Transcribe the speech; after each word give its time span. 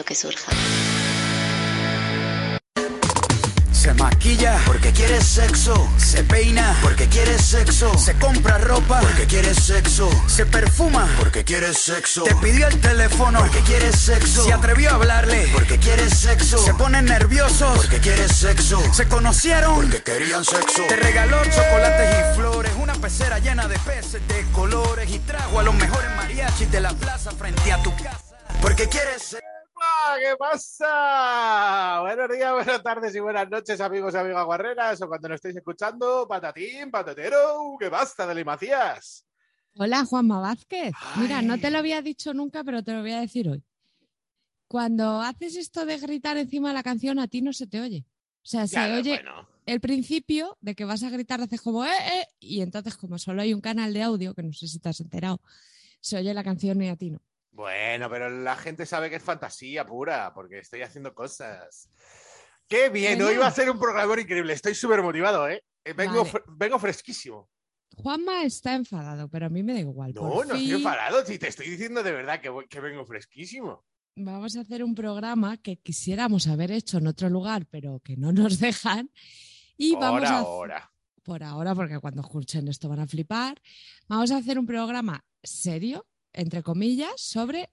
que 0.00 0.14
surja. 0.14 0.50
Se 3.82 3.92
maquilla 3.94 4.60
porque 4.64 4.92
quiere 4.92 5.20
sexo. 5.20 5.74
Se 5.98 6.22
peina 6.22 6.78
porque 6.82 7.08
quiere 7.08 7.36
sexo. 7.36 7.98
Se 7.98 8.14
compra 8.14 8.56
ropa 8.58 9.00
porque 9.00 9.26
quiere 9.26 9.52
sexo. 9.54 10.08
Se 10.28 10.46
perfuma 10.46 11.08
porque 11.18 11.42
quiere 11.42 11.74
sexo. 11.74 12.22
Te 12.22 12.32
pidió 12.36 12.68
el 12.68 12.80
teléfono 12.80 13.40
porque 13.40 13.58
quiere 13.62 13.92
sexo. 13.92 14.44
Se 14.44 14.52
atrevió 14.52 14.90
a 14.90 14.94
hablarle 14.94 15.48
porque 15.52 15.78
quiere 15.78 16.08
sexo. 16.08 16.58
Se 16.58 16.74
ponen 16.74 17.06
nerviosos 17.06 17.76
porque 17.76 17.98
quiere 17.98 18.28
sexo. 18.28 18.80
Se 18.94 19.08
conocieron 19.08 19.74
porque 19.74 20.02
querían 20.04 20.44
sexo. 20.44 20.84
Te 20.88 20.94
regaló 20.94 21.42
chocolates 21.44 22.30
y 22.30 22.36
flores. 22.36 22.72
Una 22.80 22.94
pecera 22.94 23.40
llena 23.40 23.66
de 23.66 23.80
peces 23.80 24.22
de 24.28 24.46
colores. 24.52 25.10
Y 25.10 25.18
trajo 25.18 25.58
a 25.58 25.64
los 25.64 25.74
mejores 25.74 26.08
mariachis 26.14 26.70
de 26.70 26.80
la 26.80 26.94
plaza 26.94 27.32
frente 27.32 27.72
a 27.72 27.82
tu 27.82 27.92
casa. 27.96 28.20
Porque 28.60 28.88
quiere 28.88 29.18
sexo. 29.18 29.51
¡Ah, 29.94 30.16
¿Qué 30.18 30.36
pasa? 30.38 32.00
Buenos 32.00 32.28
días, 32.30 32.52
buenas 32.52 32.82
tardes 32.82 33.14
y 33.14 33.20
buenas 33.20 33.48
noches, 33.50 33.80
amigos 33.80 34.14
y 34.14 34.16
amigas 34.16 34.44
guarreras, 34.44 35.02
o 35.02 35.08
cuando 35.08 35.28
nos 35.28 35.36
estéis 35.36 35.56
escuchando, 35.56 36.26
patatín, 36.26 36.90
patatero, 36.90 37.76
¿qué 37.78 37.88
basta, 37.88 38.26
Deli 38.26 38.44
Macías? 38.44 39.26
Hola, 39.76 40.04
Juanma 40.04 40.40
Vázquez. 40.40 40.92
Mira, 41.18 41.42
no 41.42 41.58
te 41.58 41.70
lo 41.70 41.78
había 41.78 42.00
dicho 42.00 42.32
nunca, 42.32 42.64
pero 42.64 42.82
te 42.82 42.92
lo 42.92 43.00
voy 43.00 43.12
a 43.12 43.20
decir 43.20 43.48
hoy. 43.48 43.62
Cuando 44.66 45.20
haces 45.20 45.56
esto 45.56 45.84
de 45.84 45.98
gritar 45.98 46.36
encima 46.38 46.68
de 46.68 46.74
la 46.74 46.82
canción, 46.82 47.18
a 47.18 47.28
ti 47.28 47.42
no 47.42 47.52
se 47.52 47.66
te 47.66 47.80
oye. 47.80 48.04
O 48.42 48.46
sea, 48.46 48.66
se 48.66 48.76
Ya, 48.76 48.94
oye 48.94 49.10
bueno, 49.10 49.48
el 49.66 49.80
principio 49.80 50.56
de 50.60 50.74
que 50.74 50.84
vas 50.84 51.02
a 51.02 51.10
gritar, 51.10 51.40
haces 51.40 51.60
como, 51.60 51.84
eh, 51.84 51.90
eh, 52.14 52.26
y 52.40 52.62
entonces, 52.62 52.96
como 52.96 53.18
solo 53.18 53.42
hay 53.42 53.52
un 53.52 53.60
canal 53.60 53.92
de 53.92 54.02
audio, 54.02 54.34
que 54.34 54.42
no 54.42 54.52
sé 54.52 54.66
si 54.68 54.78
te 54.78 54.88
has 54.88 55.00
enterado, 55.00 55.40
se 56.00 56.16
oye 56.16 56.32
la 56.34 56.42
canción 56.42 56.80
y 56.82 56.88
a 56.88 56.96
ti 56.96 57.10
no. 57.10 57.20
Bueno, 57.52 58.10
pero 58.10 58.28
la 58.30 58.56
gente 58.56 58.86
sabe 58.86 59.10
que 59.10 59.16
es 59.16 59.22
fantasía 59.22 59.86
pura, 59.86 60.32
porque 60.34 60.58
estoy 60.58 60.82
haciendo 60.82 61.14
cosas. 61.14 61.88
¡Qué 62.66 62.88
bien! 62.88 63.20
Hoy 63.22 63.36
va 63.36 63.48
a 63.48 63.52
ser 63.52 63.70
un 63.70 63.78
programa 63.78 64.18
increíble, 64.20 64.54
estoy 64.54 64.74
súper 64.74 65.02
motivado, 65.02 65.48
¿eh? 65.48 65.62
Eh, 65.84 65.92
Vengo, 65.92 66.24
Vale. 66.24 66.44
vengo 66.48 66.78
fresquísimo. 66.78 67.48
Juanma 67.96 68.44
está 68.44 68.74
enfadado, 68.74 69.28
pero 69.28 69.46
a 69.46 69.48
mí 69.50 69.62
me 69.62 69.74
da 69.74 69.80
igual. 69.80 70.14
No, 70.14 70.22
Por 70.22 70.46
no 70.46 70.54
estoy 70.54 70.72
enfadado, 70.72 71.24
si 71.26 71.38
te 71.38 71.48
estoy 71.48 71.68
diciendo 71.68 72.02
de 72.02 72.12
verdad 72.12 72.40
que, 72.40 72.80
vengo 72.80 73.04
fresquísimo. 73.04 73.84
Vamos 74.16 74.56
a 74.56 74.60
hacer 74.60 74.82
un 74.82 74.94
programa 74.94 75.56
que 75.58 75.76
quisiéramos 75.76 76.46
haber 76.46 76.70
hecho 76.72 76.98
en 76.98 77.06
otro 77.06 77.28
lugar, 77.28 77.66
pero 77.70 78.00
que 78.00 78.16
no 78.16 78.32
nos 78.32 78.58
dejan. 78.60 79.10
Y 79.76 79.94
vamos 79.94 80.24
Ahora, 80.24 80.30
a 80.30 80.38
ahora. 80.38 80.92
por 81.22 81.42
ahora, 81.42 81.74
porque 81.74 81.98
cuando 81.98 82.22
escuchen 82.22 82.68
esto 82.68 82.88
van 82.88 83.00
a 83.00 83.06
flipar, 83.06 83.60
vamos 84.08 84.30
a 84.30 84.38
hacer 84.38 84.58
un 84.58 84.66
programa 84.66 85.24
serio, 85.42 86.06
entre 86.32 86.62
comillas, 86.62 87.12
sobre 87.20 87.70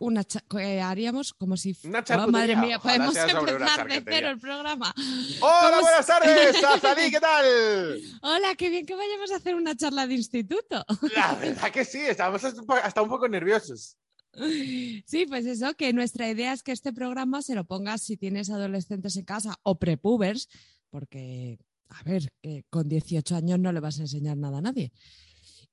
una 0.00 0.24
que 0.24 0.80
haríamos 0.80 1.32
como 1.32 1.56
si 1.56 1.76
Una 1.84 2.04
Oh, 2.10 2.26
madre 2.30 2.56
mía, 2.56 2.78
ojalá 2.78 3.06
podemos 3.06 3.16
empezar 3.16 3.88
de 3.88 4.02
cero 4.04 4.28
el 4.30 4.38
programa. 4.38 4.92
¡Hola, 5.40 5.70
¿Cómo 5.70 5.82
buenas 5.82 6.06
tardes! 6.06 6.56
¡Azalí, 6.64 7.10
qué 7.10 7.20
tal! 7.20 7.44
Hola, 8.22 8.54
qué 8.56 8.70
bien 8.70 8.84
que 8.86 8.94
vayamos 8.96 9.30
a 9.30 9.36
hacer 9.36 9.54
una 9.54 9.76
charla 9.76 10.06
de 10.06 10.14
instituto. 10.14 10.84
La 11.14 11.34
verdad 11.36 11.70
que 11.70 11.84
sí, 11.84 11.98
estábamos 12.00 12.42
hasta 12.44 12.60
un 12.60 12.66
po- 12.66 12.74
hasta 12.74 13.02
un 13.02 13.08
poco 13.08 13.28
nerviosos. 13.28 13.96
Sí, 14.34 15.26
pues 15.28 15.46
eso, 15.46 15.74
que 15.74 15.92
nuestra 15.92 16.28
idea 16.28 16.52
es 16.52 16.62
que 16.62 16.72
este 16.72 16.92
programa 16.92 17.40
se 17.42 17.54
lo 17.54 17.64
pongas 17.64 18.02
si 18.02 18.16
tienes 18.16 18.50
adolescentes 18.50 19.16
en 19.16 19.24
casa 19.24 19.56
o 19.62 19.78
prepubers, 19.78 20.48
porque, 20.90 21.58
a 21.88 22.02
ver, 22.02 22.32
que 22.42 22.64
con 22.70 22.88
18 22.88 23.34
años 23.36 23.58
no 23.58 23.72
le 23.72 23.80
vas 23.80 23.98
a 23.98 24.02
enseñar 24.02 24.36
nada 24.36 24.58
a 24.58 24.62
nadie. 24.62 24.92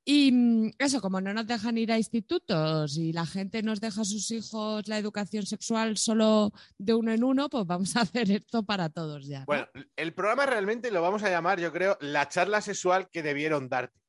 Y 0.08 0.32
mm, 0.32 0.72
eso, 0.78 1.02
como 1.02 1.20
no 1.20 1.34
nos 1.34 1.48
dejan 1.48 1.78
ir 1.80 1.92
a 1.92 1.98
institutos 1.98 2.96
y 2.98 3.12
la 3.12 3.26
gente 3.26 3.64
nos 3.64 3.82
deja 3.82 4.02
a 4.02 4.06
sus 4.06 4.30
hijos 4.30 4.88
la 4.88 5.00
educación 5.00 5.46
sexual 5.48 5.98
solo 5.98 6.54
de 6.78 6.94
uno 6.94 7.12
en 7.12 7.24
uno, 7.24 7.50
pues 7.50 7.66
vamos 7.66 7.96
a 7.96 8.02
hacer 8.24 8.30
esto 8.32 8.64
para 8.64 8.90
todos 8.90 9.26
ya. 9.26 9.40
¿no? 9.40 9.46
Bueno, 9.48 9.68
el 9.96 10.14
programa 10.14 10.46
realmente 10.46 10.92
lo 10.92 11.02
vamos 11.02 11.24
a 11.24 11.30
llamar, 11.30 11.60
yo 11.60 11.72
creo, 11.74 11.98
la 12.02 12.30
charla 12.30 12.62
sexual 12.62 13.10
que 13.10 13.24
debieron 13.24 13.68
darte. 13.68 14.00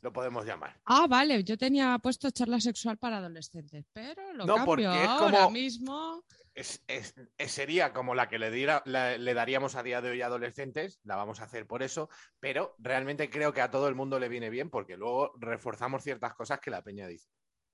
Lo 0.00 0.12
podemos 0.12 0.44
llamar. 0.46 0.80
Ah, 0.84 1.06
vale, 1.08 1.42
yo 1.42 1.58
tenía 1.58 1.98
puesto 2.00 2.30
charla 2.30 2.60
sexual 2.60 2.98
para 2.98 3.18
adolescentes, 3.18 3.84
pero 3.92 4.32
lo 4.32 4.46
No, 4.46 4.54
cambio 4.54 4.66
porque 4.66 4.84
es 5.02 5.08
ahora 5.08 5.38
como- 5.38 5.50
mismo. 5.50 6.24
Es, 6.58 6.82
es- 6.88 7.14
sería 7.46 7.92
como 7.92 8.14
la 8.16 8.28
que 8.28 8.38
le, 8.40 8.50
le 8.50 9.34
daríamos 9.34 9.76
a 9.76 9.82
día 9.84 10.00
de 10.00 10.10
hoy 10.10 10.22
a 10.22 10.26
adolescentes, 10.26 10.98
la 11.04 11.14
vamos 11.14 11.40
a 11.40 11.44
hacer 11.44 11.66
por 11.68 11.82
eso, 11.84 12.08
pero 12.40 12.74
realmente 12.78 13.30
creo 13.30 13.52
que 13.52 13.60
a 13.60 13.70
todo 13.70 13.86
el 13.88 13.94
mundo 13.94 14.18
le 14.18 14.28
viene 14.28 14.50
bien 14.50 14.68
porque 14.68 14.96
luego 14.96 15.32
reforzamos 15.38 16.02
ciertas 16.02 16.34
cosas 16.34 16.58
que 16.60 16.70
la 16.72 16.82
peña 16.82 17.06
dice. 17.06 17.28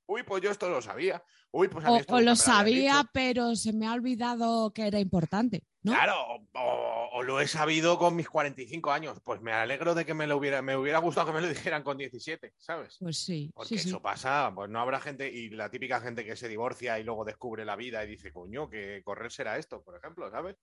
Uy, 0.06 0.22
pues 0.22 0.42
yo 0.42 0.50
esto 0.50 0.68
lo 0.68 0.82
sabía. 0.82 1.22
Uy, 1.50 1.68
pues 1.68 1.84
a 1.84 1.88
mí 1.88 1.94
O, 1.94 2.00
esto 2.00 2.12
o 2.14 2.16
nunca 2.18 2.30
lo 2.30 2.36
sabía, 2.36 2.96
dicho". 2.98 3.10
pero 3.12 3.56
se 3.56 3.72
me 3.72 3.86
ha 3.86 3.92
olvidado 3.92 4.72
que 4.72 4.86
era 4.86 4.98
importante, 4.98 5.62
¿no? 5.82 5.92
Claro, 5.92 6.16
o, 6.52 7.22
lo 7.22 7.40
he 7.40 7.46
sabido 7.46 7.96
con 7.98 8.16
mis 8.16 8.28
45 8.28 8.90
años. 8.90 9.20
Pues 9.24 9.40
me 9.40 9.52
alegro 9.52 9.94
de 9.94 10.04
que 10.04 10.12
me 10.14 10.26
lo 10.26 10.36
hubiera, 10.36 10.62
me 10.62 10.76
hubiera 10.76 10.98
gustado 10.98 11.28
que 11.28 11.32
me 11.32 11.40
lo 11.40 11.48
dijeran 11.72 11.82
con 11.82 11.96
17, 11.96 12.54
¿sabes? 12.58 12.96
Pues 12.98 13.18
sí, 13.18 13.50
Porque 13.54 13.76
sí, 13.76 13.78
sí. 13.78 13.88
eso 13.88 14.02
pasa, 14.02 14.50
pues 14.54 14.68
no 14.68 14.80
habrá 14.80 15.00
gente, 15.00 15.30
y 15.32 15.50
la 15.50 15.70
típica 15.70 16.00
gente 16.00 16.24
que 16.24 16.36
se 16.36 16.48
divorcia 16.48 16.98
y 16.98 17.04
luego 17.04 17.24
descubre 17.24 17.64
la 17.64 17.76
vida 17.76 18.04
y 18.04 18.08
dice, 18.08 18.32
coño, 18.32 18.68
que 18.68 19.02
correr 19.04 19.30
será 19.30 19.56
esto, 19.56 19.82
por 19.82 19.96
ejemplo, 19.96 20.30
¿sabes? 20.30 20.56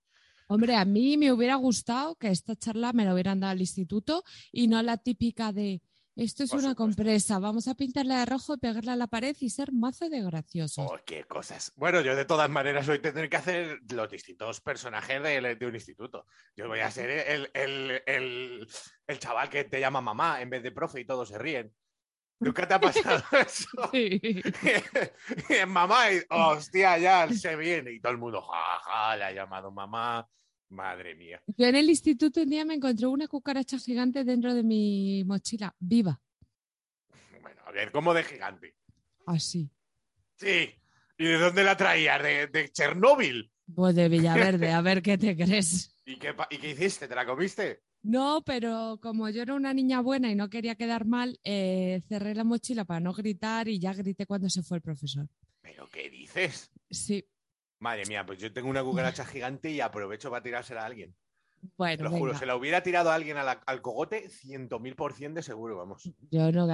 Hombre, 0.48 0.76
a 0.76 0.84
mí 0.84 1.16
me 1.16 1.32
hubiera 1.32 1.54
gustado 1.54 2.16
que 2.16 2.28
esta 2.28 2.54
charla 2.54 2.92
me 2.92 3.04
la 3.06 3.14
hubieran 3.14 3.40
dado 3.40 3.52
al 3.52 3.60
instituto 3.60 4.22
y 4.50 4.68
no 4.68 4.82
la 4.82 4.98
típica 4.98 5.52
de 5.52 5.80
esto 6.16 6.44
es 6.44 6.50
Por 6.50 6.58
una 6.60 6.70
supuesto. 6.70 6.76
compresa, 7.02 7.38
vamos 7.38 7.68
a 7.68 7.74
pintarla 7.74 8.20
de 8.20 8.26
rojo 8.26 8.58
pegarla 8.58 8.92
a 8.92 8.96
la 8.96 9.06
pared 9.06 9.36
y 9.40 9.50
ser 9.50 9.72
mazo 9.72 10.08
de 10.08 10.22
graciosos. 10.22 10.86
Oh, 10.90 10.98
qué 11.04 11.24
cosas. 11.24 11.72
Bueno, 11.76 12.00
yo 12.00 12.14
de 12.14 12.24
todas 12.24 12.50
maneras 12.50 12.88
hoy 12.88 12.98
tendré 13.00 13.28
que 13.28 13.36
hacer 13.36 13.78
los 13.90 14.10
distintos 14.10 14.60
personajes 14.60 15.22
de, 15.22 15.54
de 15.56 15.66
un 15.66 15.74
instituto. 15.74 16.26
Yo 16.56 16.68
voy 16.68 16.80
a 16.80 16.90
ser 16.90 17.10
el, 17.10 17.50
el- 17.54 18.02
el- 18.06 18.68
el 19.06 19.18
chaval 19.18 19.48
que 19.48 19.64
te 19.64 19.80
llama 19.80 20.00
mamá 20.00 20.40
en 20.42 20.50
vez 20.50 20.62
de 20.62 20.72
profe 20.72 21.00
y 21.00 21.06
todos 21.06 21.28
se 21.28 21.38
ríen. 21.38 21.74
¿Nunca 22.40 22.66
te 22.66 22.74
ha 22.74 22.80
pasado 22.80 23.22
eso? 23.46 23.68
Sí. 23.92 24.20
mamá, 25.66 26.10
y, 26.12 26.20
hostia, 26.30 26.98
ya 26.98 27.28
se 27.28 27.56
viene. 27.56 27.92
Y 27.92 28.00
todo 28.00 28.12
el 28.12 28.18
mundo, 28.18 28.42
ja, 28.42 28.80
ja, 28.84 29.16
le 29.16 29.24
ha 29.24 29.32
llamado 29.32 29.70
mamá. 29.70 30.28
Madre 30.72 31.14
mía. 31.14 31.42
Yo 31.58 31.66
en 31.66 31.76
el 31.76 31.88
instituto 31.90 32.40
un 32.42 32.48
día 32.48 32.64
me 32.64 32.74
encontré 32.74 33.06
una 33.06 33.28
cucaracha 33.28 33.78
gigante 33.78 34.24
dentro 34.24 34.54
de 34.54 34.62
mi 34.62 35.22
mochila, 35.24 35.74
viva, 35.78 36.18
Bueno, 37.42 37.60
a 37.66 37.70
ver, 37.72 37.92
¿cómo 37.92 38.14
de 38.14 38.24
gigante? 38.24 38.74
así. 39.26 39.70
Sí. 40.36 40.70
¿Y 41.18 41.24
de 41.24 41.38
dónde 41.38 41.62
la 41.62 41.76
traías? 41.76 42.22
¿De, 42.22 42.46
de 42.46 42.70
Chernóbil? 42.70 43.52
Pues 43.74 43.94
de 43.94 44.08
Villaverde, 44.08 44.70
a 44.72 44.80
ver 44.80 45.02
qué 45.02 45.18
te 45.18 45.36
crees. 45.36 45.94
¿Y 46.06 46.16
qué, 46.16 46.34
¿Y 46.50 46.56
qué 46.58 46.70
hiciste? 46.70 47.06
¿Te 47.06 47.14
la 47.14 47.26
comiste? 47.26 47.82
No, 48.02 48.42
pero 48.44 48.98
como 49.00 49.28
yo 49.28 49.42
era 49.42 49.54
una 49.54 49.72
niña 49.74 50.00
buena 50.00 50.30
y 50.30 50.34
no 50.34 50.48
quería 50.48 50.74
quedar 50.74 51.04
mal, 51.04 51.38
eh, 51.44 52.02
cerré 52.08 52.34
la 52.34 52.42
mochila 52.44 52.84
para 52.84 52.98
no 52.98 53.12
gritar 53.12 53.68
y 53.68 53.78
ya 53.78 53.92
grité 53.92 54.26
cuando 54.26 54.48
se 54.50 54.62
fue 54.62 54.78
el 54.78 54.82
profesor. 54.82 55.28
¿Pero 55.60 55.86
qué 55.88 56.10
dices? 56.10 56.72
Sí, 56.90 57.24
Madre 57.82 58.06
mía, 58.06 58.24
pues 58.24 58.38
yo 58.38 58.52
tengo 58.52 58.68
una 58.70 58.84
cucaracha 58.84 59.24
gigante 59.26 59.68
y 59.68 59.80
aprovecho 59.80 60.30
para 60.30 60.40
tirársela 60.40 60.82
a 60.82 60.86
alguien. 60.86 61.12
Te 61.60 61.68
bueno, 61.76 62.04
lo 62.04 62.10
juro, 62.10 62.38
se 62.38 62.46
la 62.46 62.54
hubiera 62.54 62.80
tirado 62.80 63.10
a 63.10 63.14
alguien 63.16 63.36
a 63.38 63.42
la- 63.42 63.60
al 63.66 63.82
cogote, 63.82 64.28
ciento 64.30 64.78
mil 64.78 64.94
por 64.94 65.12
cien 65.14 65.34
de 65.34 65.42
seguro, 65.42 65.76
vamos. 65.78 66.08
Yo 66.30 66.52
no, 66.52 66.66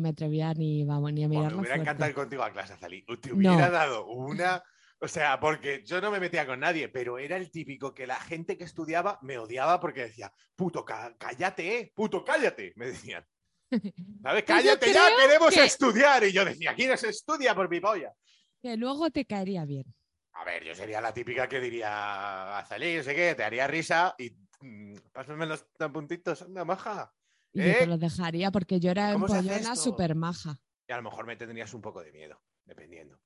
me 0.00 0.08
atrevía 0.08 0.54
ni, 0.54 0.82
vamos, 0.84 1.12
ni 1.12 1.24
a 1.24 1.28
Buah, 1.28 1.36
mirarla 1.40 1.56
me 1.56 1.60
hubiera 1.60 1.76
encantado 1.76 2.08
ir 2.10 2.14
contigo 2.14 2.42
a 2.42 2.50
clase, 2.52 2.72
Azalí. 2.72 3.04
Te 3.20 3.34
hubiera 3.34 3.66
No. 3.66 3.70
dado 3.70 4.06
una. 4.06 4.62
O 4.98 5.08
sea, 5.08 5.38
porque 5.38 5.82
yo 5.84 6.00
no 6.00 6.10
me 6.10 6.20
metía 6.20 6.46
con 6.46 6.60
nadie, 6.60 6.88
pero 6.88 7.18
era 7.18 7.36
el 7.36 7.50
típico 7.50 7.92
que 7.92 8.06
la 8.06 8.16
gente 8.16 8.56
que 8.56 8.64
estudiaba 8.64 9.18
me 9.20 9.36
odiaba 9.36 9.78
porque 9.78 10.04
decía, 10.04 10.32
puto, 10.54 10.86
cállate, 10.86 11.78
eh, 11.80 11.92
puto, 11.94 12.24
cállate, 12.24 12.72
me 12.76 12.86
decían. 12.86 13.22
¿Sabes? 14.22 14.42
Pues 14.42 14.44
Cállate 14.44 14.92
ya, 14.92 15.08
queremos 15.20 15.52
que- 15.54 15.64
estudiar. 15.64 16.24
Y 16.24 16.32
yo 16.32 16.46
decía, 16.46 16.74
¿quién 16.74 16.96
se 16.96 17.10
estudia 17.10 17.54
por 17.54 17.68
mi 17.68 17.78
polla? 17.80 18.10
Que 18.62 18.74
luego 18.78 19.10
te 19.10 19.26
caería 19.26 19.66
bien. 19.66 19.84
A 20.38 20.44
ver, 20.44 20.64
yo 20.64 20.74
sería 20.74 21.00
la 21.00 21.12
típica 21.14 21.48
que 21.48 21.60
diría, 21.60 22.58
Azalí, 22.58 22.96
no 22.96 23.02
sé 23.02 23.14
qué, 23.14 23.34
te 23.34 23.42
haría 23.44 23.66
risa 23.66 24.14
y 24.18 24.30
mm, 24.60 24.94
pásame 25.12 25.46
los 25.46 25.66
puntitos, 25.92 26.42
anda, 26.42 26.64
maja. 26.64 27.12
Y 27.52 27.60
yo 27.60 27.64
¿Eh? 27.64 27.76
te 27.80 27.86
lo 27.86 27.96
dejaría 27.98 28.50
porque 28.50 28.78
yo 28.80 28.90
era 28.90 29.12
¿Cómo 29.14 29.28
se 29.28 29.36
hace 29.38 29.48
empollona 29.48 29.76
súper 29.76 30.14
maja. 30.14 30.56
Y 30.88 30.92
a 30.92 30.96
lo 30.96 31.02
mejor 31.04 31.26
me 31.26 31.36
tendrías 31.36 31.72
un 31.74 31.80
poco 31.80 32.02
de 32.02 32.12
miedo, 32.12 32.40
dependiendo. 32.64 33.18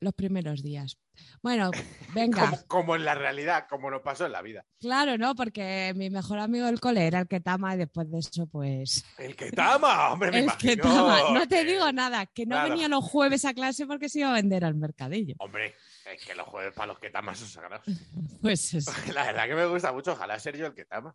los 0.00 0.12
primeros 0.14 0.62
días. 0.62 0.96
Bueno, 1.42 1.70
venga. 2.14 2.44
Como, 2.50 2.66
como 2.66 2.96
en 2.96 3.04
la 3.04 3.14
realidad, 3.14 3.66
como 3.68 3.90
nos 3.90 4.02
pasó 4.02 4.26
en 4.26 4.32
la 4.32 4.42
vida. 4.42 4.64
Claro, 4.78 5.16
¿no? 5.18 5.34
Porque 5.34 5.92
mi 5.96 6.08
mejor 6.10 6.38
amigo 6.38 6.66
del 6.66 6.78
cole 6.78 7.06
era 7.06 7.20
el 7.20 7.26
que 7.28 7.40
tama 7.40 7.74
y 7.74 7.78
después 7.78 8.10
de 8.10 8.18
eso, 8.18 8.46
pues. 8.46 9.04
El 9.18 9.34
que 9.34 9.50
tama, 9.50 10.12
hombre, 10.12 10.30
me 10.30 10.38
el 10.38 10.44
imagino. 10.44 10.70
que 10.74 10.76
tama. 10.76 11.20
No 11.32 11.48
te 11.48 11.56
que- 11.56 11.64
digo 11.64 11.90
nada, 11.90 12.26
que 12.26 12.46
no 12.46 12.62
venía 12.62 12.86
los 12.88 13.02
jueves 13.04 13.44
a 13.44 13.54
clase 13.54 13.86
porque 13.86 14.08
se 14.08 14.20
iba 14.20 14.30
a 14.30 14.34
vender 14.34 14.64
al 14.64 14.74
mercadillo. 14.74 15.34
Hombre, 15.38 15.74
es 16.06 16.24
que 16.24 16.34
los 16.34 16.46
jueves 16.48 16.72
para 16.74 16.88
los 16.88 16.98
que 16.98 17.10
taman 17.10 17.34
son 17.36 17.48
sagrados. 17.48 17.86
Pues 18.42 18.74
eso. 18.74 18.92
La 19.14 19.24
verdad 19.24 19.46
que 19.46 19.54
me 19.54 19.66
gusta 19.66 19.92
mucho, 19.92 20.12
ojalá 20.12 20.38
ser 20.38 20.56
yo 20.56 20.66
el 20.66 20.74
que 20.74 20.84
tama. 20.84 21.14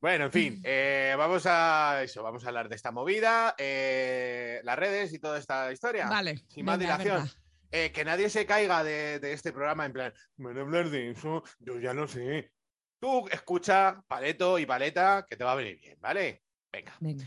Bueno, 0.00 0.26
en 0.26 0.32
fin, 0.32 0.60
eh, 0.64 1.14
vamos 1.16 1.44
a 1.46 2.02
eso, 2.02 2.22
vamos 2.22 2.44
a 2.44 2.48
hablar 2.48 2.68
de 2.68 2.76
esta 2.76 2.90
movida, 2.92 3.54
eh, 3.58 4.60
las 4.64 4.78
redes 4.78 5.12
y 5.12 5.18
toda 5.18 5.38
esta 5.38 5.72
historia. 5.72 6.08
Vale. 6.08 6.42
Sin 6.48 6.64
más 6.64 6.78
venga, 6.78 6.98
dilación. 6.98 7.30
Eh, 7.70 7.90
que 7.92 8.04
nadie 8.04 8.30
se 8.30 8.46
caiga 8.46 8.82
de, 8.84 9.18
de 9.18 9.32
este 9.32 9.52
programa 9.52 9.84
en 9.86 9.92
plan, 9.92 10.12
a 10.12 10.48
hablar 10.60 10.88
de 10.88 11.10
eso, 11.10 11.42
yo 11.58 11.78
ya 11.78 11.92
lo 11.92 12.06
sé. 12.08 12.52
Tú 13.00 13.28
escucha, 13.28 14.02
paleto 14.08 14.58
y 14.58 14.66
paleta, 14.66 15.26
que 15.28 15.36
te 15.36 15.44
va 15.44 15.52
a 15.52 15.56
venir 15.56 15.78
bien, 15.78 15.96
¿vale? 16.00 16.42
Venga. 16.72 16.94
Venga. 17.00 17.26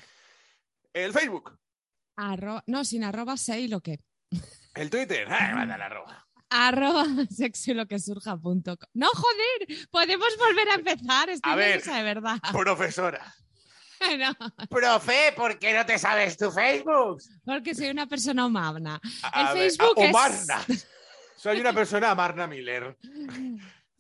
El 0.94 1.14
Facebook, 1.14 1.58
Arro- 2.18 2.64
No, 2.68 2.84
sin 2.84 3.04
arroba 3.04 3.38
sé 3.38 3.60
y 3.62 3.68
lo 3.68 3.82
que. 3.82 4.00
el 4.76 4.90
Twitter, 4.90 5.28
¡ay, 5.30 5.54
manda 5.56 5.78
la 5.78 5.86
arroba! 5.86 6.28
Arroba 6.52 7.06
sexo 7.30 7.72
y 7.72 7.74
lo 7.74 7.88
que 7.88 7.98
surja 7.98 8.38
punto 8.38 8.78
com. 8.78 8.88
No, 8.94 9.08
joder, 9.08 9.88
podemos 9.90 10.28
volver 10.38 10.70
a 10.70 10.74
empezar. 10.76 11.30
Estoy 11.30 11.52
A 11.52 11.56
ver. 11.56 11.82
de 11.84 12.04
verdad. 12.04 12.38
Profesora. 12.52 13.34
No, 14.20 14.36
Profe, 14.68 15.32
¿por 15.36 15.60
qué 15.60 15.74
no 15.74 15.86
te 15.86 15.98
sabes 16.00 16.36
tu 16.36 16.50
Facebook? 16.52 17.22
porque 17.46 17.76
soy 17.76 17.90
una 17.90 18.08
persona 18.08 18.46
humana. 18.48 19.00
A 19.22 19.42
El 19.52 19.58
ver, 19.60 19.70
Facebook 19.72 19.96
ah, 19.98 20.04
es- 20.04 20.10
Omarna. 20.10 20.66
Soy 21.38 21.60
una 21.60 21.74
persona 21.74 22.14
Marna 22.14 22.46
Miller. 22.46 22.96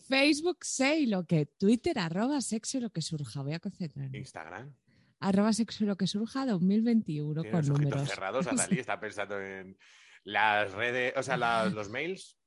Facebook 0.07 0.59
sé 0.63 0.99
y 0.99 1.05
lo 1.07 1.25
que. 1.25 1.45
Twitter 1.45 1.97
arroba 1.99 2.37
lo 2.79 2.89
que 2.89 3.01
surja. 3.01 3.41
Voy 3.41 3.53
a 3.53 3.59
concentrarme. 3.59 4.17
Instagram. 4.17 4.73
Arroba 5.19 5.53
sexo 5.53 5.85
lo 5.85 5.95
que 5.95 6.07
surja 6.07 6.45
2021 6.45 7.41
Tiene 7.41 7.51
con 7.57 7.65
números. 7.67 8.09
cerrados, 8.09 8.47
Azalí 8.47 8.79
está 8.79 8.99
pensando 8.99 9.39
en 9.39 9.77
las 10.23 10.71
redes, 10.73 11.13
o 11.17 11.23
sea, 11.23 11.37
las- 11.37 11.73
los 11.73 11.89
mails. 11.89 12.37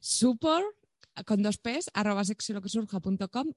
Support 0.00 0.66
con 1.26 1.42
dos 1.42 1.58
p's 1.58 1.90
arroba 1.92 2.24
sexo 2.24 2.52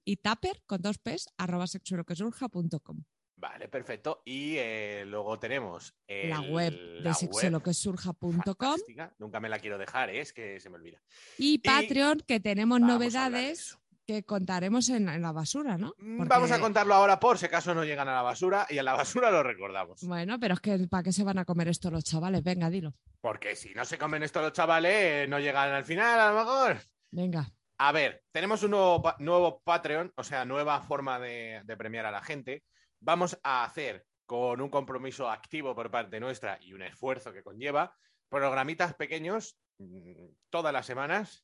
y 0.06 0.16
Tupper 0.18 0.62
con 0.66 0.82
dos 0.82 0.98
p's 0.98 1.28
arroba 1.38 1.68
sexo 1.68 1.96
y 1.96 1.98
lo 1.98 2.04
que 2.06 2.16
surja.com. 2.16 3.04
Vale, 3.36 3.68
perfecto. 3.68 4.22
Y 4.26 4.56
eh, 4.58 5.04
luego 5.06 5.38
tenemos 5.38 5.94
La 6.08 6.40
el- 6.40 6.52
web 6.52 6.74
la 7.02 7.10
de 7.10 7.14
sexo 7.16 7.40
y 7.42 7.44
web 7.44 7.52
lo 7.52 7.64
que 7.64 7.74
surja.com 7.74 8.42
fantástica. 8.44 9.14
Nunca 9.20 9.40
me 9.40 9.50
la 9.50 9.60
quiero 9.60 9.78
dejar, 9.78 10.10
¿eh? 10.10 10.22
es 10.22 10.34
que 10.34 10.60
se 10.60 10.70
me 10.70 10.76
olvida. 10.78 11.02
y 11.38 11.58
Patreon 11.60 12.22
que 12.28 12.40
tenemos 12.40 12.80
novedades. 12.80 13.78
Que 14.14 14.24
contaremos 14.24 14.90
en, 14.90 15.10
en 15.10 15.22
la 15.22 15.32
basura, 15.32 15.78
¿no? 15.78 15.94
Mm, 15.98 16.18
Porque- 16.18 16.30
Vamos 16.30 16.52
a 16.52 16.60
contarlo 16.60 16.94
ahora 16.94 17.20
por 17.20 17.38
si 17.38 17.46
acaso 17.48 17.74
no 17.74 17.84
llegan 17.84 18.08
a 18.08 18.14
la 18.16 18.22
basura 18.22 18.66
y 18.70 18.78
en 18.78 18.86
la 18.86 18.94
basura 18.94 19.32
lo 19.32 19.44
recordamos. 19.44 20.02
Bueno, 20.04 20.40
pero 20.40 20.54
es 20.56 20.60
que 20.60 20.78
¿para 20.90 21.04
qué 21.04 21.12
se 21.12 21.24
van 21.24 21.40
a 21.40 21.46
comer 21.46 21.68
esto 21.68 21.90
los 21.92 22.04
chavales? 22.04 22.44
Venga, 22.44 22.70
dilo. 22.70 22.94
Porque 23.22 23.56
si 23.56 23.74
no 23.74 23.86
se 23.86 23.98
comen 23.98 24.24
esto 24.24 24.42
los 24.42 24.54
chavales, 24.54 24.92
eh, 24.94 25.26
no 25.30 25.40
llegan 25.40 25.72
al 25.72 25.86
final 25.86 26.20
a 26.20 26.32
lo 26.32 26.40
mejor. 26.40 26.78
Venga. 27.12 27.48
A 27.78 27.92
ver, 27.92 28.24
tenemos 28.32 28.62
un 28.64 28.72
nuevo, 28.72 29.14
nuevo 29.20 29.62
Patreon, 29.64 30.14
o 30.16 30.24
sea, 30.24 30.46
nueva 30.46 30.80
forma 30.82 31.20
de, 31.20 31.62
de 31.66 31.78
premiar 31.78 32.06
a 32.06 32.12
la 32.12 32.22
gente. 32.22 32.64
Vamos 33.00 33.38
a 33.44 33.64
hacer 33.64 34.06
con 34.26 34.62
un 34.62 34.70
compromiso 34.70 35.30
activo 35.30 35.76
por 35.76 35.92
parte 35.92 36.20
nuestra 36.20 36.58
y 36.62 36.74
un 36.74 36.82
esfuerzo 36.82 37.34
que 37.34 37.44
conlleva, 37.44 37.96
programitas 38.30 38.94
pequeños 38.94 39.58
mm, 39.80 40.28
todas 40.50 40.72
las 40.72 40.86
semanas, 40.86 41.44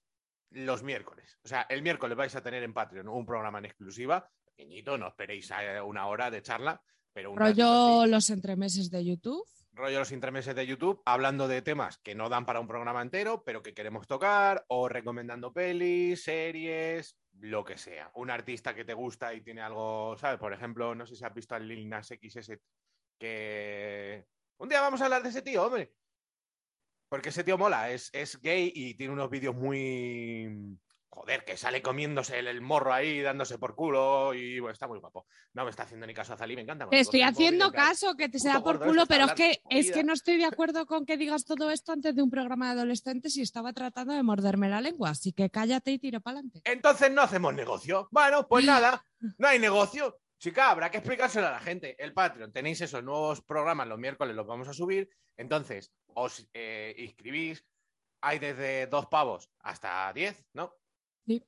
los 0.51 0.83
miércoles. 0.83 1.37
O 1.43 1.47
sea, 1.47 1.65
el 1.69 1.81
miércoles 1.81 2.17
vais 2.17 2.35
a 2.35 2.43
tener 2.43 2.63
en 2.63 2.73
Patreon 2.73 3.07
un 3.07 3.25
programa 3.25 3.59
en 3.59 3.65
exclusiva, 3.65 4.29
pequeñito, 4.45 4.97
no 4.97 5.07
esperéis 5.07 5.51
a 5.51 5.83
una 5.83 6.07
hora 6.07 6.29
de 6.29 6.41
charla, 6.41 6.81
pero 7.13 7.31
un 7.31 7.37
ratito 7.37 7.63
Rollo 7.63 8.05
los 8.07 8.29
entremeses 8.29 8.89
de 8.89 9.05
YouTube. 9.05 9.45
rollo 9.71 9.99
los 9.99 10.11
intermeses 10.11 10.55
de 10.55 10.67
YouTube, 10.67 11.01
hablando 11.05 11.47
de 11.47 11.61
temas 11.61 11.97
que 11.99 12.15
no 12.15 12.29
dan 12.29 12.45
para 12.45 12.59
un 12.59 12.67
programa 12.67 13.01
entero, 13.01 13.43
pero 13.43 13.63
que 13.63 13.73
queremos 13.73 14.07
tocar, 14.07 14.65
o 14.67 14.89
recomendando 14.89 15.53
pelis, 15.53 16.23
series, 16.23 17.15
lo 17.39 17.63
que 17.63 17.77
sea. 17.77 18.11
Un 18.15 18.29
artista 18.29 18.75
que 18.75 18.85
te 18.85 18.93
gusta 18.93 19.33
y 19.33 19.41
tiene 19.41 19.61
algo, 19.61 20.17
¿sabes? 20.17 20.39
Por 20.39 20.53
ejemplo, 20.53 20.93
no 20.95 21.05
sé 21.05 21.15
si 21.15 21.23
has 21.23 21.33
visto 21.33 21.55
al 21.55 21.67
Lil 21.67 21.87
Nas 21.87 22.11
X 22.11 22.35
ese 22.35 22.61
que... 23.17 24.25
Un 24.57 24.67
día 24.67 24.81
vamos 24.81 25.01
a 25.01 25.05
hablar 25.05 25.23
de 25.23 25.29
ese 25.29 25.41
tío, 25.41 25.65
hombre. 25.65 25.93
Porque 27.09 27.29
ese 27.29 27.43
tío 27.43 27.57
mola, 27.57 27.89
es, 27.91 28.09
es 28.13 28.39
gay 28.39 28.71
y 28.73 28.93
tiene 28.93 29.13
unos 29.13 29.29
vídeos 29.29 29.55
muy... 29.55 30.77
Joder, 31.11 31.43
que 31.43 31.57
sale 31.57 31.81
comiéndose 31.81 32.37
el, 32.37 32.45
el 32.47 32.61
morro 32.61 32.93
ahí, 32.93 33.19
dándose 33.21 33.57
por 33.57 33.73
culo 33.73 34.31
y 34.35 34.59
bueno, 34.59 34.73
está 34.73 34.87
muy 34.87 34.99
guapo. 34.99 35.25
No 35.53 35.63
me 35.63 35.71
está 35.71 35.81
haciendo 35.81 36.05
ni 36.05 36.13
caso 36.13 36.33
a 36.33 36.37
Zalí, 36.37 36.55
me 36.55 36.61
encanta. 36.61 36.87
Te 36.87 36.99
estoy 36.99 37.23
haciendo 37.23 37.71
caso 37.71 38.15
que 38.15 38.29
te 38.29 38.37
puto 38.37 38.43
sea 38.43 38.61
por 38.61 38.77
gordo 38.77 38.91
culo, 38.91 39.05
pero 39.07 39.25
es 39.25 39.33
que, 39.33 39.59
es 39.71 39.91
que 39.91 40.03
no 40.03 40.13
estoy 40.13 40.37
de 40.37 40.45
acuerdo 40.45 40.85
con 40.85 41.07
que 41.07 41.17
digas 41.17 41.45
todo 41.45 41.71
esto 41.71 41.93
antes 41.93 42.15
de 42.15 42.21
un 42.21 42.29
programa 42.29 42.67
de 42.67 42.73
adolescentes 42.73 43.35
y 43.37 43.41
estaba 43.41 43.73
tratando 43.73 44.13
de 44.13 44.21
morderme 44.21 44.69
la 44.69 44.81
lengua. 44.81 45.09
Así 45.09 45.33
que 45.33 45.49
cállate 45.49 45.91
y 45.91 45.97
tiro 45.97 46.21
para 46.21 46.37
adelante. 46.37 46.61
Entonces 46.63 47.11
no 47.11 47.23
hacemos 47.23 47.55
negocio. 47.55 48.07
Bueno, 48.11 48.47
pues 48.47 48.63
nada, 48.63 49.03
no 49.39 49.47
hay 49.47 49.57
negocio. 49.57 50.15
Chica, 50.39 50.71
habrá 50.71 50.89
que 50.89 50.99
explicárselo 50.99 51.47
a 51.47 51.51
la 51.51 51.59
gente. 51.59 52.01
El 52.01 52.13
Patreon, 52.13 52.53
tenéis 52.53 52.79
esos 52.79 53.03
nuevos 53.03 53.41
programas 53.41 53.87
los 53.87 53.99
miércoles, 53.99 54.35
los 54.35 54.47
vamos 54.47 54.69
a 54.69 54.73
subir. 54.73 55.09
Entonces, 55.35 55.93
os 56.07 56.49
eh, 56.53 56.95
inscribís. 56.97 57.65
Hay 58.21 58.39
desde 58.39 58.87
dos 58.87 59.07
pavos 59.07 59.49
hasta 59.59 60.11
diez, 60.13 60.45
¿no? 60.53 60.75
Sí. 61.25 61.45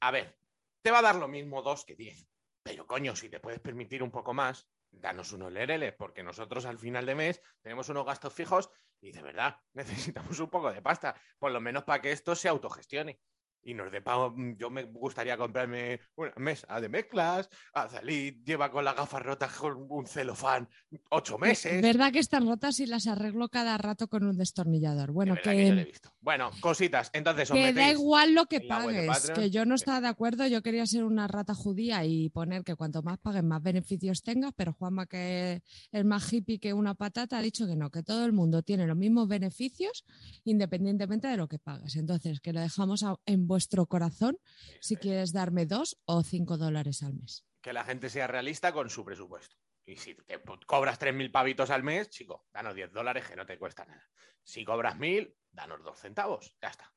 A 0.00 0.10
ver, 0.10 0.36
te 0.82 0.90
va 0.90 0.98
a 0.98 1.02
dar 1.02 1.16
lo 1.16 1.28
mismo 1.28 1.62
dos 1.62 1.84
que 1.84 1.94
diez. 1.94 2.26
Pero 2.62 2.86
coño, 2.86 3.14
si 3.14 3.28
te 3.28 3.40
puedes 3.40 3.60
permitir 3.60 4.02
un 4.02 4.10
poco 4.10 4.34
más, 4.34 4.68
danos 4.90 5.32
unos 5.32 5.52
LRL, 5.52 5.92
porque 5.96 6.22
nosotros 6.22 6.64
al 6.66 6.78
final 6.78 7.06
de 7.06 7.14
mes 7.14 7.42
tenemos 7.60 7.88
unos 7.88 8.04
gastos 8.04 8.34
fijos 8.34 8.70
y 9.00 9.12
de 9.12 9.22
verdad 9.22 9.60
necesitamos 9.74 10.38
un 10.40 10.50
poco 10.50 10.72
de 10.72 10.82
pasta, 10.82 11.20
por 11.38 11.52
lo 11.52 11.60
menos 11.60 11.84
para 11.84 12.00
que 12.02 12.12
esto 12.12 12.34
se 12.34 12.48
autogestione. 12.48 13.20
Y 13.68 13.74
nos 13.74 13.92
dé 13.92 14.00
pa- 14.00 14.32
yo 14.56 14.70
me 14.70 14.84
gustaría 14.84 15.36
comprarme 15.36 16.00
una 16.16 16.32
mesa 16.38 16.80
de 16.80 16.88
mezclas, 16.88 17.50
Azalí 17.74 18.42
lleva 18.42 18.70
con 18.70 18.82
las 18.82 18.96
gafas 18.96 19.22
rotas 19.22 19.52
con 19.52 19.86
un 19.90 20.06
celofán 20.06 20.66
ocho 21.10 21.36
meses. 21.36 21.82
¿Verdad 21.82 22.10
que 22.10 22.18
están 22.20 22.46
rotas 22.48 22.80
y 22.80 22.86
las 22.86 23.06
arreglo 23.06 23.50
cada 23.50 23.76
rato 23.76 24.08
con 24.08 24.24
un 24.24 24.38
destornillador? 24.38 25.12
Bueno, 25.12 25.34
De 25.34 25.42
que 25.42 25.50
yo 25.68 25.74
lo 25.74 25.80
he 25.80 25.84
que, 25.84 25.90
visto. 25.90 26.10
Bueno, 26.22 26.50
cositas. 26.62 27.10
Entonces, 27.12 27.50
os 27.50 27.56
que 27.58 27.74
da 27.74 27.90
igual 27.90 28.32
lo 28.32 28.46
que 28.46 28.60
de 28.60 28.68
pagues, 28.68 29.06
Patreon. 29.06 29.38
que 29.38 29.50
yo 29.50 29.66
no 29.66 29.74
estaba 29.74 30.00
de 30.00 30.08
acuerdo, 30.08 30.46
yo 30.46 30.62
quería 30.62 30.86
ser 30.86 31.04
una 31.04 31.28
rata 31.28 31.52
judía 31.54 32.06
y 32.06 32.30
poner 32.30 32.64
que 32.64 32.74
cuanto 32.74 33.02
más 33.02 33.18
pagues, 33.18 33.44
más 33.44 33.62
beneficios 33.62 34.22
tengas, 34.22 34.54
pero 34.56 34.72
Juanma, 34.72 35.04
que 35.04 35.62
es 35.92 36.04
más 36.06 36.32
hippie 36.32 36.58
que 36.58 36.72
una 36.72 36.94
patata, 36.94 37.36
ha 37.36 37.42
dicho 37.42 37.66
que 37.66 37.76
no, 37.76 37.90
que 37.90 38.02
todo 38.02 38.24
el 38.24 38.32
mundo 38.32 38.62
tiene 38.62 38.86
los 38.86 38.96
mismos 38.96 39.28
beneficios 39.28 40.06
independientemente 40.44 41.28
de 41.28 41.36
lo 41.36 41.48
que 41.48 41.58
pagues. 41.58 41.96
Entonces, 41.96 42.40
que 42.40 42.54
lo 42.54 42.60
dejamos 42.60 43.04
en 43.26 43.46
vuestro 43.46 43.57
corazón 43.88 44.38
si 44.80 44.96
quieres 44.96 45.32
darme 45.32 45.66
dos 45.66 45.98
o 46.04 46.22
cinco 46.22 46.56
dólares 46.56 47.02
al 47.02 47.14
mes. 47.14 47.44
que 47.60 47.72
la 47.72 47.84
gente 47.84 48.08
sea 48.08 48.26
realista 48.26 48.72
con 48.72 48.88
su 48.88 49.04
presupuesto. 49.04 49.56
Y 49.84 49.96
si 49.96 50.14
te 50.14 50.40
cobras 50.66 51.00
3.000 51.00 51.32
pavitos 51.32 51.70
al 51.70 51.82
mes, 51.82 52.10
chico, 52.10 52.46
danos 52.52 52.74
10 52.74 52.92
dólares 52.92 53.26
que 53.26 53.36
no 53.36 53.46
te 53.46 53.58
cuesta 53.58 53.84
nada. 53.86 54.06
Si 54.42 54.64
cobras 54.64 54.96
1.000, 54.96 55.34
danos 55.50 55.82
2 55.82 55.98
centavos. 55.98 56.54
Ya 56.60 56.68
está. 56.68 56.92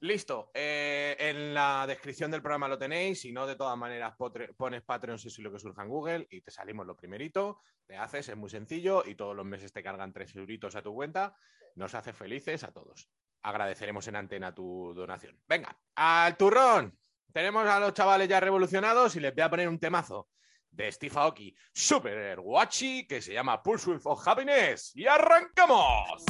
Listo. 0.00 0.50
Eh, 0.54 1.16
en 1.18 1.52
la 1.52 1.84
descripción 1.86 2.30
del 2.30 2.40
programa 2.40 2.68
lo 2.68 2.78
tenéis. 2.78 3.20
Si 3.20 3.32
no, 3.32 3.44
de 3.44 3.56
todas 3.56 3.76
maneras, 3.76 4.14
pones 4.56 4.82
Patreon 4.82 5.18
si 5.18 5.28
es 5.28 5.38
lo 5.40 5.50
que 5.50 5.58
surja 5.58 5.82
en 5.82 5.88
Google 5.88 6.26
y 6.30 6.40
te 6.40 6.52
salimos 6.52 6.86
lo 6.86 6.96
primerito. 6.96 7.60
Te 7.84 7.96
haces, 7.96 8.28
es 8.28 8.36
muy 8.36 8.50
sencillo 8.50 9.02
y 9.04 9.16
todos 9.16 9.34
los 9.34 9.44
meses 9.44 9.72
te 9.72 9.82
cargan 9.82 10.12
3 10.12 10.36
euritos 10.36 10.76
a 10.76 10.82
tu 10.82 10.94
cuenta. 10.94 11.36
Nos 11.74 11.94
hace 11.94 12.12
felices 12.12 12.62
a 12.62 12.72
todos. 12.72 13.10
Agradeceremos 13.42 14.06
en 14.08 14.16
antena 14.16 14.54
tu 14.54 14.92
donación. 14.94 15.38
Venga, 15.46 15.76
al 15.94 16.36
turrón. 16.36 16.98
Tenemos 17.32 17.66
a 17.66 17.78
los 17.78 17.94
chavales 17.94 18.28
ya 18.28 18.40
revolucionados 18.40 19.14
y 19.16 19.20
les 19.20 19.34
voy 19.34 19.42
a 19.42 19.50
poner 19.50 19.68
un 19.68 19.78
temazo 19.78 20.28
de 20.70 20.90
Steve 20.90 21.14
Aoki, 21.16 21.54
super 21.72 22.40
guachi, 22.40 23.06
que 23.06 23.20
se 23.20 23.32
llama 23.32 23.62
Pursuit 23.62 24.00
of 24.04 24.26
Happiness. 24.26 24.92
¡Y 24.94 25.06
arrancamos! 25.06 26.24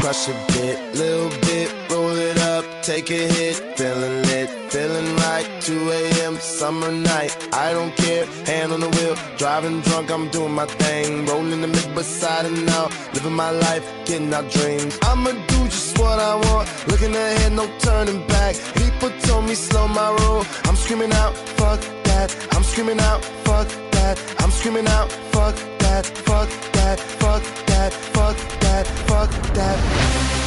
Crush 0.00 0.28
a 0.28 0.32
little 0.94 1.28
bit, 1.42 1.70
roll 1.90 2.16
it 2.16 2.38
up, 2.38 2.64
take 2.82 3.10
a 3.10 3.28
hit, 3.28 3.69
summer 6.60 6.92
night, 6.92 7.32
I 7.54 7.72
don't 7.72 7.96
care, 7.96 8.26
hand 8.44 8.70
on 8.70 8.80
the 8.80 8.90
wheel, 8.90 9.16
driving 9.38 9.80
drunk, 9.80 10.10
I'm 10.10 10.28
doing 10.28 10.52
my 10.52 10.66
thing, 10.66 11.24
rolling 11.24 11.62
the 11.62 11.66
mid 11.66 11.94
beside 11.94 12.44
and 12.44 12.66
now. 12.66 12.90
living 13.14 13.32
my 13.32 13.50
life, 13.50 13.84
getting 14.04 14.30
out 14.34 14.50
dreams. 14.50 14.98
I'ma 15.00 15.30
do 15.52 15.60
just 15.74 15.98
what 15.98 16.18
I 16.18 16.34
want, 16.34 16.68
looking 16.88 17.14
ahead, 17.16 17.52
no 17.52 17.66
turning 17.78 18.20
back. 18.26 18.56
People 18.74 19.10
told 19.22 19.46
me 19.46 19.54
slow 19.54 19.88
my 19.88 20.10
roll. 20.20 20.44
I'm 20.66 20.76
screaming 20.76 21.12
out, 21.22 21.34
fuck 21.58 21.80
that. 22.08 22.28
I'm 22.52 22.62
screaming 22.62 23.00
out, 23.00 23.24
fuck 23.46 23.68
that. 23.92 24.16
I'm 24.40 24.50
screaming 24.50 24.88
out, 24.88 25.10
fuck 25.32 25.56
that, 25.84 26.04
fuck 26.28 26.50
that, 26.76 27.00
fuck 27.20 27.42
that, 27.70 27.92
fuck 28.14 28.36
that, 28.60 28.86
fuck 29.08 29.30
that. 29.54 29.78
Tell 29.80 30.39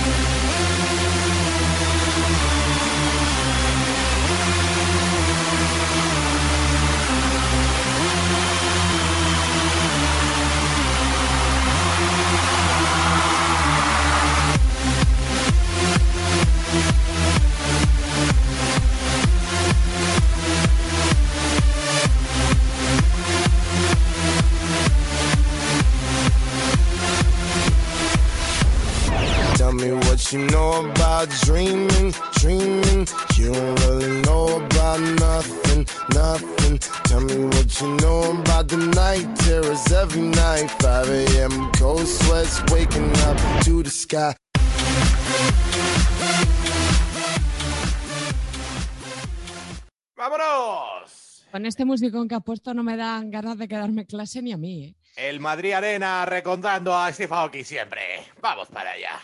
¡Vámonos! 50.15 51.47
Con 51.51 51.65
este 51.65 51.85
musicón 51.85 52.27
que 52.27 52.35
ha 52.35 52.39
puesto 52.39 52.73
no 52.73 52.83
me 52.83 52.97
dan 52.97 53.29
ganas 53.29 53.57
de 53.57 53.67
quedarme 53.67 54.05
clase 54.05 54.41
ni 54.41 54.51
a 54.51 54.57
mí. 54.57 54.85
¿eh? 54.85 54.95
El 55.15 55.39
Madrid 55.39 55.73
Arena 55.73 56.25
recontando 56.25 56.95
a 56.95 57.11
Steve 57.11 57.33
Aoki 57.35 57.63
siempre. 57.63 58.25
Vamos 58.41 58.69
para 58.69 58.91
allá. 58.91 59.19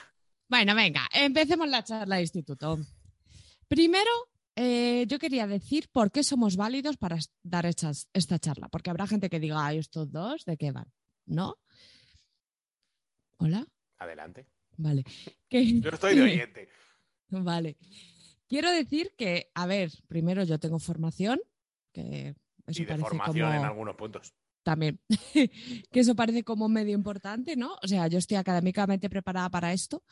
Bueno, 0.48 0.76
venga, 0.76 1.08
empecemos 1.14 1.68
la 1.68 1.84
charla 1.84 2.18
de 2.18 2.22
instituto. 2.22 2.80
Primero, 3.68 4.10
eh, 4.56 5.06
yo 5.08 5.20
quería 5.20 5.48
decir 5.48 5.90
por 5.92 6.12
qué 6.12 6.24
somos 6.24 6.56
válidos 6.56 6.98
para 6.98 7.18
dar 7.44 7.66
esta 7.66 8.40
charla. 8.40 8.68
Porque 8.70 8.90
habrá 8.90 9.08
gente 9.08 9.30
que 9.30 9.40
diga, 9.40 9.66
ay, 9.66 9.78
estos 9.78 10.12
dos, 10.12 10.46
¿de 10.46 10.58
qué 10.58 10.72
van? 10.72 10.92
¿No? 11.26 11.56
¿Hola? 13.38 13.66
Adelante. 13.98 14.48
Vale. 14.80 15.04
Que- 15.50 15.80
Yo 15.82 15.90
estoy 15.90 16.16
de 16.16 16.22
oyente. 16.24 16.70
Vale. 17.30 17.78
Quiero 18.48 18.72
decir 18.72 19.12
que, 19.18 19.52
a 19.54 19.68
ver, 19.68 19.92
primero 20.08 20.44
yo 20.44 20.58
tengo 20.60 20.80
formación, 20.80 21.40
que 21.94 22.36
eso 22.66 22.82
Y 22.82 22.86
de 22.86 22.88
parece 22.88 23.08
formación 23.10 23.48
como 23.50 23.60
en 23.60 23.66
algunos 23.66 23.96
puntos. 23.96 24.34
también, 24.64 25.00
que 25.92 26.00
eso 26.00 26.16
parece 26.16 26.44
como 26.44 26.68
medio 26.70 26.94
importante, 26.96 27.56
¿no? 27.56 27.76
O 27.84 27.88
sea, 27.88 28.08
yo 28.08 28.18
estoy 28.18 28.38
académicamente 28.38 29.10
preparada 29.10 29.50
para 29.50 29.74
esto. 29.74 30.04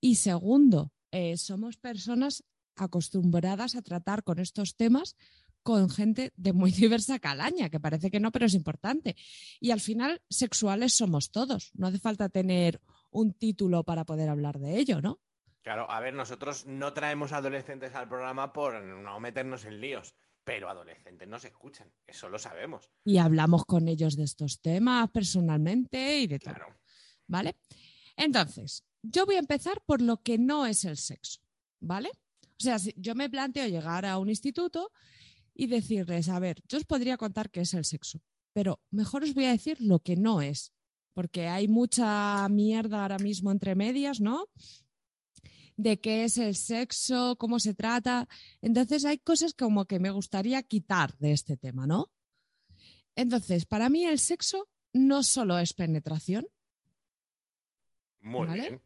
Y 0.00 0.14
segundo, 0.14 0.92
eh, 1.10 1.36
somos 1.36 1.76
personas 1.76 2.44
acostumbradas 2.76 3.74
a 3.76 3.82
tratar 3.82 4.22
con 4.22 4.38
estos 4.38 4.76
temas 4.76 5.16
con 5.62 5.88
gente 5.90 6.32
de 6.36 6.52
muy 6.52 6.70
diversa 6.72 7.18
calaña, 7.18 7.68
que 7.68 7.80
parece 7.80 8.10
que 8.10 8.20
no, 8.20 8.30
pero 8.32 8.46
es 8.46 8.54
importante. 8.54 9.16
Y 9.60 9.70
al 9.72 9.80
final, 9.80 10.22
sexuales 10.30 10.94
somos 10.94 11.30
todos. 11.30 11.70
No 11.74 11.86
hace 11.88 11.98
falta 11.98 12.28
tener 12.28 12.80
un 13.14 13.32
título 13.32 13.84
para 13.84 14.04
poder 14.04 14.28
hablar 14.28 14.58
de 14.58 14.76
ello, 14.76 15.00
¿no? 15.00 15.20
Claro, 15.62 15.90
a 15.90 16.00
ver, 16.00 16.12
nosotros 16.12 16.66
no 16.66 16.92
traemos 16.92 17.32
adolescentes 17.32 17.94
al 17.94 18.08
programa 18.08 18.52
por 18.52 18.82
no 18.82 19.18
meternos 19.18 19.64
en 19.64 19.80
líos, 19.80 20.14
pero 20.42 20.68
adolescentes 20.68 21.26
nos 21.26 21.44
escuchan, 21.44 21.90
eso 22.06 22.28
lo 22.28 22.38
sabemos. 22.38 22.90
Y 23.04 23.16
hablamos 23.16 23.64
con 23.64 23.88
ellos 23.88 24.16
de 24.16 24.24
estos 24.24 24.60
temas 24.60 25.10
personalmente 25.10 26.18
y 26.18 26.26
de 26.26 26.38
todo. 26.38 26.54
Claro. 26.54 26.76
¿Vale? 27.26 27.56
Entonces, 28.16 28.84
yo 29.00 29.24
voy 29.24 29.36
a 29.36 29.38
empezar 29.38 29.80
por 29.86 30.02
lo 30.02 30.22
que 30.22 30.36
no 30.36 30.66
es 30.66 30.84
el 30.84 30.98
sexo, 30.98 31.40
¿vale? 31.80 32.10
O 32.58 32.62
sea, 32.62 32.78
si 32.78 32.92
yo 32.96 33.14
me 33.14 33.30
planteo 33.30 33.66
llegar 33.66 34.04
a 34.04 34.18
un 34.18 34.28
instituto 34.28 34.92
y 35.54 35.68
decirles, 35.68 36.28
a 36.28 36.40
ver, 36.40 36.60
yo 36.68 36.76
os 36.78 36.84
podría 36.84 37.16
contar 37.16 37.50
qué 37.50 37.62
es 37.62 37.72
el 37.74 37.84
sexo, 37.84 38.20
pero 38.52 38.80
mejor 38.90 39.22
os 39.22 39.32
voy 39.34 39.46
a 39.46 39.52
decir 39.52 39.80
lo 39.80 40.00
que 40.00 40.16
no 40.16 40.42
es, 40.42 40.73
porque 41.14 41.46
hay 41.48 41.68
mucha 41.68 42.46
mierda 42.48 43.02
ahora 43.02 43.18
mismo 43.18 43.50
entre 43.50 43.74
medias, 43.74 44.20
¿no? 44.20 44.48
De 45.76 46.00
qué 46.00 46.24
es 46.24 46.38
el 46.38 46.54
sexo, 46.54 47.36
cómo 47.38 47.58
se 47.58 47.74
trata. 47.74 48.28
Entonces, 48.60 49.04
hay 49.04 49.18
cosas 49.18 49.54
como 49.54 49.86
que 49.86 49.98
me 49.98 50.10
gustaría 50.10 50.62
quitar 50.62 51.16
de 51.18 51.32
este 51.32 51.56
tema, 51.56 51.86
¿no? 51.86 52.10
Entonces, 53.16 53.64
para 53.64 53.88
mí 53.88 54.04
el 54.04 54.18
sexo 54.18 54.68
no 54.92 55.22
solo 55.22 55.58
es 55.58 55.72
penetración, 55.72 56.46
Muy 58.20 58.46
¿Vale? 58.46 58.60
bien. 58.60 58.80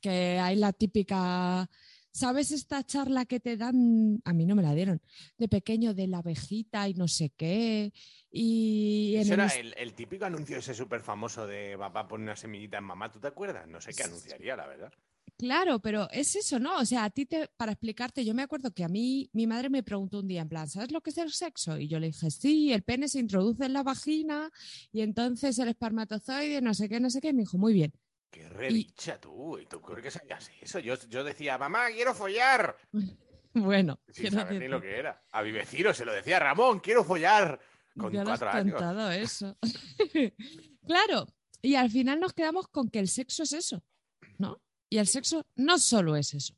que 0.00 0.38
hay 0.38 0.56
la 0.56 0.72
típica, 0.72 1.70
¿sabes 2.12 2.52
esta 2.52 2.84
charla 2.84 3.24
que 3.24 3.40
te 3.40 3.56
dan? 3.56 4.20
A 4.24 4.32
mí 4.32 4.46
no 4.46 4.54
me 4.54 4.62
la 4.62 4.74
dieron, 4.74 5.00
de 5.38 5.48
pequeño 5.48 5.94
de 5.94 6.06
la 6.06 6.18
abejita 6.18 6.88
y 6.88 6.94
no 6.94 7.08
sé 7.08 7.30
qué. 7.36 7.92
Y 8.30 9.14
en 9.16 9.26
el 9.26 9.32
era 9.32 9.46
el 9.48 9.94
típico 9.94 10.24
anuncio 10.24 10.58
ese 10.58 10.74
súper 10.74 11.00
famoso 11.00 11.46
de 11.46 11.76
papá 11.76 12.06
pone 12.06 12.24
una 12.24 12.36
semillita 12.36 12.78
en 12.78 12.84
mamá, 12.84 13.10
¿tú 13.10 13.18
te 13.18 13.28
acuerdas? 13.28 13.66
No 13.66 13.80
sé 13.80 13.92
qué 13.92 14.04
anunciaría, 14.04 14.56
la 14.56 14.66
verdad. 14.66 14.92
Claro, 15.38 15.80
pero 15.80 16.08
es 16.12 16.36
eso, 16.36 16.60
¿no? 16.60 16.78
O 16.78 16.84
sea, 16.84 17.04
a 17.04 17.10
ti 17.10 17.26
te, 17.26 17.48
para 17.56 17.72
explicarte, 17.72 18.24
yo 18.24 18.32
me 18.32 18.42
acuerdo 18.42 18.70
que 18.72 18.84
a 18.84 18.88
mí, 18.88 19.28
mi 19.32 19.48
madre 19.48 19.70
me 19.70 19.82
preguntó 19.82 20.20
un 20.20 20.28
día 20.28 20.42
en 20.42 20.48
plan, 20.48 20.68
¿sabes 20.68 20.92
lo 20.92 21.00
que 21.00 21.10
es 21.10 21.18
el 21.18 21.32
sexo? 21.32 21.78
Y 21.78 21.88
yo 21.88 21.98
le 21.98 22.08
dije, 22.08 22.30
sí, 22.30 22.72
el 22.72 22.82
pene 22.82 23.08
se 23.08 23.18
introduce 23.18 23.64
en 23.64 23.72
la 23.72 23.82
vagina 23.82 24.52
y 24.92 25.00
entonces 25.00 25.58
el 25.58 25.68
espermatozoide, 25.68 26.60
no 26.60 26.74
sé 26.74 26.88
qué, 26.88 27.00
no 27.00 27.10
sé 27.10 27.20
qué. 27.20 27.30
Y 27.30 27.32
me 27.32 27.42
dijo, 27.42 27.58
muy 27.58 27.72
bien. 27.72 27.92
Qué 28.32 28.48
redicha 28.48 29.20
tú, 29.20 29.58
¿y 29.58 29.66
tú 29.66 29.80
crees 29.82 30.02
que 30.02 30.10
sabías 30.10 30.50
eso? 30.60 30.78
Yo, 30.78 30.94
yo 31.08 31.22
decía, 31.22 31.58
mamá, 31.58 31.86
quiero 31.92 32.14
follar. 32.14 32.76
Bueno, 33.54 34.00
Sin 34.08 34.30
saber 34.30 34.58
ni 34.58 34.66
lo 34.66 34.80
que 34.80 34.96
era. 34.98 35.22
A 35.30 35.42
mi 35.42 35.52
vecino 35.52 35.92
se 35.92 36.06
lo 36.06 36.12
decía, 36.14 36.38
Ramón, 36.38 36.80
quiero 36.80 37.04
follar. 37.04 37.60
Con 37.98 38.10
ya 38.10 38.24
lo 38.24 38.32
has 38.32 38.38
cuatro 38.40 38.58
años. 38.58 39.14
eso. 39.14 39.58
claro, 40.86 41.26
y 41.60 41.74
al 41.74 41.90
final 41.90 42.18
nos 42.18 42.32
quedamos 42.32 42.66
con 42.68 42.88
que 42.88 42.98
el 42.98 43.08
sexo 43.08 43.42
es 43.42 43.52
eso, 43.52 43.84
¿no? 44.38 44.62
Y 44.88 44.96
el 44.96 45.06
sexo 45.06 45.46
no 45.54 45.78
solo 45.78 46.16
es 46.16 46.32
eso. 46.32 46.54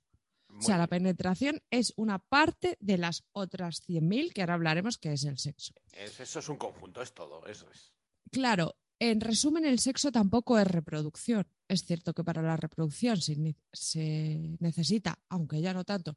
Muy 0.48 0.60
o 0.60 0.62
sea, 0.62 0.78
la 0.78 0.86
penetración 0.86 1.60
es 1.68 1.92
una 1.96 2.20
parte 2.20 2.76
de 2.78 2.96
las 2.98 3.24
otras 3.32 3.82
100.000 3.88 4.32
que 4.32 4.42
ahora 4.42 4.54
hablaremos 4.54 4.96
que 4.96 5.12
es 5.12 5.24
el 5.24 5.36
sexo. 5.38 5.72
Es- 5.92 6.20
eso 6.20 6.38
es 6.38 6.48
un 6.48 6.58
conjunto, 6.58 7.02
es 7.02 7.12
todo, 7.12 7.44
eso 7.46 7.68
es. 7.72 7.92
Claro, 8.30 8.76
en 9.10 9.20
resumen, 9.20 9.64
el 9.64 9.78
sexo 9.78 10.10
tampoco 10.12 10.58
es 10.58 10.66
reproducción. 10.66 11.46
Es 11.68 11.84
cierto 11.84 12.12
que 12.12 12.24
para 12.24 12.42
la 12.42 12.56
reproducción 12.56 13.16
se, 13.20 13.36
ne- 13.36 13.56
se 13.72 14.56
necesita, 14.60 15.18
aunque 15.28 15.60
ya 15.60 15.72
no 15.72 15.84
tanto, 15.84 16.16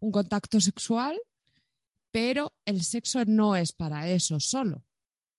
un 0.00 0.10
contacto 0.12 0.60
sexual, 0.60 1.18
pero 2.10 2.52
el 2.64 2.82
sexo 2.82 3.24
no 3.24 3.56
es 3.56 3.72
para 3.72 4.08
eso 4.08 4.38
solo, 4.40 4.84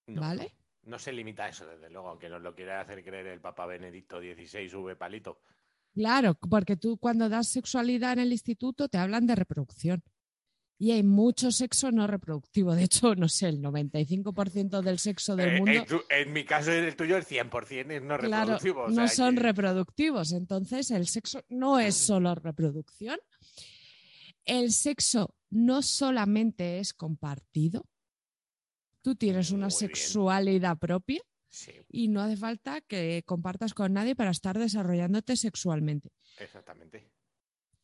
No, 0.08 0.22
¿vale? 0.22 0.52
No, 0.84 0.92
no 0.92 1.00
se 1.00 1.14
limita 1.14 1.46
a 1.46 1.50
eso, 1.50 1.66
desde 1.66 1.90
luego, 1.90 2.10
aunque 2.10 2.30
nos 2.30 2.42
lo 2.42 2.54
quiera 2.54 2.82
hacer 2.82 3.04
creer 3.04 3.28
el 3.28 3.40
Papa 3.42 3.66
Benedicto 3.66 4.20
XVI, 4.20 4.68
V 4.76 4.96
palito. 4.96 5.40
Claro, 5.94 6.36
porque 6.36 6.76
tú 6.76 6.98
cuando 6.98 7.30
das 7.30 7.48
sexualidad 7.48 8.14
en 8.14 8.20
el 8.20 8.32
instituto 8.34 8.90
te 8.90 8.98
hablan 8.98 9.26
de 9.26 9.36
reproducción. 9.36 10.04
Y 10.78 10.92
hay 10.92 11.04
mucho 11.04 11.52
sexo 11.52 11.90
no 11.92 12.06
reproductivo. 12.06 12.76
De 12.76 12.84
hecho, 12.84 13.16
no 13.16 13.30
sé, 13.30 13.48
el 13.48 13.62
95% 13.62 14.82
del 14.82 15.00
sexo 15.00 15.36
del 15.38 15.50
Eh, 15.56 15.58
mundo 15.58 15.72
en, 15.72 15.86
tu- 15.86 16.02
en 16.10 16.34
mi 16.34 16.44
caso, 16.44 16.72
el 16.72 16.96
tuyo, 16.98 17.16
el 17.16 17.24
100% 17.26 17.92
es 17.92 18.02
no 18.04 18.18
claro, 18.18 18.54
reproductivo. 18.58 18.84
o 18.84 18.90
no 18.90 19.08
son 19.08 19.36
que- 19.36 19.42
reproductivos. 19.42 20.34
Entonces, 20.34 20.92
el 20.92 21.08
sexo 21.08 21.42
no 21.48 21.80
es 21.80 21.96
solo 21.96 22.36
reproducción. 22.36 23.18
El 24.44 24.72
sexo 24.74 25.34
no 25.50 25.82
solamente 25.82 26.80
es 26.80 26.94
compartido. 26.94 27.86
Tú 29.02 29.16
tienes 29.16 29.52
una 29.52 29.68
Muy 29.68 29.76
bien. 29.80 29.90
sexualidad 29.96 30.78
propia 30.78 31.22
Sí, 31.48 31.72
y 31.90 32.10
no 32.10 32.22
hace 32.22 32.36
falta 32.36 32.82
que 32.82 33.24
compartas 33.26 33.74
con 33.74 33.94
nadie 33.94 34.16
para 34.16 34.32
estar 34.32 34.58
desarrollándote 34.60 35.36
sexualmente. 35.38 36.10
exactamente. 36.38 37.10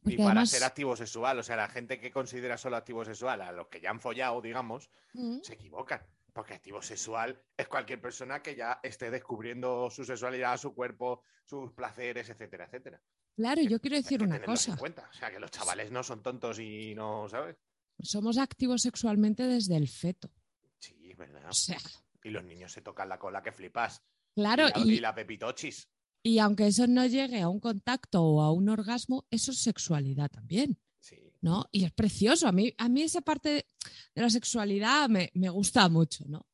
Y 0.04 0.18
para 0.18 0.30
además- 0.32 0.50
ser 0.50 0.64
activo 0.64 0.96
sexual, 0.96 1.40
o 1.40 1.44
sea, 1.44 1.56
la 1.56 1.68
gente 1.70 2.00
que 2.00 2.12
considera 2.12 2.58
solo 2.58 2.76
activo 2.78 3.06
sexual 3.06 3.42
a 3.42 3.52
los 3.52 3.68
que 3.68 3.80
ya 3.82 3.90
han 3.92 4.00
follado, 4.00 4.42
digamos, 4.42 4.90
Mm. 5.14 5.40
se 5.42 5.54
equivocan. 5.54 6.02
Porque 6.34 6.54
activo 6.54 6.82
sexual 6.82 7.42
es 7.58 7.68
cualquier 7.68 8.00
persona 8.02 8.42
que 8.42 8.56
ya 8.56 8.80
esté 8.84 9.12
descubriendo 9.12 9.90
su 9.90 10.06
sexualidad, 10.06 10.58
su 10.58 10.74
cuerpo, 10.74 11.24
sus 11.46 11.74
placeres, 11.74 12.30
etcétera, 12.30 12.66
etcétera. 12.66 13.02
Claro, 13.36 13.62
yo 13.64 13.80
quiero 13.82 13.98
decir 13.98 14.24
una 14.24 14.42
cosa. 14.42 14.78
cuenta. 14.78 15.10
O 15.10 15.14
sea, 15.14 15.30
que 15.30 15.40
los 15.40 15.52
chavales 15.52 15.92
no 15.92 16.04
son 16.04 16.24
tontos 16.24 16.58
y 16.60 16.96
no, 16.96 17.28
¿sabes? 17.28 17.58
Somos 18.02 18.38
activos 18.38 18.82
sexualmente 18.82 19.44
desde 19.44 19.76
el 19.76 19.88
feto. 19.90 20.32
Sí, 20.80 21.12
es 21.12 21.18
verdad. 21.18 21.50
O 21.50 21.54
sea, 21.54 21.78
Y 22.24 22.30
los 22.30 22.44
niños 22.46 22.72
se 22.72 22.82
tocan 22.82 23.10
la 23.10 23.20
cola 23.20 23.44
que 23.44 23.52
flipas. 23.52 24.02
claro, 24.34 24.68
y, 24.76 24.80
la, 24.80 24.86
y, 24.86 24.92
y 24.94 25.00
la 25.02 25.14
pepitochis. 25.14 25.90
Y 26.24 26.40
aunque 26.40 26.68
eso 26.68 26.86
no 26.88 27.06
llegue 27.06 27.42
a 27.42 27.50
un 27.50 27.60
contacto 27.60 28.22
o 28.24 28.42
a 28.42 28.52
un 28.52 28.70
orgasmo, 28.70 29.26
eso 29.32 29.52
es 29.52 29.58
sexualidad 29.60 30.30
también, 30.30 30.78
Sí. 31.00 31.18
¿no? 31.42 31.66
Y 31.72 31.84
es 31.86 31.92
precioso. 31.92 32.48
A 32.48 32.52
mí, 32.52 32.74
a 32.78 32.88
mí 32.90 33.02
esa 33.02 33.22
parte 33.22 33.68
de 34.14 34.22
la 34.22 34.30
sexualidad 34.30 35.10
me, 35.10 35.32
me 35.34 35.50
gusta 35.50 35.90
mucho, 35.90 36.24
¿no? 36.28 36.46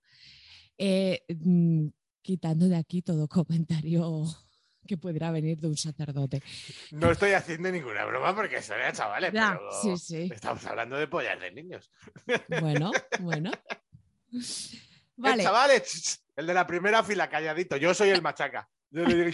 Eh, 0.77 1.23
mm, 1.27 1.87
quitando 2.21 2.67
de 2.69 2.75
aquí 2.77 3.01
todo 3.01 3.27
comentario 3.27 4.25
que 4.87 4.97
pudiera 4.97 5.31
venir 5.31 5.57
de 5.59 5.67
un 5.67 5.75
sacerdote. 5.75 6.41
No 6.91 7.11
estoy 7.11 7.31
haciendo 7.31 7.69
ninguna 7.69 8.05
broma 8.05 8.33
porque 8.33 8.61
son 8.61 8.77
chavales, 8.93 9.33
Ya, 9.33 9.57
pero 9.59 9.97
sí, 9.97 9.97
sí. 9.97 10.29
estamos 10.33 10.65
hablando 10.65 10.95
de 10.95 11.07
pollas 11.09 11.39
de 11.41 11.51
niños. 11.51 11.91
Bueno, 12.61 12.91
bueno. 13.19 13.51
El 14.31 15.23
Vale, 15.23 15.43
chavales, 15.43 16.23
el 16.35 16.45
de 16.45 16.53
la 16.53 16.67
primera 16.67 17.03
fila, 17.03 17.27
calladito. 17.27 17.75
Yo 17.75 17.93
soy 17.95 18.09
el 18.09 18.21
machaca. 18.21 18.69
Yo 18.97 19.05
le 19.05 19.15
digo, 19.15 19.31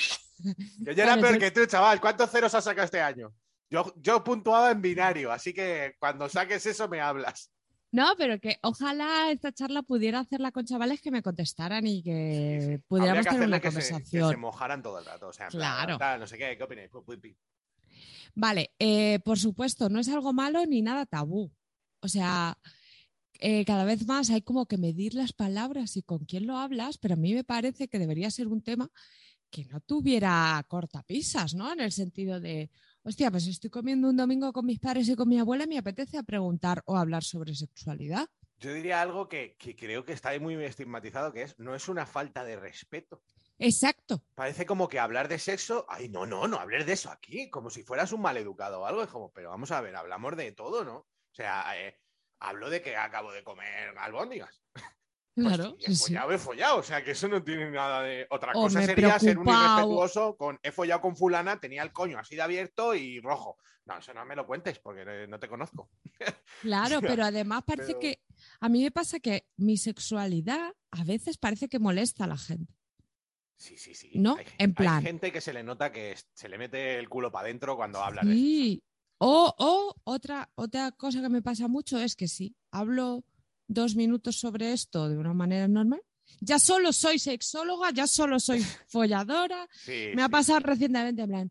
que 0.86 0.96
yo 0.96 1.04
era 1.04 1.16
peor 1.16 1.34
tú- 1.34 1.40
que 1.40 1.52
tú, 1.52 1.66
chaval. 1.66 2.00
¿Cuántos 2.02 2.30
ceros 2.32 2.54
has 2.54 2.64
sacado 2.64 2.86
este 2.86 3.02
año? 3.02 3.34
Yo, 3.70 3.94
yo 3.98 4.24
puntuaba 4.24 4.72
en 4.72 4.82
binario, 4.82 5.32
así 5.32 5.54
que 5.54 5.96
cuando 6.00 6.28
saques 6.30 6.66
eso 6.66 6.88
me 6.88 7.00
hablas. 7.02 7.50
no, 7.92 8.14
pero 8.18 8.40
que 8.40 8.58
ojalá 8.64 9.32
esta 9.32 9.52
charla 9.52 9.82
pudiera 9.84 10.20
hacerla 10.20 10.52
con 10.52 10.66
chavales 10.66 11.00
que 11.02 11.12
me 11.12 11.22
contestaran 11.24 11.86
y 11.88 12.04
que 12.04 12.58
Sí, 12.62 12.68
sí. 12.74 12.78
pudiéramos 12.88 13.26
que 13.26 13.32
tener 13.32 13.48
una 13.48 13.60
que 13.60 13.72
se, 13.72 13.80
que 13.80 13.84
conversación. 13.90 14.30
se 14.32 14.38
mojaran 14.38 14.82
todo 14.84 15.00
el 15.00 15.06
rato. 15.06 15.28
O 15.28 15.34
sea, 15.34 15.48
plan, 15.50 15.98
Claro. 15.98 16.20
no 16.20 16.28
sé 16.28 16.38
qué, 16.38 16.58
¿qué 16.58 16.64
opináis? 16.64 16.90
Vale, 18.36 18.72
eh, 18.80 19.20
por 19.24 19.38
supuesto, 19.40 19.90
no 19.90 20.00
es 20.00 20.10
algo 20.10 20.34
malo 20.34 20.66
ni 20.66 20.82
nada 20.82 21.06
tabú. 21.06 21.52
O 22.02 22.08
sea, 22.08 22.58
eh, 23.40 23.64
cada 23.66 23.86
vez 23.86 24.06
más 24.08 24.30
hay 24.30 24.42
como 24.42 24.66
que 24.66 24.78
medir 24.78 25.14
las 25.14 25.34
palabras 25.34 25.96
y 25.98 26.04
con 26.04 26.26
quién 26.26 26.48
lo 26.48 26.58
hablas, 26.58 26.98
pero 26.98 27.14
a 27.14 27.18
mí 27.18 27.34
me 27.34 27.44
parece 27.44 27.88
que 27.88 28.00
debería 28.00 28.32
ser 28.32 28.48
un 28.48 28.62
tema 28.64 28.90
que 29.54 29.66
no 29.66 29.80
tuviera 29.82 30.66
cortapisas, 30.68 31.54
¿no? 31.54 31.72
En 31.72 31.80
el 31.80 31.92
sentido 31.92 32.40
de, 32.40 32.72
hostia, 33.04 33.30
pues 33.30 33.46
estoy 33.46 33.70
comiendo 33.70 34.10
un 34.10 34.18
domingo 34.18 34.52
con 34.52 34.66
mis 34.66 34.80
padres 34.80 35.08
y 35.08 35.16
con 35.16 35.30
mi 35.30 35.38
abuela 35.38 35.66
y 35.66 35.68
me 35.68 35.78
apetece 35.78 36.24
preguntar 36.24 36.82
o 36.88 36.98
hablar 36.98 37.24
sobre 37.24 37.54
sexualidad. 37.54 38.28
Yo 38.58 38.74
diría 38.74 39.00
algo 39.00 39.30
que, 39.30 39.56
que 39.60 39.76
creo 39.76 40.06
que 40.06 40.14
está 40.14 40.30
ahí 40.30 40.40
muy 40.40 40.56
estigmatizado, 40.56 41.32
que 41.32 41.44
es, 41.44 41.60
no 41.60 41.76
es 41.76 41.88
una 41.88 42.08
falta 42.08 42.44
de 42.44 42.56
respeto. 42.56 43.22
Exacto. 43.60 44.24
Parece 44.34 44.66
como 44.66 44.90
que 44.90 44.98
hablar 44.98 45.28
de 45.28 45.38
sexo, 45.38 45.86
ay, 45.88 46.10
no, 46.10 46.26
no, 46.26 46.48
no 46.48 46.58
hables 46.58 46.88
de 46.88 46.94
eso 46.94 47.12
aquí, 47.12 47.52
como 47.52 47.70
si 47.70 47.84
fueras 47.84 48.12
un 48.12 48.22
maleducado 48.22 48.82
o 48.82 48.86
algo. 48.88 49.04
Es 49.04 49.10
como, 49.10 49.32
pero 49.32 49.52
vamos 49.52 49.70
a 49.70 49.82
ver, 49.82 49.96
hablamos 49.96 50.36
de 50.36 50.52
todo, 50.54 50.84
¿no? 50.84 50.96
O 50.96 51.36
sea, 51.36 51.80
eh, 51.80 52.00
hablo 52.40 52.72
de 52.72 52.82
que 52.82 52.98
acabo 52.98 53.32
de 53.32 53.44
comer 53.44 53.96
albóndigas. 54.00 54.63
Pues 55.36 55.48
Claro, 55.48 55.76
sí, 55.80 55.92
he 55.92 55.96
sí. 55.96 56.04
follado, 56.06 56.32
he 56.32 56.38
follado. 56.38 56.78
O 56.78 56.84
sea, 56.84 57.04
que 57.04 57.12
eso 57.12 57.28
no 57.28 57.44
tiene 57.44 57.72
nada 57.72 58.04
de. 58.04 58.28
Otra 58.30 58.52
O 58.54 58.62
cosa 58.64 58.84
sería 58.84 59.18
ser 59.20 59.38
un 59.40 59.48
irrespetuoso 59.48 60.36
con 60.38 60.60
he 60.62 60.72
follado 60.72 61.02
con 61.02 61.16
fulana, 61.16 61.60
tenía 61.60 61.82
el 61.82 61.92
coño 61.92 62.20
así 62.20 62.36
de 62.36 62.42
abierto 62.44 62.94
y 62.94 63.20
rojo. 63.20 63.58
No, 63.86 63.98
eso 63.98 64.14
no 64.14 64.24
me 64.26 64.36
lo 64.36 64.46
cuentes 64.46 64.80
porque 64.80 65.26
no 65.28 65.40
te 65.40 65.48
conozco. 65.50 65.90
Claro, 66.62 66.98
O 66.98 67.00
sea, 67.02 67.10
pero 67.10 67.24
además 67.26 67.64
parece 67.66 67.88
pero- 67.96 68.00
que 68.00 68.22
a 68.60 68.70
mí 68.70 68.84
me 68.84 68.92
pasa 68.92 69.20
que 69.20 69.48
mi 69.58 69.76
sexualidad 69.78 70.74
a 70.92 71.04
veces 71.04 71.38
parece 71.38 71.68
que 71.68 71.80
molesta 71.80 72.26
a 72.26 72.28
la 72.28 72.38
gente. 72.38 72.72
Sí, 73.58 73.78
sí, 73.78 73.96
sí. 73.96 74.12
¿No? 74.16 74.36
Hay, 74.38 74.46
En 74.58 74.70
hay 74.70 74.74
plan- 74.74 75.02
gente 75.04 75.32
que 75.32 75.42
se 75.42 75.54
le 75.54 75.64
nota 75.64 75.92
que 75.92 76.16
se 76.34 76.48
le 76.50 76.58
mete 76.58 77.00
el 77.00 77.10
culo 77.10 77.32
para 77.32 77.46
adentro 77.48 77.76
cuando 77.76 78.04
habla 78.04 78.22
de 78.22 78.34
Sí. 78.34 78.84
O, 79.20 79.54
o 79.58 79.96
otra, 80.04 80.52
otra 80.56 80.92
cosa 80.92 81.22
que 81.22 81.30
me 81.30 81.42
pasa 81.42 81.68
mucho 81.70 81.98
es 81.98 82.16
que 82.16 82.28
si 82.28 82.56
hablo 82.72 83.24
dos 83.68 83.96
minutos 83.96 84.38
sobre 84.40 84.74
esto 84.74 85.10
de 85.10 85.18
una 85.18 85.34
manera 85.34 85.68
normal, 85.68 86.02
ya 86.40 86.60
solo 86.60 86.92
soy 86.94 87.20
sexóloga, 87.20 87.92
ya 87.92 88.08
solo 88.08 88.40
soy 88.40 88.60
folladora. 88.88 89.68
Sí, 89.72 90.12
Me 90.16 90.22
ha 90.24 90.26
sí. 90.26 90.32
pasado 90.32 90.60
recientemente 90.62 91.22
en 91.22 91.30
plan, 91.30 91.50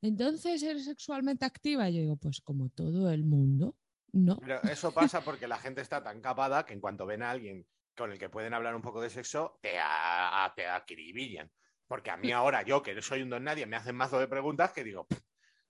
entonces 0.00 0.62
eres 0.62 0.84
sexualmente 0.84 1.44
activa. 1.44 1.88
Y 1.88 1.94
yo 1.96 2.00
digo, 2.02 2.16
pues 2.16 2.40
como 2.40 2.68
todo 2.70 3.10
el 3.10 3.24
mundo, 3.24 3.76
¿no? 4.12 4.36
Pero 4.38 4.62
eso 4.64 4.92
pasa 4.92 5.22
porque 5.22 5.46
la 5.46 5.58
gente 5.58 5.80
está 5.80 6.02
tan 6.02 6.20
capada 6.20 6.64
que 6.64 6.72
en 6.74 6.80
cuanto 6.80 7.06
ven 7.06 7.22
a 7.22 7.30
alguien 7.30 7.66
con 7.96 8.10
el 8.10 8.18
que 8.18 8.30
pueden 8.30 8.54
hablar 8.54 8.74
un 8.74 8.82
poco 8.82 9.00
de 9.02 9.10
sexo, 9.10 9.58
te, 9.60 9.78
a- 9.78 10.44
a- 10.44 10.54
te 10.54 10.66
acribillan. 10.66 11.50
Porque 11.86 12.10
a 12.10 12.16
mí 12.16 12.32
ahora, 12.32 12.62
yo 12.62 12.82
que 12.82 13.00
soy 13.02 13.22
un 13.22 13.30
don 13.30 13.44
nadie, 13.44 13.66
me 13.66 13.76
hacen 13.76 13.94
mazo 13.96 14.18
de 14.18 14.28
preguntas 14.28 14.72
que 14.72 14.82
digo, 14.82 15.06
"Pff, 15.06 15.20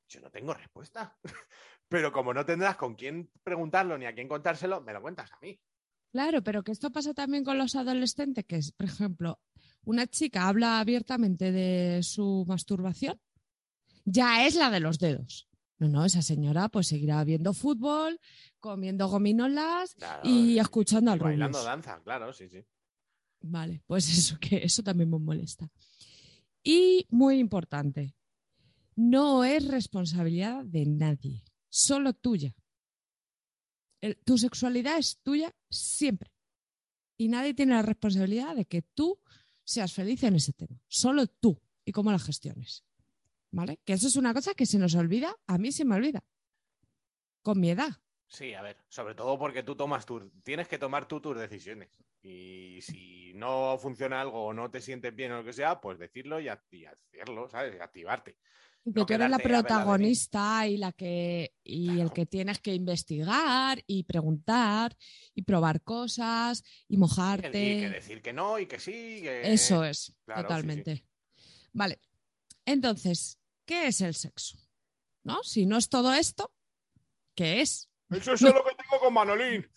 yo 0.08 0.20
no 0.20 0.30
tengo 0.30 0.54
respuesta. 0.54 1.18
Pero 1.88 2.12
como 2.12 2.32
no 2.32 2.46
tendrás 2.46 2.76
con 2.76 2.94
quién 2.94 3.30
preguntarlo 3.42 3.98
ni 3.98 4.06
a 4.06 4.14
quién 4.14 4.28
contárselo, 4.28 4.80
me 4.82 4.92
lo 4.92 5.02
cuentas 5.02 5.30
a 5.32 5.38
mí. 5.42 5.58
Claro, 6.12 6.42
pero 6.42 6.62
que 6.62 6.72
esto 6.72 6.90
pasa 6.90 7.14
también 7.14 7.42
con 7.42 7.56
los 7.56 7.74
adolescentes, 7.74 8.44
que 8.44 8.56
es, 8.56 8.72
por 8.72 8.86
ejemplo, 8.86 9.40
una 9.84 10.06
chica 10.06 10.46
habla 10.46 10.78
abiertamente 10.78 11.50
de 11.52 12.02
su 12.02 12.44
masturbación, 12.46 13.18
ya 14.04 14.46
es 14.46 14.54
la 14.54 14.70
de 14.70 14.80
los 14.80 14.98
dedos. 14.98 15.48
No, 15.78 15.88
no, 15.88 16.04
esa 16.04 16.22
señora 16.22 16.68
pues 16.68 16.86
seguirá 16.86 17.24
viendo 17.24 17.54
fútbol, 17.54 18.20
comiendo 18.60 19.08
gominolas 19.08 19.94
Claro, 19.94 20.28
y 20.28 20.58
escuchando 20.58 21.10
al 21.10 21.18
bailando 21.18 21.64
danza, 21.64 22.00
claro, 22.04 22.32
sí, 22.32 22.48
sí. 22.48 22.62
Vale, 23.40 23.82
pues 23.86 24.08
eso, 24.16 24.36
que 24.38 24.62
eso 24.62 24.82
también 24.82 25.10
me 25.10 25.18
molesta. 25.18 25.68
Y 26.62 27.06
muy 27.08 27.38
importante, 27.38 28.14
no 28.94 29.44
es 29.44 29.66
responsabilidad 29.66 30.64
de 30.64 30.86
nadie, 30.86 31.42
solo 31.68 32.12
tuya. 32.12 32.54
Tu 34.24 34.38
sexualidad 34.38 34.98
es 34.98 35.18
tuya 35.22 35.54
siempre. 35.70 36.32
Y 37.16 37.28
nadie 37.28 37.54
tiene 37.54 37.74
la 37.74 37.82
responsabilidad 37.82 38.56
de 38.56 38.64
que 38.64 38.82
tú 38.82 39.20
seas 39.64 39.92
feliz 39.92 40.22
en 40.24 40.36
ese 40.36 40.52
tema. 40.52 40.80
Solo 40.88 41.26
tú 41.26 41.60
y 41.84 41.92
cómo 41.92 42.10
la 42.10 42.18
gestiones. 42.18 42.84
¿Vale? 43.50 43.80
Que 43.84 43.92
eso 43.92 44.08
es 44.08 44.16
una 44.16 44.32
cosa 44.32 44.54
que 44.54 44.66
se 44.66 44.78
nos 44.78 44.94
olvida, 44.94 45.36
a 45.46 45.58
mí 45.58 45.72
se 45.72 45.84
me 45.84 45.94
olvida. 45.94 46.24
Con 47.42 47.60
mi 47.60 47.70
edad. 47.70 47.90
Sí, 48.26 48.54
a 48.54 48.62
ver, 48.62 48.78
sobre 48.88 49.14
todo 49.14 49.38
porque 49.38 49.62
tú 49.62 49.76
tomas 49.76 50.06
tu, 50.06 50.30
tienes 50.42 50.66
que 50.66 50.78
tomar 50.78 51.06
tú 51.06 51.20
tus 51.20 51.38
decisiones. 51.38 51.90
Y 52.22 52.80
si 52.80 53.34
no 53.34 53.76
funciona 53.78 54.22
algo 54.22 54.46
o 54.46 54.54
no 54.54 54.70
te 54.70 54.80
sientes 54.80 55.14
bien 55.14 55.32
o 55.32 55.38
lo 55.38 55.44
que 55.44 55.52
sea, 55.52 55.80
pues 55.80 55.98
decirlo 55.98 56.40
y, 56.40 56.48
y 56.70 56.84
hacerlo, 56.86 57.50
¿sabes? 57.50 57.76
Y 57.76 57.80
activarte. 57.80 58.38
Y 58.84 58.92
que 58.92 59.04
tú 59.04 59.12
eres 59.14 59.30
la 59.30 59.38
protagonista 59.38 60.66
y 60.66 60.76
la 60.76 60.90
que 60.92 61.54
y 61.62 62.00
el 62.00 62.12
que 62.12 62.26
tienes 62.26 62.58
que 62.60 62.74
investigar 62.74 63.82
y 63.86 64.02
preguntar 64.02 64.96
y 65.34 65.42
probar 65.42 65.82
cosas 65.82 66.64
y 66.88 66.94
Y 66.94 66.98
mojarte. 66.98 67.50
que 67.52 67.90
decir 67.90 68.22
que 68.22 68.32
no 68.32 68.58
y 68.58 68.66
que 68.66 68.80
sí. 68.80 69.20
que- 69.22 69.52
Eso 69.52 69.84
es, 69.84 70.12
claro, 70.24 70.40
sí, 70.40 70.42
sí. 70.42 70.48
totalmente. 70.48 71.04
Vale. 71.72 72.00
Entonces, 72.64 73.38
¿qué 73.64 73.86
es 73.86 74.00
el 74.00 74.14
sexo? 74.14 74.58
¿No? 75.24 75.42
Si 75.44 75.64
no 75.66 75.76
es 75.76 75.88
todo 75.88 76.12
esto, 76.12 76.52
¿qué 77.36 77.60
es? 77.60 77.88
Eso 78.10 78.32
es 78.34 78.42
lo 78.42 78.64
que 78.64 78.74
tengo 78.74 79.00
con 79.00 79.14
Manolín. 79.14 79.70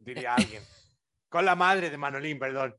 Diría 0.00 0.34
alguien. 0.34 0.62
Con 1.30 1.44
la 1.44 1.54
madre 1.54 1.90
de 1.90 1.98
Manolín, 1.98 2.38
perdón. 2.38 2.74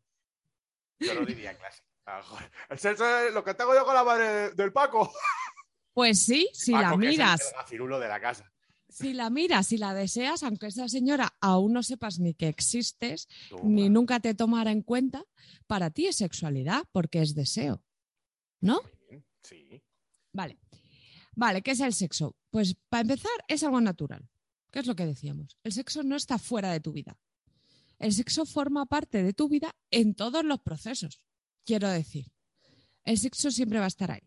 Yo 1.00 1.14
lo 1.14 1.24
diría 1.26 1.52
en 1.52 1.58
clase. 1.58 1.84
A 2.10 2.18
lo 2.18 2.24
mejor. 2.24 2.52
El 2.70 2.80
sexo 2.80 3.18
es 3.20 3.34
lo 3.34 3.44
que 3.44 3.54
tengo 3.54 3.74
yo 3.74 3.86
con 3.86 3.94
la 3.94 4.04
madre 4.04 4.28
de- 4.28 4.52
del 4.52 4.72
Paco. 4.74 5.12
Pues 5.94 6.22
sí, 6.24 6.50
si 6.54 6.72
Paco, 6.72 6.84
la 6.84 6.90
que 6.90 6.96
es 6.96 7.02
el- 7.02 7.10
miras, 7.10 7.42
el 7.42 7.54
gafirulo 7.58 8.00
de 8.00 8.08
la 8.08 8.20
casa. 8.22 8.52
si 8.88 9.14
la 9.14 9.30
miras, 9.30 9.68
si 9.68 9.78
la 9.78 9.94
deseas, 9.94 10.44
aunque 10.44 10.68
esa 10.68 10.88
señora 10.88 11.36
aún 11.42 11.74
no 11.74 11.84
sepas 11.84 12.20
ni 12.20 12.34
que 12.34 12.48
existes, 12.48 13.28
Toma. 13.50 13.64
ni 13.66 13.90
nunca 13.90 14.20
te 14.20 14.34
tomara 14.34 14.72
en 14.72 14.82
cuenta, 14.82 15.24
para 15.68 15.90
ti 15.90 16.08
es 16.08 16.16
sexualidad 16.18 16.84
porque 16.92 17.22
es 17.22 17.36
deseo. 17.36 17.84
¿No? 18.62 18.82
Sí. 19.44 19.82
Vale. 20.34 20.58
Vale, 21.36 21.62
¿qué 21.62 21.72
es 21.72 21.80
el 21.80 21.94
sexo? 21.94 22.36
Pues 22.50 22.76
para 22.90 23.02
empezar, 23.02 23.32
es 23.48 23.64
algo 23.64 23.80
natural. 23.82 24.28
¿Qué 24.72 24.80
es 24.80 24.86
lo 24.88 24.96
que 24.96 25.06
decíamos? 25.06 25.58
El 25.64 25.72
sexo 25.72 26.04
no 26.04 26.16
está 26.16 26.38
fuera 26.38 26.72
de 26.72 26.80
tu 26.80 26.92
vida. 26.92 27.18
El 27.98 28.14
sexo 28.14 28.46
forma 28.46 28.86
parte 28.86 29.24
de 29.24 29.34
tu 29.34 29.50
vida 29.50 29.76
en 29.92 30.14
todos 30.16 30.44
los 30.46 30.60
procesos. 30.62 31.22
Quiero 31.66 31.90
decir, 31.90 32.26
el 33.06 33.18
sexo 33.18 33.52
siempre 33.52 33.80
va 33.80 33.86
a 33.86 33.90
estar 33.90 34.12
ahí. 34.12 34.22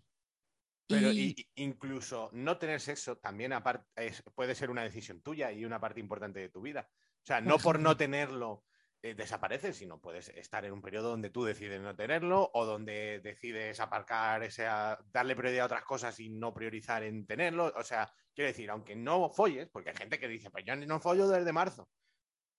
Pero 0.89 1.11
Y- 1.11 1.35
incluso 1.57 2.29
no 2.33 2.59
tener 2.59 2.81
sexo 2.81 3.17
también 3.17 3.53
es- 3.97 4.23
puede 4.35 4.55
ser 4.55 4.71
una 4.71 4.83
decisión 4.83 5.23
tuya 5.23 5.51
y 5.53 5.65
una 5.65 5.81
parte 5.81 6.01
importante 6.01 6.41
de 6.41 6.49
tu 6.51 6.61
vida. 6.61 6.89
O 6.91 7.25
sea, 7.25 7.41
no 7.41 7.59
por 7.59 7.79
no 7.79 7.97
tenerlo 7.97 8.65
eh, 9.05 9.15
desapareces, 9.15 9.77
sino 9.77 10.01
puedes 10.01 10.29
estar 10.29 10.65
en 10.65 10.73
un 10.73 10.81
periodo 10.81 11.09
donde 11.11 11.31
tú 11.31 11.43
decides 11.43 11.81
no 11.81 11.97
tenerlo 11.97 12.49
o 12.55 12.65
donde 12.65 13.19
decides 13.21 13.81
aparcar 13.81 14.45
ese, 14.45 14.63
darle 14.63 15.35
prioridad 15.35 15.65
a 15.65 15.67
otras 15.67 15.85
cosas 15.85 16.21
y 16.21 16.29
no 16.31 16.55
priorizar 16.55 17.03
en 17.03 17.27
tenerlo. 17.27 17.73
O 17.77 17.83
sea, 17.83 18.13
quiero 18.33 18.47
decir, 18.47 18.71
aunque 18.71 18.95
no 18.95 19.29
folles, 19.29 19.69
porque 19.73 19.91
hay 19.91 19.97
gente 19.97 20.21
que 20.21 20.29
dice, 20.29 20.51
pues 20.51 20.65
yo 20.65 20.77
no 20.77 21.01
follo 21.01 21.27
desde 21.27 21.53
marzo. 21.53 21.89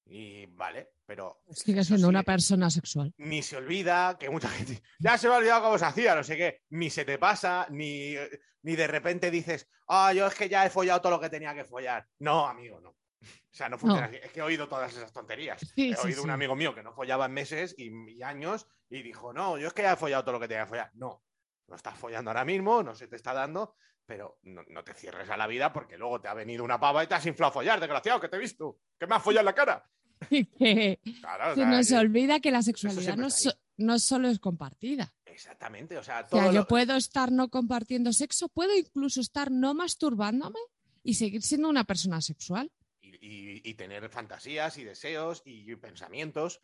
Y 0.06 0.46
vale, 0.48 0.90
pero 1.06 1.42
Sigue 1.52 1.82
eso 1.82 1.90
siendo 1.90 2.10
una 2.10 2.20
sigue- 2.20 2.26
persona 2.26 2.70
sexual. 2.70 3.14
ni 3.18 3.42
se 3.42 3.56
olvida, 3.58 4.18
que 4.20 4.30
mucha 4.30 4.50
gente 4.50 4.82
ya 5.00 5.18
se 5.18 5.28
me 5.28 5.34
ha 5.34 5.38
olvidado 5.38 5.64
cómo 5.64 5.78
se 5.78 5.86
hacía, 5.86 6.16
no 6.16 6.24
sé 6.24 6.36
qué, 6.38 6.62
ni 6.70 6.90
se 6.90 7.06
te 7.06 7.18
pasa, 7.18 7.68
ni, 7.70 8.16
ni 8.64 8.76
de 8.76 8.88
repente 8.88 9.32
dices, 9.32 9.70
ah, 9.88 10.12
yo 10.14 10.28
es 10.28 10.36
que 10.36 10.50
ya 10.50 10.66
he 10.66 10.70
follado 10.70 11.02
todo 11.02 11.14
lo 11.14 11.20
que 11.20 11.30
tenía 11.30 11.54
que 11.56 11.64
follar. 11.64 12.06
No, 12.20 12.46
amigo, 12.48 12.80
no. 12.82 12.90
O 12.90 13.56
sea, 13.56 13.70
no 13.70 13.78
funciona 13.78 14.08
No. 14.08 14.14
así. 14.14 14.20
Es 14.22 14.32
que 14.32 14.40
he 14.42 14.44
oído 14.44 14.68
todas 14.68 14.92
esas 14.94 15.14
tonterías. 15.14 15.62
Sí, 15.76 15.92
he 15.92 15.96
sí, 15.96 16.08
oído 16.08 16.24
un 16.24 16.30
sí. 16.30 16.34
amigo 16.34 16.56
mío 16.56 16.76
que 16.76 16.84
no 16.84 16.92
follaba 16.94 17.28
en 17.28 17.32
meses 17.34 17.74
y, 17.78 17.90
y 18.12 18.22
años 18.24 18.68
y 18.90 19.02
dijo, 19.04 19.32
no, 19.32 19.58
yo 19.58 19.68
es 19.68 19.74
que 19.74 19.84
ya 19.84 19.94
he 19.94 19.98
follado 19.98 20.24
todo 20.24 20.34
lo 20.34 20.40
que 20.42 20.48
tenía 20.50 20.64
que 20.64 20.70
follar. 20.70 20.92
No. 20.96 21.24
no 21.68 21.76
estás 21.76 21.98
follando 21.98 22.30
ahora 22.32 22.44
mismo, 22.44 22.84
no 22.84 22.94
se 22.96 23.08
te 23.08 23.16
está 23.16 23.32
dando, 23.34 23.76
pero 24.06 24.38
no, 24.44 24.62
no 24.70 24.84
te 24.84 24.94
cierres 24.94 25.30
a 25.30 25.38
la 25.38 25.48
vida 25.48 25.72
porque 25.74 25.98
luego 25.98 26.20
te 26.22 26.28
ha 26.28 26.34
venido 26.34 26.64
una 26.64 26.80
pava 26.80 27.04
y 27.04 27.08
te 27.08 27.16
has 27.16 27.26
inflado 27.26 27.50
a 27.50 27.54
follar, 27.54 27.80
desgraciado, 27.80 28.20
que 28.20 28.28
te 28.30 28.36
he 28.36 28.40
visto, 28.40 28.80
que 29.00 29.08
me 29.08 29.16
has 29.16 29.24
follado 29.24 29.42
en 29.42 29.46
la 29.46 29.56
cara. 29.56 29.90
que 30.30 31.00
Claro, 31.20 31.52
o 31.52 31.56
se 31.56 31.66
nos 31.66 31.92
olvida 31.92 32.40
que 32.40 32.52
la 32.52 32.62
sexualidad 32.62 33.18
no, 33.18 33.30
so- 33.30 33.54
no 33.78 34.00
solo 34.00 34.30
es 34.30 34.40
compartida. 34.40 35.14
Exactamente, 35.26 35.98
o 35.98 36.04
sea, 36.04 36.22
O 36.22 36.26
todo 36.28 36.42
sea, 36.42 36.52
yo 36.52 36.60
lo- 36.62 36.68
puedo 36.68 36.96
estar 36.96 37.32
no 37.32 37.50
compartiendo 37.50 38.14
sexo, 38.14 38.50
puedo 38.50 38.76
incluso 38.78 39.20
estar 39.22 39.52
no 39.52 39.74
masturbándome 39.74 40.60
y 41.04 41.16
seguir 41.16 41.42
siendo 41.42 41.70
una 41.70 41.84
persona 41.84 42.22
sexual. 42.22 42.72
y, 43.02 43.10
y- 43.28 43.62
y 43.66 43.74
tener 43.76 44.10
fantasías 44.10 44.78
y 44.78 44.84
deseos 44.84 45.42
y 45.46 45.76
pensamientos. 45.76 46.62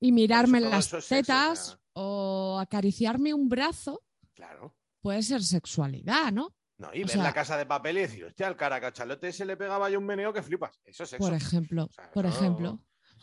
Y 0.00 0.12
mirarme 0.12 0.58
en 0.58 0.70
las 0.70 0.86
eso 0.88 0.98
es 0.98 1.08
tetas 1.08 1.78
o 1.94 2.58
acariciarme 2.60 3.32
un 3.34 3.48
brazo 3.48 4.02
Claro. 4.34 4.74
puede 5.00 5.22
ser 5.22 5.42
sexualidad, 5.42 6.32
¿no? 6.32 6.54
No, 6.78 6.88
y 6.92 6.98
O 7.02 7.06
ver 7.06 7.10
sea- 7.10 7.22
la 7.22 7.32
casa 7.32 7.56
de 7.56 7.64
papel 7.66 7.98
y 7.98 8.00
decir, 8.02 8.24
hostia, 8.24 8.46
al 8.46 8.56
caracachalote 8.56 9.32
se 9.32 9.44
le 9.46 9.56
pegaba 9.56 9.88
yo 9.88 9.98
un 9.98 10.04
meneo 10.06 10.32
que 10.32 10.42
flipas. 10.42 10.78
Eso 10.84 11.04
es 11.04 11.10
sexo. 11.10 11.26
Por 11.26 11.34
ejemplo, 11.34 11.84
O 11.84 11.92
sea, 11.92 12.10
por 12.10 12.26
eso- 12.26 12.36
ejemplo. 12.38 12.82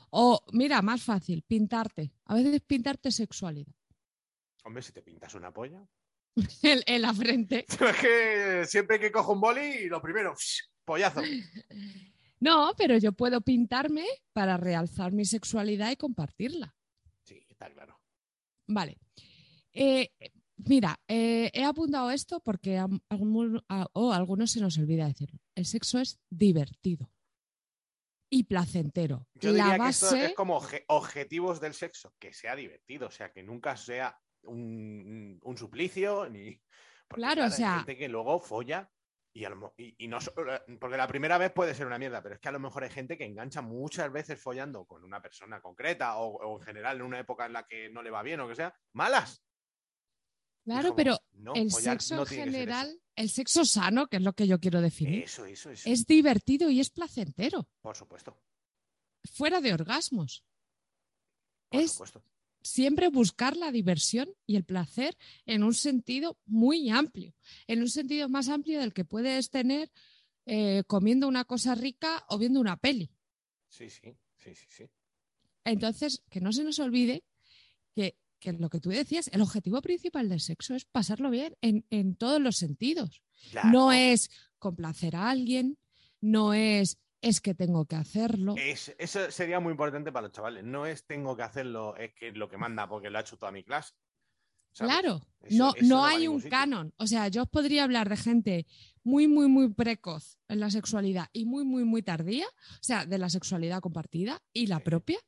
O, 0.10 0.44
mira, 0.54 0.82
más 0.82 1.04
fácil, 1.04 1.44
pintarte. 1.44 2.12
A 2.26 2.36
veces 2.36 2.62
pintarte 2.62 3.12
sexualidad. 3.12 3.74
Hombre, 4.64 4.82
si 4.84 4.92
te 4.92 5.02
pintas 5.02 5.34
una 5.36 5.52
polla. 5.52 5.84
en, 6.64 6.82
en 6.86 7.02
la 7.02 7.14
frente. 7.14 7.66
es 7.68 7.98
que 7.98 8.66
siempre 8.66 9.00
que 9.00 9.12
cojo 9.12 9.34
un 9.34 9.42
boli, 9.42 9.88
lo 9.88 10.02
primero, 10.02 10.34
pollazo. 10.86 11.22
No, 12.40 12.74
pero 12.78 12.98
yo 12.98 13.14
puedo 13.14 13.40
pintarme 13.40 14.06
para 14.34 14.58
realzar 14.58 15.14
mi 15.14 15.24
sexualidad 15.24 15.92
y 15.92 15.96
compartirla. 15.96 16.76
Sí, 17.24 17.42
está 17.48 17.70
claro. 17.72 17.98
Vale. 18.68 18.98
Eh, 19.72 20.12
mira, 20.68 21.00
eh, 21.08 21.50
he 21.54 21.64
apuntado 21.64 22.12
esto 22.12 22.40
porque 22.42 22.78
a, 22.78 22.88
algunos 23.10 24.52
se 24.52 24.60
nos 24.62 24.78
olvida 24.78 25.08
decirlo. 25.08 25.40
El 25.56 25.66
sexo 25.66 26.00
es 26.00 26.20
divertido 26.30 27.12
y 28.30 28.44
placentero. 28.46 29.28
Yo 29.36 29.52
la 29.52 29.64
diría 29.66 29.80
que 29.84 29.90
esto 29.90 30.08
base, 30.08 30.26
es 30.26 30.34
como 30.34 30.60
obje- 30.60 30.86
objetivos 30.88 31.62
del 31.62 31.74
sexo, 31.74 32.14
que 32.20 32.34
sea 32.34 32.56
divertido, 32.56 33.08
o 33.08 33.12
sea, 33.12 33.32
que 33.32 33.44
nunca 33.44 33.78
sea 33.78 34.20
un, 34.44 35.40
un 35.42 35.58
suplicio, 35.58 36.30
ni... 36.30 36.60
porque, 37.08 37.22
Claro, 37.22 37.42
o 37.44 37.46
hay 37.46 37.52
gente 37.78 37.96
que 37.98 38.10
luego 38.10 38.40
folla 38.40 38.90
y, 39.36 39.46
a 39.46 39.50
lo 39.50 39.74
y, 39.78 39.96
y 40.04 40.08
no 40.08 40.20
solo- 40.20 40.52
porque 40.80 40.98
la 40.98 41.08
primera 41.08 41.38
vez 41.38 41.52
puede 41.52 41.76
ser 41.76 41.86
una 41.88 42.00
mierda, 42.00 42.22
pero 42.24 42.36
es 42.36 42.42
que 42.42 42.50
a 42.50 42.54
lo 42.54 42.60
mejor 42.60 42.84
hay 42.84 42.90
gente 42.90 43.18
que 43.18 43.26
engancha 43.26 43.62
muchas 43.62 44.12
veces 44.12 44.40
follando 44.42 44.86
con 44.86 45.04
una 45.04 45.22
persona 45.22 45.62
concreta 45.62 46.18
o, 46.18 46.38
o 46.38 46.60
en 46.60 46.66
general 46.66 46.98
en 46.98 47.04
una 47.04 47.20
época 47.20 47.46
en 47.46 47.54
la 47.54 47.66
que 47.68 47.90
no 47.90 48.02
le 48.02 48.10
va 48.12 48.24
bien 48.24 48.40
o 48.40 48.48
que 48.48 48.56
sea, 48.56 48.76
malas. 48.94 49.44
Claro, 50.64 50.90
como, 50.90 50.96
pero 50.96 51.20
no, 51.34 51.54
el 51.56 51.70
follar 51.72 51.94
sexo 52.02 52.16
no 52.16 52.22
en 52.22 52.28
general, 52.28 53.02
el 53.16 53.30
sexo 53.30 53.66
sano, 53.66 54.08
que 54.08 54.18
es 54.18 54.24
lo 54.24 54.34
que 54.34 54.48
yo 54.48 54.60
quiero 54.60 54.82
definir, 54.82 55.24
Eso, 55.24 55.46
eso, 55.46 55.70
eso. 55.72 55.90
es 55.90 56.06
divertido 56.06 56.70
y 56.70 56.80
es 56.80 56.90
placentero, 56.90 57.68
Por 57.82 57.96
supuesto. 57.96 58.38
fuera 59.26 59.60
de 59.62 59.74
orgasmos. 59.74 60.44
Por 61.70 61.82
Es- 61.82 61.92
supuesto. 61.92 62.24
siempre 62.62 63.10
buscar 63.10 63.58
la 63.58 63.72
diversión 63.74 64.30
y 64.46 64.56
el 64.56 64.64
placer 64.64 65.18
en 65.46 65.64
un 65.64 65.74
sentido 65.74 66.38
muy 66.46 66.90
amplio, 66.90 67.36
en 67.68 67.82
un 67.82 67.90
sentido 67.90 68.30
más 68.30 68.48
amplio 68.48 68.80
del 68.80 68.94
que 68.94 69.04
puedes 69.06 69.50
tener 69.50 69.92
eh, 70.46 70.84
comiendo 70.88 71.28
una 71.28 71.44
cosa 71.46 71.74
rica 71.76 72.26
o 72.30 72.38
viendo 72.38 72.60
una 72.62 72.78
peli. 72.78 73.10
Sí, 73.70 73.90
sí, 73.90 74.16
sí, 74.38 74.54
sí, 74.56 74.66
sí. 74.70 74.90
Entonces, 75.66 76.22
que 76.30 76.42
no 76.42 76.52
se 76.52 76.64
nos 76.66 76.80
olvide 76.80 77.24
que, 77.96 78.18
que 78.44 78.54
lo 78.54 78.70
que 78.70 78.80
tú 78.80 78.90
decías, 78.90 79.30
el 79.34 79.42
objetivo 79.42 79.82
principal 79.82 80.28
del 80.30 80.40
sexo 80.42 80.76
es 80.76 80.86
pasarlo 80.86 81.30
bien 81.30 81.56
en, 81.62 81.86
en 81.90 82.16
todos 82.16 82.42
los 82.42 82.58
sentidos. 82.58 83.22
Claro. 83.52 83.70
No 83.70 83.92
es 83.94 84.30
complacer 84.60 85.16
a 85.16 85.30
alguien, 85.30 85.78
no 86.22 86.54
es 86.54 86.98
es 87.22 87.40
que 87.40 87.56
tengo 87.56 87.86
que 87.86 87.96
hacerlo. 87.96 88.56
Es- 88.58 88.94
eso 88.98 89.32
sería 89.32 89.62
muy 89.62 89.72
importante 89.72 90.12
para 90.12 90.28
los 90.28 90.34
chavales. 90.36 90.66
No 90.66 90.86
es 90.86 91.06
tengo 91.06 91.38
que 91.38 91.44
hacerlo, 91.44 91.96
es 91.96 92.14
que 92.14 92.28
es 92.30 92.36
lo 92.36 92.50
que 92.50 92.58
manda 92.58 92.86
porque 92.90 93.10
lo 93.10 93.18
ha 93.18 93.22
hecho 93.22 93.38
toda 93.38 93.52
mi 93.54 93.64
clase. 93.64 93.94
¿sabes? 94.74 94.92
Claro, 94.94 95.22
Eso- 95.42 95.56
no, 95.58 95.74
eso 95.76 95.86
no 95.86 96.04
hay 96.04 96.28
un 96.28 96.38
sitio. 96.42 96.50
canon. 96.50 96.94
O 96.98 97.08
sea, 97.08 97.28
yo 97.30 97.44
os 97.44 97.48
podría 97.50 97.84
hablar 97.86 98.10
de 98.10 98.18
gente 98.18 98.66
muy, 99.04 99.28
muy, 99.30 99.48
muy 99.48 99.72
precoz 99.74 100.38
en 100.50 100.60
la 100.60 100.70
sexualidad 100.70 101.30
y 101.32 101.46
muy, 101.46 101.64
muy, 101.64 101.84
muy 101.86 102.02
tardía, 102.02 102.46
o 102.48 102.78
sea, 102.84 103.06
de 103.06 103.18
la 103.20 103.30
sexualidad 103.30 103.80
compartida 103.82 104.42
y 104.52 104.66
la 104.68 104.78
Sí. 104.78 104.84
propia, 104.84 105.20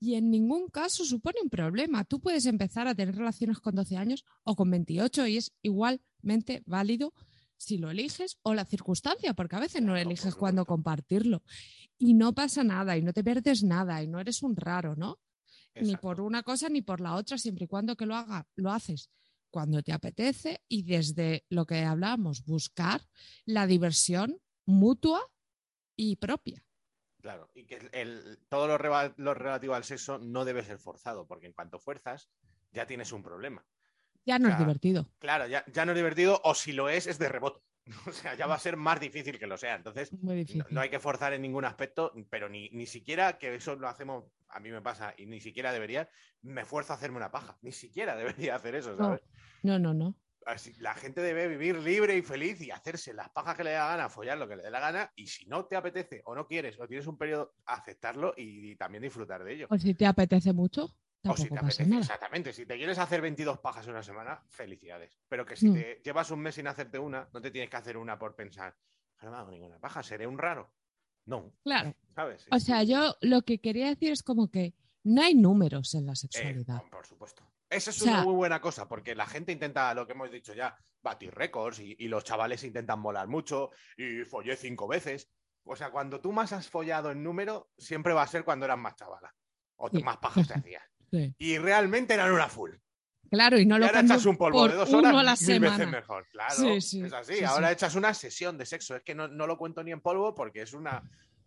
y 0.00 0.14
en 0.14 0.30
ningún 0.30 0.68
caso 0.68 1.04
supone 1.04 1.40
un 1.42 1.50
problema. 1.50 2.04
Tú 2.04 2.20
puedes 2.20 2.46
empezar 2.46 2.86
a 2.86 2.94
tener 2.94 3.16
relaciones 3.16 3.58
con 3.58 3.74
12 3.74 3.96
años 3.96 4.24
o 4.44 4.54
con 4.54 4.70
28 4.70 5.26
y 5.26 5.36
es 5.38 5.52
igualmente 5.62 6.62
válido 6.66 7.14
si 7.56 7.78
lo 7.78 7.90
eliges 7.90 8.38
o 8.42 8.54
la 8.54 8.64
circunstancia, 8.64 9.34
porque 9.34 9.56
a 9.56 9.60
veces 9.60 9.82
no 9.82 9.96
eliges 9.96 10.34
cuándo 10.36 10.64
compartirlo. 10.64 11.42
Y 11.98 12.14
no 12.14 12.32
pasa 12.32 12.62
nada 12.62 12.96
y 12.96 13.02
no 13.02 13.12
te 13.12 13.24
pierdes 13.24 13.64
nada 13.64 14.00
y 14.02 14.06
no 14.06 14.20
eres 14.20 14.42
un 14.42 14.54
raro, 14.56 14.94
¿no? 14.94 15.18
ni 15.80 15.96
por 15.96 16.20
una 16.20 16.42
cosa 16.42 16.68
ni 16.68 16.82
por 16.82 17.00
la 17.00 17.14
otra, 17.14 17.38
siempre 17.38 17.66
y 17.66 17.68
cuando 17.68 17.96
que 17.96 18.06
lo 18.06 18.16
haga, 18.16 18.48
lo 18.56 18.72
haces 18.72 19.10
cuando 19.50 19.82
te 19.82 19.92
apetece 19.92 20.62
y 20.68 20.82
desde 20.82 21.44
lo 21.48 21.66
que 21.66 21.82
hablábamos, 21.82 22.44
buscar 22.44 23.06
la 23.44 23.66
diversión 23.66 24.40
mutua 24.66 25.22
y 25.96 26.16
propia. 26.16 26.64
Claro, 27.20 27.50
y 27.54 27.64
que 27.66 27.88
el- 27.92 28.38
todo 28.48 28.68
lo, 28.68 28.78
reba- 28.78 29.12
lo 29.16 29.34
relativo 29.34 29.74
al 29.74 29.84
sexo 29.84 30.18
no 30.18 30.44
debe 30.44 30.62
ser 30.62 30.78
forzado, 30.78 31.26
porque 31.26 31.46
en 31.46 31.52
cuanto 31.52 31.78
fuerzas, 31.80 32.30
ya 32.72 32.86
tienes 32.86 33.12
un 33.12 33.22
problema. 33.22 33.66
Ya 34.24 34.38
no 34.38 34.48
es 34.48 34.58
divertido. 34.58 35.10
Claro, 35.18 35.46
ya, 35.46 35.64
ya 35.72 35.84
no 35.84 35.92
es 35.92 35.96
divertido, 35.96 36.40
o 36.44 36.54
si 36.54 36.72
lo 36.72 36.88
es, 36.88 37.06
es 37.06 37.18
de 37.18 37.28
rebote. 37.28 37.60
O 38.06 38.12
sea, 38.12 38.34
ya 38.34 38.46
va 38.46 38.54
a 38.54 38.58
ser 38.58 38.76
más 38.76 39.00
difícil 39.00 39.38
que 39.38 39.46
lo 39.46 39.56
sea. 39.56 39.74
Entonces, 39.74 40.12
Muy 40.12 40.44
no, 40.70 40.80
hay 40.82 40.90
que 40.90 40.98
forzar 41.00 41.32
en 41.32 41.40
ningún 41.42 41.64
aspecto, 41.64 42.12
pero 42.28 42.48
ni, 42.48 42.68
ni 42.70 42.86
siquiera 42.86 43.38
que 43.38 43.54
eso 43.54 43.76
lo 43.76 43.88
hacemos, 43.88 44.24
a 44.48 44.60
mí 44.60 44.70
me 44.70 44.82
pasa, 44.82 45.14
y 45.16 45.24
ni 45.26 45.40
siquiera 45.40 45.72
debería, 45.72 46.08
me 46.42 46.60
esfuerzo 46.60 46.92
a 46.92 46.96
hacerme 46.96 47.16
una 47.16 47.30
paja. 47.30 47.56
Ni 47.62 47.72
siquiera 47.72 48.14
debería 48.52 48.54
hacer 48.56 48.74
eso, 48.74 48.90
No. 48.92 48.96
¿sabes? 48.98 49.22
No, 49.62 49.78
no, 49.78 49.94
no. 49.94 50.14
Así, 50.48 50.72
la 50.78 50.94
gente 50.94 51.20
debe 51.20 51.46
vivir 51.46 51.76
libre 51.76 52.16
y 52.16 52.22
feliz 52.22 52.58
y 52.62 52.70
hacerse 52.70 53.12
las 53.12 53.28
pajas 53.28 53.54
que 53.54 53.64
le 53.64 53.72
da 53.72 53.86
gana, 53.88 54.08
follar 54.08 54.38
lo 54.38 54.48
que 54.48 54.56
le 54.56 54.62
dé 54.62 54.70
la 54.70 54.80
gana, 54.80 55.12
y 55.14 55.26
si 55.26 55.44
no 55.44 55.66
te 55.66 55.76
apetece 55.76 56.22
o 56.24 56.34
no 56.34 56.46
quieres 56.46 56.80
o 56.80 56.88
tienes 56.88 57.06
un 57.06 57.18
periodo, 57.18 57.52
aceptarlo 57.66 58.32
y, 58.34 58.74
también 58.76 59.02
disfrutar 59.02 59.44
de 59.44 59.52
ello. 59.52 59.66
O 59.68 59.76
si 59.76 59.92
te 59.92 60.06
apetece 60.06 60.54
mucho, 60.54 60.88
O 61.26 61.36
si 61.36 61.50
te 61.50 61.58
apetece, 61.58 61.84
nada. 61.84 62.00
exactamente. 62.00 62.54
Si 62.54 62.64
te 62.64 62.78
quieres 62.78 62.98
hacer 62.98 63.20
22 63.20 63.58
pajas 63.58 63.84
en 63.84 63.90
una 63.92 64.02
semana, 64.02 64.42
felicidades. 64.48 65.18
Pero 65.28 65.44
que 65.44 65.54
si 65.54 65.68
Mm. 65.68 65.74
te 65.74 66.00
llevas 66.02 66.30
un 66.30 66.40
mes 66.40 66.54
sin 66.54 66.66
hacerte 66.66 66.98
una, 66.98 67.28
no 67.30 67.42
te 67.42 67.50
tienes 67.50 67.68
que 67.68 67.76
hacer 67.76 67.98
una 67.98 68.18
por 68.18 68.34
pensar, 68.34 68.74
no 69.20 69.30
me 69.30 69.36
hago 69.36 69.50
ninguna 69.50 69.78
paja, 69.78 70.02
seré 70.02 70.26
un 70.26 70.38
raro. 70.38 70.72
No, 71.26 71.52
Claro. 71.62 71.94
¿sabes? 72.14 72.46
O 72.50 72.58
sea, 72.58 72.82
yo 72.84 73.14
lo 73.20 73.42
que 73.42 73.58
quería 73.58 73.88
decir 73.88 74.12
es 74.12 74.22
como 74.22 74.50
que 74.50 74.72
no 75.04 75.20
hay 75.22 75.34
números 75.34 75.92
en 75.94 76.06
la 76.06 76.12
Eh, 76.12 76.16
sexualidad. 76.16 76.82
por 76.90 77.04
supuesto. 77.06 77.44
Esa 77.70 77.90
es 77.90 78.00
O 78.00 78.04
sea- 78.04 78.12
una 78.14 78.22
muy 78.24 78.34
buena 78.34 78.60
cosa, 78.60 78.88
porque 78.88 79.14
la 79.14 79.26
gente 79.26 79.52
intenta, 79.52 79.92
lo 79.94 80.06
que 80.06 80.12
hemos 80.12 80.30
dicho 80.30 80.54
ya, 80.54 80.76
batir 81.02 81.34
récords 81.34 81.80
y, 81.80 81.94
y 81.98 82.08
los 82.08 82.24
chavales 82.24 82.64
intentan 82.64 82.98
molar 83.00 83.28
mucho 83.28 83.70
y 83.96 84.24
follé 84.24 84.56
cinco 84.56 84.88
veces. 84.88 85.30
O 85.64 85.76
sea, 85.76 85.90
cuando 85.90 86.20
tú 86.20 86.32
más 86.32 86.52
has 86.52 86.68
follado 86.68 87.10
en 87.10 87.22
número, 87.22 87.70
siempre 87.76 88.14
va 88.14 88.22
a 88.22 88.26
ser 88.26 88.42
cuando 88.44 88.64
eras 88.64 88.78
más 88.78 88.96
chavala. 88.96 89.34
O 89.76 89.88
Sí. 89.90 90.02
más 90.02 90.16
pajas 90.16 90.48
te 90.48 90.54
hacías. 90.54 90.82
Sí. 91.10 91.34
Y 91.38 91.56
realmente 91.56 92.12
eran 92.12 92.30
una 92.32 92.48
full. 92.50 92.72
Claro, 93.30 93.58
y 93.58 93.64
no 93.64 93.76
y 93.76 93.80
lo 93.80 93.86
ahora 93.86 94.00
echas 94.00 94.26
un 94.26 94.36
polvo 94.36 94.58
por 94.58 94.70
de 94.70 94.76
dos 94.76 94.92
horas 94.92 95.10
a 95.14 95.22
la 95.22 95.30
mil 95.30 95.36
semana. 95.38 95.76
veces 95.78 95.88
mejor. 95.90 96.26
Claro, 96.28 96.54
Sí, 96.54 97.00
es 97.02 97.12
así. 97.14 97.34
sí, 97.36 97.44
ahora 97.44 97.72
echas 97.72 97.94
una 97.94 98.12
sesión 98.12 98.58
de 98.58 98.66
sexo. 98.66 98.94
Es 98.96 99.02
que 99.02 99.14
no, 99.14 99.26
no 99.28 99.46
lo 99.46 99.56
cuento 99.56 99.82
ni 99.82 99.90
en 99.90 100.00
polvo 100.02 100.34
porque 100.34 100.60
es 100.62 100.74
una, 100.74 101.02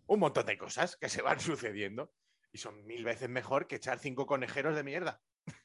un 0.06 0.18
montón 0.18 0.46
de 0.46 0.58
cosas 0.58 0.96
que 0.96 1.08
se 1.08 1.22
van 1.22 1.38
sucediendo. 1.70 2.12
Y 2.52 2.58
son 2.58 2.84
mil 2.86 3.04
veces 3.04 3.28
mejor 3.28 3.66
que 3.68 3.76
echar 3.76 3.98
cinco 4.00 4.26
conejeros 4.26 4.74
de 4.74 4.82
mierda. 4.82 5.20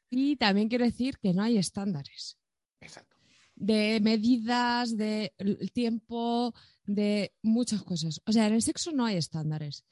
Y 0.10 0.36
también 0.38 0.70
quiero 0.70 0.86
decir 0.86 1.18
que 1.18 1.34
no 1.34 1.44
hay 1.44 1.58
estándares. 1.58 2.38
Exacto. 2.80 3.16
de 3.56 4.00
medidas, 4.02 4.96
de 4.96 5.34
tiempo, 5.74 6.54
de 6.86 7.34
muchas 7.42 7.82
cosas. 7.82 8.22
O 8.26 8.32
sea, 8.32 8.48
en 8.48 8.54
el 8.54 8.62
sexo 8.62 8.92
no 8.92 9.06
hay 9.06 9.18
estándares. 9.18 9.84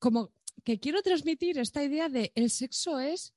Como 0.00 0.32
que 0.64 0.80
quiero 0.80 1.00
transmitir 1.02 1.58
esta 1.58 1.84
idea 1.84 2.08
de 2.08 2.32
el 2.34 2.50
sexo 2.50 2.98
es 2.98 3.32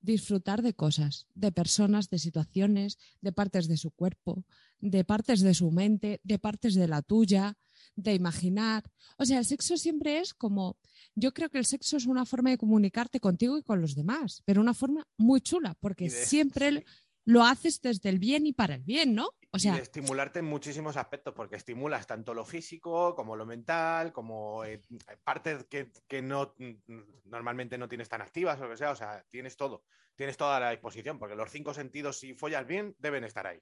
disfrutar 0.00 0.62
de 0.62 0.74
cosas, 0.74 1.28
de 1.34 1.52
personas, 1.52 2.10
de 2.10 2.18
situaciones, 2.18 2.98
de 3.20 3.32
partes 3.32 3.68
de 3.68 3.76
su 3.76 3.92
cuerpo, 3.92 4.44
de 4.80 5.04
partes 5.04 5.40
de 5.40 5.54
su 5.54 5.70
mente, 5.70 6.20
de 6.24 6.38
partes 6.38 6.74
de 6.74 6.88
la 6.88 7.02
tuya, 7.02 7.56
de 7.96 8.14
imaginar. 8.14 8.82
O 9.18 9.24
sea, 9.24 9.38
el 9.38 9.44
sexo 9.44 9.76
siempre 9.76 10.18
es 10.18 10.34
como, 10.34 10.78
yo 11.14 11.32
creo 11.32 11.48
que 11.50 11.58
el 11.58 11.66
sexo 11.66 11.96
es 11.96 12.06
una 12.06 12.24
forma 12.24 12.50
de 12.50 12.58
comunicarte 12.58 13.20
contigo 13.20 13.58
y 13.58 13.62
con 13.62 13.80
los 13.80 13.94
demás, 13.94 14.42
pero 14.44 14.60
una 14.60 14.74
forma 14.74 15.06
muy 15.16 15.40
chula, 15.40 15.74
porque 15.80 16.04
Y 16.06 16.08
de- 16.08 16.24
siempre 16.26 16.70
sí. 16.72 16.84
lo 17.26 17.44
haces 17.44 17.80
desde 17.80 18.08
el 18.08 18.18
bien 18.18 18.46
y 18.46 18.52
para 18.52 18.74
el 18.76 18.82
bien, 18.82 19.14
¿no? 19.14 19.28
O 19.54 19.58
y 19.58 19.60
sea, 19.60 19.74
de 19.74 19.82
estimularte 19.82 20.38
en 20.38 20.46
muchísimos 20.46 20.96
aspectos, 20.96 21.34
porque 21.36 21.56
estimulas 21.56 22.06
tanto 22.06 22.32
lo 22.32 22.46
físico 22.46 23.14
como 23.14 23.36
lo 23.36 23.44
mental, 23.44 24.10
como 24.10 24.64
eh, 24.64 24.80
partes 25.22 25.64
que, 25.68 25.90
que 26.08 26.22
no 26.22 26.54
normalmente 27.26 27.76
no 27.76 27.86
tienes 27.88 28.08
tan 28.08 28.22
activas 28.22 28.58
o 28.60 28.64
lo 28.64 28.70
que 28.70 28.78
sea. 28.78 28.92
O 28.92 28.96
sea, 28.96 29.22
tienes 29.28 29.56
todo, 29.58 29.84
tienes 30.16 30.38
toda 30.38 30.58
la 30.58 30.70
disposición, 30.70 31.18
porque 31.18 31.36
los 31.36 31.50
cinco 31.50 31.74
sentidos, 31.74 32.18
si 32.18 32.32
follas 32.32 32.66
bien, 32.66 32.96
deben 32.98 33.24
estar 33.24 33.46
ahí. 33.46 33.58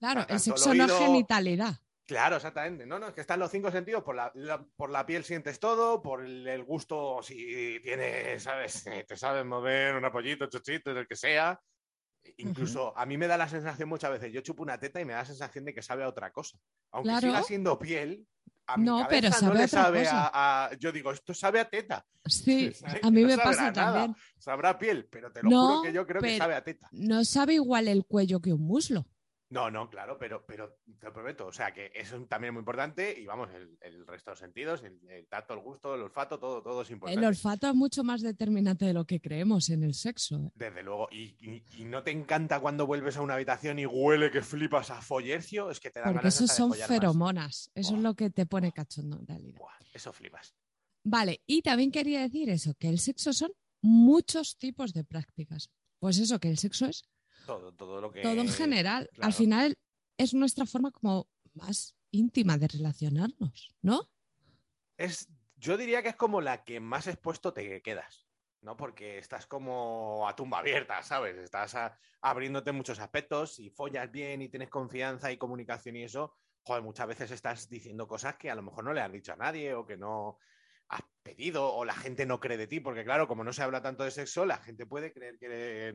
Claro, 0.00 0.26
el 0.28 0.40
sexo 0.40 0.74
no 0.74 0.84
es 0.84 0.92
genitalidad. 0.92 1.78
Claro, 2.08 2.36
exactamente. 2.36 2.86
No, 2.86 2.98
no, 2.98 3.08
es 3.08 3.12
que 3.14 3.20
están 3.20 3.38
los 3.38 3.50
cinco 3.50 3.70
sentidos. 3.70 4.02
Por 4.02 4.16
la, 4.16 4.32
la- 4.34 4.64
por 4.76 4.88
la 4.88 5.04
piel 5.04 5.24
sientes 5.24 5.60
todo, 5.60 6.00
por 6.00 6.24
el, 6.24 6.48
el 6.48 6.64
gusto, 6.64 7.20
si 7.22 7.78
tienes, 7.82 8.42
¿sabes? 8.42 8.82
Te 9.06 9.14
sabes 9.16 9.44
mover 9.44 9.94
un 9.94 10.06
apoyito, 10.06 10.46
chochito, 10.46 10.90
el 10.90 11.06
que 11.06 11.16
sea. 11.16 11.60
Incluso 12.38 12.96
a 12.96 13.04
mí 13.04 13.18
me 13.18 13.26
da 13.26 13.36
la 13.36 13.46
sensación 13.48 13.88
muchas 13.90 14.10
veces, 14.10 14.32
yo 14.32 14.40
chupo 14.40 14.62
una 14.62 14.78
teta 14.78 15.00
y 15.00 15.04
me 15.04 15.12
da 15.12 15.20
la 15.20 15.24
sensación 15.26 15.64
de 15.66 15.74
que 15.74 15.82
sabe 15.82 16.02
a 16.04 16.08
otra 16.08 16.30
cosa. 16.32 16.58
Aunque 16.92 17.10
Claro. 17.10 17.26
siga 17.28 17.42
siendo 17.42 17.78
piel, 17.78 18.26
a 18.66 18.76
mi 18.78 18.84
No, 18.86 19.06
pero 19.08 19.30
sabe 19.30 19.46
no 19.46 19.54
le 19.60 19.68
sabe 19.68 20.08
a, 20.08 20.66
a- 20.66 20.74
Yo 20.78 20.92
digo, 20.92 21.12
esto 21.12 21.34
sabe 21.34 21.60
a 21.60 21.68
teta. 21.68 22.06
Sí, 22.24 22.72
a 23.02 23.10
mí 23.10 23.24
me 23.24 23.36
pasa 23.36 23.70
nada. 23.70 23.72
también. 23.92 24.16
Sabrá 24.38 24.78
piel, 24.78 25.06
pero 25.10 25.30
te 25.30 25.42
lo 25.42 25.50
No, 25.50 25.66
juro 25.68 25.82
que 25.82 25.92
yo 25.92 26.06
creo 26.06 26.22
que 26.22 26.38
sabe 26.38 26.54
a 26.54 26.64
teta. 26.64 26.88
No 26.92 27.22
sabe 27.24 27.54
igual 27.54 27.86
el 27.88 28.04
cuello 28.06 28.40
que 28.40 28.52
un 28.54 28.62
muslo. 28.62 29.06
No, 29.50 29.70
no, 29.70 29.88
claro, 29.88 30.18
pero, 30.18 30.44
pero 30.46 30.78
te 30.98 31.06
lo 31.06 31.12
prometo. 31.14 31.46
O 31.46 31.52
sea, 31.52 31.72
que 31.72 31.90
eso 31.94 32.16
es 32.16 32.28
también 32.28 32.52
muy 32.52 32.60
importante 32.60 33.18
y 33.18 33.24
vamos, 33.24 33.48
el, 33.54 33.78
el 33.80 34.06
resto 34.06 34.30
de 34.30 34.32
los 34.32 34.38
sentidos, 34.40 34.82
el, 34.82 35.00
el 35.08 35.26
tacto, 35.26 35.54
el 35.54 35.60
gusto, 35.60 35.94
el 35.94 36.02
olfato, 36.02 36.38
todo, 36.38 36.62
todo 36.62 36.82
es 36.82 36.90
importante. 36.90 37.18
El 37.18 37.26
olfato 37.26 37.66
es 37.68 37.74
mucho 37.74 38.04
más 38.04 38.20
determinante 38.20 38.84
de 38.84 38.92
lo 38.92 39.06
que 39.06 39.20
creemos 39.22 39.70
en 39.70 39.84
el 39.84 39.94
sexo. 39.94 40.36
¿eh? 40.36 40.50
Desde 40.54 40.82
luego. 40.82 41.08
Y, 41.10 41.34
y- 41.40 41.64
y 41.78 41.84
no 41.86 42.02
te 42.02 42.10
encanta 42.10 42.60
cuando 42.60 42.86
vuelves 42.86 43.16
a 43.16 43.22
una 43.22 43.34
habitación 43.34 43.78
y 43.78 43.86
huele 43.86 44.30
que 44.30 44.42
flipas 44.42 44.90
a 44.90 45.00
follercio, 45.00 45.70
es 45.70 45.80
que 45.80 45.90
te 45.90 46.00
dan 46.00 46.08
Porque 46.12 46.24
ganas 46.24 46.34
eso 46.34 46.44
de 46.44 46.48
son 46.56 46.68
más. 46.70 46.86
feromonas. 46.86 47.70
Eso 47.74 47.94
es 47.96 48.02
lo 48.02 48.14
que 48.14 48.28
te 48.28 48.44
pone 48.44 48.70
cachondo 48.72 49.18
en 49.18 49.26
realidad. 49.26 49.58
Buah, 49.58 49.78
eso 49.94 50.12
flipas. 50.12 50.54
Vale, 51.04 51.40
y 51.46 51.62
también 51.62 51.90
quería 51.90 52.20
decir 52.20 52.50
eso, 52.50 52.74
que 52.78 52.90
el 52.90 52.98
sexo 52.98 53.32
son 53.32 53.52
muchos 53.80 54.58
tipos 54.58 54.92
de 54.92 55.04
prácticas. 55.04 55.70
Pues 56.00 56.18
eso, 56.18 56.38
que 56.38 56.50
el 56.50 56.58
sexo 56.58 56.84
es 56.84 57.04
Todo, 57.48 57.72
todo 57.72 58.02
lo 58.02 58.12
que. 58.12 58.20
todo 58.20 58.40
en 58.42 58.48
general. 58.50 59.08
claro. 59.14 59.26
Al 59.26 59.32
final 59.32 59.74
es 60.18 60.34
nuestra 60.34 60.66
forma 60.66 60.90
como 60.90 61.26
más 61.54 61.96
íntima 62.10 62.58
de 62.58 62.68
relacionarnos, 62.68 63.74
¿no? 63.80 64.10
Es, 64.98 65.28
yo 65.56 65.78
diría 65.78 66.02
que 66.02 66.10
es 66.10 66.16
como 66.16 66.42
la 66.42 66.62
que 66.62 66.78
más 66.78 67.06
expuesto 67.06 67.54
te 67.54 67.80
quedas, 67.80 68.26
¿no? 68.60 68.76
Porque 68.76 69.16
estás 69.16 69.46
como 69.46 70.28
a 70.28 70.36
tumba 70.36 70.58
abierta, 70.58 71.02
¿sabes? 71.02 71.38
Estás 71.38 71.74
a- 71.74 71.98
abriéndote 72.20 72.72
muchos 72.72 72.98
aspectos 72.98 73.58
y 73.60 73.70
follas 73.70 74.10
bien 74.12 74.42
y 74.42 74.50
tienes 74.50 74.68
confianza 74.68 75.32
y 75.32 75.38
comunicación 75.38 75.96
y 75.96 76.02
eso, 76.02 76.34
joder, 76.64 76.82
muchas 76.82 77.06
veces 77.06 77.30
estás 77.30 77.66
diciendo 77.70 78.06
cosas 78.06 78.36
que 78.36 78.50
a 78.50 78.54
lo 78.54 78.62
mejor 78.62 78.84
no 78.84 78.92
le 78.92 79.00
has 79.00 79.10
dicho 79.10 79.32
a 79.32 79.36
nadie 79.36 79.72
o 79.72 79.86
que 79.86 79.96
no 79.96 80.38
has 80.88 81.02
pedido 81.22 81.72
o 81.74 81.84
la 81.86 81.94
gente 81.94 82.26
no 82.26 82.40
cree 82.40 82.58
de 82.58 82.66
ti, 82.66 82.80
porque 82.80 83.04
claro, 83.04 83.26
como 83.26 83.42
no 83.44 83.52
se 83.54 83.62
habla 83.62 83.80
tanto 83.82 84.04
de 84.04 84.10
sexo, 84.10 84.44
la 84.44 84.58
gente 84.58 84.84
puede 84.86 85.12
creer 85.12 85.38
que, 85.38 85.94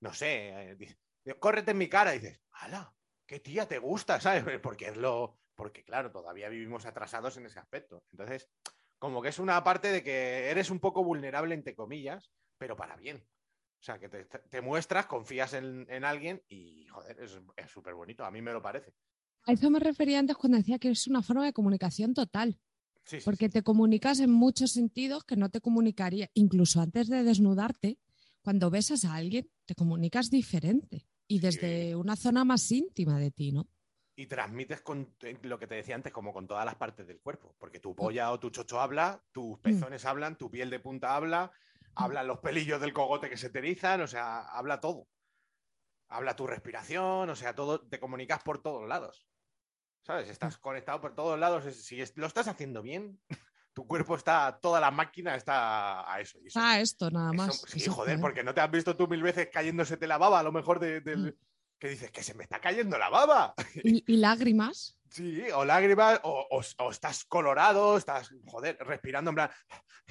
no 0.00 0.12
sé, 0.14 0.48
eh, 0.48 0.76
dice, 0.76 0.98
córrete 1.38 1.72
en 1.72 1.78
mi 1.78 1.88
cara 1.88 2.14
y 2.14 2.18
dices, 2.18 2.40
¡hala! 2.52 2.94
¿Qué 3.26 3.40
tía 3.40 3.66
te 3.66 3.78
gusta? 3.78 4.20
¿Sabes? 4.20 4.44
Porque 4.62 4.88
es 4.88 4.96
lo. 4.96 5.38
Porque, 5.54 5.84
claro, 5.84 6.10
todavía 6.10 6.48
vivimos 6.48 6.86
atrasados 6.86 7.36
en 7.36 7.46
ese 7.46 7.58
aspecto. 7.58 8.02
Entonces, 8.12 8.48
como 8.98 9.22
que 9.22 9.28
es 9.28 9.38
una 9.38 9.62
parte 9.62 9.92
de 9.92 10.02
que 10.02 10.50
eres 10.50 10.70
un 10.70 10.80
poco 10.80 11.04
vulnerable, 11.04 11.54
entre 11.54 11.74
comillas, 11.74 12.30
pero 12.58 12.76
para 12.76 12.96
bien. 12.96 13.26
O 13.78 13.82
sea, 13.82 13.98
que 13.98 14.08
te, 14.08 14.24
te 14.24 14.60
muestras, 14.60 15.06
confías 15.06 15.54
en, 15.54 15.86
en 15.90 16.04
alguien 16.04 16.42
y, 16.48 16.86
joder, 16.88 17.18
es 17.20 17.38
es 17.56 17.70
súper 17.70 17.94
bonito. 17.94 18.24
A 18.24 18.30
mí 18.30 18.42
me 18.42 18.52
lo 18.52 18.60
parece. 18.60 18.92
A 19.46 19.52
eso 19.52 19.70
me 19.70 19.80
refería 19.80 20.18
antes 20.18 20.36
cuando 20.36 20.58
decía 20.58 20.78
que 20.78 20.90
es 20.90 21.06
una 21.06 21.22
forma 21.22 21.44
de 21.44 21.52
comunicación 21.52 22.12
total. 22.12 22.58
Sí, 23.04 23.20
sí, 23.20 23.24
Porque 23.24 23.46
sí. 23.46 23.52
te 23.52 23.62
comunicas 23.62 24.20
en 24.20 24.30
muchos 24.30 24.72
sentidos 24.72 25.24
que 25.24 25.36
no 25.36 25.48
te 25.48 25.60
comunicaría, 25.62 26.30
incluso 26.34 26.80
antes 26.80 27.08
de 27.08 27.24
desnudarte, 27.24 27.98
cuando 28.42 28.70
besas 28.70 29.04
a 29.04 29.14
alguien, 29.14 29.50
te 29.66 29.74
comunicas 29.74 30.30
diferente 30.30 31.06
y 31.26 31.38
desde 31.38 31.94
una 31.94 32.16
zona 32.16 32.44
más 32.44 32.70
íntima 32.72 33.18
de 33.18 33.30
ti, 33.30 33.52
¿no? 33.52 33.68
Y 34.16 34.26
transmites 34.26 34.80
con 34.82 35.14
eh, 35.22 35.38
lo 35.42 35.58
que 35.58 35.66
te 35.66 35.76
decía 35.76 35.94
antes, 35.94 36.12
como 36.12 36.32
con 36.32 36.46
todas 36.46 36.64
las 36.64 36.74
partes 36.74 37.06
del 37.06 37.20
cuerpo. 37.20 37.54
Porque 37.58 37.78
tu 37.78 37.94
polla 37.94 38.32
o 38.32 38.40
tu 38.40 38.50
chocho 38.50 38.80
habla, 38.80 39.24
tus 39.32 39.58
pezones 39.60 40.04
hablan, 40.04 40.36
tu 40.36 40.50
piel 40.50 40.68
de 40.70 40.80
punta 40.80 41.14
habla, 41.14 41.52
hablan 41.94 42.26
los 42.26 42.40
pelillos 42.40 42.80
del 42.80 42.92
cogote 42.92 43.30
que 43.30 43.36
se 43.36 43.50
te 43.50 43.60
erizan, 43.60 44.00
o 44.00 44.06
sea, 44.06 44.40
habla 44.40 44.80
todo. 44.80 45.08
Habla 46.08 46.34
tu 46.34 46.46
respiración, 46.46 47.30
o 47.30 47.36
sea, 47.36 47.54
todo, 47.54 47.80
te 47.80 48.00
comunicas 48.00 48.42
por 48.42 48.60
todos 48.60 48.88
lados. 48.88 49.26
¿Sabes? 50.02 50.28
Estás 50.28 50.58
conectado 50.58 51.00
por 51.00 51.14
todos 51.14 51.38
lados. 51.38 51.72
Si 51.76 52.02
lo 52.16 52.26
estás 52.26 52.48
haciendo 52.48 52.82
bien, 52.82 53.20
tu 53.72 53.86
cuerpo 53.86 54.16
está, 54.16 54.58
toda 54.60 54.80
la 54.80 54.90
máquina 54.90 55.34
está 55.36 56.12
a 56.12 56.20
eso. 56.20 56.38
y 56.42 56.48
eso- 56.48 56.60
Ah, 56.62 56.80
esto 56.80 57.10
nada 57.10 57.28
eso- 57.32 57.36
más. 57.36 57.64
sí, 57.68 57.78
Eso, 57.78 57.92
joder, 57.92 58.16
joder. 58.16 58.20
porque 58.20 58.42
no 58.44 58.52
te 58.54 58.60
has 58.60 58.70
visto 58.70 58.96
tú 58.96 59.06
mil 59.08 59.22
veces 59.22 59.48
cayéndosete 59.52 60.06
la 60.06 60.18
baba, 60.18 60.40
a 60.40 60.42
lo 60.42 60.52
mejor 60.52 60.78
de- 60.80 61.00
del. 61.00 61.18
Mm. 61.18 61.34
Que 61.78 61.88
dices, 61.88 62.10
que 62.10 62.22
se 62.22 62.34
me 62.34 62.42
está 62.42 62.60
cayendo 62.60 62.98
la 62.98 63.08
baba. 63.08 63.54
Y, 63.84 64.04
y 64.06 64.16
lágrimas. 64.18 64.98
Sí, 65.08 65.40
o 65.54 65.64
lágrimas, 65.64 66.20
o, 66.24 66.46
o- 66.50 66.84
o 66.84 66.90
estás 66.90 67.24
colorado, 67.24 67.96
estás, 67.96 68.30
joder, 68.46 68.76
respirando 68.80 69.30
en 69.30 69.34
plan. 69.36 69.50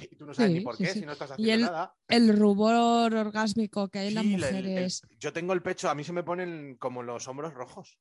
Y 0.01 0.15
tú 0.15 0.25
no 0.25 0.33
sabes 0.33 0.51
Sí, 0.51 0.57
ni 0.57 0.63
por 0.63 0.77
qué, 0.77 0.87
sí. 0.87 1.01
si 1.01 1.05
no 1.05 1.11
estás 1.11 1.29
Y 1.31 1.33
haciendo 1.33 1.53
el- 1.53 1.61
nada. 1.71 1.93
El 2.07 2.35
rubor 2.37 3.13
orgásmico 3.13 3.87
que 3.89 3.99
hay 3.99 4.07
en 4.07 4.15
las 4.15 4.23
Sí, 4.23 4.33
el- 4.33 4.43
el- 4.45 4.55
mujeres. 4.63 5.01
yo 5.19 5.31
tengo 5.31 5.53
el 5.53 5.61
pecho, 5.61 5.89
a 5.91 5.95
mí 5.95 6.03
se 6.03 6.11
me 6.13 6.23
ponen 6.23 6.75
como 6.77 7.03
los 7.03 7.27
hombros 7.27 7.53
rojos. 7.53 7.99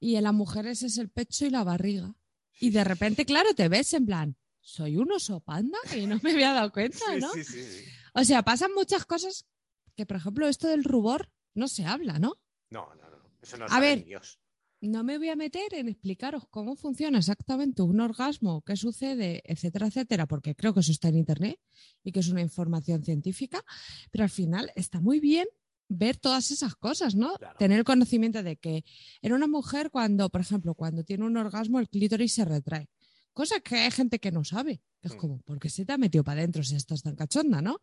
Y 0.00 0.16
en 0.16 0.24
las 0.24 0.32
mujeres 0.34 0.82
es 0.82 0.96
el 0.96 1.10
pecho 1.10 1.44
y 1.44 1.50
la 1.50 1.62
barriga. 1.64 2.14
Y 2.58 2.70
de 2.70 2.84
repente, 2.84 3.26
claro, 3.26 3.52
te 3.54 3.68
ves 3.68 3.92
en 3.94 4.06
plan, 4.06 4.36
soy 4.64 4.96
un 4.96 5.12
oso 5.12 5.40
panda 5.40 5.78
y 5.94 6.06
no 6.06 6.18
me 6.22 6.32
había 6.32 6.52
dado 6.52 6.72
cuenta, 6.72 7.16
¿no? 7.20 7.30
sí, 7.32 7.44
sí, 7.44 7.62
sí. 7.62 7.84
O 8.14 8.24
sea, 8.24 8.42
pasan 8.42 8.72
muchas 8.74 9.04
cosas 9.04 9.46
que, 9.94 10.06
por 10.06 10.16
ejemplo, 10.16 10.48
esto 10.48 10.68
del 10.68 10.84
rubor 10.84 11.30
no 11.54 11.68
se 11.68 11.84
habla, 11.84 12.18
¿no? 12.18 12.34
No, 12.70 12.88
no, 12.94 13.10
no. 13.10 13.30
Eso 13.42 13.56
no 13.58 13.66
A 13.68 13.80
ver. 13.80 14.04
Dios. 14.04 14.40
No 14.80 15.02
me 15.02 15.16
voy 15.16 15.30
a 15.30 15.36
meter 15.36 15.72
en 15.72 15.88
explicaros 15.88 16.44
cómo 16.50 16.76
funciona 16.76 17.18
exactamente 17.18 17.80
un 17.80 18.00
orgasmo, 18.00 18.60
qué 18.62 18.76
sucede, 18.76 19.42
etcétera, 19.46 19.86
etcétera, 19.86 20.26
porque 20.26 20.54
creo 20.54 20.74
que 20.74 20.80
eso 20.80 20.92
está 20.92 21.08
en 21.08 21.16
Internet 21.16 21.58
y 22.02 22.12
que 22.12 22.20
es 22.20 22.28
una 22.28 22.42
información 22.42 23.02
científica, 23.02 23.64
pero 24.10 24.24
al 24.24 24.30
final 24.30 24.70
está 24.76 25.00
muy 25.00 25.20
bien 25.20 25.46
ver 25.88 26.18
todas 26.18 26.50
esas 26.50 26.74
cosas, 26.74 27.14
¿no? 27.14 27.34
Claro. 27.36 27.56
Tener 27.58 27.78
el 27.78 27.84
conocimiento 27.84 28.42
de 28.42 28.56
que 28.56 28.84
en 29.22 29.32
una 29.32 29.46
mujer 29.46 29.90
cuando, 29.90 30.28
por 30.28 30.42
ejemplo, 30.42 30.74
cuando 30.74 31.02
tiene 31.02 31.24
un 31.24 31.36
orgasmo 31.38 31.80
el 31.80 31.88
clítoris 31.88 32.34
se 32.34 32.44
retrae, 32.44 32.90
cosa 33.34 33.60
que 33.60 33.76
hay 33.76 33.90
gente 33.90 34.18
que 34.18 34.32
no 34.32 34.44
sabe, 34.44 34.80
que 35.02 35.08
es 35.08 35.14
Mm. 35.14 35.18
como, 35.18 35.38
¿por 35.42 35.58
qué 35.58 35.68
se 35.68 35.84
te 35.84 35.92
ha 35.92 35.98
metido 35.98 36.24
para 36.24 36.40
adentro 36.40 36.62
si 36.64 36.74
estás 36.76 37.02
tan 37.02 37.16
cachonda, 37.16 37.60
¿no? 37.60 37.78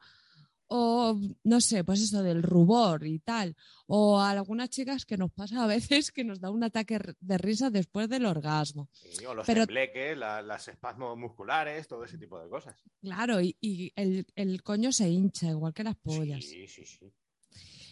O 0.73 1.19
no 1.43 1.59
sé, 1.59 1.83
pues 1.83 1.99
eso 2.01 2.23
del 2.23 2.41
rubor 2.41 3.05
y 3.05 3.19
tal. 3.19 3.57
O 3.87 4.17
a 4.21 4.29
algunas 4.31 4.69
chicas 4.69 5.05
que 5.05 5.17
nos 5.17 5.29
pasa 5.29 5.61
a 5.61 5.67
veces 5.67 6.11
que 6.13 6.23
nos 6.23 6.39
da 6.39 6.49
un 6.49 6.63
ataque 6.63 6.97
de 7.19 7.37
risa 7.37 7.69
después 7.69 8.07
del 8.07 8.25
orgasmo. 8.25 8.87
Sí, 8.93 9.25
o 9.25 9.33
los 9.35 9.45
Pero- 9.45 9.65
tembleques, 9.67 10.17
la- 10.17 10.41
las 10.41 10.69
espasmos 10.69 11.17
musculares, 11.17 11.89
todo 11.89 12.05
ese 12.05 12.17
tipo 12.17 12.39
de 12.41 12.47
cosas. 12.47 12.75
Claro, 13.01 13.41
y, 13.41 13.57
y 13.59 13.91
el, 13.97 14.25
el 14.35 14.63
coño 14.63 14.93
se 14.93 15.09
hincha, 15.09 15.49
igual 15.49 15.73
que 15.73 15.83
las 15.83 15.97
pollas. 15.97 16.45
Sí, 16.45 16.65
sí, 16.69 16.85
sí. 16.85 17.11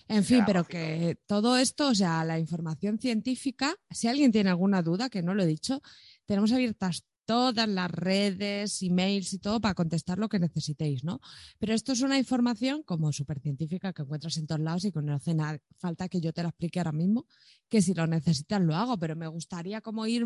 En 0.08 0.24
fin, 0.24 0.44
pero 0.46 0.64
que 0.64 1.20
todo 1.28 1.56
esto, 1.58 1.90
o 1.90 1.94
sea, 1.96 2.24
la 2.24 2.40
información 2.40 2.98
científica, 2.98 3.76
si 3.92 4.08
alguien 4.08 4.32
tiene 4.32 4.50
alguna 4.50 4.82
duda, 4.82 5.08
que 5.10 5.22
no 5.22 5.36
lo 5.36 5.44
he 5.44 5.46
dicho, 5.46 5.82
tenemos 6.26 6.52
abiertas 6.52 7.04
todas 7.30 7.70
las 7.70 7.92
redes, 7.92 8.82
emails 8.82 9.34
y 9.34 9.38
todo 9.38 9.62
para 9.62 9.76
contestar 9.76 10.18
lo 10.18 10.30
que 10.30 10.40
necesitéis, 10.40 11.04
¿no? 11.04 11.20
Pero 11.60 11.76
esto 11.76 11.92
es 11.92 12.02
una 12.02 12.18
información 12.18 12.82
como 12.82 13.14
súper 13.14 13.40
científica 13.40 13.94
que 13.94 14.02
encuentras 14.02 14.36
en 14.38 14.48
todos 14.48 14.62
lados 14.62 14.86
y 14.86 14.92
que 14.92 15.00
no 15.00 15.14
hace 15.14 15.36
nada, 15.36 15.60
falta 15.78 16.10
que 16.10 16.22
yo 16.22 16.34
te 16.34 16.42
la 16.42 16.50
explique 16.50 16.80
ahora 16.80 16.92
mismo, 16.92 17.28
que 17.70 17.84
si 17.84 17.94
lo 17.94 18.08
necesitas 18.08 18.60
lo 18.62 18.74
hago, 18.74 18.98
pero 18.98 19.16
me 19.16 19.28
gustaría 19.28 19.80
como 19.80 20.08
ir 20.08 20.26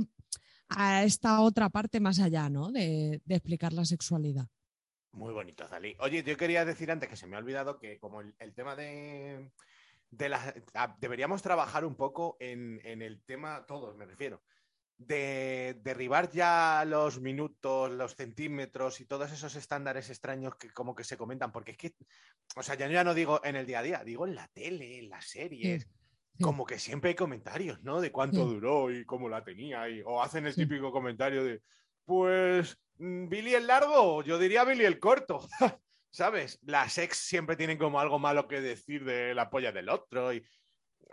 a 0.69 1.03
esta 1.03 1.41
otra 1.41 1.67
parte 1.67 1.99
más 1.99 2.19
allá, 2.19 2.49
¿no? 2.49 2.71
De, 2.71 3.21
explicar 3.27 3.73
la 3.73 3.83
sexualidad. 3.83 4.47
Muy 5.11 5.33
bonito, 5.33 5.67
Zalí. 5.67 5.97
Oye, 5.99 6.23
yo 6.23 6.37
quería 6.37 6.63
decir 6.63 6.89
antes 6.89 7.09
que 7.09 7.17
se 7.17 7.27
me 7.27 7.35
ha 7.35 7.39
olvidado 7.39 7.79
que 7.79 7.99
como 7.99 8.21
el, 8.21 8.53
tema 8.55 8.77
de, 8.77 9.51
de 10.09 10.29
las... 10.29 10.53
ah, 10.73 10.95
Deberíamos 11.01 11.41
trabajar 11.41 11.83
un 11.83 11.95
poco 11.95 12.37
en, 12.39 12.79
en 12.85 13.01
el 13.01 13.21
tema, 13.23 13.65
todos 13.67 13.93
me 13.97 14.05
refiero, 14.05 14.41
de 14.97 15.75
derribar 15.81 16.29
ya 16.31 16.83
los 16.87 17.19
minutos, 17.19 17.91
los 17.91 18.15
centímetros 18.15 19.01
y 19.01 19.05
todos 19.05 19.31
esos 19.31 19.55
estándares 19.55 20.09
extraños 20.09 20.55
que 20.55 20.69
como 20.71 20.95
que 20.95 21.03
se 21.03 21.17
comentan, 21.17 21.51
porque 21.51 21.71
es 21.71 21.77
que, 21.77 21.95
o 22.55 22.63
sea, 22.63 22.75
ya, 22.75 22.87
ya 22.87 23.03
no 23.03 23.13
digo 23.13 23.41
en 23.43 23.55
el 23.55 23.65
día 23.65 23.79
a 23.79 23.83
día, 23.83 24.03
digo 24.03 24.25
en 24.27 24.35
la 24.35 24.47
tele, 24.49 24.99
en 24.99 25.09
las 25.09 25.25
series. 25.25 25.83
sí. 25.83 25.89
Como 26.41 26.65
que 26.65 26.79
siempre 26.79 27.09
hay 27.11 27.15
comentarios, 27.15 27.83
¿no? 27.83 28.01
De 28.01 28.11
cuánto 28.11 28.37
Sí. 28.47 28.53
duró 28.55 28.91
y 28.91 29.05
cómo 29.05 29.29
la 29.29 29.43
tenía. 29.43 29.87
y- 29.87 30.01
o 30.03 30.21
hacen 30.23 30.47
el 30.47 30.55
típico 30.55 30.91
comentario 30.91 31.43
de, 31.43 31.61
pues, 32.05 32.75
mm, 32.97 33.27
Billy 33.29 33.53
el 33.53 33.67
largo, 33.67 34.23
yo 34.23 34.39
diría 34.39 34.63
Billy 34.63 34.83
el 34.85 34.99
corto. 34.99 35.47
¿Sabes? 36.11 36.59
Las 36.63 36.97
ex 36.97 37.17
siempre 37.17 37.55
tienen 37.55 37.77
como 37.77 37.99
algo 37.99 38.17
malo 38.19 38.47
que 38.47 38.61
decir 38.61 39.03
de 39.05 39.33
la 39.35 39.49
polla 39.49 39.71
del 39.71 39.89
otro. 39.89 40.33
Y 40.33 40.43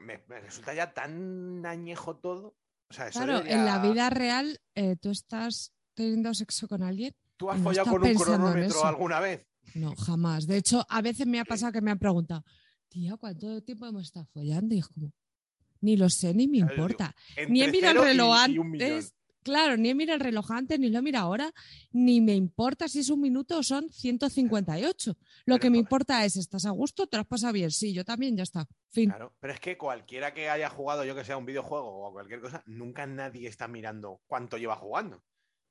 me, 0.03 0.25
me 0.27 0.41
resulta 0.41 0.73
ya 0.75 0.93
tan 0.95 1.65
añejo 1.67 2.19
todo. 2.19 2.55
O 2.91 2.95
sea, 2.95 3.09
eso 3.09 3.21
Claro, 3.21 3.35
debería- 3.39 3.57
en 3.57 3.65
la 3.67 3.79
vida 3.79 4.11
real, 4.11 4.61
eh, 4.75 4.97
tú 5.01 5.11
estás 5.11 5.73
teniendo 5.95 6.35
sexo 6.35 6.67
con 6.69 6.83
alguien. 6.83 7.15
¿Tú 7.37 7.51
has 7.51 7.59
no 7.59 7.65
follado 7.65 7.91
con 7.93 8.03
un 8.05 8.15
cronómetro 8.15 8.85
alguna 8.85 9.21
vez? 9.21 9.47
No, 9.75 9.95
jamás. 9.97 10.47
De 10.47 10.57
hecho, 10.57 10.85
a 10.89 11.01
veces 11.01 11.27
me 11.27 11.39
ha 11.41 11.45
pasado 11.45 11.73
que 11.73 11.81
me 11.81 11.91
han 11.93 11.99
preguntado, 11.99 12.45
tía, 12.89 13.17
¿cuánto 13.17 13.63
tiempo 13.63 13.87
hemos 13.87 14.03
estado 14.03 14.27
follando? 14.27 14.75
Y 14.75 14.79
es 14.79 14.89
como, 14.89 15.13
Ni 15.83 15.97
lo 15.97 16.11
sé, 16.11 16.35
ni 16.35 16.47
me 16.47 16.59
importa. 16.59 17.15
Ni 17.49 17.63
he 17.63 17.71
mirado 17.73 18.03
el 18.03 18.09
reloj 18.09 18.37
antes. 18.37 19.15
Claro, 19.43 19.77
ni 19.77 19.89
he 19.91 19.95
mirado 19.95 20.17
el 20.17 20.21
reloj 20.21 20.51
antes, 20.51 20.79
ni 20.79 20.91
lo 20.91 20.99
he 20.99 21.03
mirado 21.03 21.27
ahora, 21.27 21.53
ni 21.93 22.21
me 22.21 22.35
importa 22.35 22.89
si 22.89 23.01
es 23.01 23.09
un 23.09 23.21
minuto 23.21 23.59
o 23.59 23.63
son 23.63 23.89
158. 23.91 25.13
Lo 25.47 25.55
Pero 25.55 25.59
que 25.61 25.71
me 25.71 25.79
importa 25.79 26.25
es, 26.25 26.37
¿estás 26.37 26.67
a 26.67 26.71
gusto? 26.71 27.07
¿Te 27.07 27.17
lo 27.17 27.23
has 27.23 27.27
pasado 27.27 27.53
bien? 27.55 27.71
Sí, 27.71 27.93
yo 27.95 28.05
también, 28.05 28.37
ya 28.37 28.43
está. 28.43 28.67
Fin. 28.91 29.09
Claro, 29.09 29.35
pero 29.41 29.53
es 29.55 29.61
que 29.61 29.79
cualquiera 29.79 30.35
que 30.35 30.51
haya 30.51 30.69
jugado, 30.69 31.05
yo 31.05 31.15
que 31.15 31.25
sea, 31.25 31.37
un 31.39 31.47
videojuego 31.47 32.07
o 32.07 32.13
cualquier 32.13 32.41
cosa, 32.41 32.63
nunca 32.67 33.07
nadie 33.07 33.49
está 33.49 33.67
mirando 33.69 34.21
cuánto 34.27 34.59
lleva 34.59 34.77
jugando. 34.77 35.23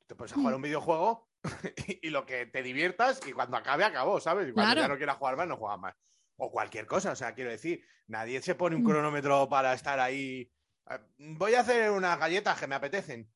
Te 0.08 0.16
puedes 0.16 0.36
Mm. 0.36 0.40
jugar 0.40 0.56
un 0.56 0.62
videojuego 0.64 1.30
y, 2.02 2.10
lo 2.10 2.26
que 2.26 2.48
te 2.48 2.64
diviertas 2.64 3.22
y 3.28 3.34
cuando 3.34 3.58
acabe, 3.58 3.84
acabó, 3.84 4.20
¿sabes? 4.20 4.50
Y 4.50 4.52
cuando 4.52 4.74
Claro. 4.74 4.82
ya 4.82 4.88
no 4.88 4.98
quieras 4.98 5.18
jugar 5.18 5.38
más, 5.38 5.48
no 5.48 5.58
juegas 5.58 5.80
más. 5.80 5.96
O 6.38 6.50
cualquier 6.52 6.88
cosa, 6.88 7.12
o 7.12 7.16
sea, 7.16 7.34
quiero 7.36 7.52
decir, 7.52 7.84
nadie 8.08 8.42
se 8.42 8.56
pone 8.56 8.76
un 8.76 8.82
Mm. 8.82 8.86
cronómetro 8.86 9.48
para 9.48 9.74
estar 9.74 10.00
ahí. 10.00 10.52
eh, 10.90 11.00
Voy 11.20 11.54
a 11.54 11.60
hacer 11.60 11.92
unas 11.92 12.18
galletas 12.18 12.60
que 12.60 12.66
me 12.66 12.74
apetecen. 12.76 13.30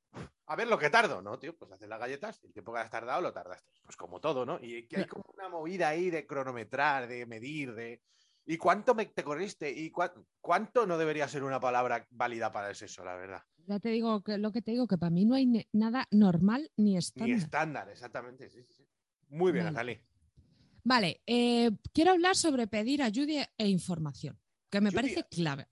A 0.53 0.55
ver 0.55 0.67
lo 0.67 0.77
que 0.77 0.91
tardo, 0.91 1.19
¿no, 1.19 1.39
tío? 1.39 1.57
Pues 1.57 1.71
haces 1.71 1.89
las 1.89 1.99
galletas, 1.99 2.39
el 2.43 2.53
tiempo 2.53 2.71
que 2.71 2.79
has 2.79 2.91
tardado 2.91 3.19
lo 3.21 3.33
tardaste. 3.33 3.71
Pues 3.81 3.97
como 3.97 4.21
todo, 4.21 4.45
¿no? 4.45 4.59
Y 4.61 4.85
que 4.85 4.97
hay 4.97 5.07
como 5.07 5.25
una 5.33 5.49
movida 5.49 5.87
ahí 5.87 6.11
de 6.11 6.27
cronometrar, 6.27 7.07
de 7.07 7.25
medir, 7.25 7.73
de. 7.73 8.03
¿Y 8.45 8.57
cuánto 8.57 8.93
me, 8.93 9.07
te 9.07 9.23
corriste? 9.23 9.71
¿Y 9.71 9.89
cuánto 9.89 10.85
no 10.85 10.99
debería 10.99 11.27
ser 11.27 11.43
una 11.43 11.59
palabra 11.59 12.05
válida 12.11 12.51
para 12.51 12.69
el 12.69 12.75
sexo, 12.75 13.03
la 13.03 13.15
verdad? 13.15 13.41
Ya 13.65 13.79
te 13.79 13.89
digo 13.89 14.21
que 14.21 14.37
lo 14.37 14.51
que 14.51 14.61
te 14.61 14.69
digo, 14.69 14.87
que 14.87 14.99
para 14.99 15.09
mí 15.09 15.25
no 15.25 15.33
hay 15.33 15.67
nada 15.71 16.07
normal 16.11 16.69
ni 16.77 16.91
Ni 16.91 16.97
estándar. 16.97 17.35
estándar, 17.35 17.89
exactamente. 17.89 18.47
Sí, 18.51 18.61
sí, 18.61 18.73
sí. 18.73 18.87
Muy 19.29 19.53
bien. 19.53 19.65
Natalie. 19.65 20.05
Vale, 20.83 21.23
eh, 21.25 21.71
quiero 21.91 22.11
hablar 22.11 22.35
sobre 22.35 22.67
pedir 22.67 23.01
ayuda 23.01 23.49
e 23.57 23.67
información, 23.69 24.39
que 24.69 24.81
me 24.81 24.91
parece 24.91 25.23
clave. 25.23 25.67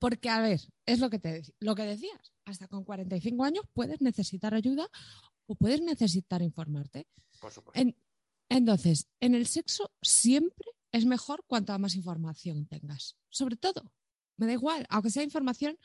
Porque, 0.00 0.28
a 0.28 0.40
ver, 0.40 0.58
es 0.86 0.98
lo 0.98 1.08
que, 1.08 1.20
te, 1.20 1.42
lo 1.60 1.76
que 1.76 1.84
decías, 1.84 2.33
hasta 2.44 2.68
con 2.68 2.84
45 2.84 3.44
años 3.44 3.64
puedes 3.72 4.00
necesitar 4.00 4.54
ayuda 4.54 4.88
o 5.46 5.54
puedes 5.54 5.80
necesitar 5.80 6.42
informarte. 6.42 7.06
Por 7.40 7.52
supuesto. 7.52 7.80
En- 7.80 7.96
entonces, 8.48 9.08
en 9.20 9.34
el 9.34 9.46
sexo 9.46 9.90
siempre 10.02 10.66
es 10.92 11.06
mejor 11.06 11.44
cuanto 11.46 11.76
más 11.78 11.96
información 11.96 12.66
tengas. 12.66 13.16
Sobre 13.30 13.56
todo, 13.56 13.92
me 14.36 14.46
da 14.46 14.52
igual, 14.52 14.86
aunque 14.90 15.10
sea 15.10 15.22
información 15.22 15.78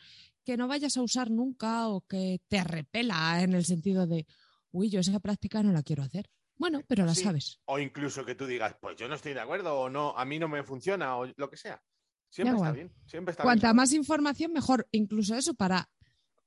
que 0.43 0.57
no 0.57 0.67
vayas 0.67 0.97
a 0.97 1.01
usar 1.01 1.31
nunca 1.31 1.87
o 1.87 2.01
que 2.01 2.41
te 2.47 2.63
repela 2.63 3.41
en 3.41 3.53
el 3.53 3.65
sentido 3.65 4.07
de, 4.07 4.27
uy, 4.71 4.89
yo 4.89 4.99
esa 4.99 5.19
práctica 5.19 5.63
no 5.63 5.71
la 5.71 5.83
quiero 5.83 6.03
hacer. 6.03 6.29
Bueno, 6.57 6.81
pero 6.87 7.05
la 7.05 7.15
Sí. 7.15 7.23
sabes. 7.23 7.59
O 7.65 7.79
incluso 7.79 8.25
que 8.25 8.35
tú 8.35 8.45
digas, 8.45 8.75
pues 8.81 8.97
yo 8.97 9.07
no 9.07 9.15
estoy 9.15 9.33
de 9.33 9.39
acuerdo, 9.39 9.79
o 9.79 9.89
no, 9.89 10.15
a 10.17 10.25
mí 10.25 10.37
no 10.39 10.49
me 10.49 10.63
funciona, 10.63 11.15
o 11.17 11.25
lo 11.25 11.49
que 11.49 11.55
sea. 11.57 11.81
Siempre 12.29 12.55
está 12.57 12.71
bien. 12.73 12.93
Siempre 13.07 13.31
está 13.31 13.43
Cuanta 13.43 13.67
bien. 13.69 13.75
más 13.77 13.93
información, 13.93 14.51
mejor. 14.51 14.87
Incluso 14.91 15.35
eso 15.35 15.53
para, 15.55 15.89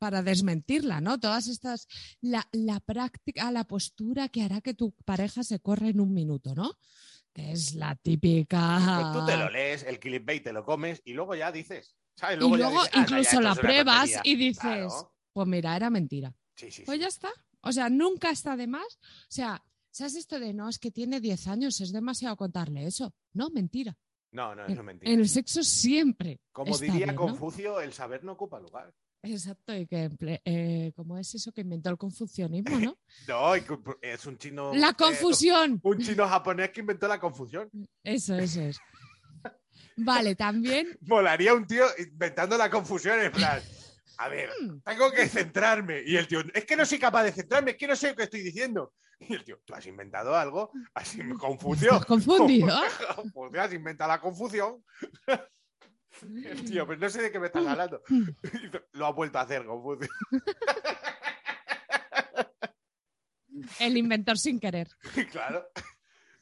para 0.03 0.21
desmentirla, 0.21 1.01
¿no? 1.01 1.21
Todas 1.21 1.47
estas, 1.47 1.87
la, 2.21 2.49
la 2.51 2.81
práctica, 2.81 3.53
la 3.53 3.63
postura 3.63 4.29
que 4.31 4.43
hará 4.43 4.61
que 4.61 4.75
tu 4.75 4.91
pareja 5.05 5.45
se 5.45 5.61
corra 5.61 5.87
en 5.91 6.01
un 6.01 6.13
minuto, 6.13 6.57
¿no? 6.57 6.73
Que 7.33 7.53
es 7.53 7.77
la 7.77 7.95
típica. 7.95 8.81
Pues 9.01 9.13
tú 9.13 9.25
te 9.27 9.37
lo 9.37 9.49
lees, 9.49 9.85
el 9.85 10.01
clickbait 10.01 10.43
te 10.43 10.53
lo 10.53 10.65
comes 10.65 11.01
y 11.05 11.13
luego 11.13 11.37
ya 11.37 11.53
dices. 11.53 11.95
¿sabes? 12.17 12.37
y 12.39 12.41
ya 12.41 12.57
luego 12.57 12.81
dices, 12.81 12.89
"Ah, 12.89 12.97
ya 12.97 13.01
incluso 13.03 13.21
esto 13.23 13.41
la 13.41 13.55
pruebas 13.55 14.11
tontería". 14.13 14.21
y 14.25 14.37
dices, 14.37 14.61
Claro. 14.61 15.15
pues 15.33 15.47
mira, 15.49 15.77
era 15.77 15.89
mentira. 15.89 16.35
Sí, 16.57 16.73
sí, 16.73 16.83
Pues 16.85 16.99
ya 16.99 17.07
está. 17.07 17.31
O 17.61 17.71
sea, 17.71 17.89
nunca 17.89 18.31
está 18.31 18.57
de 18.57 18.67
más. 18.67 18.99
O 19.31 19.31
sea, 19.31 19.65
¿sabes 19.93 20.17
esto 20.17 20.41
de 20.41 20.53
no, 20.53 20.69
es 20.69 20.81
que 20.81 20.91
tiene 20.91 21.21
10 21.21 21.47
años, 21.47 21.81
es 21.81 21.93
demasiado 21.93 22.37
contarle 22.37 22.87
eso? 22.89 23.15
No, 23.35 23.51
mentira. 23.51 23.97
No, 24.33 24.55
no, 24.55 24.63
eso 24.65 24.73
es 24.73 24.79
En, 24.81 24.85
mentira. 24.85 25.13
en 25.13 25.21
el 25.21 25.29
sexo 25.29 25.63
siempre. 25.63 26.41
Como 26.51 26.77
diría 26.77 26.95
bien, 27.07 27.15
¿no? 27.15 27.21
Confucio, 27.29 27.81
el 27.81 27.93
saber 27.93 28.25
no 28.25 28.33
ocupa 28.33 28.59
lugar. 28.59 28.93
Exacto, 29.25 29.73
y 29.75 29.87
que 29.87 30.11
eh, 30.45 30.93
¿cómo 30.97 31.17
es 31.17 31.33
eso 31.35 31.53
que 31.53 31.61
inventó 31.61 31.91
el 31.91 31.97
confucianismo, 31.97 32.79
no? 32.81 32.99
No, 33.29 33.55
es 33.55 34.27
un 34.27 34.37
chino. 34.37 34.75
La 34.75 34.91
eh, 34.91 34.95
confusión. 34.99 35.81
un 35.83 35.99
chino 35.99 36.27
japonés 36.27 36.71
que 36.71 36.81
inventó 36.81 37.07
la 37.07 37.21
confusión. 37.21 37.71
Eso, 38.03 38.35
eso 38.37 38.63
es. 38.63 38.79
Vale, 39.97 40.35
también. 40.37 40.99
Molaría 41.03 41.55
un 41.55 41.67
tío 41.67 41.85
inventando 41.99 42.59
la 42.59 42.69
confusión 42.69 43.21
en 43.21 43.31
plan. 43.31 43.63
A 44.19 44.29
ver, 44.29 44.51
mm, 44.61 44.81
tengo 44.81 45.13
que 45.13 45.29
centrarme. 45.29 46.03
Y 46.05 46.17
el 46.17 46.27
tío, 46.27 46.41
es 46.53 46.65
que 46.65 46.77
no 46.77 46.85
soy 46.85 46.99
capaz 46.99 47.23
de 47.23 47.33
centrarme, 47.33 47.73
es 47.73 47.77
que 47.77 47.87
no 47.87 47.95
sé 47.95 48.11
lo 48.11 48.17
que 48.17 48.25
estoy 48.25 48.43
diciendo. 48.43 48.93
Y 49.21 49.35
el 49.35 49.45
tío, 49.45 49.61
tú 49.65 49.73
has 49.75 49.87
inventado 49.87 50.35
algo, 50.37 50.73
has 50.95 51.17
Confucio. 51.39 51.93
¿Estás 51.93 52.07
confundido? 52.07 52.77
Pues 53.33 53.55
has 53.55 53.73
inventado 53.73 54.11
la 54.11 54.21
confusión. 54.21 54.83
Tío, 56.67 56.87
pues 56.87 56.99
no 56.99 57.09
sé 57.09 57.23
de 57.23 57.31
qué 57.33 57.39
me 57.39 57.47
estás 57.47 57.67
hablando. 57.67 58.03
Lo 58.93 59.07
ha 59.07 59.13
vuelto 59.13 59.39
a 59.39 59.43
hacer, 59.43 59.65
Confucio. 59.65 60.09
El 63.79 63.97
inventor 63.97 64.39
sin 64.39 64.59
querer. 64.59 64.89
claro. 65.31 65.67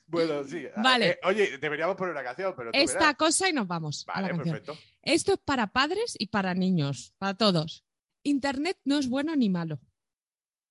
Bueno, 0.06 0.42
sí. 0.44 0.66
Vale. 0.76 1.10
Eh, 1.10 1.18
oye, 1.24 1.58
deberíamos 1.58 1.96
poner 1.96 2.12
una 2.12 2.24
canción, 2.24 2.54
pero 2.56 2.70
Esta 2.72 2.98
verás. 2.98 3.16
cosa 3.16 3.48
y 3.48 3.52
nos 3.52 3.66
vamos 3.68 4.04
a 4.08 4.20
la 4.20 4.28
Vale, 4.28 4.42
perfecto. 4.42 4.76
Esto 5.02 5.34
es 5.34 5.38
para 5.38 5.68
padres 5.68 6.16
y 6.18 6.26
para 6.26 6.54
niños, 6.54 7.14
para 7.18 7.34
todos. 7.34 7.84
Internet 8.22 8.78
no 8.84 8.98
es 8.98 9.08
bueno 9.08 9.36
ni 9.36 9.48
malo. 9.48 9.80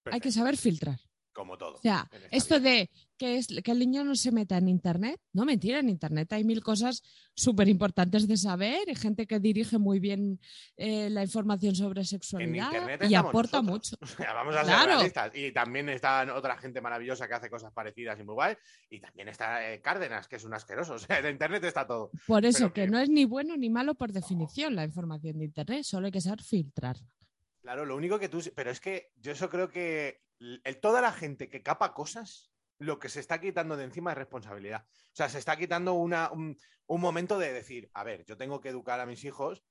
Hay 0.06 0.20
que 0.20 0.32
saber 0.32 0.58
filtrar. 0.58 1.00
Como 1.32 1.58
todo. 1.58 1.76
O 1.76 1.82
sea, 1.82 2.10
esto 2.32 2.60
vida. 2.60 2.70
de 2.70 2.90
que, 3.20 3.38
es, 3.38 3.48
que 3.64 3.72
el 3.72 3.78
niño 3.80 4.04
no 4.04 4.16
se 4.16 4.32
meta 4.32 4.58
en 4.58 4.68
Internet, 4.70 5.20
no 5.34 5.46
mentira, 5.46 5.78
en 5.80 5.90
Internet 5.90 6.34
hay 6.34 6.44
mil 6.44 6.64
cosas 6.64 7.04
súper 7.36 7.68
importantes 7.68 8.28
de 8.28 8.38
saber, 8.38 8.80
hay 8.88 8.96
gente 8.96 9.28
que 9.28 9.40
dirige 9.40 9.78
muy 9.78 10.00
bien 10.00 10.40
eh, 10.78 11.10
la 11.12 11.22
información 11.22 11.76
sobre 11.76 12.04
sexualidad 12.06 12.72
y 13.08 13.14
aporta 13.14 13.62
nosotros. 13.62 14.00
mucho. 14.00 14.24
Vamos 14.34 14.56
a 14.56 14.64
ser 14.66 14.74
Claro. 14.74 14.96
realistas. 14.96 15.32
Y 15.36 15.52
también 15.52 15.90
está 15.90 16.26
otra 16.36 16.58
gente 16.58 16.82
maravillosa 16.82 17.28
que 17.28 17.34
hace 17.36 17.50
cosas 17.50 17.72
parecidas 17.74 18.20
y 18.20 18.24
muy 18.24 18.34
guay. 18.34 18.56
Y 18.90 19.00
también 19.00 19.28
está 19.28 19.72
eh, 19.72 19.82
Cárdenas, 19.82 20.28
que 20.28 20.38
es 20.38 20.44
un 20.46 20.54
asqueroso. 20.54 20.94
O 20.96 21.00
sea, 21.00 21.20
en 21.20 21.28
internet 21.28 21.64
está 21.66 21.86
todo. 21.86 22.10
Por 22.26 22.46
eso, 22.46 22.72
que 22.74 22.86
que- 22.86 22.88
no 22.88 22.98
es 23.00 23.10
ni 23.10 23.26
bueno 23.26 23.56
ni 23.58 23.70
malo 23.70 23.94
por 23.96 24.12
definición 24.14 24.76
la 24.76 24.86
información 24.86 25.38
de 25.38 25.46
Internet, 25.46 25.84
solo 25.84 26.06
hay 26.06 26.12
que 26.12 26.22
saber 26.22 26.42
filtrar. 26.42 26.96
Claro, 27.62 27.86
lo 27.86 27.96
único 27.98 28.18
que 28.18 28.30
tú. 28.30 28.42
Pero 28.56 28.72
es 28.72 28.80
que 28.80 29.12
yo 29.18 29.34
eso 29.34 29.50
creo 29.50 29.70
que 29.70 30.22
el- 30.40 30.62
toda 30.80 31.02
la 31.02 31.12
gente 31.12 31.50
que 31.50 31.62
capa 31.62 31.94
cosas, 31.94 32.50
lo 32.80 32.98
que 33.00 33.10
se 33.10 33.20
está 33.20 33.40
quitando 33.40 33.78
de 33.78 33.84
encima 33.84 34.12
es 34.12 34.18
responsabilidad. 34.18 34.86
O 34.88 35.16
sea, 35.16 35.30
se 35.30 35.38
está 35.38 35.56
quitando 35.58 35.94
una, 35.94 36.32
un, 36.32 36.58
un 36.88 37.02
momento 37.02 37.38
de 37.38 37.54
decir, 37.54 37.90
a 37.94 38.04
ver, 38.04 38.26
yo 38.26 38.38
tengo 38.38 38.60
que 38.62 38.70
educar 38.70 39.00
a 39.00 39.06
mis 39.06 39.24
hijos 39.26 39.64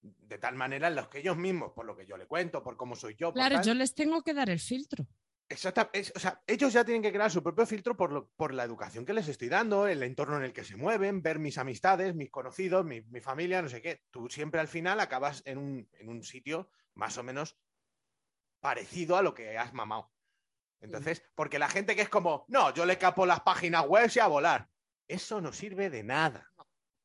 de 0.00 0.38
tal 0.38 0.54
manera 0.56 0.88
en 0.88 0.94
los 0.96 1.08
que 1.08 1.18
ellos 1.18 1.36
mismos, 1.36 1.72
por 1.72 1.86
lo 1.86 1.96
que 1.96 2.06
yo 2.06 2.16
le 2.16 2.26
cuento, 2.26 2.62
por 2.62 2.76
cómo 2.76 2.96
soy 2.96 3.14
yo. 3.14 3.32
Claro, 3.32 3.62
yo 3.62 3.74
les 3.74 3.94
tengo 3.94 4.22
que 4.22 4.34
dar 4.34 4.48
el 4.50 4.58
filtro. 4.60 5.06
Es- 5.48 6.12
o 6.16 6.18
sea, 6.18 6.42
ellos 6.46 6.72
ya 6.72 6.82
tienen 6.84 7.02
que 7.02 7.12
crear 7.12 7.30
su 7.30 7.42
propio 7.42 7.66
filtro 7.66 7.94
por, 7.96 8.10
lo- 8.10 8.30
por 8.36 8.54
la 8.54 8.64
educación 8.64 9.04
que 9.04 9.12
les 9.12 9.28
estoy 9.28 9.48
dando, 9.48 9.86
el 9.86 10.02
entorno 10.02 10.38
en 10.38 10.44
el 10.44 10.52
que 10.52 10.64
se 10.64 10.76
mueven, 10.76 11.20
ver 11.20 11.38
mis 11.38 11.58
amistades, 11.58 12.14
mis 12.14 12.30
conocidos, 12.30 12.86
mi, 12.86 13.02
mi 13.02 13.20
familia, 13.20 13.60
no 13.60 13.68
sé 13.68 13.82
qué. 13.82 14.02
Tú 14.10 14.28
siempre 14.30 14.60
al 14.60 14.68
final 14.68 14.98
acabas 15.00 15.42
en 15.44 15.58
un, 15.58 15.88
en 15.92 16.08
un 16.08 16.22
sitio 16.22 16.70
más 16.94 17.18
o 17.18 17.22
menos 17.22 17.58
parecido 18.60 19.16
a 19.16 19.22
lo 19.22 19.34
que 19.34 19.58
has 19.58 19.74
mamado. 19.74 20.11
Entonces, 20.82 21.22
porque 21.34 21.58
la 21.58 21.68
gente 21.68 21.94
que 21.96 22.02
es 22.02 22.08
como, 22.08 22.44
no, 22.48 22.74
yo 22.74 22.84
le 22.84 22.98
capo 22.98 23.24
las 23.24 23.40
páginas 23.40 23.86
web 23.86 24.10
y 24.14 24.18
a 24.18 24.26
volar. 24.26 24.68
Eso 25.08 25.40
no 25.40 25.52
sirve 25.52 25.88
de 25.90 26.02
nada. 26.02 26.50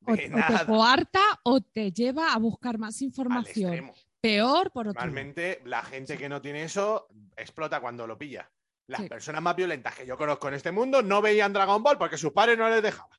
O, 0.06 0.14
De 0.14 0.14
o 0.14 0.16
te 0.18 0.30
nada. 0.30 0.66
coarta 0.66 1.22
o 1.44 1.62
te 1.62 1.92
lleva 1.92 2.34
a 2.34 2.38
buscar 2.38 2.78
más 2.78 3.02
información. 3.02 3.92
Peor 4.22 4.72
por 4.72 4.88
otro 4.88 5.00
lado. 5.00 5.06
Normalmente 5.08 5.62
la 5.66 5.84
gente 5.84 6.18
que 6.18 6.28
no 6.28 6.42
tiene 6.42 6.64
eso 6.64 7.08
explota 7.36 7.80
cuando 7.80 8.08
lo 8.08 8.18
pilla. 8.18 8.50
Las 8.88 9.02
Sí. 9.02 9.10
personas 9.10 9.42
más 9.42 9.56
violentas 9.56 9.96
que 9.96 10.06
yo 10.06 10.18
conozco 10.18 10.48
en 10.48 10.54
este 10.56 10.72
mundo 10.72 11.02
no 11.02 11.22
veían 11.22 11.54
Dragon 11.54 11.84
Ball 11.84 11.98
porque 11.98 12.18
sus 12.18 12.32
padres 12.32 12.58
no 12.58 12.70
les 12.70 12.82
dejaban. 12.82 13.18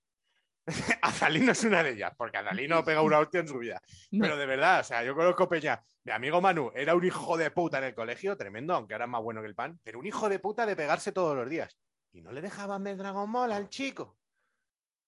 Azalino 1.03 1.53
es 1.53 1.65
una 1.65 1.83
de 1.83 1.91
ellas, 1.91 2.13
porque 2.17 2.39
Azalino 2.39 2.85
pega 2.85 3.03
una 3.03 3.19
hostia 3.19 3.41
en 3.41 3.49
su 3.49 3.59
vida. 3.59 3.81
No. 4.11 4.23
Pero 4.23 4.37
de 4.37 4.47
verdad, 4.47 4.81
o 4.81 4.85
sea, 4.85 5.03
yo 5.05 5.15
conozco 5.15 5.49
Peña. 5.49 5.83
Mi 6.05 6.13
amigo 6.13 6.41
Manu 6.41 6.71
era 6.75 6.95
un 6.95 7.05
hijo 7.05 7.37
de 7.37 7.51
puta 7.51 7.79
en 7.79 7.85
el 7.85 7.95
colegio, 7.95 8.37
tremendo, 8.37 8.75
aunque 8.75 8.95
ahora 8.95 9.05
es 9.07 9.11
más 9.11 9.23
bueno 9.23 9.41
que 9.41 9.47
el 9.49 9.55
pan, 9.55 9.79
pero 9.83 9.99
un 9.99 10.07
hijo 10.07 10.29
de 10.29 10.39
puta 10.39 10.67
de 10.67 10.77
pegarse 10.77 11.13
todos 11.13 11.37
los 11.37 11.49
días. 11.49 11.79
Y 12.13 12.23
no 12.23 12.33
le 12.33 12.41
dejaban 12.41 12.83
ver 12.83 12.97
Dragon 12.97 13.31
Ball 13.31 13.53
al 13.53 13.69
chico. 13.69 14.19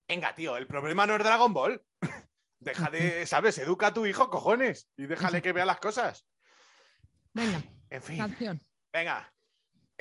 Venga, 0.07 0.35
tío, 0.35 0.57
el 0.57 0.67
problema 0.67 1.07
no 1.07 1.15
es 1.17 1.25
Dragon 1.25 1.53
Ball. 1.53 1.83
Deja 2.59 2.91
de, 2.91 3.27
¿sabes? 3.27 3.57
Educa 3.59 3.87
a 3.87 3.95
tu 3.95 4.05
hijo, 4.05 4.29
cojones, 4.29 4.91
y 4.97 5.07
déjale 5.07 5.41
que 5.41 5.53
vea 5.53 5.65
las 5.65 5.81
cosas. 5.81 6.27
Venga, 7.33 7.63
En 7.89 8.03
fin, 8.03 8.19
canción. 8.19 8.61
venga. 8.93 9.33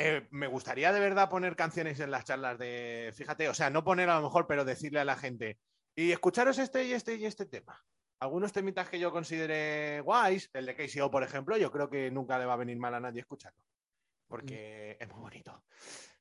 Eh, 0.02 0.26
me 0.32 0.48
gustaría 0.48 0.94
de 0.94 1.00
verdad 1.02 1.30
poner 1.30 1.58
canciones 1.58 2.00
en 2.00 2.10
las 2.10 2.24
charlas 2.24 2.58
de, 2.58 3.12
fíjate, 3.14 3.50
o 3.50 3.54
sea, 3.54 3.70
no 3.70 3.84
poner 3.84 4.10
a 4.10 4.16
lo 4.16 4.22
mejor, 4.22 4.48
pero 4.48 4.64
decirle 4.64 5.02
a 5.02 5.04
la 5.04 5.18
gente, 5.18 5.60
y 5.94 6.14
escucharos 6.14 6.58
este 6.58 6.86
y 6.86 6.94
este 6.94 7.16
y 7.16 7.26
este 7.26 7.46
tema. 7.46 7.86
Algunos 8.22 8.54
temitas 8.54 8.88
que 8.88 8.98
yo 8.98 9.12
considere 9.12 10.00
guays, 10.00 10.50
el 10.54 10.68
de 10.68 10.76
KCO, 10.78 11.12
por 11.12 11.24
ejemplo, 11.24 11.58
yo 11.58 11.70
creo 11.70 11.90
que 11.90 12.10
nunca 12.12 12.40
le 12.40 12.46
va 12.46 12.54
a 12.54 12.58
venir 12.58 12.78
mal 12.78 12.94
a 12.94 13.02
nadie 13.02 13.20
escucharlo. 13.20 13.62
Porque 14.26 14.96
es 14.98 15.10
muy 15.10 15.20
bonito. 15.20 15.66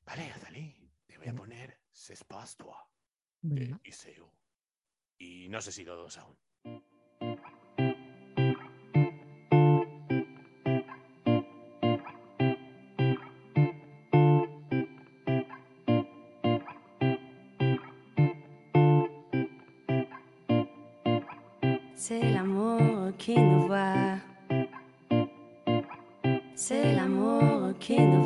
Vale, 0.03 0.29
Azalí, 0.29 0.91
te 1.05 1.17
voy 1.17 1.29
a 1.29 1.33
poner 1.33 1.79
Sespastua 1.89 2.85
de 3.41 3.61
Venga. 3.61 3.79
ICU. 3.81 4.29
Y 5.19 5.47
no 5.47 5.61
sé 5.61 5.71
si 5.71 5.85
lo 5.85 5.95
dos 5.95 6.17
aún. 6.17 6.37
Qui 23.19 23.37
nous 23.37 23.67
voit. 23.67 24.15
C'est 26.55 26.95
l'amour 26.95 27.73
qui 27.79 27.99
nous 27.99 28.18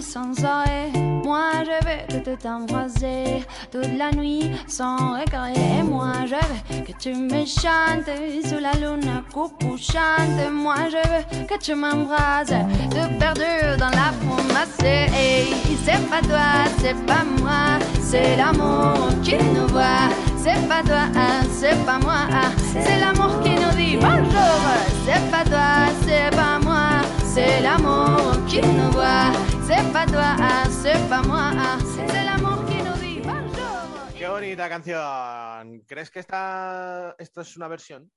sans 0.00 0.32
arrêt. 0.44 0.90
Moi 1.24 1.50
je 1.64 1.86
veux 1.86 2.20
que 2.20 2.30
tu 2.30 2.36
t'embrasser 2.36 3.44
toute 3.70 3.96
la 3.96 4.10
nuit 4.12 4.50
sans 4.66 5.18
regret. 5.18 5.82
Moi 5.82 6.12
je 6.26 6.34
veux 6.34 6.84
que 6.84 6.92
tu 6.98 7.14
me 7.14 7.44
chantes 7.44 8.10
sous 8.48 8.60
la 8.60 8.72
lune 8.82 9.22
couchante. 9.32 10.52
Moi 10.52 10.76
je 10.90 11.08
veux 11.08 11.46
que 11.46 11.58
tu 11.58 11.74
m'embrasses 11.74 12.54
tout 12.90 13.18
perdu 13.18 13.78
dans 13.78 13.90
la 13.90 14.10
promesse. 14.22 14.78
Hey, 14.82 15.54
c'est 15.84 16.08
pas 16.10 16.20
toi, 16.20 16.70
c'est 16.78 16.98
pas 17.06 17.24
moi, 17.40 17.78
c'est 18.00 18.36
l'amour 18.36 19.08
qui 19.22 19.36
nous 19.36 19.68
voit. 19.68 20.08
C'est 20.36 20.68
pas 20.68 20.82
toi, 20.82 21.04
c'est 21.50 21.78
pas 21.86 21.98
moi, 21.98 22.26
c'est 22.72 23.00
l'amour 23.00 23.40
qui 23.42 23.50
nous 23.50 23.74
dit 23.76 23.96
bonjour. 23.96 24.60
C'est 25.06 25.30
pas 25.30 25.44
toi, 25.44 25.90
c'est 26.06 26.30
pas 26.36 26.58
moi, 26.62 27.02
c'est 27.34 27.60
l'amour 27.60 28.46
qui 28.46 28.60
nous 28.60 28.90
voit. 28.92 29.32
C'est 29.66 29.92
pas 29.92 30.06
toi, 30.06 30.30
c'est 30.70 31.02
pas 31.08 31.22
moi, 31.22 31.50
c'est 31.94 32.24
l'amour 32.28 32.64
qui 32.66 32.76
nous 32.86 32.98
dit 33.02 33.20
bonjour. 33.20 34.14
Qué 34.16 34.28
bonita 34.28 34.68
canción. 34.68 35.82
¿Crees 35.84 36.10
que 36.10 36.20
esta, 36.20 37.16
esto 37.18 37.40
es 37.40 37.56
una 37.56 37.66
versión? 37.66 38.08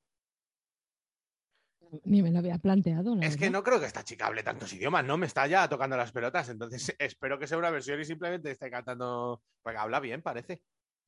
Ni 2.03 2.22
me 2.22 2.32
lo 2.32 2.39
había 2.39 2.59
planteado. 2.59 3.15
la 3.15 3.26
Es 3.26 3.38
que 3.38 3.49
no 3.49 3.63
creo 3.63 3.80
que 3.80 3.88
esta 3.88 4.03
chica 4.03 4.28
hable 4.28 4.43
tantos 4.43 4.72
idiomas, 4.74 5.03
¿no? 5.03 5.18
Me 5.18 5.26
está 5.26 5.47
ya 5.47 5.68
tocando 5.68 5.97
las 5.97 6.11
pelotas. 6.11 6.49
Entonces 6.49 6.95
espero 6.99 7.39
que 7.39 7.47
sea 7.47 7.57
una 7.57 7.72
versión 7.72 7.99
y 7.99 8.05
simplemente 8.05 8.51
esté 8.51 8.70
cantando. 8.70 9.41
Porque 9.63 9.80
habla 9.80 9.99
bien, 9.99 10.22
parece. 10.22 10.61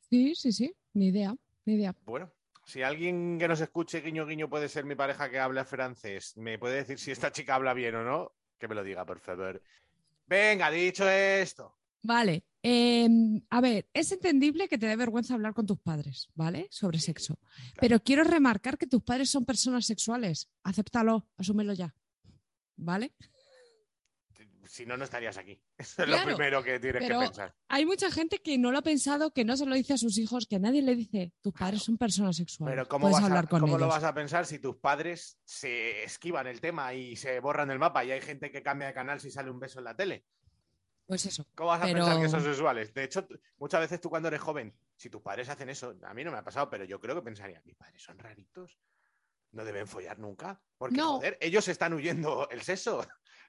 Sí, 0.09 0.33
sí, 0.33 0.51
sí. 0.51 0.73
Ni 0.93 1.09
idea. 1.09 1.35
Ni 1.65 1.75
idea. 1.75 1.93
Bueno, 2.05 2.31
si 2.69 2.83
alguien 2.83 3.39
que 3.39 3.47
nos 3.47 3.59
escuche, 3.61 4.01
guiño, 4.01 4.27
guiño, 4.27 4.47
puede 4.47 4.69
ser 4.69 4.85
mi 4.85 4.93
pareja 4.93 5.29
que 5.29 5.39
habla 5.39 5.65
francés, 5.65 6.37
me 6.37 6.59
puede 6.59 6.75
decir 6.75 6.99
si 6.99 7.09
esta 7.09 7.31
chica 7.31 7.55
habla 7.55 7.73
bien 7.73 7.95
o 7.95 8.03
no, 8.03 8.31
que 8.59 8.67
me 8.67 8.75
lo 8.75 8.83
diga, 8.83 9.05
por 9.05 9.19
favor. 9.19 9.61
Venga, 10.27 10.69
dicho 10.69 11.09
esto. 11.09 11.75
Vale. 12.03 12.43
eh, 12.61 13.07
a 13.49 13.61
ver, 13.61 13.87
es 13.91 14.11
entendible 14.11 14.67
que 14.67 14.77
te 14.77 14.85
dé 14.85 14.95
vergüenza 14.95 15.33
hablar 15.33 15.53
con 15.53 15.65
tus 15.65 15.79
padres, 15.79 16.29
¿vale? 16.35 16.67
Sobre 16.69 16.99
sexo. 16.99 17.39
Pero 17.79 18.01
quiero 18.01 18.23
remarcar 18.23 18.77
que 18.77 18.85
tus 18.85 19.01
padres 19.01 19.29
son 19.31 19.45
personas 19.45 19.85
sexuales. 19.85 20.47
Acéptalo, 20.63 21.27
asúmelo 21.37 21.73
ya. 21.73 21.95
¿Vale? 22.75 23.13
Si 24.71 24.85
no, 24.85 24.95
no 24.97 25.03
estarías 25.03 25.35
aquí. 25.35 25.59
Eso 25.79 26.03
es 26.03 26.09
lo 26.09 26.23
primero 26.23 26.61
que 26.61 26.79
tienes 26.79 27.01
pero- 27.01 27.19
que 27.21 27.25
pensar. 27.25 27.55
Hay 27.69 27.87
mucha 27.87 28.11
gente 28.11 28.37
que 28.39 28.55
no 28.59 28.71
lo 28.71 28.77
ha 28.77 28.81
pensado, 28.83 29.31
que 29.33 29.43
no 29.43 29.57
se 29.57 29.65
lo 29.65 29.73
dice 29.73 29.93
a 29.93 29.97
sus 29.97 30.15
hijos, 30.19 30.45
que 30.45 30.59
nadie 30.59 30.83
le 30.83 30.95
dice, 30.95 31.33
tus 31.41 31.53
padres 31.53 31.81
son 31.81 31.97
personas 31.97 32.35
sexuales. 32.35 32.75
Pero 32.75 32.87
¿cómo, 32.87 33.09
vas 33.09 33.23
a- 33.23 33.43
cómo 33.47 33.79
lo 33.79 33.87
vas 33.87 34.03
a 34.03 34.13
pensar 34.13 34.45
si 34.45 34.59
tus 34.59 34.75
padres 34.77 35.39
se 35.43 36.03
esquivan 36.03 36.45
el 36.45 36.61
tema 36.61 36.93
y 36.93 37.15
se 37.15 37.39
borran 37.39 37.67
del 37.69 37.79
mapa 37.79 38.05
y 38.05 38.11
hay 38.11 38.21
gente 38.21 38.51
que 38.51 38.61
cambia 38.61 38.89
de 38.89 38.93
canal 38.93 39.19
si 39.19 39.31
sale 39.31 39.49
un 39.49 39.59
beso 39.59 39.79
en 39.79 39.85
la 39.85 39.95
tele? 39.95 40.23
Pues 41.07 41.25
eso. 41.25 41.47
¿Cómo 41.55 41.69
vas 41.69 41.81
a 41.81 41.85
Pero- 41.85 42.05
pensar 42.05 42.21
que 42.21 42.29
son 42.29 42.43
sexuales? 42.43 42.93
De 42.93 43.03
hecho, 43.05 43.27
muchas 43.57 43.79
veces 43.81 43.99
tú 43.99 44.11
cuando 44.11 44.27
eres 44.27 44.39
joven, 44.41 44.77
si 44.95 45.09
tus 45.09 45.23
padres 45.23 45.49
hacen 45.49 45.69
eso, 45.69 45.95
a 46.03 46.13
mí 46.13 46.23
no 46.23 46.29
me 46.31 46.37
ha 46.37 46.43
pasado, 46.43 46.69
pero 46.69 46.83
yo 46.85 46.99
creo 46.99 47.15
que 47.15 47.23
pensaría, 47.23 47.59
mis 47.65 47.75
padres 47.75 48.03
son 48.03 48.19
raritos, 48.19 48.77
no 49.51 49.65
deben 49.65 49.87
follar 49.87 50.19
nunca, 50.19 50.61
porque 50.77 50.97
No. 50.97 51.15
joder, 51.15 51.39
ellos 51.41 51.67
están 51.67 51.93
huyendo 51.95 52.47
el 52.51 52.61
sexo, 52.61 53.03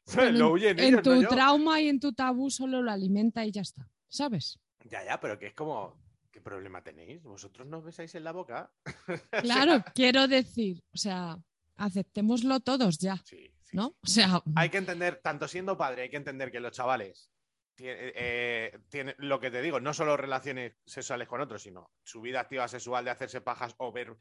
Pero 0.15 0.31
lo 0.33 0.47
en- 0.47 0.53
huyen 0.53 0.79
en 0.79 0.85
ellos, 0.87 1.03
tu 1.03 1.11
no 1.15 1.23
yo. 1.23 1.29
trauma 1.29 1.81
y 1.81 1.89
en 1.89 2.01
tu 2.01 2.13
tabú 2.13 2.51
solo 2.51 2.83
lo 2.83 2.91
alimenta 2.91 3.45
y 3.45 3.53
ya 3.53 3.63
está. 3.63 3.89
¿Sabes? 4.09 4.59
Ya, 4.85 5.05
ya, 5.05 5.21
pero 5.21 5.39
que 5.39 5.49
es 5.49 5.55
como, 5.55 5.95
¿qué 6.33 6.41
problema 6.41 6.83
tenéis? 6.83 7.23
¿Vosotros 7.23 7.67
no 7.69 7.79
os 7.79 7.85
besáis 7.85 8.15
en 8.15 8.25
la 8.25 8.33
boca? 8.33 8.73
Claro, 9.43 9.85
quiero 9.95 10.27
decir, 10.27 10.83
o 10.93 10.97
sea, 10.97 11.39
aceptémoslo 11.77 12.61
todos 12.61 12.99
ya, 12.99 13.17
Sí, 13.25 13.53
sí, 13.63 13.77
¿no? 13.77 13.97
O 14.03 14.07
sea, 14.07 14.43
Hay 14.57 14.69
que 14.71 14.79
entender, 14.79 15.21
tanto 15.23 15.47
siendo 15.49 15.77
padre, 15.77 16.03
hay 16.03 16.11
que 16.11 16.17
entender 16.17 16.51
que 16.51 16.61
los 16.61 16.73
chavales 16.73 17.31
tie- 17.77 17.95
eh, 18.15 18.79
tienen, 18.89 19.15
lo 19.19 19.39
que 19.39 19.51
te 19.51 19.63
digo, 19.63 19.81
no 19.81 19.95
solo 19.95 20.17
relaciones 20.17 20.75
sexuales 20.85 21.29
con 21.29 21.41
otros, 21.41 21.63
sino 21.63 21.91
su 22.03 22.21
vida 22.21 22.41
activa 22.41 22.67
sexual 22.69 23.05
de 23.05 23.11
hacerse 23.13 23.41
pajas 23.41 23.75
o 23.79 23.93
ver 23.93 24.17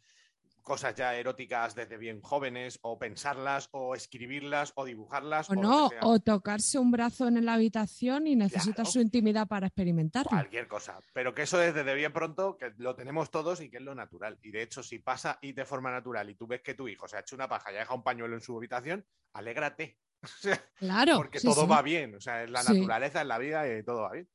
cosas 0.63 0.95
ya 0.95 1.15
eróticas 1.15 1.75
desde 1.75 1.97
bien 1.97 2.21
jóvenes, 2.21 2.79
o 2.81 2.97
pensarlas, 2.99 3.69
o 3.71 3.95
escribirlas, 3.95 4.73
o 4.75 4.85
dibujarlas, 4.85 5.49
o 5.49 5.55
lo 5.55 5.61
no, 5.61 5.89
o 6.01 6.19
tocarse 6.19 6.77
un 6.79 6.91
brazo 6.91 7.27
en 7.27 7.45
la 7.45 7.53
habitación 7.55 8.27
y 8.27 8.35
necesitas 8.35 8.75
Claro. 8.75 8.91
su 8.91 9.01
intimidad 9.01 9.47
para 9.47 9.67
experimentarlo. 9.67 10.29
cualquier 10.29 10.67
cosa. 10.67 10.99
Pero 11.13 11.33
que 11.33 11.43
eso 11.43 11.57
desde 11.57 11.83
de 11.83 11.93
bien 11.95 12.13
pronto, 12.13 12.57
que 12.57 12.73
lo 12.77 12.95
tenemos 12.95 13.31
todos 13.31 13.61
y 13.61 13.69
que 13.69 13.77
es 13.77 13.83
lo 13.83 13.95
natural. 13.95 14.37
Y 14.41 14.51
de 14.51 14.61
hecho, 14.63 14.83
si 14.83 14.99
pasa 14.99 15.37
y 15.41 15.53
de 15.53 15.65
forma 15.65 15.91
natural 15.91 16.29
y 16.29 16.35
tú 16.35 16.47
ves 16.47 16.61
que 16.61 16.73
tu 16.73 16.87
hijo 16.87 17.07
se 17.07 17.17
ha 17.17 17.21
hecho 17.21 17.35
una 17.35 17.47
paja 17.47 17.71
y 17.71 17.75
ha 17.75 17.79
dejado 17.79 17.95
un 17.97 18.03
pañuelo 18.03 18.35
en 18.35 18.41
su 18.41 18.55
habitación, 18.57 19.05
alégrate. 19.33 19.97
O 20.43 20.75
Claro, 20.79 21.15
porque 21.17 21.39
sí, 21.39 21.47
todo 21.47 21.61
sí. 21.61 21.67
va 21.67 21.81
bien. 21.81 22.15
O 22.15 22.19
sea, 22.19 22.43
en 22.43 22.51
la 22.51 22.61
naturaleza, 22.63 23.21
en 23.21 23.27
la 23.29 23.37
vida, 23.37 23.65
y 23.67 23.83
todo 23.83 24.01
va 24.01 24.11
bien. 24.11 24.27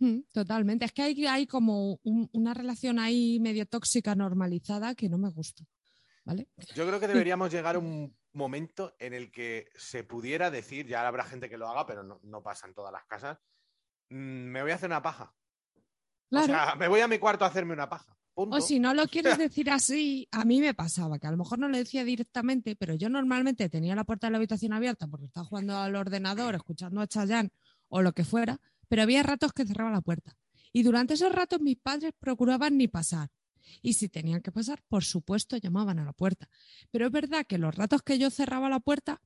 Mm, 0.00 0.20
Totalmente. 0.32 0.84
Es 0.86 0.92
que 0.92 1.02
hay, 1.02 1.26
hay 1.26 1.46
como 1.46 1.98
un- 2.02 2.28
una 2.32 2.54
relación 2.54 2.98
ahí 2.98 3.38
medio 3.40 3.66
tóxica 3.66 4.14
normalizada 4.14 4.94
que 4.94 5.08
no 5.08 5.18
me 5.18 5.30
gusta. 5.30 5.64
¿Vale? 6.24 6.48
Yo 6.74 6.86
creo 6.86 7.00
que 7.00 7.08
deberíamos 7.08 7.50
llegar 7.50 7.76
a 7.76 7.78
un 7.78 8.14
momento 8.32 8.94
en 8.98 9.14
el 9.14 9.30
que 9.30 9.68
se 9.76 10.04
pudiera 10.04 10.50
decir, 10.50 10.86
ya 10.86 11.06
habrá 11.06 11.24
gente 11.24 11.48
que 11.48 11.56
lo 11.58 11.68
haga, 11.68 11.86
pero 11.86 12.02
no, 12.02 12.20
no 12.22 12.42
pasa 12.42 12.66
en 12.66 12.74
todas 12.74 12.92
las 12.92 13.04
casas, 13.06 13.38
"Mm, 14.10 14.16
me 14.50 14.62
voy 14.62 14.70
a 14.70 14.74
hacer 14.76 14.88
una 14.90 15.02
paja. 15.02 15.34
Claro. 16.28 16.44
O 16.44 16.46
sea, 16.56 16.74
me 16.76 16.88
voy 16.88 17.00
a 17.00 17.08
mi 17.08 17.18
cuarto 17.18 17.44
a 17.44 17.48
hacerme 17.48 17.72
una 17.72 17.88
paja. 17.88 18.16
Punto. 18.32 18.56
O 18.56 18.60
si 18.60 18.78
no 18.78 18.94
lo 18.94 19.02
quieres 19.36 19.36
decir 19.38 19.70
así, 19.70 20.28
a 20.30 20.44
mí 20.44 20.60
me 20.60 20.72
pasaba, 20.74 21.18
que 21.18 21.26
a 21.26 21.30
lo 21.32 21.36
mejor 21.36 21.58
no 21.58 21.68
lo 21.68 21.76
decía 21.76 22.04
directamente, 22.04 22.76
pero 22.76 22.94
yo 22.94 23.08
normalmente 23.08 23.68
tenía 23.68 23.96
la 23.96 24.04
puerta 24.04 24.28
de 24.28 24.30
la 24.32 24.36
habitación 24.38 24.72
abierta 24.72 25.08
porque 25.08 25.26
estaba 25.26 25.44
jugando 25.46 25.76
al 25.76 25.96
ordenador, 25.96 26.54
escuchando 26.54 27.00
a 27.00 27.06
Chayanne 27.08 27.50
o 27.88 28.02
lo 28.02 28.12
que 28.12 28.24
fuera, 28.24 28.60
pero 28.90 29.02
había 29.02 29.22
ratos 29.22 29.52
que 29.52 29.64
cerraba 29.64 29.90
la 29.92 30.00
puerta. 30.00 30.36
Y 30.72 30.82
durante 30.82 31.14
esos 31.14 31.32
ratos 31.32 31.60
mis 31.60 31.76
padres 31.78 32.12
procuraban 32.18 32.76
ni 32.76 32.88
pasar. 32.88 33.30
Y 33.82 33.92
si 33.94 34.08
tenían 34.08 34.40
que 34.42 34.50
pasar, 34.50 34.82
por 34.88 35.04
supuesto, 35.04 35.56
llamaban 35.56 36.00
a 36.00 36.04
la 36.04 36.12
puerta. 36.12 36.48
Pero 36.90 37.06
es 37.06 37.12
verdad 37.12 37.46
que 37.46 37.56
los 37.58 37.74
ratos 37.74 38.02
que 38.02 38.18
yo 38.18 38.28
cerraba 38.30 38.68
la 38.68 38.80
puerta, 38.80 39.20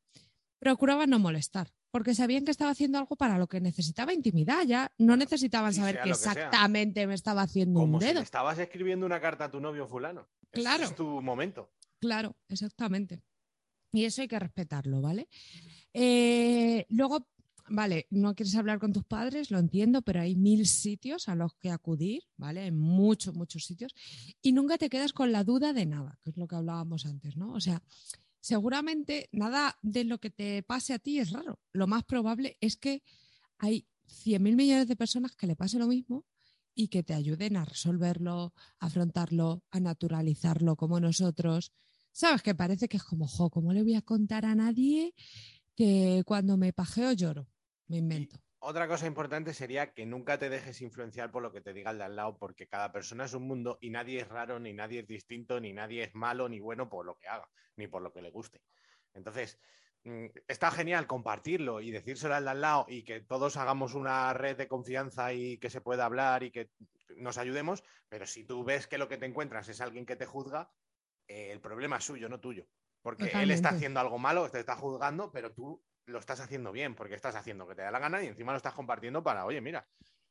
procuraban 0.58 1.08
no 1.10 1.18
molestar, 1.18 1.70
porque 1.90 2.14
sabían 2.14 2.44
que 2.44 2.50
estaba 2.50 2.70
haciendo 2.70 2.98
algo 2.98 3.16
para 3.16 3.38
lo 3.38 3.46
que 3.46 3.60
necesitaba 3.60 4.12
intimidad. 4.12 4.64
Ya 4.66 4.92
no 4.98 5.16
necesitaban 5.16 5.72
Sí, 5.72 5.80
saber 5.80 6.00
que 6.02 6.10
que 6.10 6.14
sea. 6.14 6.32
exactamente 6.32 7.06
me 7.06 7.14
estaba 7.14 7.42
haciendo 7.42 7.80
Como 7.80 7.96
un 7.96 8.00
si 8.02 8.08
dedo. 8.08 8.20
estabas 8.20 8.58
escribiendo 8.58 9.06
una 9.06 9.20
carta 9.20 9.46
a 9.46 9.50
tu 9.50 9.60
novio 9.60 9.86
fulano. 9.86 10.28
Ese 10.52 10.60
Claro. 10.62 10.84
Es 10.84 10.94
tu 10.94 11.20
momento. 11.22 11.70
Claro, 12.00 12.36
exactamente. 12.48 13.22
Y 13.92 14.04
eso 14.04 14.22
hay 14.22 14.28
que 14.28 14.38
respetarlo, 14.38 15.00
¿vale? 15.00 15.28
Eh, 15.92 16.84
luego, 16.88 17.28
vale, 17.68 18.06
no 18.10 18.34
quieres 18.34 18.54
hablar 18.56 18.78
con 18.78 18.92
tus 18.92 19.04
padres, 19.04 19.50
lo 19.50 19.58
entiendo, 19.58 20.02
pero 20.02 20.20
hay 20.20 20.36
mil 20.36 20.66
sitios 20.66 21.28
a 21.28 21.34
los 21.34 21.54
que 21.54 21.70
acudir, 21.70 22.22
¿vale? 22.36 22.60
Hay 22.60 22.72
muchos, 22.72 23.34
muchos 23.34 23.64
sitios. 23.64 23.94
Y 24.42 24.52
nunca 24.52 24.78
te 24.78 24.88
quedas 24.88 25.12
con 25.12 25.32
la 25.32 25.44
duda 25.44 25.72
de 25.72 25.86
nada, 25.86 26.18
que 26.22 26.30
es 26.30 26.36
lo 26.36 26.46
que 26.46 26.56
hablábamos 26.56 27.06
antes, 27.06 27.36
¿no? 27.36 27.52
O 27.52 27.60
sea, 27.60 27.82
seguramente 28.40 29.28
nada 29.32 29.78
de 29.82 30.04
lo 30.04 30.18
que 30.18 30.30
te 30.30 30.62
pase 30.62 30.92
a 30.92 30.98
ti 30.98 31.18
es 31.18 31.30
raro. 31.30 31.60
Lo 31.72 31.86
más 31.86 32.04
probable 32.04 32.58
es 32.60 32.76
que 32.76 33.02
hay 33.58 33.86
100.000 34.06 34.56
millones 34.56 34.88
de 34.88 34.96
personas 34.96 35.34
que 35.34 35.46
le 35.46 35.56
pase 35.56 35.78
lo 35.78 35.86
mismo 35.86 36.26
y 36.74 36.88
que 36.88 37.02
te 37.02 37.14
ayuden 37.14 37.56
a 37.56 37.64
resolverlo, 37.64 38.52
a 38.80 38.86
afrontarlo, 38.86 39.62
a 39.70 39.80
naturalizarlo 39.80 40.76
como 40.76 41.00
nosotros. 41.00 41.72
¿Sabes? 42.12 42.42
Que 42.42 42.54
parece 42.54 42.88
que 42.88 42.96
es 42.98 43.04
como, 43.04 43.26
jo, 43.26 43.50
¿cómo 43.50 43.72
le 43.72 43.82
voy 43.82 43.94
a 43.94 44.02
contar 44.02 44.44
a 44.44 44.54
nadie 44.54 45.14
que 45.74 46.22
cuando 46.26 46.56
me 46.56 46.72
pajeo 46.72 47.12
lloro? 47.12 47.48
Me 47.88 47.98
invento. 47.98 48.36
Otra 48.66 48.88
cosa 48.88 49.06
importante 49.06 49.52
sería 49.52 49.92
que 49.92 50.06
nunca 50.06 50.38
te 50.38 50.48
dejes 50.48 50.80
influenciar 50.80 51.30
por 51.30 51.42
lo 51.42 51.52
que 51.52 51.60
te 51.60 51.74
diga 51.74 51.90
el 51.90 51.98
de 51.98 52.04
al 52.04 52.16
lado, 52.16 52.38
porque 52.38 52.66
cada 52.66 52.90
persona 52.92 53.26
es 53.26 53.34
un 53.34 53.46
mundo 53.46 53.76
y 53.82 53.90
nadie 53.90 54.20
es 54.20 54.28
raro, 54.28 54.58
ni 54.58 54.72
nadie 54.72 55.00
es 55.00 55.06
distinto, 55.06 55.60
ni 55.60 55.74
nadie 55.74 56.04
es 56.04 56.14
malo, 56.14 56.48
ni 56.48 56.60
bueno 56.60 56.88
por 56.88 57.04
lo 57.04 57.16
que 57.16 57.28
haga, 57.28 57.46
ni 57.76 57.88
por 57.88 58.00
lo 58.00 58.10
que 58.10 58.22
le 58.22 58.30
guste. 58.30 58.62
Entonces, 59.12 59.58
mm, 60.04 60.26
está 60.48 60.70
genial 60.70 61.06
compartirlo 61.06 61.82
y 61.82 61.90
decírselo 61.90 62.34
al 62.34 62.44
de 62.44 62.50
al 62.52 62.60
lado 62.62 62.86
y 62.88 63.04
que 63.04 63.20
todos 63.20 63.58
hagamos 63.58 63.92
una 63.92 64.32
red 64.32 64.56
de 64.56 64.66
confianza 64.66 65.34
y 65.34 65.58
que 65.58 65.68
se 65.68 65.82
pueda 65.82 66.06
hablar 66.06 66.42
y 66.42 66.50
que 66.50 66.70
nos 67.16 67.36
ayudemos, 67.36 67.84
pero 68.08 68.26
si 68.26 68.44
tú 68.44 68.64
ves 68.64 68.86
que 68.86 68.96
lo 68.96 69.08
que 69.08 69.18
te 69.18 69.26
encuentras 69.26 69.68
es 69.68 69.82
alguien 69.82 70.06
que 70.06 70.16
te 70.16 70.24
juzga, 70.24 70.70
eh, 71.28 71.50
el 71.52 71.60
problema 71.60 71.98
es 71.98 72.04
suyo, 72.04 72.30
no 72.30 72.40
tuyo. 72.40 72.66
Porque 73.02 73.30
él 73.34 73.50
está 73.50 73.68
haciendo 73.68 74.00
algo 74.00 74.18
malo, 74.18 74.50
te 74.50 74.60
está 74.60 74.74
juzgando, 74.74 75.30
pero 75.30 75.52
tú 75.52 75.84
lo 76.06 76.18
estás 76.18 76.40
haciendo 76.40 76.72
bien, 76.72 76.94
porque 76.94 77.14
estás 77.14 77.34
haciendo 77.34 77.66
que 77.66 77.74
te 77.74 77.82
da 77.82 77.90
la 77.90 77.98
gana 77.98 78.22
y 78.22 78.26
encima 78.26 78.52
lo 78.52 78.56
estás 78.58 78.74
compartiendo 78.74 79.22
para, 79.22 79.44
oye, 79.46 79.60
mira, 79.60 79.86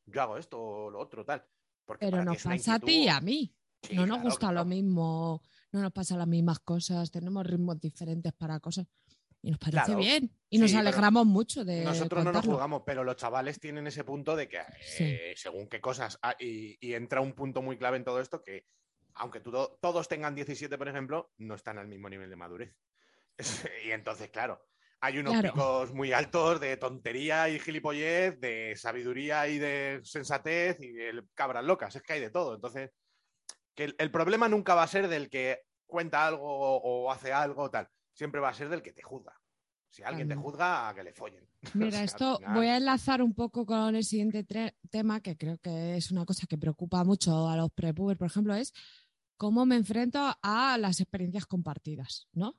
yo 0.05 0.21
hago 0.21 0.37
esto 0.37 0.59
o 0.61 0.89
lo 0.89 0.99
otro, 0.99 1.25
tal. 1.25 1.45
Porque 1.85 2.05
Pero 2.05 2.23
nos 2.23 2.41
pasa 2.43 2.75
a 2.75 2.79
ti 2.79 3.03
y 3.05 3.07
a 3.09 3.19
mí. 3.21 3.53
Sí, 3.81 3.95
no 3.95 4.05
nos 4.07 4.17
claro, 4.17 4.29
gusta 4.29 4.51
lo 4.53 4.63
mismo, 4.65 5.41
no 5.73 5.81
nos 5.81 5.91
pasan 5.91 6.17
las 6.19 6.27
mismas 6.27 6.59
cosas, 6.59 7.11
tenemos 7.11 7.45
ritmos 7.45 7.79
diferentes 7.79 8.31
para 8.33 8.59
cosas. 8.59 8.87
Y 9.41 9.49
nos 9.51 9.59
parece 9.59 9.83
Claro. 9.87 9.99
bien. 9.99 10.31
Y 10.49 10.57
nos 10.57 10.71
Sí, 10.71 10.77
alegramos 10.77 11.25
mucho 11.25 11.65
de. 11.65 11.83
Nosotros 11.83 12.23
no 12.23 12.31
nos 12.31 12.45
jugamos, 12.45 12.83
pero 12.85 13.03
los 13.03 13.17
chavales 13.17 13.59
tienen 13.59 13.85
ese 13.87 14.05
punto 14.05 14.37
de 14.37 14.47
que, 14.47 14.59
Sí. 14.79 15.03
eh, 15.03 15.33
según 15.35 15.67
qué 15.67 15.81
cosas, 15.81 16.17
ah, 16.21 16.33
y, 16.39 16.77
y 16.79 16.93
entra 16.93 17.19
un 17.19 17.33
punto 17.33 17.61
muy 17.61 17.77
clave 17.77 17.97
en 17.97 18.05
todo 18.05 18.21
esto, 18.21 18.41
que 18.41 18.67
aunque 19.15 19.41
todo- 19.41 19.77
todos 19.81 20.07
tengan 20.07 20.33
17, 20.33 20.77
por 20.77 20.87
ejemplo, 20.87 21.33
no 21.39 21.55
están 21.55 21.77
al 21.77 21.87
mismo 21.89 22.07
nivel 22.09 22.29
de 22.29 22.35
madurez. 22.37 22.73
y 23.85 23.91
entonces, 23.91 24.29
claro, 24.29 24.65
hay 25.05 25.17
unos 25.17 25.33
Claro. 25.33 25.51
picos 25.53 25.93
muy 25.93 26.13
altos 26.13 26.61
de 26.61 26.77
tontería 26.77 27.49
y 27.49 27.59
gilipollez, 27.59 28.39
de 28.39 28.73
sabiduría 28.77 29.47
y 29.49 29.59
de 29.59 29.99
sensatez 30.03 30.77
y 30.79 30.93
de 30.93 31.23
cabras 31.33 31.65
locas, 31.65 31.93
es 31.95 32.01
que 32.01 32.13
hay 32.13 32.21
de 32.21 32.29
todo. 32.29 32.55
Entonces, 32.55 32.91
que 33.75 33.83
el, 33.83 33.95
el 33.99 34.11
problema 34.11 34.47
nunca 34.47 34.75
va 34.75 34.83
a 34.83 34.87
ser 34.87 35.09
del 35.09 35.29
que 35.29 35.59
cuenta 35.85 36.25
algo 36.25 36.45
o, 36.47 36.77
o 37.05 37.11
hace 37.11 37.33
algo 37.33 37.69
tal, 37.69 37.89
siempre 38.13 38.39
va 38.39 38.49
a 38.49 38.53
ser 38.53 38.69
del 38.69 38.81
que 38.81 38.93
te 38.93 39.01
juzga. 39.01 39.33
Si 39.89 40.01
alguien 40.03 40.27
te 40.29 40.35
juzga, 40.35 40.87
a 40.89 40.95
que 40.95 41.03
le 41.03 41.13
follen. 41.13 41.45
Mira, 41.73 41.87
O 41.87 41.91
sea, 41.91 41.99
al 41.99 42.05
esto 42.05 42.37
final- 42.37 42.53
voy 42.55 42.67
a 42.67 42.77
enlazar 42.77 43.21
un 43.21 43.33
poco 43.35 43.65
con 43.65 43.95
el 43.97 44.03
siguiente 44.05 44.45
tema, 44.89 45.19
que 45.21 45.35
creo 45.35 45.57
que 45.57 45.97
es 45.97 46.11
una 46.11 46.25
cosa 46.25 46.47
que 46.47 46.57
preocupa 46.57 47.03
mucho 47.03 47.49
a 47.49 47.57
los 47.57 47.71
prepubers, 47.71 48.17
por 48.17 48.27
ejemplo, 48.27 48.55
es 48.55 48.73
cómo 49.35 49.65
me 49.65 49.75
enfrento 49.75 50.33
a 50.41 50.77
las 50.77 51.01
experiencias 51.01 51.45
compartidas, 51.45 52.27
¿no? 52.31 52.55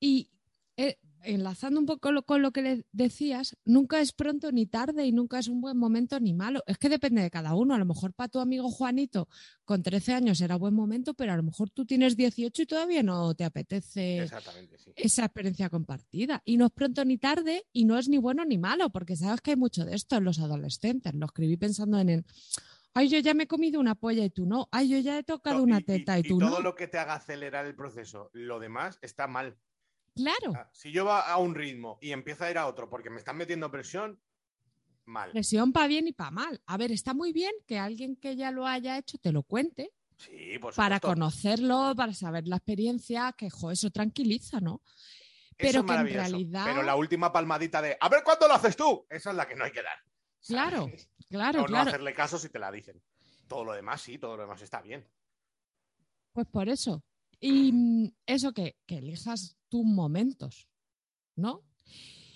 Y 0.00 0.30
eh, 0.76 0.98
enlazando 1.22 1.78
un 1.78 1.84
poco 1.84 2.10
lo- 2.10 2.22
con 2.22 2.40
lo 2.40 2.50
que 2.52 2.62
le 2.62 2.86
decías, 2.92 3.54
nunca 3.66 4.00
es 4.00 4.12
pronto 4.12 4.50
ni 4.52 4.64
tarde 4.64 5.04
y 5.04 5.12
nunca 5.12 5.38
es 5.38 5.48
un 5.48 5.60
buen 5.60 5.76
momento 5.76 6.18
ni 6.18 6.32
malo. 6.32 6.62
Es 6.66 6.78
que 6.78 6.88
depende 6.88 7.20
de 7.20 7.30
cada 7.30 7.54
uno. 7.54 7.74
A 7.74 7.78
lo 7.78 7.84
mejor 7.84 8.14
para 8.14 8.28
tu 8.28 8.38
amigo 8.40 8.70
Juanito 8.70 9.28
con 9.66 9.82
13 9.82 10.14
años 10.14 10.40
era 10.40 10.56
buen 10.56 10.72
momento, 10.72 11.12
pero 11.12 11.32
a 11.34 11.36
lo 11.36 11.42
mejor 11.42 11.68
tú 11.68 11.84
tienes 11.84 12.16
18 12.16 12.62
y 12.62 12.66
todavía 12.66 13.02
no 13.02 13.34
te 13.34 13.44
apetece 13.44 14.22
sí. 14.78 14.92
esa 14.96 15.26
experiencia 15.26 15.68
compartida. 15.68 16.40
Y 16.46 16.56
no 16.56 16.64
es 16.66 16.72
pronto 16.72 17.04
ni 17.04 17.18
tarde 17.18 17.66
y 17.74 17.84
no 17.84 17.98
es 17.98 18.08
ni 18.08 18.16
bueno 18.16 18.46
ni 18.46 18.56
malo, 18.56 18.88
porque 18.88 19.14
sabes 19.16 19.42
que 19.42 19.50
hay 19.50 19.56
mucho 19.58 19.84
de 19.84 19.94
esto 19.96 20.16
en 20.16 20.24
los 20.24 20.38
adolescentes. 20.38 21.12
Lo 21.14 21.26
escribí 21.26 21.58
pensando 21.58 21.98
en 21.98 22.08
el, 22.08 22.24
ay, 22.94 23.08
yo 23.08 23.18
ya 23.18 23.34
me 23.34 23.42
he 23.42 23.46
comido 23.46 23.78
una 23.78 23.94
polla 23.94 24.24
y 24.24 24.30
tú 24.30 24.46
no, 24.46 24.68
ay, 24.72 24.88
yo 24.88 24.98
ya 25.00 25.18
he 25.18 25.22
tocado 25.22 25.58
To- 25.58 25.64
una 25.64 25.82
teta 25.82 26.16
y, 26.16 26.20
y 26.20 26.28
tú 26.28 26.38
todo 26.38 26.48
no. 26.48 26.60
lo 26.60 26.74
que 26.74 26.88
te 26.88 26.96
haga 26.98 27.14
acelerar 27.16 27.66
el 27.66 27.74
proceso, 27.74 28.30
lo 28.32 28.58
demás 28.58 28.98
está 29.02 29.26
mal. 29.26 29.58
Claro, 30.22 30.52
Ah, 30.54 30.68
Si 30.72 30.92
yo 30.92 31.04
va 31.04 31.20
a 31.30 31.36
un 31.38 31.54
ritmo 31.54 31.98
y 32.00 32.12
empiezo 32.12 32.44
a 32.44 32.50
ir 32.50 32.58
a 32.58 32.66
otro 32.66 32.88
porque 32.88 33.10
me 33.10 33.18
están 33.18 33.36
metiendo 33.36 33.70
presión, 33.70 34.20
mal. 35.04 35.30
presión 35.32 35.72
para 35.72 35.86
bien 35.86 36.06
y 36.08 36.12
para 36.12 36.30
mal. 36.30 36.60
A 36.66 36.76
ver, 36.76 36.92
está 36.92 37.14
muy 37.14 37.32
bien 37.32 37.52
que 37.66 37.78
alguien 37.78 38.16
que 38.16 38.36
ya 38.36 38.50
lo 38.50 38.66
haya 38.66 38.98
hecho 38.98 39.18
te 39.18 39.32
lo 39.32 39.42
cuente 39.42 39.92
Sí, 40.18 40.58
por 40.58 40.74
para 40.74 41.00
conocerlo, 41.00 41.94
para 41.96 42.12
saber 42.12 42.46
la 42.46 42.56
experiencia, 42.56 43.32
que 43.36 43.48
jo, 43.48 43.70
eso 43.70 43.90
tranquiliza, 43.90 44.60
¿no? 44.60 44.82
Eso 44.84 45.56
pero 45.56 45.80
es 45.80 45.84
que 45.86 45.92
en 45.94 46.14
realidad- 46.14 46.64
Pero 46.66 46.82
la 46.82 46.94
última 46.96 47.32
palmadita 47.32 47.80
de, 47.80 47.96
a 47.98 48.08
ver 48.10 48.22
cuándo 48.22 48.46
lo 48.46 48.54
haces 48.54 48.76
tú, 48.76 49.06
esa 49.08 49.30
es 49.30 49.36
la 49.36 49.48
que 49.48 49.56
no 49.56 49.64
hay 49.64 49.72
que 49.72 49.82
dar. 49.82 49.96
Claro, 50.46 50.84
¿sabes? 50.84 51.08
Claro, 51.30 51.58
o 51.60 51.62
no 51.62 51.68
claro. 51.68 51.88
hacerle 51.88 52.12
caso 52.12 52.38
si 52.38 52.48
te 52.48 52.58
la 52.58 52.70
dicen. 52.72 53.00
Todo 53.48 53.64
lo 53.64 53.72
demás 53.72 54.02
sí, 54.02 54.18
todo 54.18 54.36
lo 54.36 54.42
demás 54.42 54.60
está 54.62 54.80
bien. 54.82 55.06
Pues 56.32 56.46
por 56.48 56.68
eso. 56.68 57.02
Y 57.40 57.72
mm, 57.72 58.12
eso 58.26 58.52
que, 58.52 58.76
que 58.86 58.98
elijas 58.98 59.56
tus 59.68 59.84
momentos, 59.84 60.68
¿no? 61.36 61.62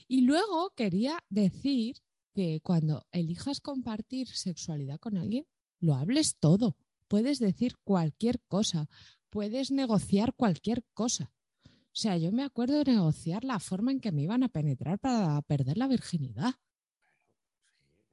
Y 0.09 0.23
luego 0.23 0.71
quería 0.71 1.23
decir 1.29 1.97
que 2.35 2.61
cuando 2.63 3.07
elijas 3.13 3.61
compartir 3.61 4.29
sexualidad 4.29 4.99
con 4.99 5.17
alguien, 5.17 5.47
lo 5.79 5.95
hables 5.95 6.37
todo. 6.39 6.77
Puedes 7.09 7.39
decir 7.39 7.77
cualquier 7.85 8.41
cosa, 8.49 8.89
puedes 9.31 9.71
negociar 9.71 10.35
cualquier 10.35 10.85
cosa. 10.95 11.33
O 11.67 11.97
sea, 11.97 12.17
yo 12.17 12.33
me 12.33 12.43
acuerdo 12.43 12.79
de 12.83 12.93
negociar 12.93 13.45
la 13.45 13.61
forma 13.61 13.93
en 13.93 14.01
que 14.01 14.11
me 14.11 14.23
iban 14.23 14.43
a 14.43 14.49
penetrar 14.49 14.99
para 14.99 15.41
perder 15.43 15.79
la 15.79 15.87
virginidad. 15.87 16.55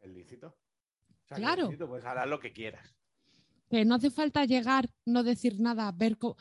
El 0.02 0.14
lícito. 0.14 0.48
O 0.48 1.28
sea, 1.28 1.38
que 1.38 1.42
Claro. 1.42 1.64
el 1.64 1.68
lícito, 1.70 1.88
pues 1.88 2.04
lo 2.28 2.40
que 2.40 2.54
quieras. 2.54 2.96
Que 3.70 3.86
no 3.86 3.96
hace 3.96 4.12
falta 4.12 4.46
llegar, 4.46 4.90
no 5.06 5.24
decir 5.24 5.60
nada, 5.60 5.92
ver 5.92 6.18
cómo... 6.18 6.36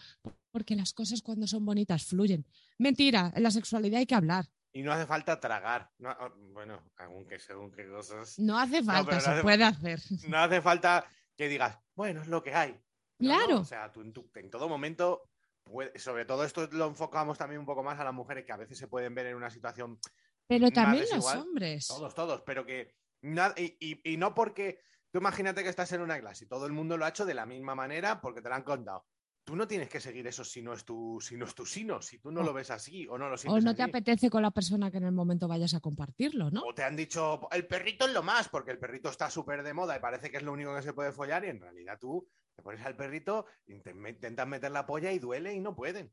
Porque 0.51 0.75
las 0.75 0.93
cosas 0.93 1.23
cuando 1.23 1.47
son 1.47 1.65
bonitas 1.65 2.05
fluyen. 2.05 2.45
Mentira, 2.79 3.33
en 3.35 3.43
la 3.43 3.51
sexualidad 3.51 3.99
hay 4.01 4.07
que 4.07 4.15
hablar. 4.15 4.47
Y 4.73 4.83
no 4.83 4.93
hace 4.93 5.07
falta 5.07 5.39
tragar. 5.41 5.91
No, 5.99 6.11
ah, 6.11 6.33
bueno, 6.53 6.83
aunque 6.99 7.39
según 7.39 7.71
qué 7.73 7.89
cosas. 7.89 8.39
No 8.39 8.59
hace 8.59 8.83
falta, 8.83 9.15
no 9.17 9.21
se 9.21 9.31
hace- 9.31 9.43
puede 9.43 9.65
hacer. 9.65 10.01
No 10.29 10.39
hace 10.39 10.61
falta 10.61 11.05
que 11.37 11.49
digas, 11.49 11.79
bueno, 11.95 12.23
es 12.23 12.29
lo 12.29 12.43
que 12.43 12.55
hay. 12.55 12.81
Claro. 13.19 13.59
o 13.61 13.65
sea, 13.65 13.93
tú 13.93 14.01
en, 14.01 14.13
tu- 14.15 14.31
en 14.35 14.49
todo 14.51 14.67
momento, 14.69 15.29
puede- 15.63 15.99
sobre 15.99 16.25
todo 16.25 16.43
esto 16.45 16.67
lo 16.73 16.87
enfocamos 16.87 17.37
también 17.37 17.61
un 17.61 17.67
poco 17.67 17.83
más 17.83 17.99
a 18.01 18.05
las 18.05 18.15
mujeres 18.15 18.47
que 18.47 18.53
a 18.53 18.57
veces 18.57 18.79
se 18.79 18.89
pueden 18.89 19.15
ver 19.15 19.27
en 19.27 19.37
una 19.37 19.51
situación, 19.51 19.99
Pero 20.47 20.67
más 20.67 20.73
también 20.73 21.05
los 21.15 21.27
hombres. 21.35 21.87
todos, 21.87 22.15
todos, 22.15 22.43
pero 22.47 22.65
que 22.65 22.95
y, 23.23 23.77
y- 23.79 24.13
y 24.13 24.17
no 24.17 24.35
porque, 24.35 24.81
tú 25.13 25.19
imagínate 25.19 25.63
que 25.63 25.69
estás 25.69 25.93
en 25.93 26.01
una 26.01 26.19
clase 26.19 26.45
y 26.45 26.49
todo 26.49 26.65
el 26.65 26.73
mundo 26.73 26.97
lo 26.97 27.05
ha 27.05 27.11
hecho 27.11 27.27
de 27.27 27.35
la 27.35 27.45
misma 27.45 27.75
manera 27.75 28.23
porque 28.23 28.41
te 28.41 28.49
lo 28.49 28.55
han 28.55 28.63
contado. 28.63 29.05
Tú 29.51 29.57
no 29.57 29.67
tienes 29.67 29.89
que 29.89 29.99
seguir 29.99 30.25
eso 30.29 30.45
si 30.45 30.63
no 30.63 30.73
es 30.75 30.85
tu, 30.85 31.19
si 31.21 31.37
no 31.37 31.45
es 31.45 31.57
tu 31.57 31.67
sino, 31.67 32.01
si 32.01 32.21
tú 32.21 32.31
no 32.31 32.43
O- 32.43 32.45
lo 32.45 32.53
ves 32.53 32.71
así 32.71 33.09
o 33.09 33.19
no 33.19 33.29
lo 33.29 33.35
O 33.35 33.37
sientes 33.37 33.65
no 33.65 33.75
te 33.75 33.83
apetece 33.83 34.31
con 34.31 34.43
la 34.43 34.53
persona 34.53 34.93
que 34.93 34.99
en 34.99 35.07
el 35.07 35.11
momento 35.11 35.49
vayas 35.49 35.75
a 35.75 35.81
compartirlo, 35.81 36.53
¿no? 36.53 36.63
O 36.63 36.73
te 36.73 36.85
han 36.85 36.95
dicho, 36.95 37.49
el 37.51 37.67
perrito 37.67 38.07
es 38.07 38.13
lo 38.13 38.23
más, 38.23 38.49
porque 38.49 38.71
el 38.71 38.79
perrito 38.79 39.09
está 39.09 39.29
súper 39.29 39.65
de 39.65 39.75
moda 39.75 39.97
y 39.97 39.99
parece 39.99 40.31
que 40.31 40.37
es 40.37 40.45
lo 40.45 40.53
único 40.53 40.73
que 40.77 40.83
se 40.83 40.93
puede 40.93 41.11
follar 41.11 41.45
y 41.45 41.49
en 41.49 41.61
realidad 41.61 41.99
tú 42.01 42.29
te 42.55 42.63
pones 42.63 42.81
al 42.87 42.95
perrito, 42.95 43.45
inte- 43.67 43.91
intentas 44.09 44.47
meter 44.47 44.71
la 44.71 44.87
polla 44.87 45.11
y 45.11 45.19
duele 45.19 45.53
y 45.53 45.59
no 45.59 45.75
pueden. 45.75 46.13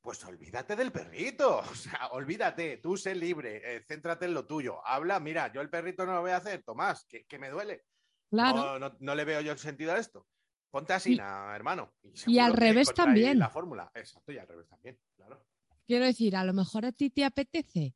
Pues 0.00 0.24
olvídate 0.24 0.76
del 0.76 0.92
perrito, 0.92 1.58
o 1.68 1.74
sea, 1.74 2.06
olvídate, 2.12 2.76
tú 2.76 2.96
sé 2.96 3.16
libre, 3.16 3.62
eh, 3.78 3.80
céntrate 3.84 4.26
en 4.26 4.34
lo 4.34 4.46
tuyo, 4.46 4.78
habla, 4.86 5.18
mira, 5.18 5.52
yo 5.52 5.60
el 5.60 5.70
perrito 5.70 6.06
no 6.06 6.14
lo 6.14 6.20
voy 6.20 6.30
a 6.30 6.36
hacer, 6.36 6.62
Tomás, 6.62 7.04
que, 7.08 7.24
que 7.26 7.40
me 7.40 7.50
duele. 7.50 7.82
Claro. 8.30 8.56
No, 8.58 8.78
no- 8.78 8.96
no 9.00 9.14
le 9.16 9.24
veo 9.24 9.40
yo 9.40 9.50
el 9.50 9.58
sentido 9.58 9.92
a 9.92 9.98
esto. 9.98 10.28
Ponte 10.76 10.92
así, 10.92 11.14
Y- 11.14 11.16
na, 11.16 11.56
hermano. 11.56 11.90
y 12.26 12.38
al 12.38 12.52
revés 12.52 12.92
también. 12.92 13.38
La 13.38 13.48
fórmula, 13.48 13.90
exacto, 13.94 14.30
y 14.30 14.36
al 14.36 14.46
revés 14.46 14.68
también, 14.68 14.98
claro. 15.16 15.42
Quiero 15.86 16.04
decir, 16.04 16.36
a 16.36 16.44
lo 16.44 16.52
mejor 16.52 16.84
a 16.84 16.92
ti 16.92 17.08
te 17.08 17.24
apetece 17.24 17.94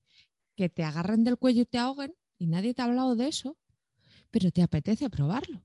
que 0.57 0.71
te 0.71 0.83
agarren 0.83 1.23
del 1.23 1.37
cuello 1.37 1.61
y 1.61 1.67
te 1.67 1.77
ahoguen 1.77 2.15
y 2.39 2.47
nadie 2.47 2.73
te 2.73 2.81
ha 2.81 2.87
hablado 2.87 3.17
de 3.17 3.29
eso, 3.29 3.59
pero 4.31 4.51
te 4.51 4.63
apetece 4.63 5.11
probarlo. 5.11 5.63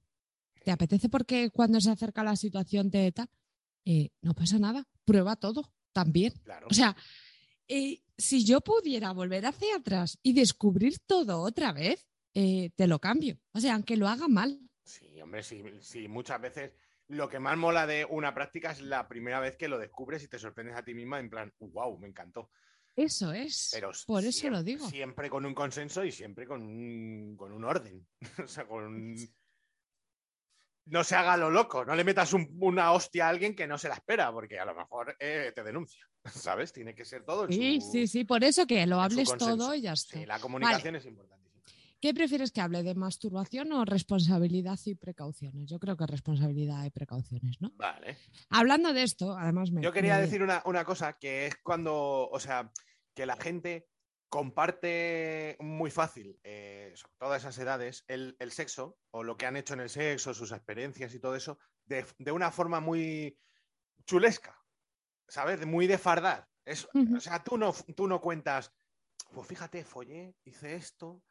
Te 0.66 0.72
apetece 0.72 1.08
porque 1.08 1.52
cuando 1.52 1.80
se 1.80 1.90
acerca 1.90 2.22
la 2.22 2.36
situación 2.36 2.90
de 2.90 3.14
tal, 3.14 3.30
eh, 3.86 4.10
no 4.22 4.34
pasa 4.34 4.60
nada, 4.60 4.86
prueba 5.06 5.38
todo 5.38 5.72
también. 5.94 6.34
Claro. 6.44 6.68
O 6.70 6.74
sea, 6.74 6.98
eh, 7.70 8.04
si 8.18 8.44
yo 8.44 8.60
pudiera 8.60 9.14
volver 9.14 9.46
hacia 9.46 9.78
atrás 9.78 10.20
y 10.22 10.34
descubrir 10.34 11.00
todo 11.00 11.40
otra 11.44 11.72
vez, 11.72 12.06
eh, 12.34 12.72
te 12.76 12.88
lo 12.88 13.00
cambio. 13.00 13.40
O 13.54 13.62
sea, 13.62 13.76
aunque 13.76 13.96
lo 13.96 14.10
haga 14.10 14.28
mal. 14.28 14.60
Sí, 14.84 15.20
hombre, 15.22 15.42
sí, 15.44 15.64
sí, 15.80 16.08
muchas 16.08 16.40
veces 16.42 16.74
lo 17.08 17.30
que 17.30 17.40
más 17.40 17.58
mola 17.58 17.86
de 17.86 18.06
una 18.06 18.34
práctica 18.34 18.72
es 18.72 18.82
la 18.82 19.08
primera 19.08 19.40
vez 19.40 19.56
que 19.58 19.68
lo 19.68 19.78
descubres 19.78 20.24
y 20.24 20.28
te 20.28 20.40
sorprendes 20.40 20.76
a 20.76 20.84
ti 20.84 20.94
misma 20.94 21.20
en 21.20 21.30
plan, 21.30 21.54
wow, 21.60 21.98
me 22.00 22.08
encantó. 22.08 22.50
Eso 22.96 23.32
es. 23.34 23.70
Pero 23.74 23.92
Por 24.08 24.24
eso 24.24 24.32
siempre, 24.32 24.58
lo 24.60 24.64
digo. 24.64 24.90
Siempre 24.90 25.30
con 25.30 25.46
un 25.46 25.54
consenso 25.54 26.04
y 26.06 26.12
siempre 26.12 26.48
con 26.48 26.62
un, 26.62 27.36
con 27.38 27.52
un 27.52 27.64
orden. 27.66 28.08
o 28.44 28.48
sea, 28.48 28.66
con 28.68 28.86
un- 28.86 29.16
No 30.88 31.04
se 31.04 31.16
haga 31.16 31.36
lo 31.36 31.50
loco, 31.50 31.84
no 31.84 31.96
le 31.96 32.04
metas 32.04 32.32
un- 32.34 32.56
una 32.62 32.92
hostia 32.92 33.26
a 33.26 33.30
alguien 33.30 33.56
que 33.56 33.68
no 33.68 33.78
se 33.78 33.90
la 33.90 33.96
espera, 33.96 34.32
porque 34.32 34.60
a 34.60 34.66
lo 34.66 34.76
mejor 34.76 35.16
eh, 35.20 35.52
te 35.54 35.64
denuncia, 35.64 36.08
¿sabes? 36.64 36.72
Tiene 36.72 36.94
que 36.96 37.06
ser 37.06 37.24
todo 37.24 37.46
en 37.46 37.52
Sí, 37.52 37.82
su- 37.82 37.92
sí, 37.92 38.08
sí, 38.08 38.24
por 38.24 38.44
eso 38.44 38.66
que 38.66 38.86
lo 38.88 39.02
hables 39.02 39.30
todo 39.38 39.74
y 39.76 39.82
ya 39.82 39.94
está. 39.94 40.18
Sí, 40.20 40.26
la 40.26 40.40
comunicación 40.40 40.96
es 40.96 41.06
importantísima. 41.06 41.45
¿Qué 42.02 42.14
prefieres 42.14 42.52
que 42.52 42.62
hable 42.62 42.84
de 42.84 42.94
masturbación 42.96 43.72
o 43.72 43.84
responsabilidad 43.86 44.80
y 44.86 44.96
precauciones? 44.96 45.70
Yo 45.70 45.80
creo 45.80 45.98
que 45.98 46.06
responsabilidad 46.06 46.84
y 46.86 46.92
precauciones, 46.92 47.60
¿no? 47.62 47.72
Vale. 47.76 48.18
Hablando 48.50 48.94
de 48.94 49.04
esto, 49.04 49.36
además 49.38 49.72
me. 49.72 49.82
Yo 49.82 49.92
quería 49.92 50.16
me- 50.16 50.22
decir 50.22 50.44
una, 50.44 50.62
una 50.66 50.86
cosa 50.86 51.14
que 51.14 51.48
es 51.48 51.56
cuando, 51.64 52.30
o 52.30 52.40
sea, 52.40 52.72
que 53.16 53.26
la 53.26 53.36
gente 53.38 53.88
comparte 54.30 55.56
muy 55.60 55.90
fácil, 55.90 56.40
eh, 56.44 56.92
sobre 56.96 57.14
todas 57.18 57.42
esas 57.42 57.58
edades, 57.58 58.04
el, 58.08 58.36
el 58.40 58.52
sexo 58.52 58.98
o 59.12 59.24
lo 59.24 59.38
que 59.38 59.46
han 59.46 59.56
hecho 59.56 59.74
en 59.74 59.80
el 59.80 59.90
sexo, 59.90 60.34
sus 60.34 60.52
experiencias 60.52 61.14
y 61.14 61.20
todo 61.20 61.36
eso, 61.36 61.58
de, 61.86 62.06
de 62.20 62.32
una 62.32 62.52
forma 62.52 62.80
muy 62.80 63.38
chulesca, 64.06 64.60
¿sabes? 65.28 65.66
Muy 65.66 65.88
de 65.88 65.98
fardar. 65.98 66.48
Es-. 66.66 66.88
O 67.16 67.20
sea, 67.20 67.44
tú 67.44 67.58
no, 67.58 67.74
tú 67.96 68.08
no 68.08 68.20
cuentas, 68.22 68.72
pues 69.34 69.48
fíjate, 69.48 69.84
follé, 69.84 70.36
hice 70.44 70.76
esto, 70.76 71.24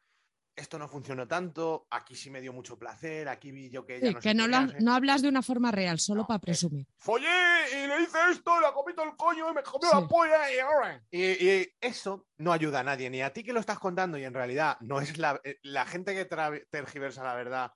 esto 0.55 0.79
no 0.79 0.87
funcionó 0.87 1.27
tanto, 1.27 1.87
aquí 1.91 2.15
sí 2.15 2.29
me 2.29 2.39
dio 2.41 2.53
mucho 2.53 2.77
placer, 2.79 3.27
aquí 3.27 3.51
vi 3.51 3.69
yo 3.69 3.85
que 3.85 3.97
ella 3.97 4.07
Sí, 4.07 4.13
no 4.13 4.19
que 4.21 4.33
no, 4.33 4.43
qué, 4.45 4.49
lo- 4.49 4.61
no 4.61 4.67
sé". 4.69 4.77
no 4.81 4.93
hablas 4.93 5.21
de 5.21 5.29
una 5.29 5.41
forma 5.41 5.71
real, 5.71 5.99
solo 5.99 6.21
No, 6.21 6.27
para 6.27 6.37
eh, 6.37 6.41
presumir. 6.41 6.87
Follé 6.97 7.27
y 7.73 7.87
le 7.87 8.01
hice 8.03 8.17
esto, 8.31 8.59
la 8.61 8.71
comí 8.71 8.93
todo 8.95 9.05
el 9.05 9.15
coño 9.15 9.51
y 9.51 9.53
me 9.53 9.63
comió 9.63 9.89
Sí. 9.89 9.95
la 10.01 10.07
polla 10.07 10.53
y 10.53 10.59
ahora. 10.59 11.03
Y, 11.11 11.23
y 11.23 11.69
eso 11.81 12.27
no 12.37 12.53
ayuda 12.53 12.79
a 12.79 12.83
nadie, 12.83 13.09
ni 13.09 13.21
a 13.21 13.33
ti 13.33 13.43
que 13.43 13.53
lo 13.53 13.59
estás 13.59 13.79
contando 13.79 14.17
y 14.17 14.23
en 14.23 14.33
realidad 14.33 14.77
no 14.81 15.01
es 15.01 15.17
la, 15.17 15.39
eh, 15.43 15.59
la 15.63 15.85
gente 15.85 16.13
que 16.15 16.25
tergiversa 16.69 17.23
la 17.23 17.35
verdad. 17.35 17.71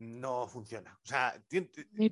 No 0.00 0.46
funciona. 0.46 0.96
O 1.02 1.06
sea, 1.08 1.34
Ni, 1.50 1.60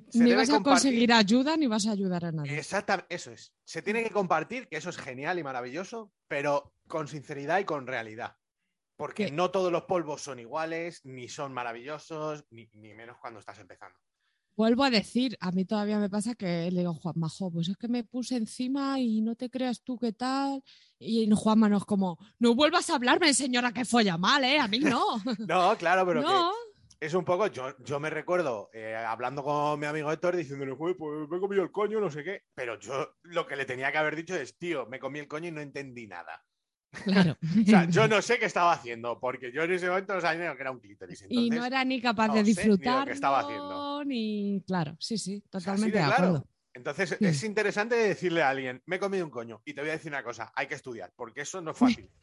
se 0.09 0.19
ni 0.19 0.25
debe 0.31 0.35
vas 0.35 0.49
a 0.49 0.53
compartir- 0.55 0.63
conseguir 0.63 1.13
ayuda 1.13 1.55
ni 1.55 1.67
vas 1.67 1.87
a 1.87 1.91
ayudar 1.91 2.25
a 2.25 2.31
nadie. 2.33 2.57
Exactamente, 2.59 3.15
eso 3.15 3.31
es. 3.31 3.53
Se 3.63 3.81
tiene 3.81 4.03
que 4.03 4.09
compartir, 4.09 4.67
que 4.67 4.75
eso 4.75 4.89
es 4.89 4.97
genial 4.97 5.39
y 5.39 5.43
maravilloso, 5.43 6.11
pero 6.27 6.73
con 6.87 7.07
sinceridad 7.07 7.59
y 7.59 7.63
con 7.63 7.87
realidad. 7.87 8.35
Porque 8.97 9.27
Sí. 9.27 9.33
no 9.33 9.51
todos 9.51 9.71
los 9.71 9.83
polvos 9.83 10.21
son 10.21 10.39
iguales, 10.39 11.05
ni 11.05 11.29
son 11.29 11.53
maravillosos, 11.53 12.45
ni, 12.49 12.67
ni 12.73 12.93
menos 12.93 13.17
cuando 13.21 13.39
estás 13.39 13.59
empezando. 13.59 13.97
Vuelvo 14.57 14.83
a 14.83 14.89
decir, 14.89 15.37
a 15.39 15.51
mí 15.51 15.65
todavía 15.65 15.99
me 15.99 16.09
pasa 16.09 16.33
que 16.33 16.71
le 16.71 16.79
digo, 16.79 16.95
Juan 16.95 17.13
Majo, 17.19 17.51
pues 17.51 17.69
es 17.69 17.77
que 17.77 17.87
me 17.87 18.03
puse 18.03 18.37
encima 18.37 18.99
y 18.99 19.21
no 19.21 19.35
te 19.35 19.51
creas 19.51 19.83
tú 19.83 19.99
qué 19.99 20.13
tal. 20.13 20.63
Y 20.97 21.29
Juanma 21.31 21.69
no 21.69 21.77
es 21.77 21.85
como, 21.85 22.17
no 22.39 22.55
vuelvas 22.55 22.89
a 22.89 22.95
hablarme, 22.95 23.35
señora, 23.35 23.71
que 23.71 23.85
folla 23.85 24.17
mal, 24.17 24.43
¿eh? 24.43 24.57
A 24.57 24.67
mí 24.67 24.79
no. 24.79 24.99
No, 25.47 25.77
claro, 25.77 26.07
pero 26.07 26.23
no. 26.23 26.51
que 26.99 27.05
es 27.05 27.13
un 27.13 27.23
poco. 27.23 27.45
Yo, 27.45 27.77
yo 27.85 27.99
me 27.99 28.09
recuerdo 28.09 28.71
eh, 28.73 28.95
hablando 28.95 29.43
con 29.43 29.79
mi 29.79 29.85
amigo 29.85 30.11
Héctor 30.11 30.35
diciéndole, 30.35 30.75
"Joder, 30.75 30.97
pues 30.97 31.29
me 31.29 31.37
he 31.37 31.39
comido 31.39 31.61
el 31.61 31.71
coño, 31.71 31.99
no 31.99 32.09
sé 32.09 32.23
qué. 32.23 32.41
Pero 32.55 32.79
yo 32.79 33.11
lo 33.25 33.45
que 33.45 33.55
le 33.57 33.65
tenía 33.65 33.91
que 33.91 33.99
haber 33.99 34.15
dicho 34.15 34.35
es, 34.35 34.57
tío, 34.57 34.87
me 34.87 34.97
comí 34.99 35.19
el 35.19 35.27
coño 35.27 35.49
y 35.49 35.51
no 35.51 35.61
entendí 35.61 36.07
nada. 36.07 36.43
Claro. 37.03 37.37
O 37.41 37.65
sea, 37.65 37.85
yo 37.89 38.07
no 38.07 38.21
sé 38.21 38.39
qué 38.39 38.45
estaba 38.45 38.73
haciendo, 38.73 39.19
porque 39.19 39.51
yo 39.51 39.63
en 39.63 39.73
ese 39.73 39.87
momento 39.87 40.13
no 40.15 40.21
sabía 40.21 40.55
que 40.55 40.61
era 40.61 40.71
un 40.71 40.79
clítoris. 40.79 41.25
y 41.29 41.35
no 41.35 41.55
entonces- 41.55 41.67
era 41.67 41.85
ni 41.85 42.01
capaz 42.01 42.27
no 42.27 42.33
de 42.35 42.39
sé 42.39 42.45
ni 42.45 42.49
lo 42.69 42.77
que 42.77 42.83
disfrutar. 42.83 43.09
estaba 43.09 43.39
haciendo. 43.39 44.03
Ni, 44.05 44.63
claro, 44.67 44.95
sí, 44.99 45.17
sí, 45.17 45.43
O 45.51 45.59
sea, 45.59 45.73
totalmente 45.73 45.97
de 45.97 46.03
de, 46.03 46.09
claro. 46.09 46.47
Entonces 46.73 47.09
Sí. 47.17 47.25
es 47.25 47.43
interesante 47.43 47.95
decirle 47.95 48.43
a 48.43 48.49
alguien, 48.49 48.81
me 48.85 48.97
he 48.97 48.99
comido 48.99 49.25
un 49.25 49.31
coño. 49.31 49.61
Y 49.65 49.73
te 49.73 49.81
voy 49.81 49.89
a 49.89 49.93
decir 49.93 50.11
una 50.11 50.23
cosa, 50.23 50.51
hay 50.55 50.67
que 50.67 50.75
estudiar, 50.75 51.11
porque 51.15 51.41
eso 51.41 51.59
no 51.61 51.71
es 51.71 51.77
fácil. 51.77 52.09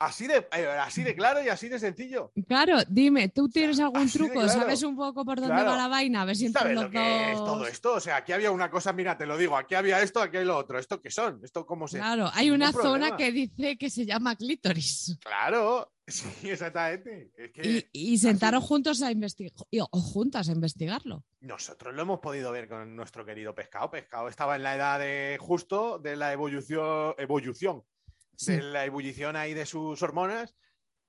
Así 0.00 0.28
de, 0.28 0.46
eh, 0.52 0.66
así 0.80 1.02
de 1.02 1.16
claro 1.16 1.42
y 1.42 1.48
así 1.48 1.68
de 1.68 1.78
sencillo. 1.80 2.30
Claro, 2.46 2.76
dime, 2.88 3.28
¿tú 3.30 3.48
tienes 3.48 3.80
algún 3.80 4.02
así 4.02 4.16
truco? 4.16 4.34
claro. 4.34 4.48
¿Sabes 4.48 4.82
un 4.84 4.96
poco 4.96 5.24
por 5.24 5.40
dónde 5.40 5.54
Claro. 5.54 5.70
va 5.70 5.76
la 5.76 5.88
vaina? 5.88 6.22
A 6.22 6.24
ver 6.24 6.36
si 6.36 6.48
¿Sabes 6.50 6.74
lo 6.80 6.88
que 6.88 7.32
es 7.32 7.36
dos- 7.38 7.44
todo 7.46 7.66
esto? 7.66 7.94
O 7.94 8.00
sea, 8.00 8.16
aquí 8.18 8.32
había 8.32 8.52
una 8.52 8.70
cosa, 8.70 8.92
mira, 8.92 9.18
te 9.18 9.26
lo 9.26 9.36
digo, 9.36 9.56
aquí 9.56 9.74
había 9.74 10.00
esto, 10.00 10.20
aquí 10.20 10.36
hay 10.36 10.44
lo 10.44 10.56
otro. 10.56 10.78
¿Esto 10.78 11.00
qué 11.00 11.10
son? 11.10 11.40
¿Esto 11.42 11.66
cómo 11.66 11.88
se...? 11.88 11.98
Claro, 11.98 12.30
hay 12.32 12.50
una 12.52 12.70
zona 12.70 12.82
problema. 12.82 13.16
que 13.16 13.32
dice 13.32 13.76
que 13.76 13.90
se 13.90 14.06
llama 14.06 14.36
clítoris. 14.36 15.18
Claro, 15.20 15.92
sí, 16.06 16.28
exactamente. 16.48 17.32
Es 17.36 17.50
que 17.50 17.88
Y, 17.92 18.12
y 18.12 18.18
sentaros 18.18 18.62
juntos 18.62 19.02
a 19.02 19.10
investigar, 19.10 19.52
o 19.90 20.00
juntas 20.00 20.48
a 20.48 20.52
investigarlo. 20.52 21.24
nosotros 21.40 21.92
lo 21.92 22.02
hemos 22.02 22.20
podido 22.20 22.52
ver 22.52 22.68
con 22.68 22.94
nuestro 22.94 23.24
querido 23.26 23.52
pescado. 23.52 23.90
Pescado 23.90 24.28
estaba 24.28 24.54
en 24.54 24.62
la 24.62 24.76
edad 24.76 25.00
de 25.00 25.38
justo 25.40 25.98
de 25.98 26.14
la 26.14 26.32
evolución, 26.32 27.14
evolución 27.18 27.82
Sí. 28.38 28.52
de 28.52 28.62
la 28.62 28.84
ebullición 28.84 29.36
ahí 29.36 29.52
de 29.54 29.66
sus 29.66 30.00
hormonas. 30.02 30.54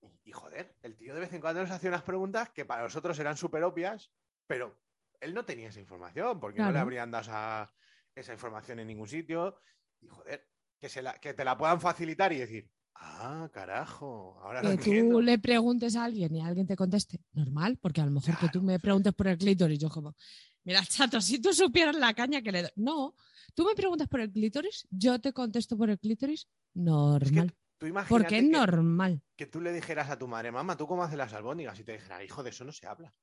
Y, 0.01 0.29
y, 0.29 0.31
joder, 0.31 0.75
el 0.81 0.95
tío 0.95 1.13
de 1.13 1.19
vez 1.19 1.33
en 1.33 1.41
cuando 1.41 1.61
nos 1.61 1.71
hacía 1.71 1.89
unas 1.89 2.03
preguntas 2.03 2.49
que 2.49 2.65
para 2.65 2.83
nosotros 2.83 3.17
eran 3.19 3.37
súper 3.37 3.63
obvias, 3.63 4.11
pero 4.47 4.75
él 5.21 5.33
no 5.33 5.45
tenía 5.45 5.69
esa 5.69 5.79
información, 5.79 6.39
porque 6.39 6.59
no 6.59 6.65
le 6.67 6.71
Claro. 6.71 6.83
habrían 6.83 7.11
dado 7.11 7.23
esa, 7.23 7.73
esa 8.15 8.33
información 8.33 8.79
en 8.79 8.87
ningún 8.87 9.07
sitio. 9.07 9.59
Y 10.01 10.07
joder, 10.07 10.47
que, 10.79 10.89
se 10.89 11.01
la, 11.01 11.13
que 11.19 11.33
te 11.33 11.43
la 11.43 11.57
puedan 11.57 11.79
facilitar 11.81 12.31
y 12.33 12.37
decir, 12.39 12.71
ah, 12.95 13.49
carajo, 13.53 14.39
ahora 14.41 14.61
lo 14.63 14.69
Que 14.69 14.73
entiendo. 14.75 15.15
tú 15.15 15.21
le 15.21 15.37
preguntes 15.37 15.95
a 15.97 16.05
alguien 16.05 16.33
y 16.35 16.41
alguien 16.41 16.65
te 16.65 16.75
conteste, 16.77 17.19
normal, 17.33 17.77
porque 17.81 18.01
a 18.01 18.05
lo 18.05 18.11
mejor 18.11 18.37
que 18.37 18.47
tú 18.47 18.59
Claro, 18.59 18.63
me 18.63 18.79
preguntes 18.79 19.13
por 19.13 19.27
el 19.27 19.37
clítoris, 19.37 19.77
yo 19.79 19.89
como, 19.89 20.15
mira, 20.63 20.81
chato, 20.85 21.19
si 21.21 21.41
tú 21.41 21.53
supieras 21.53 21.95
la 21.97 22.13
caña 22.13 22.41
que 22.41 22.51
le 22.53 22.61
doy. 22.63 22.71
No, 22.77 23.13
tú 23.59 23.65
me 23.65 23.75
preguntas 23.75 24.07
por 24.07 24.21
el 24.21 24.31
clítoris, 24.31 24.87
yo 24.89 25.19
te 25.19 25.33
contesto 25.33 25.75
por 25.77 25.89
el 25.89 25.99
clítoris, 25.99 26.43
Es 26.43 26.47
que 26.73 26.79
normal. 26.81 27.53
tú 27.77 27.87
imagínate 27.87 28.09
porque 28.23 28.37
es 28.37 28.43
que- 28.45 28.49
normal. 28.49 29.21
que 29.35 29.47
tú 29.47 29.59
le 29.59 29.73
dijeras 29.73 30.09
a 30.09 30.17
tu 30.17 30.29
madre, 30.29 30.49
mamá, 30.49 30.77
¿tú 30.77 30.87
cómo 30.87 31.03
haces 31.03 31.17
las 31.17 31.33
albóndigas? 31.33 31.77
Y 31.77 31.83
te 31.83 31.91
dijera, 31.91 32.23
hijo, 32.23 32.41
de 32.41 32.51
eso 32.51 32.63
no 32.63 32.71
se 32.71 32.87
habla. 32.87 33.13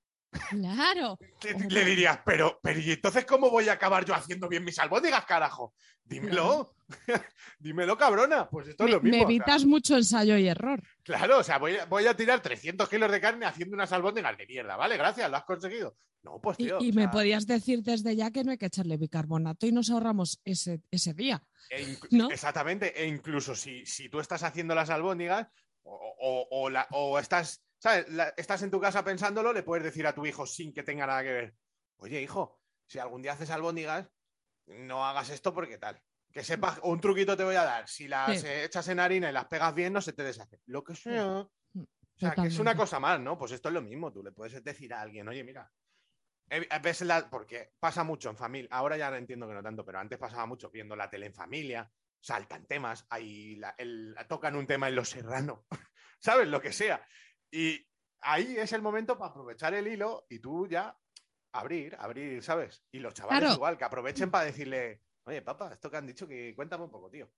Claro. 0.51 1.19
Le 1.71 1.85
dirías, 1.85 2.21
pero, 2.25 2.59
pero 2.63 2.79
¿y 2.81 2.93
entonces 2.93 3.25
cómo 3.25 3.51
voy 3.51 3.69
a 3.69 3.73
acabar 3.73 4.05
yo 4.05 4.15
haciendo 4.15 4.49
bien 4.49 4.65
mis 4.65 4.79
albóndigas, 4.79 5.25
carajo? 5.25 5.75
Dímelo. 6.05 6.75
Dímelo, 7.59 7.97
cabrona. 7.97 8.49
Pues 8.49 8.69
esto 8.69 8.85
es 8.85 8.91
Me, 8.91 8.97
lo 8.97 9.01
mismo. 9.03 9.17
me 9.19 9.25
o 9.25 9.27
sea, 9.27 9.35
evitas 9.37 9.65
mucho 9.65 9.97
ensayo 9.97 10.37
y 10.37 10.47
error. 10.49 10.83
claro, 11.03 11.39
o 11.39 11.43
sea, 11.43 11.59
voy, 11.59 11.77
a- 11.77 11.87
voy 11.87 12.07
a 12.07 12.15
tirar 12.17 12.41
300 12.41 12.89
kilos 12.89 13.11
de 13.11 13.21
carne 13.21 13.47
haciendo 13.47 13.75
unas 13.75 13.93
albóndigas 13.93 14.37
de 14.37 14.47
mierda, 14.47 14.77
¿vale? 14.77 14.97
Gracias, 14.97 15.31
lo 15.31 15.37
has 15.37 15.45
conseguido. 15.45 15.97
No, 16.23 16.41
pues 16.41 16.57
tío. 16.57 16.79
y 16.81 16.93
me 16.93 17.03
sea, 17.03 17.11
podías 17.13 17.47
decir 17.47 17.83
desde 17.83 18.17
ya 18.17 18.33
que 18.33 18.43
no 18.43 18.51
hay 18.51 18.59
que 18.59 18.67
echarle 18.67 18.97
bicarbonato 18.97 19.65
y 19.67 19.71
nos 19.73 19.91
ahorramos 19.91 20.41
ese, 20.45 20.81
ese 20.91 21.15
día. 21.15 21.41
e 21.71 21.97
¿no? 22.11 22.31
Exactamente. 22.31 23.01
E 23.01 23.07
incluso 23.07 23.55
si, 23.55 23.87
si 23.87 24.09
tú 24.09 24.19
estás 24.19 24.43
haciendo 24.43 24.75
las 24.75 24.91
albóndigas 24.91 25.47
o, 25.85 25.93
o- 26.21 26.49
o 26.51 26.71
la- 26.71 26.89
o 26.91 27.19
estás, 27.21 27.63
¿sabes? 27.87 28.09
La- 28.09 28.35
estás 28.37 28.63
en 28.63 28.71
tu 28.73 28.81
casa 28.81 29.05
pensándolo, 29.05 29.53
le 29.53 29.63
puedes 29.63 29.85
decir 29.85 30.05
a 30.09 30.13
tu 30.15 30.27
hijo 30.27 30.45
sin 30.45 30.75
que 30.75 30.83
tenga 30.83 31.07
nada 31.07 31.23
que 31.23 31.33
ver. 31.33 31.55
Oye, 31.99 32.21
hijo, 32.21 32.61
si 32.89 32.99
algún 32.99 33.23
día 33.23 33.33
haces 33.35 33.51
albóndigas, 33.51 34.09
no 34.67 35.07
hagas 35.07 35.31
esto 35.31 35.55
porque 35.55 35.79
tal. 35.79 36.03
Que 36.33 36.43
sepas, 36.43 36.81
un 36.83 37.01
truquito 37.01 37.37
te 37.37 37.45
voy 37.45 37.55
a 37.55 37.63
dar. 37.63 37.89
Si 37.89 38.09
las 38.09 38.41
Sí. 38.41 38.47
eh, 38.49 38.65
echas 38.65 38.89
en 38.89 38.99
harina 38.99 39.31
y 39.31 39.33
las 39.33 39.45
pegas 39.47 39.73
bien, 39.73 39.93
no 39.93 40.01
se 40.01 40.13
te 40.13 40.25
deshace. 40.25 40.61
Lo 40.67 40.83
que 40.83 40.97
sea. 40.97 41.39
O 41.39 41.49
sea, 42.19 42.33
que 42.35 42.49
es 42.49 42.59
una 42.59 42.77
cosa 42.77 42.99
más, 42.99 43.21
¿no? 43.21 43.39
Pues 43.39 43.53
esto 43.53 43.69
es 43.69 43.75
lo 43.75 43.83
mismo. 43.83 44.13
Tú 44.13 44.21
le 44.25 44.33
puedes 44.33 44.65
decir 44.65 44.93
a 44.93 45.01
alguien, 45.03 45.29
oye, 45.29 45.45
mira. 45.45 45.71
eh, 46.49 46.67
ves 46.83 47.01
la- 47.03 47.29
porque 47.31 47.73
pasa 47.81 48.03
mucho 48.05 48.31
en 48.31 48.37
familia. 48.37 48.69
Ahora 48.73 48.97
ya 48.97 49.09
entiendo 49.17 49.47
que 49.49 49.55
no 49.55 49.63
tanto, 49.63 49.85
pero 49.85 49.99
antes 49.99 50.17
pasaba 50.19 50.47
mucho 50.47 50.71
viendo 50.71 50.95
la 50.97 51.11
tele 51.11 51.27
en 51.27 51.35
familia. 51.35 51.91
Saltan 52.21 52.67
temas, 52.67 53.05
ahí 53.11 53.57
la- 53.57 53.75
el- 53.79 54.15
tocan 54.29 54.55
un 54.57 54.65
tema 54.67 54.89
en 54.89 54.95
Los 54.97 55.09
Serrano, 55.11 55.67
¿sabes? 56.21 56.47
Lo 56.49 56.61
que 56.61 56.73
sea. 56.73 57.05
Y 57.57 57.83
ahí 58.21 58.55
es 58.59 58.71
el 58.75 58.83
momento 58.83 59.17
para 59.17 59.31
aprovechar 59.31 59.73
el 59.73 59.87
hilo 59.87 60.27
y 60.29 60.41
tú 60.41 60.69
ya 60.69 60.95
abrir, 61.53 61.97
abrir, 61.99 62.43
¿sabes? 62.43 62.85
Y 62.93 62.99
los 62.99 63.15
chavales 63.15 63.41
Claro. 63.41 63.55
igual, 63.55 63.79
que 63.79 63.85
aprovechen 63.85 64.31
para 64.31 64.45
decirle, 64.45 65.01
oye, 65.25 65.41
papá, 65.41 65.73
esto 65.73 65.91
que 65.91 65.97
han 65.97 66.07
dicho, 66.07 66.29
que 66.29 66.55
cuéntame 66.55 66.85
un 66.85 66.91
poco, 66.91 67.09
tío. 67.09 67.31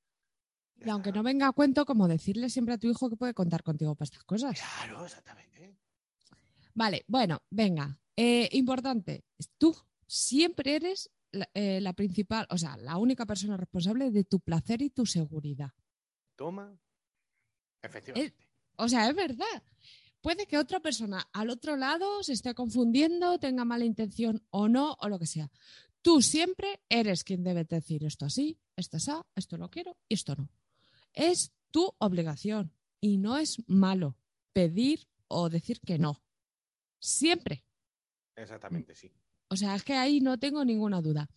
Ya 0.75 0.87
Y 0.89 0.91
aunque 0.91 1.13
no 1.13 1.23
venga 1.23 1.47
a 1.47 1.53
cuento, 1.53 1.87
como 1.87 2.09
decirle 2.09 2.51
siempre 2.51 2.75
a 2.75 2.79
tu 2.79 2.89
hijo 2.89 3.09
que 3.09 3.17
puede 3.17 3.33
contar 3.33 3.63
contigo 3.63 3.95
para 3.95 4.07
estas 4.07 4.25
cosas. 4.25 4.59
Claro, 4.59 5.05
exactamente. 5.05 5.79
Vale, 6.75 7.05
bueno, 7.07 7.41
venga. 7.51 7.97
Eh, 8.17 8.49
importante, 8.53 9.25
tú 9.57 9.77
siempre 10.09 10.75
eres 10.75 11.13
la, 11.31 11.49
eh, 11.55 11.81
la 11.81 11.93
principal, 11.93 12.45
o 12.51 12.59
sea, 12.59 12.77
la 12.77 12.97
única 12.97 13.25
persona 13.25 13.57
responsable 13.57 14.11
de 14.11 14.25
tu 14.25 14.41
placer 14.41 14.83
y 14.83 14.91
tu 14.91 15.07
seguridad. 15.07 15.71
Toma. 16.35 16.77
Efectivamente. 17.83 18.49
O 18.79 18.89
sea, 18.89 19.09
es 19.09 19.15
verdad. 19.15 19.63
Puede 20.21 20.47
que 20.47 20.59
otra 20.59 20.81
persona 20.81 21.29
al 21.33 21.51
otro 21.51 21.77
lado 21.77 22.23
se 22.23 22.33
esté 22.33 22.55
confundiendo, 22.55 23.39
tenga 23.39 23.65
mala 23.65 23.85
intención 23.85 24.43
o 24.51 24.69
no, 24.69 24.97
o 25.01 25.09
lo 25.09 25.19
que 25.19 25.27
sea. 25.27 25.51
Tú 26.03 26.23
siempre 26.23 26.81
eres 26.89 27.25
quien 27.25 27.43
debe 27.45 27.65
decir 27.65 28.05
esto 28.05 28.25
así, 28.27 28.59
esto 28.77 28.97
así, 28.97 29.13
esto 29.35 29.57
lo 29.57 29.69
quiero 29.71 29.97
y 30.09 30.15
esto 30.15 30.35
no. 30.37 30.49
Es 31.13 31.53
tu 31.71 31.93
obligación 31.99 32.73
y 33.01 33.19
no 33.19 33.37
es 33.37 33.63
malo 33.69 34.17
pedir 34.53 35.07
o 35.29 35.49
decir 35.49 35.81
que 35.81 35.99
no. 35.99 36.21
Siempre. 36.99 37.65
Exactamente, 38.37 38.95
sí. 38.95 39.13
O 39.49 39.57
sea, 39.57 39.75
es 39.77 39.85
que 39.85 39.95
ahí 39.95 40.21
no 40.21 40.39
tengo 40.39 40.65
ninguna 40.65 41.01
duda. 41.01 41.29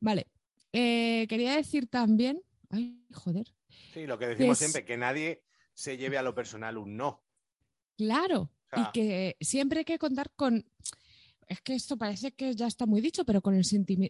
Vale. 0.00 0.26
eh, 0.72 1.26
quería 1.28 1.56
decir 1.56 1.86
también. 1.88 2.42
Ay, 2.70 3.02
joder. 3.14 3.46
Sí, 3.94 4.06
lo 4.06 4.18
que 4.18 4.26
decimos 4.26 4.52
Es- 4.52 4.58
siempre, 4.58 4.84
que 4.84 4.96
nadie 4.96 5.42
se 5.74 5.96
lleve 5.96 6.18
a 6.18 6.22
lo 6.22 6.34
personal 6.34 6.76
un 6.76 6.96
no. 6.96 7.22
Claro. 7.96 8.50
y 8.76 8.92
que 8.92 9.36
siempre 9.40 9.80
hay 9.80 9.84
que 9.84 9.98
contar 9.98 10.30
con. 10.36 10.64
Es 11.48 11.60
que 11.60 11.74
esto 11.74 11.96
parece 11.96 12.32
que 12.32 12.54
ya 12.54 12.66
está 12.66 12.86
muy 12.86 13.00
dicho, 13.00 13.24
pero 13.24 13.40
con 13.40 13.54
el, 13.54 13.64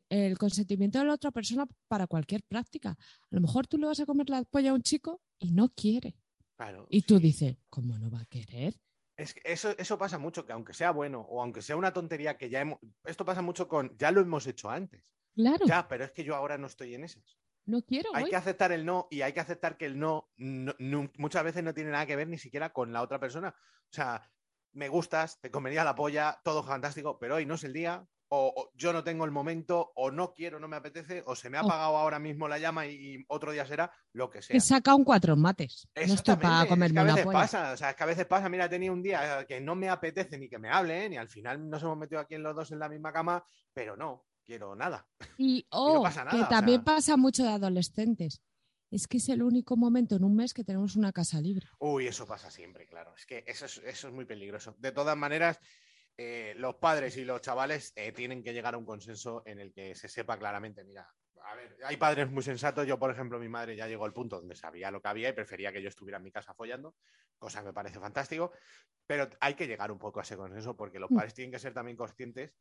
el 0.08 0.38
consentimiento 0.38 0.98
de 0.98 1.04
la 1.04 1.12
otra 1.12 1.30
persona 1.30 1.66
para 1.86 2.06
cualquier 2.06 2.42
práctica. 2.42 2.90
A 2.90 3.28
lo 3.30 3.40
mejor 3.42 3.66
tú 3.66 3.76
le 3.76 3.86
vas 3.86 4.00
a 4.00 4.06
comer 4.06 4.30
la 4.30 4.42
polla 4.44 4.70
a 4.70 4.74
un 4.74 4.82
chico 4.82 5.20
y 5.38 5.52
no 5.52 5.68
quiere. 5.68 6.16
Claro. 6.56 6.86
Y 6.88 7.02
tú 7.02 7.18
sí. 7.18 7.24
dices, 7.24 7.56
¿cómo 7.68 7.98
no 7.98 8.10
va 8.10 8.20
a 8.20 8.24
querer? 8.26 8.80
Es 9.18 9.34
que 9.34 9.42
eso, 9.44 9.74
eso 9.76 9.98
pasa 9.98 10.18
mucho, 10.18 10.46
que 10.46 10.52
aunque 10.52 10.72
sea 10.72 10.90
bueno 10.92 11.20
o 11.28 11.42
aunque 11.42 11.60
sea 11.62 11.76
una 11.76 11.92
tontería 11.92 12.38
que 12.38 12.48
ya 12.48 12.60
hemos. 12.60 12.78
Esto 13.04 13.24
pasa 13.24 13.42
mucho 13.42 13.68
con. 13.68 13.96
Ya 13.98 14.10
lo 14.10 14.20
hemos 14.22 14.46
hecho 14.46 14.70
antes. 14.70 15.02
Claro, 15.34 15.66
Ya, 15.66 15.86
pero 15.86 16.04
es 16.04 16.12
que 16.12 16.24
yo 16.24 16.34
ahora 16.34 16.56
no 16.56 16.66
estoy 16.66 16.94
en 16.94 17.04
esas. 17.04 17.36
No 17.66 17.82
quiero. 17.82 18.10
Hay 18.14 18.24
que 18.30 18.36
aceptar 18.36 18.72
el 18.72 18.84
no 18.86 19.06
y 19.10 19.22
hay 19.22 19.32
que 19.32 19.40
aceptar 19.40 19.76
que 19.76 19.86
el 19.86 19.98
no, 19.98 20.30
muchas 21.18 21.44
veces 21.44 21.62
no 21.62 21.74
tiene 21.74 21.90
nada 21.90 22.06
que 22.06 22.16
ver 22.16 22.28
ni 22.28 22.38
siquiera 22.38 22.72
con 22.72 22.92
la 22.92 23.02
otra 23.02 23.18
persona. 23.20 23.54
O 23.58 23.92
sea, 23.92 24.22
me 24.72 24.88
gustas, 24.88 25.40
te 25.40 25.50
comería 25.50 25.84
la 25.84 25.94
polla, 25.94 26.40
todo 26.44 26.62
fantástico, 26.62 27.18
pero 27.18 27.36
hoy 27.36 27.46
no 27.46 27.54
es 27.54 27.64
el 27.64 27.72
día 27.72 28.06
o, 28.28 28.52
o 28.56 28.72
yo 28.74 28.92
no 28.92 29.04
tengo 29.04 29.24
el 29.24 29.30
momento, 29.30 29.92
o 29.94 30.10
no 30.10 30.32
quiero, 30.34 30.58
no 30.58 30.66
me 30.66 30.74
apetece, 30.76 31.22
o 31.26 31.36
se 31.36 31.48
me 31.48 31.58
ha 31.58 31.62
O- 31.62 31.66
apagado 31.66 31.96
ahora 31.96 32.18
mismo 32.18 32.48
la 32.48 32.58
llama 32.58 32.84
y, 32.86 32.90
y 33.18 33.24
otro 33.28 33.52
día 33.52 33.64
será, 33.64 33.92
lo 34.12 34.28
que 34.30 34.42
sea. 34.42 34.52
Que 34.54 34.60
saca 34.60 34.96
un 34.96 35.04
cuatro 35.04 35.36
mates. 35.36 35.86
No 35.94 36.02
estoy 36.14 36.34
para 36.34 36.66
comerme 36.66 37.00
es 37.02 37.04
que 37.04 37.10
a 37.10 37.14
veces 37.14 37.24
polla. 37.24 37.38
pasa, 37.38 37.72
o 37.72 37.76
sea, 37.76 37.90
es 37.90 37.96
que 37.96 38.02
a 38.02 38.06
veces 38.06 38.26
pasa, 38.26 38.48
mira, 38.48 38.68
tenía 38.68 38.90
un 38.90 39.00
día 39.00 39.44
que 39.46 39.60
no 39.60 39.76
me 39.76 39.88
apetece 39.88 40.38
ni 40.38 40.48
que 40.48 40.58
me 40.58 40.68
hablen, 40.68 41.12
y 41.12 41.16
al 41.16 41.28
final 41.28 41.70
nos 41.70 41.80
hemos 41.84 41.96
metido 41.96 42.20
aquí 42.20 42.34
en 42.34 42.42
los 42.42 42.56
dos 42.56 42.72
en 42.72 42.80
la 42.80 42.88
misma 42.88 43.12
cama, 43.12 43.44
pero 43.72 43.96
no, 43.96 44.24
quiero 44.46 44.74
nada. 44.74 45.06
Y, 45.36 45.66
oh, 45.70 46.02
pasa 46.02 46.20
que 46.24 46.36
nada, 46.36 46.46
o 46.46 46.48
también 46.48 46.78
sea- 46.78 46.84
pasa 46.84 47.16
mucho 47.16 47.42
de 47.42 47.50
adolescentes. 47.50 48.40
Es 48.90 49.08
que 49.08 49.16
es 49.18 49.28
el 49.28 49.42
único 49.42 49.76
momento 49.76 50.14
en 50.14 50.22
un 50.24 50.36
mes 50.36 50.54
que 50.54 50.62
tenemos 50.64 50.94
una 50.94 51.12
casa 51.12 51.40
libre. 51.40 51.66
Uy, 51.80 52.06
eso 52.06 52.24
pasa 52.26 52.50
siempre, 52.50 52.86
claro. 52.86 53.12
Es 53.16 53.26
que 53.26 53.44
eso 53.46 53.66
es, 53.66 53.78
eso 53.78 54.08
es 54.08 54.14
muy 54.14 54.24
peligroso. 54.24 54.76
De 54.78 54.92
todas 54.92 55.16
maneras, 55.16 55.58
eh, 56.16 56.54
los 56.56 56.76
padres 56.76 57.16
y 57.16 57.24
los 57.24 57.40
chavales 57.40 57.92
eh, 57.96 58.12
tienen 58.12 58.44
que 58.44 58.52
llegar 58.54 58.74
a 58.74 58.78
un 58.78 58.86
consenso 58.86 59.42
en 59.44 59.58
el 59.58 59.72
que 59.72 59.94
se 59.96 60.08
sepa 60.08 60.38
claramente, 60.38 60.84
mira, 60.84 61.12
a 61.42 61.54
ver, 61.56 61.76
hay 61.84 61.96
padres 61.96 62.30
muy 62.30 62.42
sensatos. 62.44 62.86
Yo, 62.86 62.96
por 62.98 63.10
ejemplo, 63.10 63.38
mi 63.40 63.48
madre 63.48 63.76
ya 63.76 63.88
llegó 63.88 64.04
al 64.04 64.12
punto 64.12 64.36
donde 64.38 64.54
sabía 64.54 64.90
lo 64.92 65.02
que 65.02 65.08
había 65.08 65.28
y 65.28 65.32
prefería 65.32 65.72
que 65.72 65.82
yo 65.82 65.88
estuviera 65.88 66.18
en 66.18 66.24
mi 66.24 66.30
casa 66.30 66.54
follando, 66.54 66.94
cosa 67.38 67.60
que 67.60 67.66
me 67.66 67.72
parece 67.72 67.98
fantástico. 67.98 68.52
Pero 69.04 69.28
hay 69.40 69.54
que 69.54 69.66
llegar 69.66 69.90
un 69.90 69.98
poco 69.98 70.20
a 70.20 70.22
ese 70.22 70.36
consenso 70.36 70.76
porque 70.76 71.00
los 71.00 71.10
Mm. 71.10 71.14
padres 71.16 71.34
tienen 71.34 71.50
que 71.52 71.58
ser 71.58 71.74
también 71.74 71.96
conscientes 71.96 72.52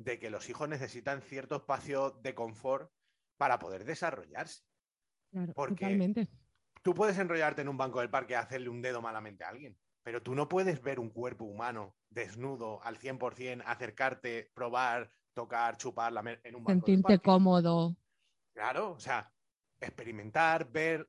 de 0.00 0.18
que 0.18 0.30
los 0.30 0.48
hijos 0.48 0.66
necesitan 0.68 1.20
cierto 1.20 1.56
espacio 1.56 2.10
de 2.22 2.34
confort 2.34 2.90
para 3.36 3.58
poder 3.58 3.84
desarrollarse. 3.84 4.62
Claro, 5.30 5.52
Porque- 5.54 5.84
totalmente. 5.84 6.28
Tú 6.82 6.94
puedes 6.94 7.18
enrollarte 7.18 7.60
en 7.60 7.68
un 7.68 7.76
banco 7.76 8.00
del 8.00 8.08
parque 8.08 8.32
y 8.32 8.36
hacerle 8.36 8.70
un 8.70 8.80
dedo 8.80 9.02
malamente 9.02 9.44
a 9.44 9.48
alguien, 9.50 9.78
pero 10.02 10.22
tú 10.22 10.34
no 10.34 10.48
puedes 10.48 10.80
ver 10.82 10.98
un 10.98 11.10
cuerpo 11.10 11.44
humano 11.44 11.94
desnudo 12.08 12.82
al 12.82 12.96
100%, 12.96 13.62
acercarte, 13.66 14.50
probar, 14.54 15.12
tocar, 15.34 15.76
chupar 15.76 16.10
en 16.44 16.54
un 16.56 16.64
banco 16.64 16.86
del 16.86 16.96
Sentirte 16.96 17.02
parque. 17.02 17.22
cómodo. 17.24 17.94
Claro, 18.54 18.92
o 18.92 18.98
sea, 19.00 19.30
experimentar, 19.80 20.70
ver, 20.70 21.06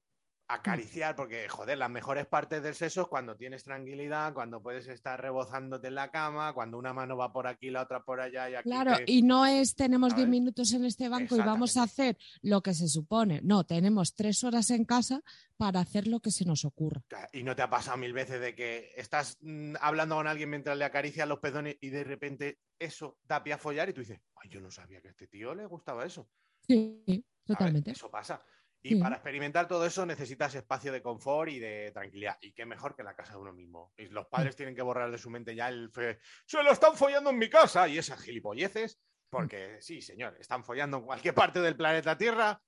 acariciar, 0.54 1.16
porque, 1.16 1.47
joder, 1.49 1.78
las 1.78 1.89
mejores 1.89 2.26
partes 2.26 2.62
del 2.64 2.76
sexo 2.76 3.02
es 3.04 3.08
cuando 3.08 3.36
tienes 3.36 3.64
tranquilidad, 3.64 4.34
cuando 4.34 4.62
puedes 4.62 4.88
estar 4.88 5.20
rebozándote 5.22 5.88
en 5.88 5.95
la 5.95 6.12
cama, 6.12 6.54
cuando 6.54 6.78
una 6.78 6.93
mano 6.93 7.16
va 7.18 7.32
por 7.32 7.47
aquí, 7.47 7.70
la 7.70 7.84
otra 7.84 8.04
por 8.04 8.20
allá 8.22 8.49
y 8.49 8.56
aquí. 8.56 8.70
Claro, 8.70 8.97
te- 8.97 9.12
y 9.12 9.22
no 9.22 9.45
es 9.45 9.76
tenemos 9.76 10.10
10 10.16 10.26
¿Sabes? 10.26 10.30
minutos 10.30 10.74
en 10.74 10.86
este 10.86 11.10
banco 11.10 11.36
y 11.36 11.39
vamos 11.39 11.78
a 11.78 11.84
hacer 11.84 12.18
lo 12.41 12.62
que 12.62 12.74
se 12.74 12.88
supone. 12.88 13.41
No, 13.43 13.64
tenemos 13.66 14.16
tres 14.16 14.43
horas 14.43 14.70
en 14.72 14.86
casa 14.86 15.22
para 15.58 15.80
hacer 15.80 16.08
lo 16.08 16.20
que 16.20 16.32
se 16.32 16.45
nos 16.45 16.66
ocurra. 16.66 17.02
Y 17.34 17.43
no 17.43 17.56
te 17.56 17.62
ha 17.62 17.70
pasado 17.70 17.97
mil 17.97 18.14
veces 18.14 18.41
de 18.41 18.56
que 18.56 18.91
estás 18.97 19.38
mm, 19.41 19.76
hablando 19.82 20.16
con 20.16 20.28
alguien 20.28 20.49
mientras 20.49 20.78
le 20.78 20.86
acaricias 20.86 21.28
los 21.28 21.39
pezones 21.39 21.78
y 21.82 21.89
de 21.89 22.04
repente 22.04 22.60
eso 22.80 23.18
da 23.24 23.43
pie 23.43 23.54
a 23.54 23.58
follar 23.58 23.89
y 23.89 23.93
tú 23.93 24.02
dices, 24.02 24.20
ay, 24.43 24.49
yo 24.49 24.60
no 24.60 24.72
sabía 24.72 25.02
que 25.02 25.08
a 25.10 25.12
este 25.12 25.28
tío 25.28 25.54
le 25.54 25.66
gustaba 25.66 26.06
eso. 26.06 26.28
Sí, 26.68 27.24
totalmente. 27.45 27.91
Eso 27.91 28.10
pasa. 28.10 28.41
Y 28.84 28.95
Sí. 28.95 28.95
para 28.95 29.15
experimentar 29.15 29.67
todo 29.67 29.86
eso 29.86 30.05
necesitas 30.05 30.55
espacio 30.55 30.91
de 30.91 31.01
confort 31.03 31.51
y 31.51 31.59
de 31.59 31.91
tranquilidad. 31.91 32.38
Y 32.41 32.51
qué 32.53 32.65
mejor 32.65 32.95
que 32.95 33.03
la 33.03 33.15
casa 33.15 33.34
de 33.34 33.39
uno 33.39 33.53
mismo. 33.53 33.93
Y 33.97 34.07
los 34.07 34.25
padres 34.27 34.55
tienen 34.55 34.75
que 34.75 34.82
borrar 34.82 35.11
de 35.11 35.17
su 35.19 35.29
mente 35.29 35.53
ya 35.55 35.69
el 35.69 35.91
fe, 35.91 36.19
se 36.45 36.63
lo 36.63 36.71
están 36.71 36.95
follando 36.95 37.29
en 37.29 37.38
mi 37.38 37.49
casa 37.49 37.88
y 37.88 37.97
esas 37.97 38.19
gilipolleces. 38.21 38.99
Porque 39.29 39.77
sí, 39.82 40.01
señor, 40.01 40.36
están 40.39 40.63
follando 40.63 40.97
en 40.97 41.03
cualquier 41.05 41.34
parte 41.34 41.61
del 41.61 41.77
planeta 41.77 42.17
Tierra. 42.17 42.61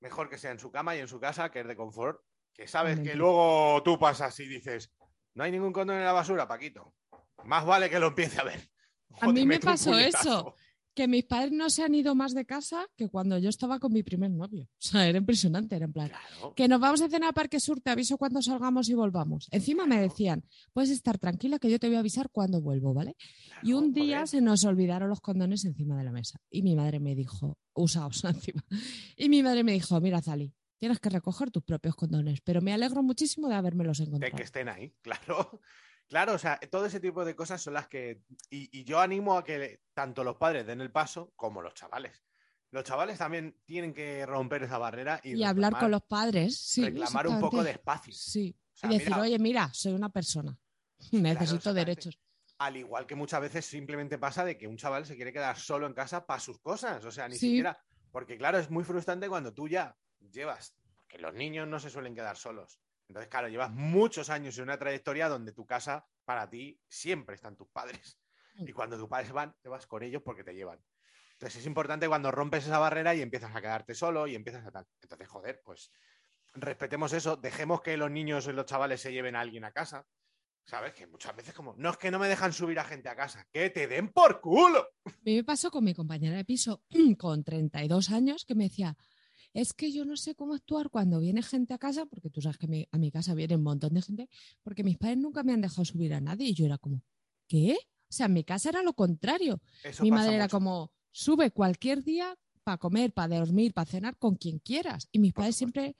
Mejor 0.00 0.30
que 0.30 0.38
sea 0.38 0.50
en 0.50 0.58
su 0.58 0.70
cama 0.70 0.94
y 0.96 1.00
en 1.00 1.08
su 1.08 1.18
casa, 1.20 1.50
que 1.50 1.60
es 1.60 1.66
de 1.66 1.76
confort. 1.76 2.20
Que 2.54 2.66
sabes 2.68 3.00
que 3.00 3.14
luego 3.14 3.82
tú 3.82 3.98
pasas 3.98 4.38
y 4.40 4.46
dices, 4.46 4.94
no 5.34 5.44
hay 5.44 5.50
ningún 5.52 5.72
condón 5.74 5.96
en 5.98 6.04
la 6.04 6.12
basura, 6.12 6.48
Paquito. 6.48 6.94
Más 7.44 7.66
vale 7.66 7.90
que 7.90 7.98
lo 7.98 8.06
empiece 8.08 8.40
a 8.40 8.44
ver. 8.44 8.60
A 9.20 9.28
mí 9.28 9.44
me 9.44 9.58
pasó 9.60 9.98
eso. 9.98 10.54
Que 10.96 11.06
mis 11.06 11.24
padres 11.24 11.52
no 11.52 11.68
se 11.68 11.84
han 11.84 11.94
ido 11.94 12.14
más 12.14 12.32
de 12.32 12.46
casa 12.46 12.86
que 12.96 13.08
cuando 13.08 13.36
yo 13.36 13.50
estaba 13.50 13.78
con 13.78 13.92
mi 13.92 14.02
primer 14.02 14.30
novio. 14.30 14.64
O 14.64 14.68
sea, 14.78 15.06
era 15.06 15.18
impresionante, 15.18 15.76
era 15.76 15.84
en 15.84 15.92
plan. 15.92 16.08
Claro. 16.08 16.54
Que 16.54 16.66
nos 16.68 16.80
vamos 16.80 17.02
a 17.02 17.08
cenar 17.08 17.28
a 17.28 17.32
Parque 17.32 17.60
Sur, 17.60 17.80
te 17.80 17.90
aviso 17.90 18.16
cuando 18.16 18.40
salgamos 18.40 18.88
y 18.88 18.94
volvamos. 18.94 19.46
Encima 19.50 19.86
me 19.86 20.00
decían, 20.00 20.42
puedes 20.72 20.88
estar 20.88 21.18
tranquila 21.18 21.58
que 21.58 21.70
yo 21.70 21.78
te 21.78 21.86
voy 21.86 21.96
a 21.96 22.00
avisar 22.00 22.30
cuando 22.30 22.62
vuelvo, 22.62 22.94
¿vale? 22.94 23.14
Y 23.62 23.74
un 23.74 23.92
día 23.92 24.16
joder. 24.16 24.28
se 24.28 24.40
nos 24.40 24.64
olvidaron 24.64 25.10
los 25.10 25.20
condones 25.20 25.66
encima 25.66 25.98
de 25.98 26.04
la 26.04 26.12
mesa. 26.12 26.40
Y 26.50 26.62
mi 26.62 26.74
madre 26.74 26.98
me 26.98 27.14
dijo, 27.14 27.58
usaos 27.74 28.24
encima. 28.24 28.64
Y 29.18 29.28
mi 29.28 29.42
madre 29.42 29.64
me 29.64 29.72
dijo, 29.72 30.00
mira, 30.00 30.22
Zali, 30.22 30.52
tienes 30.78 30.98
que 30.98 31.10
recoger 31.10 31.50
tus 31.50 31.62
propios 31.62 31.94
condones, 31.94 32.40
pero 32.40 32.62
me 32.62 32.72
alegro 32.72 33.02
muchísimo 33.02 33.48
de 33.48 33.54
habérmelos 33.54 33.98
de 33.98 34.04
encontrado. 34.04 34.34
que 34.36 34.42
estén 34.44 34.68
ahí, 34.70 34.94
claro. 35.02 35.60
Claro, 36.08 36.34
o 36.34 36.38
sea, 36.38 36.58
todo 36.70 36.86
ese 36.86 37.00
tipo 37.00 37.24
de 37.24 37.34
cosas 37.34 37.60
son 37.60 37.74
las 37.74 37.88
que... 37.88 38.22
Y, 38.50 38.68
y 38.80 38.84
yo 38.84 39.00
animo 39.00 39.36
a 39.36 39.44
que 39.44 39.80
tanto 39.92 40.22
los 40.22 40.36
padres 40.36 40.66
den 40.66 40.80
el 40.80 40.92
paso 40.92 41.32
como 41.36 41.62
los 41.62 41.74
chavales. 41.74 42.22
Los 42.70 42.84
chavales 42.84 43.18
también 43.18 43.60
tienen 43.64 43.92
que 43.94 44.24
romper 44.26 44.62
esa 44.64 44.78
barrera 44.78 45.20
y, 45.22 45.34
Y 45.36 45.44
hablar 45.44 45.78
con 45.78 45.90
los 45.90 46.02
padres, 46.02 46.58
sí. 46.58 46.84
reclamar 46.84 47.26
un 47.26 47.40
poco 47.40 47.62
de 47.64 47.72
espacio. 47.72 48.12
Sí. 48.12 48.56
O 48.74 48.76
sea, 48.76 48.90
y 48.90 48.94
decir, 48.98 49.08
mira, 49.10 49.22
oye, 49.22 49.38
mira, 49.38 49.70
soy 49.72 49.92
una 49.94 50.08
persona. 50.10 50.56
Necesito 51.12 51.72
derechos. 51.74 52.18
Al 52.58 52.76
igual 52.76 53.06
que 53.06 53.14
muchas 53.14 53.40
veces 53.40 53.66
simplemente 53.66 54.18
pasa 54.18 54.44
de 54.44 54.56
que 54.56 54.66
un 54.66 54.76
chaval 54.76 55.06
se 55.06 55.16
quiere 55.16 55.32
quedar 55.32 55.58
solo 55.58 55.86
en 55.86 55.92
casa 55.94 56.24
para 56.26 56.40
sus 56.40 56.58
cosas. 56.60 57.04
O 57.04 57.10
sea, 57.10 57.28
ni 57.28 57.34
Sí. 57.34 57.48
siquiera... 57.48 57.78
Porque 58.12 58.38
claro, 58.38 58.58
es 58.58 58.70
muy 58.70 58.82
frustrante 58.84 59.28
cuando 59.28 59.52
tú 59.52 59.68
ya 59.68 59.96
llevas... 60.30 60.74
Porque 60.98 61.18
los 61.18 61.34
niños 61.34 61.68
no 61.68 61.78
se 61.78 61.90
suelen 61.90 62.14
quedar 62.14 62.36
solos. 62.36 62.80
Entonces, 63.08 63.28
claro, 63.30 63.48
llevas 63.48 63.70
muchos 63.70 64.30
años 64.30 64.56
en 64.58 64.64
una 64.64 64.78
trayectoria 64.78 65.28
donde 65.28 65.52
tu 65.52 65.64
casa, 65.64 66.06
para 66.24 66.48
ti, 66.48 66.80
siempre 66.88 67.36
están 67.36 67.56
tus 67.56 67.68
padres. 67.68 68.18
Mm. 68.56 68.68
Y 68.68 68.72
cuando 68.72 68.98
tus 68.98 69.08
padres 69.08 69.32
van, 69.32 69.54
te 69.62 69.68
vas 69.68 69.86
con 69.86 70.02
ellos 70.02 70.22
porque 70.24 70.44
te 70.44 70.54
llevan. 70.54 70.80
Entonces 71.32 71.60
es 71.60 71.66
importante 71.66 72.08
cuando 72.08 72.30
rompes 72.30 72.64
esa 72.64 72.78
barrera 72.78 73.14
y 73.14 73.20
empiezas 73.20 73.54
a 73.54 73.60
quedarte 73.60 73.94
solo 73.94 74.26
y 74.26 74.34
empiezas 74.34 74.66
a 74.66 74.70
tal. 74.70 74.86
Entonces, 75.02 75.28
joder, 75.28 75.60
pues 75.62 75.92
respetemos 76.54 77.12
eso, 77.12 77.36
dejemos 77.36 77.82
que 77.82 77.96
los 77.98 78.10
niños 78.10 78.46
y 78.46 78.52
los 78.52 78.64
chavales 78.64 79.02
se 79.02 79.12
lleven 79.12 79.36
a 79.36 79.40
alguien 79.40 79.64
a 79.64 79.72
casa. 79.72 80.06
¿Sabes? 80.64 80.94
Que 80.94 81.06
muchas 81.06 81.36
veces 81.36 81.54
como, 81.54 81.74
no 81.76 81.90
es 81.90 81.96
que 81.96 82.10
no 82.10 82.18
me 82.18 82.26
dejan 82.26 82.52
subir 82.52 82.80
a 82.80 82.84
gente 82.84 83.08
a 83.08 83.14
casa, 83.14 83.46
que 83.52 83.70
te 83.70 83.86
den 83.86 84.08
por 84.08 84.40
culo. 84.40 84.88
A 85.04 85.10
mí 85.22 85.36
me 85.36 85.44
pasó 85.44 85.70
con 85.70 85.84
mi 85.84 85.94
compañera 85.94 86.36
de 86.36 86.44
piso 86.44 86.82
con 87.18 87.44
32 87.44 88.10
años 88.10 88.44
que 88.44 88.56
me 88.56 88.64
decía, 88.64 88.96
es 89.60 89.72
que 89.72 89.90
yo 89.92 90.04
no 90.04 90.16
sé 90.16 90.34
cómo 90.34 90.54
actuar 90.54 90.90
cuando 90.90 91.18
viene 91.20 91.42
gente 91.42 91.72
a 91.74 91.78
casa, 91.78 92.06
porque 92.06 92.30
tú 92.30 92.40
sabes 92.42 92.58
que 92.58 92.66
mi- 92.68 92.86
a 92.90 92.98
mi 92.98 93.10
casa 93.10 93.34
viene 93.34 93.56
un 93.56 93.62
montón 93.62 93.94
de 93.94 94.02
gente, 94.02 94.28
porque 94.62 94.84
mis 94.84 94.98
padres 94.98 95.18
nunca 95.18 95.42
me 95.42 95.52
han 95.52 95.60
dejado 95.62 95.84
subir 95.84 96.12
a 96.14 96.20
nadie 96.20 96.48
y 96.48 96.54
yo 96.54 96.66
era 96.66 96.78
como, 96.78 97.02
¿qué? 97.48 97.76
O 98.08 98.12
sea, 98.12 98.26
en 98.26 98.34
mi 98.34 98.44
casa 98.44 98.68
era 98.68 98.82
lo 98.82 98.92
contrario. 98.94 99.60
Eso 99.82 100.02
mi 100.02 100.10
madre 100.10 100.34
era 100.36 100.48
como, 100.48 100.92
sube 101.10 101.50
cualquier 101.50 102.04
día 102.04 102.36
para 102.64 102.78
comer, 102.78 103.12
para 103.12 103.38
dormir, 103.38 103.72
para 103.72 103.90
cenar 103.90 104.16
con 104.18 104.36
quien 104.36 104.58
quieras. 104.58 105.08
Y 105.12 105.18
mis 105.20 105.32
Por 105.32 105.42
padres 105.42 105.56
supuesto. 105.56 105.80
siempre 105.80 105.96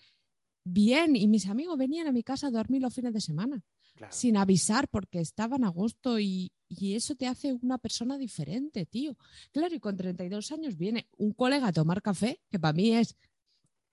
bien 0.65 1.17
y 1.17 1.29
mis 1.29 1.47
amigos 1.47 1.79
venían 1.79 2.07
a 2.09 2.13
mi 2.13 2.23
casa 2.23 2.49
a 2.49 2.51
dormir 2.51 2.83
los 2.83 2.93
fines 2.95 3.13
de 3.13 3.21
semana 3.21 3.63
Claro. 3.95 4.13
sin 4.13 4.37
avisar 4.37 4.89
porque 4.89 5.21
estaban 5.21 5.65
a 5.65 5.69
gusto 5.71 6.19
y, 6.21 6.53
y 6.69 6.97
eso 6.97 7.15
te 7.15 7.27
hace 7.27 7.55
una 7.55 7.79
persona 7.79 8.19
diferente, 8.19 8.85
tío. 8.85 9.17
Claro, 9.53 9.75
y 9.75 9.81
con 9.81 9.97
32 9.97 10.53
años 10.53 10.77
viene 10.77 11.09
un 11.17 11.33
colega 11.33 11.69
a 11.69 11.73
tomar 11.73 12.03
café, 12.03 12.43
que 12.51 12.59
para 12.59 12.75
mí 12.75 12.91
es 12.95 13.17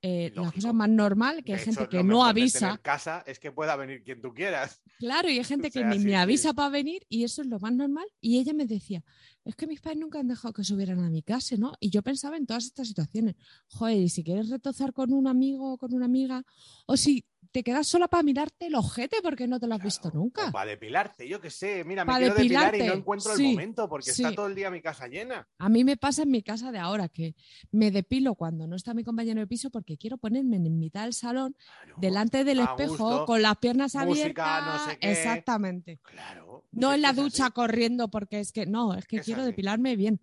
eh, 0.04 0.32
la 0.36 0.52
cosa 0.52 0.74
más 0.74 0.90
normal, 0.90 1.44
que 1.44 1.54
De 1.54 1.60
hay 1.60 1.66
gente 1.66 1.84
hecho, 1.84 1.90
que 1.90 2.04
no 2.04 2.26
avisa. 2.26 2.60
tener 2.60 2.82
casa 2.82 3.24
es 3.26 3.40
que 3.40 3.52
pueda 3.52 3.76
venir 3.78 4.04
quien 4.04 4.22
tú 4.22 4.34
quieras. 4.34 4.82
Claro, 5.00 5.30
y 5.30 5.40
hay 5.40 5.44
gente 5.46 5.68
O 5.72 5.72
que 5.72 5.84
ni 5.86 5.98
sí, 5.98 6.06
me 6.06 6.12
sí. 6.12 6.16
avisa 6.16 6.54
para 6.54 6.70
venir 6.70 7.06
y 7.10 7.24
eso 7.24 7.42
es 7.42 7.48
lo 7.48 7.60
más 7.60 7.74
normal. 7.74 8.06
Y 8.22 8.38
ella 8.40 8.54
me 8.54 8.66
decía, 8.66 9.04
es 9.46 9.56
que 9.56 9.66
mis 9.66 9.82
padres 9.82 10.00
nunca 10.00 10.20
han 10.20 10.28
dejado 10.28 10.54
que 10.54 10.64
subieran 10.64 11.00
a 11.00 11.10
mi 11.10 11.24
casa, 11.24 11.56
¿no? 11.58 11.74
Y 11.80 11.90
yo 11.90 12.04
pensaba 12.04 12.38
en 12.38 12.46
todas 12.46 12.66
estas 12.66 12.88
situaciones. 12.90 13.36
Joder, 13.68 13.98
y 13.98 14.10
si 14.10 14.24
quieres 14.24 14.50
retozar 14.50 14.94
con 14.94 15.14
un 15.14 15.28
amigo 15.28 15.74
o 15.74 15.78
con 15.78 15.94
una 15.94 16.06
amiga, 16.06 16.44
o 16.86 16.98
si 16.98 17.26
te 17.54 17.64
quedas 17.64 17.88
sola 17.88 18.08
para 18.10 18.24
mirarte 18.24 18.66
el 18.66 18.76
ojete 18.76 19.18
porque 19.22 19.48
no 19.48 19.60
te 19.60 19.68
lo 19.68 19.76
has 19.76 19.84
visto 19.84 20.10
nunca. 20.12 20.52
Para 20.52 20.72
depilarte, 20.72 21.28
yo 21.28 21.40
qué 21.40 21.50
sé. 21.52 21.84
Mira, 21.86 22.04
me 22.04 22.12
Pa' 22.12 22.18
quiero 22.18 22.34
depilar 22.34 22.64
y 22.64 22.66
no 22.66 22.72
depilarte, 22.72 23.00
encuentro 23.00 23.36
sí, 23.36 23.46
el 23.46 23.52
momento 23.52 23.88
porque 23.88 24.10
está 24.10 24.34
todo 24.34 24.48
el 24.48 24.56
día 24.56 24.72
mi 24.72 24.82
casa 24.82 25.08
llena. 25.08 25.48
A 25.60 25.70
mí 25.70 25.84
me 25.84 25.96
pasa 25.96 26.24
en 26.24 26.32
mi 26.32 26.42
casa 26.42 26.72
de 26.72 26.80
ahora 26.80 27.08
que 27.10 27.36
me 27.72 27.92
depilo 27.92 28.36
cuando 28.36 28.66
no 28.68 28.76
está 28.76 28.94
mi 28.96 29.04
compañero 29.04 29.40
de 29.40 29.48
piso 29.48 29.70
porque 29.70 29.98
quiero 29.98 30.18
ponerme 30.18 30.58
en 30.58 30.80
mitad 30.80 31.04
del 31.04 31.14
salón, 31.14 31.56
Claro, 31.64 31.96
delante 32.00 32.44
del 32.44 32.60
espejo, 32.60 32.98
gusto, 33.10 33.26
con 33.26 33.42
las 33.44 33.56
piernas 33.58 33.94
música, 33.96 34.58
abiertas. 34.58 34.66
no 34.86 34.90
sé 34.92 34.98
qué. 34.98 35.12
Exactamente. 35.12 36.00
Claro. 36.02 36.66
No 36.72 36.92
en 36.92 37.04
la 37.04 37.10
así. 37.10 37.22
ducha 37.22 37.52
corriendo 37.52 38.08
porque 38.10 38.40
es 38.40 38.52
que 38.52 38.66
no, 38.66 38.96
es 38.96 39.06
que 39.06 39.18
Es 39.18 39.26
quiero 39.26 39.42
así. 39.44 39.52
depilarme 39.52 39.96
bien. 39.96 40.20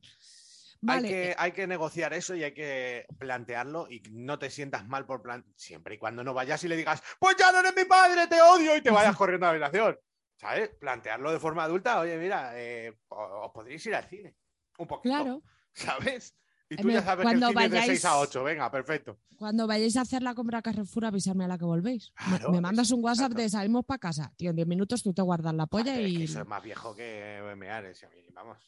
Vale, 0.82 1.08
Hay, 1.08 1.12
que, 1.14 1.30
eh, 1.30 1.34
hay 1.38 1.52
que 1.52 1.66
negociar 1.66 2.12
eso 2.14 2.34
y 2.34 2.42
hay 2.42 2.54
que 2.54 3.04
plantearlo 3.18 3.86
y 3.90 4.02
no 4.10 4.38
te 4.38 4.48
sientas 4.48 4.86
mal 4.88 5.04
por 5.04 5.20
plan 5.22 5.44
siempre 5.54 5.96
y 5.96 5.98
cuando 5.98 6.24
no 6.24 6.32
vayas 6.32 6.62
y 6.64 6.68
le 6.68 6.76
digas, 6.76 7.02
pues 7.18 7.36
ya 7.38 7.52
no 7.52 7.58
eres 7.58 7.74
mi 7.76 7.84
padre, 7.84 8.26
te 8.28 8.40
odio 8.40 8.74
y 8.76 8.80
te 8.82 8.90
vayas 8.90 9.14
corriendo 9.16 9.46
a 9.46 9.52
la 9.52 9.66
habitación. 9.66 9.98
¿Sabes? 10.36 10.70
Plantearlo 10.80 11.32
de 11.32 11.38
forma 11.38 11.64
adulta, 11.64 12.00
oye, 12.00 12.16
mira, 12.16 12.52
eh, 12.58 12.96
os 13.08 13.50
podréis 13.52 13.84
ir 13.84 13.94
al 13.94 14.04
cine. 14.08 14.34
Un 14.78 14.86
poquito. 14.86 15.14
claro. 15.14 15.42
¿Sabes? 15.74 16.34
Y 16.70 16.74
Eh, 16.74 16.76
tú 16.78 16.88
ya 16.90 17.02
sabes 17.02 17.26
que 17.26 17.32
el 17.32 17.40
cuando 17.40 17.48
cine 17.48 17.64
es 17.66 17.70
de 17.72 17.76
vayáis- 17.78 17.86
6 17.86 18.04
a 18.06 18.18
8, 18.20 18.44
venga, 18.44 18.70
perfecto. 18.70 19.18
Cuando 19.36 19.66
vayáis 19.66 19.96
a 19.98 20.00
hacer 20.02 20.22
la 20.22 20.34
compra 20.34 20.58
a 20.58 20.62
Carrefour, 20.62 21.04
avisarme 21.04 21.44
a 21.44 21.48
la 21.48 21.58
que 21.58 21.64
volvéis. 21.66 22.12
Me- 22.30 22.38
Claro, 22.38 22.52
me, 22.52 22.60
mandas 22.62 22.90
un 22.90 23.04
WhatsApp 23.04 23.32
exacto. 23.32 23.42
de 23.42 23.48
salimos 23.50 23.84
para 23.84 23.98
casa. 23.98 24.32
Tío, 24.36 24.50
en 24.50 24.56
10 24.56 24.68
minutos 24.68 25.02
tú 25.02 25.12
te 25.12 25.20
guardas 25.20 25.52
la 25.52 25.66
polla 25.66 25.92
Aparte, 25.92 26.06
es 26.06 26.12
que 26.14 26.18
y. 26.20 26.24
eso 26.24 26.40
es 26.40 26.46
más 26.46 26.62
viejo 26.62 26.94
que 26.94 27.52
mear, 27.56 27.84
mí, 27.84 28.26
vamos. 28.32 28.58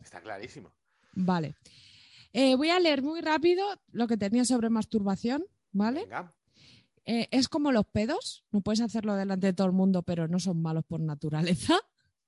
Está 0.00 0.20
clarísimo. 0.20 0.72
Vale. 1.20 1.56
Eh, 2.32 2.54
voy 2.54 2.70
a 2.70 2.78
leer 2.78 3.02
muy 3.02 3.20
rápido 3.20 3.64
lo 3.90 4.06
que 4.06 4.16
tenía 4.16 4.44
sobre 4.44 4.70
masturbación, 4.70 5.44
¿vale? 5.72 6.02
Venga. 6.02 6.34
Eh, 7.04 7.26
es 7.30 7.48
como 7.48 7.72
los 7.72 7.86
pedos, 7.86 8.44
no 8.52 8.60
puedes 8.60 8.80
hacerlo 8.80 9.14
delante 9.16 9.46
de 9.48 9.52
todo 9.54 9.66
el 9.66 9.72
mundo, 9.72 10.02
pero 10.02 10.28
no 10.28 10.38
son 10.38 10.62
malos 10.62 10.84
por 10.84 11.00
naturaleza. 11.00 11.78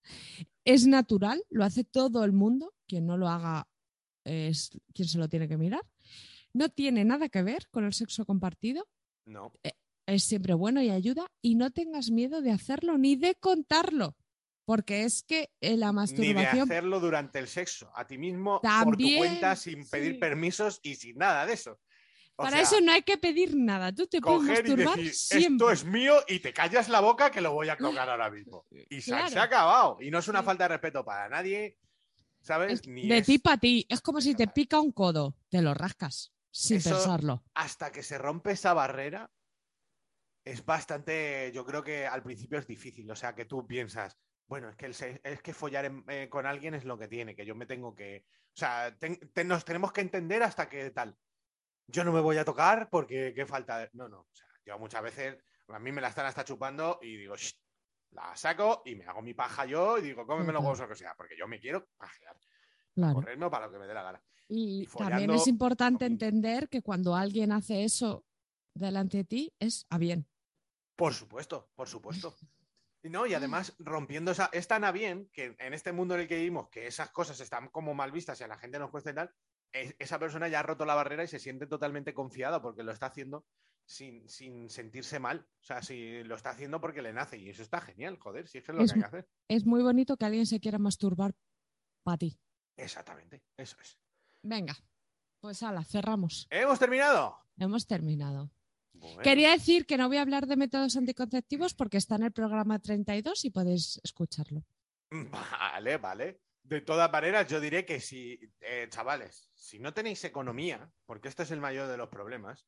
Es 0.65 0.87
natural, 0.87 1.43
lo 1.51 1.65
hace 1.65 1.85
todo 1.85 2.25
el 2.25 2.33
mundo, 2.33 2.75
quien 2.87 3.07
no 3.07 3.17
lo 3.17 3.29
haga 3.29 3.67
es 4.25 4.71
quien 4.95 5.09
se 5.09 5.19
lo 5.19 5.29
tiene 5.29 5.49
que 5.49 5.57
mirar. 5.57 5.83
No 6.53 6.69
tiene 6.69 7.05
nada 7.05 7.29
que 7.29 7.43
ver 7.43 7.69
con 7.71 7.85
el 7.85 7.93
sexo 7.95 8.25
compartido, 8.27 8.87
No. 9.25 9.53
es 10.07 10.25
siempre 10.25 10.55
bueno 10.55 10.83
y 10.83 10.91
ayuda, 10.91 11.31
y 11.43 11.55
no 11.55 11.71
tengas 11.71 12.11
miedo 12.11 12.41
de 12.43 12.51
hacerlo 12.51 12.99
ni 12.99 13.17
de 13.17 13.35
contarlo, 13.37 14.17
porque 14.71 15.03
es 15.03 15.25
que 15.25 15.51
eh, 15.61 15.77
la 15.77 15.87
Ni 15.87 15.91
de 15.91 15.93
masturbación 15.95 16.63
hacerlo 16.71 17.01
durante 17.01 17.41
el 17.41 17.49
sexo, 17.49 17.91
a 17.93 18.07
ti 18.07 18.19
mismo, 18.19 18.61
También, 18.61 18.85
por 18.85 18.97
tu 18.97 19.17
cuenta, 19.19 19.57
sin 19.57 19.85
pedir 19.91 20.13
sí. 20.13 20.19
permisos 20.21 20.79
y 20.85 20.95
sin 20.95 21.17
nada 21.19 21.45
de 21.45 21.55
eso. 21.55 21.81
O 22.37 22.45
Para 22.45 22.51
sea, 22.59 22.61
eso 22.63 22.81
no 22.81 22.93
hay 22.93 23.03
que 23.03 23.19
pedir 23.19 23.57
nada. 23.57 23.93
Tú 23.93 24.07
te 24.07 24.21
puedes 24.21 24.39
coger 24.43 24.65
y 24.65 24.69
masturbar 24.71 24.97
decir, 24.97 25.13
siempre. 25.15 25.67
esto 25.67 25.71
es 25.73 25.85
mío 25.85 26.15
y 26.29 26.39
te 26.39 26.53
callas 26.53 26.89
la 26.89 27.01
boca 27.01 27.33
que 27.33 27.41
lo 27.41 27.53
voy 27.53 27.69
a 27.69 27.77
tocar 27.77 28.09
ahora 28.11 28.31
mismo. 28.31 28.65
Y 28.89 29.01
se, 29.01 29.11
Claro. 29.11 29.29
se 29.29 29.41
ha 29.41 29.43
acabado. 29.43 29.97
Y 30.01 30.13
no 30.13 30.21
es 30.21 30.29
una 30.29 30.39
Sí. 30.39 30.45
falta 30.47 30.65
de 30.65 30.69
respeto 30.69 31.05
para 31.05 31.29
nadie, 31.29 31.77
¿sabes? 32.41 32.75
Es 32.75 32.87
Ni 32.87 33.09
de 33.09 33.19
es 33.19 33.27
ti 33.27 33.39
para 33.41 33.57
ti. 33.59 33.85
Es 33.89 34.01
como 34.01 34.21
si 34.21 34.37
te 34.37 34.47
pica 34.47 34.79
un 34.79 34.93
codo. 34.93 35.35
Te 35.49 35.63
lo 35.63 35.75
rascas 35.75 36.33
sin 36.53 36.77
Eso- 36.77 36.91
pensarlo. 36.91 37.43
hasta 37.55 37.91
que 37.91 38.05
se 38.05 38.19
rompe 38.19 38.53
esa 38.53 38.73
barrera, 38.73 39.33
es 40.45 40.65
bastante, 40.65 41.51
yo 41.53 41.65
creo 41.67 41.83
que 41.83 42.07
al 42.07 42.23
principio 42.23 42.59
es 42.59 42.67
difícil, 42.69 43.11
o 43.11 43.17
sea, 43.17 43.35
que 43.35 43.45
tú 43.45 43.67
piensas, 43.67 44.17
bueno, 44.51 44.69
es 44.69 44.77
que, 44.77 44.87
el 44.87 44.97
es 45.23 45.43
que 45.43 45.55
follar 45.55 45.85
en- 45.85 46.05
eh, 46.09 46.29
con 46.29 46.45
alguien 46.45 46.75
es 46.75 46.85
lo 46.85 46.99
que 46.99 47.07
tiene, 47.07 47.37
que 47.37 47.47
yo 47.47 47.55
me 47.55 47.67
tengo 47.67 47.95
que, 47.95 48.27
o 48.49 48.57
sea, 48.57 48.99
ten- 48.99 49.21
te- 49.33 49.45
nos 49.45 49.65
tenemos 49.65 49.93
que 49.93 50.01
entender 50.01 50.43
hasta 50.43 50.69
que 50.69 50.91
tal. 50.91 51.17
Yo 51.87 52.03
no 52.03 52.11
me 52.13 52.21
voy 52.21 52.37
a 52.37 52.45
tocar 52.45 52.91
porque 52.91 53.33
qué 53.33 53.47
falta 53.47 53.79
de... 53.79 53.91
No, 53.93 54.09
no, 54.09 54.23
o 54.23 54.29
sea, 54.33 54.49
yo 54.67 54.77
muchas 54.77 55.03
veces, 55.05 55.39
a 55.69 55.79
mí 55.79 55.93
me 55.93 56.01
la 56.01 56.09
están 56.09 56.27
hasta 56.27 56.45
chupando 56.45 56.99
y 57.01 57.17
digo, 57.17 57.37
"Shh", 57.37 57.55
la 58.11 58.35
saco 58.35 58.83
y 58.85 58.97
me 58.97 59.05
hago 59.05 59.23
mi 59.23 59.35
paja 59.35 59.67
yo 59.67 59.99
y 59.99 60.03
digo, 60.03 60.27
cómeme 60.27 60.53
los 60.53 60.63
huevos 60.65 60.81
o 60.81 60.83
lo 60.83 60.89
que 60.89 60.97
sea, 60.97 61.15
porque 61.17 61.37
yo 61.39 61.47
me 61.47 61.61
quiero 61.61 61.87
pajear, 61.97 62.37
Claro. 62.97 63.15
correrme 63.15 63.49
para 63.51 63.67
lo 63.67 63.73
que 63.73 63.79
me 63.79 63.87
dé 63.87 63.95
la 63.95 64.03
gana. 64.03 64.23
Y 64.49 64.83
y 64.83 64.87
también 64.87 65.31
es 65.31 65.47
importante 65.47 66.07
entender 66.07 66.69
que 66.69 66.83
cuando 66.83 67.15
alguien 67.15 67.53
hace 67.53 67.85
eso 67.85 68.25
delante 68.75 69.19
de 69.19 69.25
ti 69.25 69.53
es 69.61 69.87
a 69.91 69.99
bien. 69.99 70.27
Por 70.97 71.15
supuesto, 71.15 71.71
por 71.77 71.87
supuesto. 71.87 72.35
Y 73.03 73.09
No, 73.09 73.27
y 73.27 73.35
además 73.35 73.75
rompiendo 73.79 74.31
esa. 74.33 74.51
Es 74.53 74.69
tan 74.69 74.85
a 74.85 74.93
bien 74.93 75.31
que 75.33 75.57
en 75.59 75.73
este 75.75 75.93
mundo 75.93 76.15
en 76.15 76.21
el 76.23 76.29
que 76.29 76.37
vivimos, 76.37 76.69
que 76.69 76.87
esas 76.87 77.11
cosas 77.11 77.41
están 77.41 77.69
como 77.69 77.95
mal 77.95 78.13
vistas 78.13 78.41
y 78.41 78.45
a 78.45 78.49
la 78.49 78.59
gente 78.59 78.79
nos 78.79 78.91
cuesta 78.91 79.11
y 79.11 79.15
tal, 79.15 79.35
es- 79.73 79.95
esa 79.99 80.19
persona 80.19 80.49
ya 80.49 80.61
ha 80.61 80.63
roto 80.65 80.85
la 80.85 80.95
barrera 80.95 81.25
y 81.25 81.29
se 81.29 81.39
siente 81.39 81.67
totalmente 81.67 82.13
confiada 82.13 82.61
porque 82.61 82.83
lo 82.83 82.93
está 82.93 83.07
haciendo 83.07 83.47
sin, 83.87 84.29
sin 84.29 84.69
sentirse 84.69 85.19
mal. 85.19 85.49
O 85.61 85.65
sea, 85.65 85.83
si 85.83 86.23
lo 86.25 86.35
está 86.35 86.51
haciendo 86.51 86.81
porque 86.81 87.01
le 87.03 87.13
nace 87.13 87.39
y 87.39 87.49
eso 87.49 87.63
está 87.63 87.81
genial, 87.81 88.19
joder, 88.19 88.47
si 88.49 88.59
es 88.59 88.65
que 88.65 88.73
es 88.73 88.77
lo 88.79 88.85
Es 88.85 88.93
que 88.93 88.99
hay 88.99 89.03
que 89.03 89.07
hacer. 89.07 89.29
Es 89.49 89.65
muy 89.65 89.83
bonito 89.83 90.17
que 90.17 90.27
alguien 90.27 90.47
se 90.47 90.61
quiera 90.61 90.79
masturbar 90.79 91.35
para 92.05 92.19
ti. 92.19 92.39
Exactamente, 92.77 93.43
eso 93.57 93.77
es. 93.81 93.99
Venga, 94.43 94.75
pues 95.41 95.63
ala, 95.63 95.85
cerramos. 95.85 96.47
¿Hemos 96.51 96.79
terminado? 96.79 97.37
Hemos 97.59 97.87
terminado. 97.87 98.51
Bueno, 99.01 99.23
Quería 99.23 99.53
decir 99.53 99.87
que 99.87 99.97
no 99.97 100.09
voy 100.09 100.19
a 100.19 100.23
hablar 100.23 100.47
de 100.47 100.57
métodos 100.57 100.97
anticonceptivos 100.97 101.75
porque 101.75 101.97
está 101.97 102.17
en 102.17 102.25
el 102.25 102.33
programa 102.33 102.79
32 102.79 103.45
y 103.47 103.51
podéis 103.51 104.01
escucharlo. 104.05 104.65
Vale, 105.11 105.97
vale. 105.97 106.41
De 106.63 106.83
todas 106.83 107.11
maneras, 107.11 107.49
yo 107.49 107.61
diré 107.61 107.85
que 107.85 107.99
si, 107.99 108.39
eh, 108.61 108.87
chavales, 108.91 109.51
si 109.55 109.79
no 109.79 109.93
tenéis 109.93 110.23
economía, 110.25 110.91
porque 111.07 111.29
este 111.29 111.43
es 111.43 111.51
el 111.51 111.61
mayor 111.61 111.89
de 111.89 111.97
los 111.97 112.09
problemas, 112.09 112.67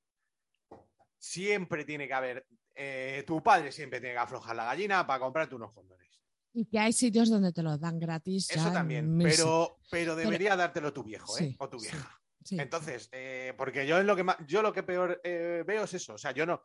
siempre 1.19 1.85
tiene 1.85 2.09
que 2.09 2.15
haber, 2.15 2.47
eh, 2.75 3.23
tu 3.27 3.43
padre 3.43 3.71
siempre 3.71 4.01
tiene 4.01 4.15
que 4.15 4.21
aflojar 4.21 4.57
la 4.57 4.65
gallina 4.65 5.07
para 5.07 5.21
comprarte 5.21 5.55
unos 5.55 5.73
condones. 5.73 6.21
Y 6.55 6.67
que 6.67 6.79
hay 6.79 6.93
sitios 6.93 7.31
donde 7.31 7.53
te 7.53 7.63
los 7.63 7.79
dan 7.81 7.99
gratis. 7.99 8.51
Eso 8.51 8.73
también, 8.73 9.17
pero, 9.19 9.79
pero 9.91 10.17
debería 10.17 10.57
dártelo 10.57 10.93
tu 10.93 11.03
viejo, 11.03 11.39
¿eh? 11.39 11.51
Sí, 11.51 11.57
O 11.59 11.69
tu 11.69 11.79
vieja. 11.79 11.97
Sí. 11.99 12.22
Entonces, 12.51 13.09
eh, 13.13 13.55
porque 13.57 13.87
yo 13.87 13.99
en 13.99 14.07
lo 14.07 14.17
que 14.17 14.25
más, 14.25 14.37
yo 14.47 14.63
lo 14.63 14.73
que 14.73 14.83
peor 14.83 15.21
eh, 15.25 15.65
veo 15.67 15.85
es 15.85 15.95
eso. 15.95 16.15
O 16.15 16.19
sea, 16.19 16.33
yo 16.33 16.47
no, 16.47 16.63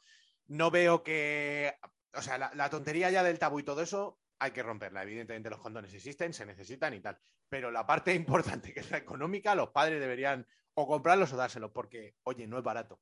no 0.47 0.71
veo 0.71 1.03
que. 1.03 1.73
O 2.13 2.21
sea, 2.21 2.37
la, 2.37 2.51
la 2.55 2.69
tontería 2.69 3.11
ya 3.11 3.23
del 3.23 3.39
tabú 3.39 3.59
y 3.59 3.63
todo 3.63 3.81
eso 3.81 4.19
hay 4.39 4.51
que 4.51 4.63
romperla. 4.63 5.03
Evidentemente, 5.03 5.49
los 5.49 5.59
condones 5.59 5.93
existen, 5.93 6.33
se 6.33 6.45
necesitan 6.45 6.93
y 6.93 6.99
tal. 6.99 7.17
Pero 7.49 7.71
la 7.71 7.85
parte 7.85 8.13
importante, 8.15 8.73
que 8.73 8.81
es 8.81 8.91
la 8.91 8.97
económica, 8.97 9.55
los 9.55 9.69
padres 9.69 9.99
deberían 9.99 10.45
o 10.73 10.87
comprarlos 10.87 11.33
o 11.33 11.37
dárselos, 11.37 11.71
porque, 11.71 12.15
oye, 12.23 12.45
no 12.45 12.57
es 12.57 12.63
barato. 12.63 12.99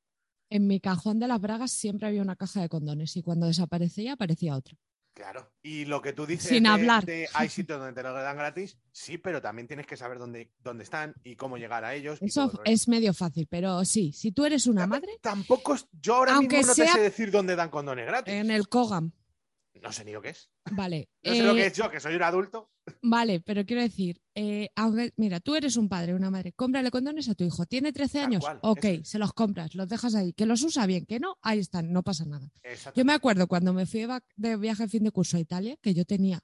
En 0.48 0.66
mi 0.66 0.80
cajón 0.80 1.18
de 1.18 1.28
las 1.28 1.40
bragas 1.40 1.72
siempre 1.72 2.06
había 2.06 2.22
una 2.22 2.36
caja 2.36 2.60
de 2.60 2.68
condones 2.68 3.16
y 3.16 3.22
cuando 3.22 3.46
desaparecía 3.46 4.14
aparecía 4.14 4.56
otra. 4.56 4.78
Claro. 5.16 5.50
Y 5.62 5.86
lo 5.86 6.02
que 6.02 6.12
tú 6.12 6.26
dices 6.26 6.46
Sin 6.50 6.64
de- 6.64 6.68
hablar. 6.68 7.06
de 7.06 7.26
hay 7.32 7.48
sitios 7.48 7.78
donde 7.78 7.94
te 7.94 8.02
lo 8.06 8.12
dan 8.12 8.36
gratis, 8.36 8.76
sí, 8.92 9.16
pero 9.16 9.40
también 9.40 9.66
tienes 9.66 9.86
que 9.86 9.96
saber 9.96 10.18
dónde, 10.18 10.52
dónde 10.58 10.84
están 10.84 11.14
y 11.24 11.36
cómo 11.36 11.56
llegar 11.56 11.86
a 11.86 11.94
ellos. 11.94 12.18
Eso 12.20 12.52
es 12.66 12.86
medio 12.86 13.14
fácil, 13.14 13.46
pero 13.50 13.82
sí, 13.86 14.12
si 14.12 14.30
tú 14.32 14.44
eres 14.44 14.66
una 14.66 14.86
madre, 14.86 15.18
Tampoco, 15.22 15.74
yo 16.02 16.16
ahora 16.16 16.34
Aunque 16.34 16.58
mismo 16.58 16.72
no 16.72 16.74
te 16.74 16.86
sé 16.86 17.00
decir 17.00 17.30
dónde 17.30 17.56
dan 17.56 17.70
condones 17.70 18.04
gratis. 18.06 18.34
en 18.34 18.50
el 18.50 18.68
Cogam, 18.68 19.10
No 19.80 19.90
sé 19.90 20.04
ni 20.04 20.12
lo 20.12 20.20
que 20.20 20.28
es. 20.30 20.50
vale. 20.72 21.08
No 21.22 21.32
sé 21.32 21.42
lo 21.44 21.52
eh, 21.52 21.56
que 21.56 21.66
es 21.68 21.72
yo, 21.72 21.90
que 21.90 21.98
soy 21.98 22.14
un 22.14 22.22
adulto. 22.22 22.70
Vale, 23.02 23.40
pero 23.40 23.64
quiero 23.66 23.82
decir, 23.82 24.20
eh, 24.34 24.70
aunque- 24.76 25.12
mira, 25.16 25.40
tú 25.40 25.54
eres 25.56 25.76
un 25.76 25.88
padre, 25.88 26.14
una 26.14 26.30
madre, 26.30 26.52
cómprale 26.52 26.90
condones 26.90 27.28
a 27.28 27.34
tu 27.34 27.44
hijo, 27.44 27.66
tiene 27.66 27.92
13 27.92 28.18
Tal 28.18 28.26
años, 28.26 28.44
cual, 28.44 28.58
ok, 28.62 28.84
es. 28.84 29.08
se 29.08 29.18
los 29.18 29.32
compras, 29.32 29.74
los 29.74 29.88
dejas 29.88 30.14
ahí, 30.14 30.32
que 30.32 30.46
los 30.46 30.62
usa 30.62 30.86
bien, 30.86 31.04
que 31.06 31.18
no, 31.18 31.36
ahí 31.42 31.58
están, 31.58 31.92
no 31.92 32.02
pasa 32.02 32.24
nada. 32.24 32.48
Yo 32.94 33.04
me 33.04 33.12
acuerdo 33.12 33.46
cuando 33.48 33.72
me 33.72 33.86
fui 33.86 34.06
de 34.36 34.56
viaje 34.56 34.84
a 34.84 34.88
fin 34.88 35.02
de 35.04 35.10
curso 35.10 35.36
a 35.36 35.40
Italia, 35.40 35.76
que 35.82 35.94
yo 35.94 36.04
tenía 36.04 36.40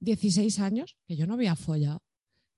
16 0.00 0.58
años, 0.60 0.96
que 1.06 1.16
yo 1.16 1.26
no 1.26 1.34
había 1.34 1.56
follado, 1.56 2.02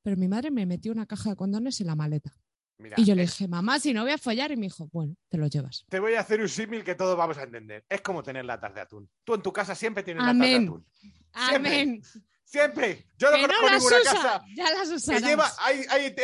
pero 0.03 0.17
mi 0.17 0.29
madre 0.29 0.51
me 0.51 0.67
metió 0.67 0.93
una 0.93 1.07
caja 1.07 1.31
de 1.31 1.37
condones 1.37 1.81
en 1.81 1.87
la 1.89 1.95
maleta. 1.97 2.37
Mira, 2.79 2.97
Y 2.99 3.05
yo 3.05 3.15
le 3.15 3.23
es- 3.23 3.31
dije, 3.33 3.49
mamá, 3.49 3.81
si 3.81 3.95
no 3.95 4.03
voy 4.03 4.13
a 4.13 4.19
follar, 4.19 4.51
y 4.53 4.57
me 4.57 4.67
dijo, 4.67 4.89
bueno, 4.93 5.17
te 5.31 5.39
los 5.39 5.49
llevas. 5.51 5.85
te 5.89 5.99
voy 5.99 6.13
a 6.15 6.21
hacer 6.21 6.41
un 6.43 6.49
símil 6.49 6.85
que 6.85 6.95
todos 6.95 7.17
vamos 7.17 7.39
a 7.39 7.45
entender. 7.45 7.85
Es 7.89 8.03
como 8.03 8.23
tener 8.23 8.45
latas 8.45 8.75
de 8.75 8.81
atún. 8.83 9.09
Tú 9.25 9.35
en 9.35 9.43
tu 9.43 9.53
casa 9.53 9.75
siempre 9.75 10.03
tienes 10.03 10.23
latas 10.23 10.39
de 10.39 10.45
Amén. 10.55 10.69
atún. 10.69 10.87
Siempre. 11.49 11.81
Amén. 11.81 12.03
Siempre. 12.47 13.09
Yo 13.19 13.31
no 13.33 13.39
no 13.39 13.43
conozco 13.49 13.67
las 13.67 13.83
ninguna 13.83 14.01
usa, 14.01 14.13
casa 14.15 14.45
ya 14.55 14.71
las 14.71 15.05
que 15.05 15.21
lleva. 15.21 15.51
Hay, 15.59 15.85
hay 15.91 16.17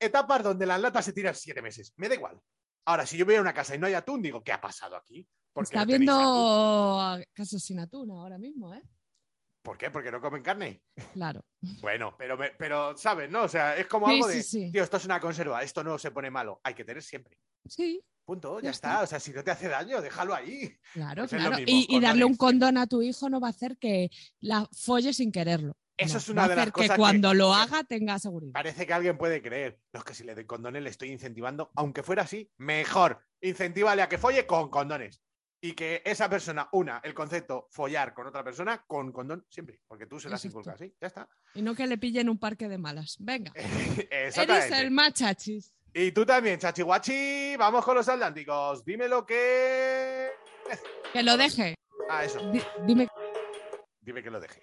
etapas 0.00 0.42
donde 0.42 0.66
las 0.66 0.80
latas 0.80 1.04
se 1.04 1.12
tiran 1.12 1.34
siete 1.34 1.62
meses. 1.62 1.94
Me 1.96 2.08
da 2.08 2.16
igual. 2.16 2.38
Ahora, 2.84 3.06
si 3.06 3.16
yo 3.16 3.24
voy 3.24 3.36
a 3.36 3.40
una 3.40 3.54
casa 3.54 3.76
y 3.76 3.78
no 3.78 3.86
hay 3.86 3.94
atún, 3.94 4.20
digo, 4.20 4.42
¿qué 4.42 4.52
ha 4.52 4.60
pasado 4.60 4.96
aquí? 4.96 5.26
¿Por 5.52 5.64
qué 5.64 5.76
Está 5.76 5.80
no 5.80 5.86
viendo 5.86 7.24
casos 7.32 7.62
sin 7.62 7.78
atún 7.78 8.10
ahora 8.10 8.38
mismo, 8.38 8.74
¿eh? 8.74 8.82
¿Por 9.62 9.78
qué? 9.78 9.90
¿Porque 9.90 10.10
no 10.10 10.20
comen 10.20 10.42
carne? 10.42 10.82
Claro. 11.12 11.44
Bueno, 11.80 12.16
pero, 12.18 12.38
pero 12.58 12.96
¿sabes? 12.96 13.30
¿No? 13.30 13.42
O 13.42 13.48
sea, 13.48 13.76
es 13.76 13.86
como 13.86 14.06
Sí, 14.08 14.14
algo 14.14 14.28
sí, 14.30 14.36
de, 14.36 14.42
sí. 14.42 14.72
tío, 14.72 14.82
esto 14.82 14.96
es 14.96 15.04
una 15.04 15.20
conserva, 15.20 15.62
esto 15.62 15.84
no 15.84 15.98
se 15.98 16.10
pone 16.10 16.30
malo. 16.30 16.60
Hay 16.64 16.74
que 16.74 16.84
tener 16.84 17.02
siempre. 17.02 17.38
Sí, 17.66 18.02
Punto, 18.28 18.60
ya, 18.60 18.68
está. 18.68 19.00
O 19.00 19.06
sea, 19.06 19.18
si 19.18 19.32
no 19.32 19.42
te 19.42 19.50
hace 19.50 19.68
daño, 19.68 20.02
déjalo 20.02 20.34
ahí. 20.34 20.70
claro, 20.92 21.22
Pues 21.26 21.30
claro. 21.40 21.56
mismo, 21.56 21.64
y, 21.66 21.86
y 21.88 21.98
darle 21.98 22.26
un 22.26 22.36
condón 22.36 22.76
a 22.76 22.86
tu 22.86 23.00
hijo 23.00 23.30
no 23.30 23.40
va 23.40 23.46
a 23.46 23.50
hacer 23.52 23.78
que 23.78 24.10
la 24.40 24.68
folle 24.70 25.14
sin 25.14 25.32
quererlo. 25.32 25.78
Eso 25.96 26.12
No, 26.12 26.18
es 26.18 26.28
una 26.28 26.42
va 26.42 26.48
de 26.48 26.56
las 26.56 26.70
cosas 26.70 26.88
que 26.90 26.94
que- 26.94 26.98
cuando 26.98 27.32
lo 27.32 27.54
haga 27.54 27.84
tenga 27.84 28.18
seguridad. 28.18 28.52
Parece 28.52 28.86
que 28.86 28.92
alguien 28.92 29.16
puede 29.16 29.40
creer. 29.40 29.80
No, 29.94 30.00
es 30.00 30.04
que 30.04 30.12
si 30.12 30.24
le 30.24 30.34
doy 30.34 30.44
condones 30.44 30.82
le 30.82 30.90
estoy 30.90 31.10
incentivando. 31.10 31.70
Aunque 31.74 32.02
fuera 32.02 32.24
así, 32.24 32.52
mejor. 32.58 33.18
Incentívale 33.40 34.02
a 34.02 34.10
que 34.10 34.18
folle 34.18 34.46
con 34.46 34.68
condones. 34.68 35.22
Y 35.62 35.72
que 35.72 36.02
esa 36.04 36.28
persona, 36.28 36.68
una, 36.72 37.00
el 37.02 37.14
concepto 37.14 37.66
follar 37.70 38.12
con 38.12 38.26
otra 38.26 38.44
persona 38.44 38.84
con 38.86 39.10
condón 39.10 39.46
siempre. 39.48 39.80
Porque 39.88 40.04
tú 40.06 40.20
se 40.20 40.28
las 40.28 40.44
inculcas 40.44 40.74
así. 40.74 40.94
Ya 41.00 41.06
está. 41.06 41.28
Y 41.54 41.62
no 41.62 41.74
que 41.74 41.86
le 41.86 41.96
pillen 41.96 42.28
un 42.28 42.38
parque 42.38 42.68
de 42.68 42.76
malas. 42.76 43.16
Venga. 43.20 43.52
Eres 44.10 44.36
el 44.70 44.90
machachis. 44.90 45.72
Y 46.00 46.12
tú 46.12 46.24
también, 46.24 46.60
chachihuachi. 46.60 47.56
Vamos 47.56 47.84
con 47.84 47.96
los 47.96 48.08
atlánticos. 48.08 48.84
Dime 48.84 49.08
lo 49.08 49.26
que. 49.26 50.30
Que 51.12 51.24
lo 51.24 51.36
deje. 51.36 51.74
Ah, 52.08 52.24
eso. 52.24 52.38
Di- 52.52 52.62
dime. 52.86 53.08
Dime 54.02 54.22
que 54.22 54.30
lo 54.30 54.38
deje. 54.38 54.62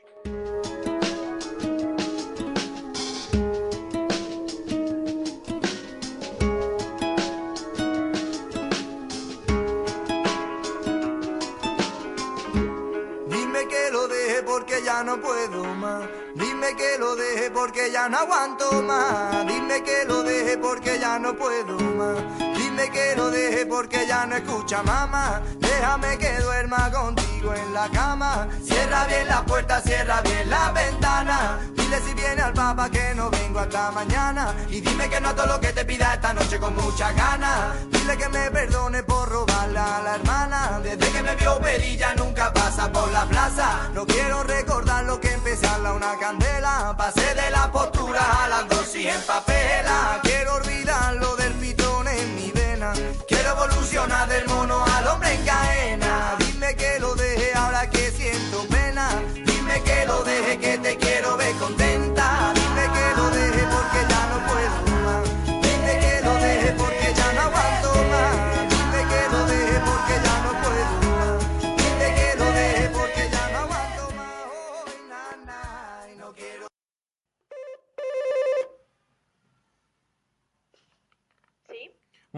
Porque 17.66 17.90
ya 17.92 18.08
no 18.08 18.20
aguanto 18.20 18.84
más. 18.84 19.44
Dime 19.48 19.82
que 19.82 20.06
lo 20.06 20.22
deje 20.22 20.56
porque 20.60 21.00
ya 21.00 21.18
no 21.18 21.36
puedo 21.36 21.80
más. 21.80 22.18
Dime 22.56 22.92
que 22.92 23.16
lo 23.16 23.32
deje 23.32 23.66
porque 23.66 24.06
ya 24.06 24.28
no 24.28 24.36
escucha 24.36 24.84
mamá. 24.84 25.42
Déjame 25.58 26.16
que 26.20 26.38
duerma 26.42 26.92
contigo 26.92 27.56
en 27.56 27.74
la 27.74 27.90
cama. 27.90 28.48
Cierra 28.64 29.08
bien 29.08 29.28
la 29.28 29.44
puerta, 29.44 29.82
cierra 29.82 30.22
bien 30.22 30.48
la 30.48 30.72
ventana. 30.74 31.60
Si 32.04 32.14
viene 32.14 32.42
al 32.42 32.54
papa 32.54 32.90
que 32.90 33.16
no 33.16 33.30
vengo 33.30 33.60
hasta 33.60 33.90
mañana. 33.92 34.54
Y 34.70 34.82
dime 34.82 35.10
que 35.10 35.22
no 35.22 35.30
a 35.30 35.36
todo 35.36 35.48
lo 35.48 35.60
que 35.62 35.72
te 35.72 35.86
pida 35.86 36.14
esta 36.14 36.34
noche 36.34 36.60
con 36.60 36.76
mucha 36.76 37.12
ganas. 37.14 37.90
Dile 37.90 38.18
que 38.18 38.28
me 38.30 38.52
perdone 38.52 39.04
por 39.04 39.30
robarle 39.30 39.80
a 39.80 40.02
la 40.02 40.16
hermana. 40.16 40.80
Desde 40.84 41.10
que 41.10 41.24
me 41.24 41.36
vio 41.36 41.58
perilla 41.60 42.14
nunca 42.16 42.52
pasa 42.52 42.92
por 42.92 43.10
la 43.12 43.26
plaza. 43.26 43.90
No 43.94 44.06
quiero 44.06 44.44
recordar 44.44 45.06
lo 45.06 45.22
que 45.22 45.32
empezarla 45.32 45.94
una 45.94 46.18
candela. 46.20 46.96
Pasé 46.98 47.34
de 47.34 47.50
la 47.50 47.72
postura 47.72 48.44
a 48.44 48.48
las 48.50 48.68
dosis 48.68 49.08
en 49.08 49.22
papela. 49.22 50.20
Quiero 50.22 50.56
olvidar 50.56 51.16
lo 51.16 51.36
del 51.38 51.54
pitón 51.54 52.08
en 52.10 52.36
mi 52.36 52.52
vena. 52.52 52.92
Quiero 53.26 53.52
evolucionar 53.52 54.28
del 54.28 54.46
mono 54.48 54.84
al 54.84 55.08
hombre 55.08 55.34
en 55.34 55.46
cadena. 55.46 56.45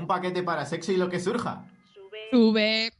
Un 0.07 0.15
paquete 0.15 0.41
para 0.41 0.65
sexo 0.65 0.93
y 0.93 0.95
lo 0.95 1.09
que 1.09 1.19
surja. 1.19 1.65
sube. 1.93 2.29
Sube. 2.31 2.93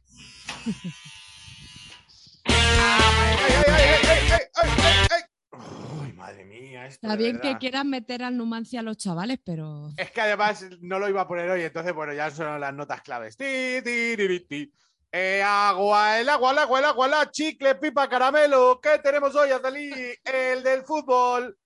¡Ay, 2.44 2.54
ay, 2.54 3.64
ay, 3.66 3.84
ay, 3.86 4.28
ay, 4.30 4.40
ay, 4.54 4.70
ay, 4.82 5.06
ay! 5.10 5.58
Uy, 6.02 6.12
madre 6.12 6.44
mía, 6.44 6.84
esto 6.86 7.06
Está 7.06 7.16
bien 7.16 7.40
que 7.40 7.56
quieran 7.56 7.88
meter 7.88 8.22
al 8.22 8.36
Numancia 8.36 8.80
a 8.80 8.82
los 8.82 8.98
chavales, 8.98 9.38
pero. 9.42 9.88
Es 9.96 10.10
que 10.10 10.20
además 10.20 10.66
no 10.82 10.98
lo 10.98 11.08
iba 11.08 11.22
a 11.22 11.26
poner 11.26 11.48
hoy, 11.48 11.62
entonces, 11.62 11.94
bueno, 11.94 12.12
ya 12.12 12.30
son 12.30 12.60
las 12.60 12.74
notas 12.74 13.00
claves. 13.00 13.38
Ti, 13.38 13.80
ti, 13.82 14.14
ri, 14.14 14.40
ti. 14.40 14.70
Eh, 15.10 15.42
agua, 15.42 16.20
el 16.20 16.28
agua, 16.28 16.50
el 16.52 16.58
agua, 16.58 16.78
el 16.80 16.84
agua, 16.84 17.08
la 17.08 17.30
chicle, 17.30 17.76
pipa, 17.76 18.06
caramelo. 18.06 18.80
¿Qué 18.82 18.98
tenemos 19.02 19.34
hoy, 19.34 19.50
Azalí? 19.50 19.90
El 20.22 20.62
del 20.62 20.82
fútbol. 20.82 21.56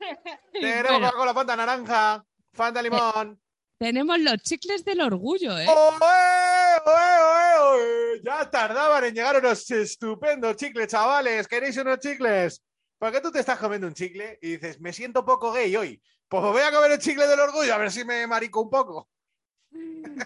Tenemos 0.52 0.90
Bueno, 0.90 1.06
Coca-Cola, 1.06 1.34
Fanta 1.34 1.54
naranja, 1.54 2.24
Fanta 2.52 2.82
limón. 2.82 3.40
Tenemos 3.78 4.18
los 4.20 4.36
chicles 4.42 4.84
del 4.84 5.00
orgullo, 5.00 5.58
¿eh? 5.58 5.66
¡Oe, 5.68 6.80
oe, 6.84 7.58
oe! 7.60 8.20
Ya 8.24 8.50
tardaban 8.50 9.04
en 9.04 9.14
llegar 9.14 9.38
unos 9.38 9.70
estupendos 9.70 10.56
chicles, 10.56 10.88
chavales. 10.88 11.46
¿Queréis 11.46 11.76
unos 11.76 11.98
chicles? 11.98 12.62
¿Por 12.98 13.12
qué 13.12 13.20
tú 13.20 13.30
te 13.30 13.40
estás 13.40 13.58
comiendo 13.58 13.86
un 13.86 13.94
chicle 13.94 14.38
y 14.42 14.52
dices, 14.56 14.80
me 14.80 14.92
siento 14.92 15.24
poco 15.24 15.52
gay 15.52 15.74
hoy? 15.76 16.02
Pues 16.28 16.42
voy 16.42 16.62
a 16.62 16.72
comer 16.72 16.92
el 16.92 16.98
chicle 16.98 17.26
del 17.26 17.40
orgullo 17.40 17.72
a 17.74 17.78
ver 17.78 17.90
si 17.92 18.04
me 18.04 18.26
marico 18.26 18.60
un 18.60 18.70
poco. 18.70 19.08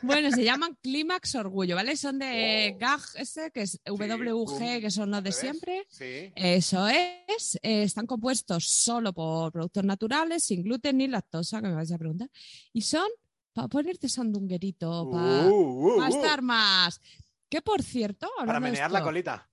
Bueno, 0.03 0.31
se 0.31 0.45
llaman 0.45 0.79
Clímax 0.81 1.35
Orgullo, 1.35 1.75
¿vale? 1.75 1.97
Son 1.97 2.19
de 2.19 2.73
Oh. 2.75 2.79
GAG, 2.79 3.01
ese, 3.17 3.51
que 3.51 3.63
es 3.63 3.81
WG, 3.85 4.81
que 4.81 4.91
son 4.91 5.11
los 5.11 5.23
de 5.23 5.33
siempre. 5.33 5.85
Sí. 5.91 6.33
Eso 6.37 6.87
es, 6.89 7.57
eh, 7.57 7.83
están 7.83 8.07
compuestos 8.07 8.65
solo 8.67 9.13
por 9.13 9.53
productos 9.53 9.85
naturales, 9.85 10.45
sin 10.45 10.63
gluten 10.63 10.97
ni 10.97 11.09
lactosa, 11.09 11.61
que 11.61 11.69
me 11.69 11.75
vais 11.75 11.93
a 11.93 11.99
preguntar. 11.99 12.29
Y 12.73 12.83
son 12.83 13.07
para 13.53 13.69
ponerte 13.69 14.09
sandunguerito, 14.09 15.11
para 15.11 15.47
Uh, 15.49 15.51
uh, 15.55 15.99
uh. 15.99 16.05
estar 16.05 16.43
más. 16.43 17.01
Que 17.49 17.61
por 17.63 17.83
cierto, 17.83 18.29
Para 18.47 18.61
menear 18.61 18.91
la 18.91 19.03
colita. 19.03 19.51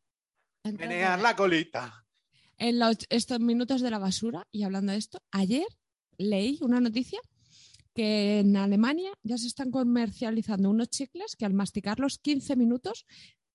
entonces, 0.63 0.87
Menear 0.87 1.19
la 1.21 1.35
colita. 1.35 2.05
En 2.57 2.79
los- 2.79 3.05
estos 3.09 3.39
minutos 3.39 3.81
de 3.81 3.89
la 3.91 3.99
basura, 3.99 4.47
y 4.51 4.63
hablando 4.63 4.91
de 4.93 4.97
esto, 4.97 5.21
ayer 5.31 5.65
leí 6.17 6.57
una 6.61 6.79
noticia 6.81 7.19
que 7.93 8.39
en 8.39 8.55
Alemania 8.55 9.11
ya 9.23 9.37
se 9.37 9.47
están 9.47 9.71
comercializando 9.71 10.69
unos 10.69 10.89
chicles 10.89 11.35
que 11.35 11.45
al 11.45 11.53
masticarlos 11.53 12.19
15 12.19 12.55
minutos 12.55 13.05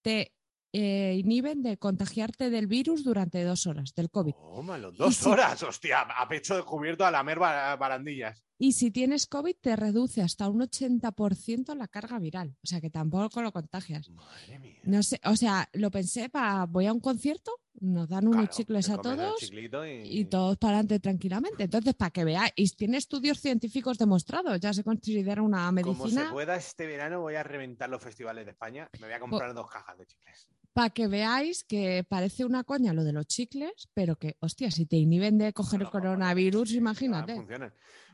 te 0.03 0.33
eh, 0.77 1.15
inhiben 1.19 1.63
de 1.63 1.77
contagiarte 1.79 2.51
del 2.51 2.67
virus 2.67 3.05
durante 3.05 3.45
dos 3.45 3.67
horas, 3.69 3.95
del 3.95 4.11
COVID. 4.11 4.33
Tómalo, 4.35 4.91
dos 4.91 5.15
si- 5.15 5.29
horas, 5.29 5.63
hostia, 5.63 6.01
a 6.01 6.27
pecho 6.29 6.57
descubierto 6.57 7.07
a 7.07 7.13
lamer 7.13 7.39
ba- 7.39 7.77
barandillas. 7.77 8.43
Y 8.59 8.73
si 8.73 8.91
tienes 8.91 9.27
COVID, 9.27 9.55
te 9.61 9.77
reduce 9.77 10.21
hasta 10.23 10.49
un 10.49 10.61
80% 10.63 11.75
la 11.77 11.89
carga 11.89 12.19
viral. 12.19 12.57
O 12.63 12.67
sea 12.67 12.81
que 12.81 12.91
tampoco 12.91 13.41
lo 13.43 13.53
contagias. 13.53 14.09
Madre 14.11 14.59
mía. 14.59 14.79
No 14.85 15.03
sé, 15.03 15.21
o 15.25 15.37
sea, 15.37 15.69
lo 15.75 15.91
pensé 15.91 16.29
para. 16.29 16.65
Voy 16.67 16.87
a 16.87 16.93
un 16.93 17.01
concierto, 17.01 17.51
nos 17.81 18.09
dan 18.09 18.27
unos 18.29 18.43
Claro, 18.47 18.55
chicles 18.57 18.89
a 18.91 18.97
todos 18.99 19.43
y... 19.43 20.21
y 20.21 20.25
todos 20.27 20.57
para 20.57 20.75
adelante 20.79 21.01
tranquilamente. 21.01 21.65
Entonces, 21.65 21.95
para 21.95 22.11
que 22.11 22.25
veáis, 22.25 22.53
y 22.57 22.69
tiene 22.71 22.97
estudios 22.99 23.41
científicos 23.41 23.99
demostrados, 23.99 24.59
ya 24.61 24.73
se 24.73 24.85
considera 24.85 25.43
una 25.43 25.67
Como 25.83 25.95
se 25.95 26.01
medicina, 26.03 26.31
pueda 26.33 26.55
este 26.57 26.87
verano, 26.87 27.21
voy 27.21 27.35
a 27.35 27.43
reventar 27.43 27.89
los 27.91 28.03
festivales 28.03 28.45
de 28.45 28.53
España. 28.53 28.89
Me 29.01 29.07
voy 29.09 29.15
a 29.15 29.21
comprar 29.21 29.53
dos 29.55 29.69
cajas 29.69 29.99
de 29.99 30.07
chicles. 30.07 30.49
Para 30.75 30.91
que 30.91 31.07
veáis 31.07 31.65
que 31.65 32.05
parece 32.07 32.45
una 32.45 32.65
coña 32.65 32.93
lo 32.93 33.05
de 33.05 33.13
los 33.13 33.27
chicles, 33.27 33.89
pero 33.95 34.17
que, 34.17 34.37
hostia, 34.41 34.71
si 34.71 34.87
te 34.87 34.97
inhiben 34.97 35.39
de 35.39 35.53
coger 35.53 35.85
cojones, 35.85 35.89
coronavirus, 35.89 36.73
imagínate. 36.73 37.41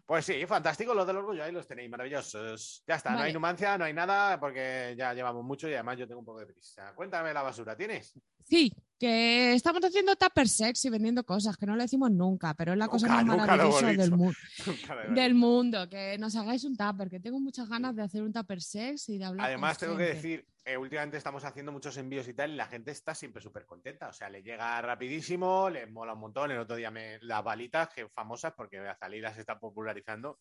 Pues 0.04 0.26
sí, 0.26 0.44
fantástico, 0.46 0.92
los 0.92 1.06
del 1.06 1.16
orgullo, 1.16 1.42
ahí 1.42 1.52
los 1.52 1.66
tenéis, 1.66 1.88
maravillosos. 1.88 2.84
Ya 2.86 2.96
está, 2.96 3.12
no 3.12 3.20
hay 3.20 3.32
numancia, 3.32 3.78
no 3.78 3.84
hay 3.84 3.94
nada, 3.94 4.38
porque 4.38 4.94
ya 4.96 5.14
llevamos 5.14 5.42
mucho 5.42 5.68
y 5.68 5.74
además 5.74 5.98
yo 5.98 6.06
tengo 6.06 6.20
un 6.20 6.26
poco 6.26 6.40
de 6.40 6.46
prisa. 6.46 6.92
Cuéntame 6.94 7.32
la 7.32 7.42
basura, 7.42 7.74
¿tienes? 7.76 8.12
Sí, 8.44 8.74
que 9.00 9.54
estamos 9.54 9.82
haciendo 9.82 10.14
tupper 10.14 10.46
sex 10.46 10.84
y 10.84 10.90
vendiendo 10.90 11.24
cosas 11.24 11.56
que 11.56 11.64
no 11.64 11.74
lo 11.74 11.82
decimos 11.82 12.10
nunca, 12.10 12.52
pero 12.54 12.72
es 12.72 12.78
la 12.78 12.86
cosa 12.86 13.06
Nunca, 13.08 13.16
más 13.16 13.26
lo 13.26 13.32
hemos 13.32 13.46
maravillosa 13.46 13.86
del, 14.02 14.10
mu- 14.12 14.32
del 15.14 15.34
mundo. 15.34 15.88
Que 15.88 16.18
nos 16.18 16.36
hagáis 16.36 16.64
un 16.64 16.76
tupper, 16.76 17.08
que 17.08 17.18
tengo 17.18 17.40
muchas 17.40 17.68
ganas 17.68 17.96
de 17.96 18.02
hacer 18.02 18.22
un 18.22 18.32
tupper 18.32 18.60
sex 18.60 19.08
y 19.08 19.16
de 19.18 19.24
hablar 19.24 19.46
Además, 19.46 19.78
con 19.78 19.88
tengo 19.88 19.96
que 19.98 20.04
gente. 20.04 20.16
decir, 20.16 20.46
eh, 20.66 20.76
últimamente 20.76 21.16
estamos 21.16 21.42
haciendo 21.44 21.72
muchos 21.72 21.96
envíos 21.96 22.28
y 22.28 22.34
tal, 22.34 22.50
y 22.52 22.56
la 22.56 22.66
gente 22.66 22.90
está 22.90 23.14
siempre 23.14 23.40
súper 23.42 23.64
contenta. 23.64 24.08
O 24.08 24.12
sea, 24.12 24.28
le 24.28 24.42
llega 24.42 24.80
rapidísimo, 24.82 25.70
le 25.70 25.86
mola 25.86 26.12
un 26.12 26.20
montón. 26.20 26.50
El 26.50 26.58
otro 26.58 26.76
día 26.76 26.90
me, 26.90 27.18
las 27.22 27.42
balitas, 27.42 27.88
que 27.88 28.06
famosas, 28.10 28.52
porque 28.54 28.78
Azalí 28.78 29.20
las 29.20 29.38
está 29.38 29.58
popularizando. 29.58 30.40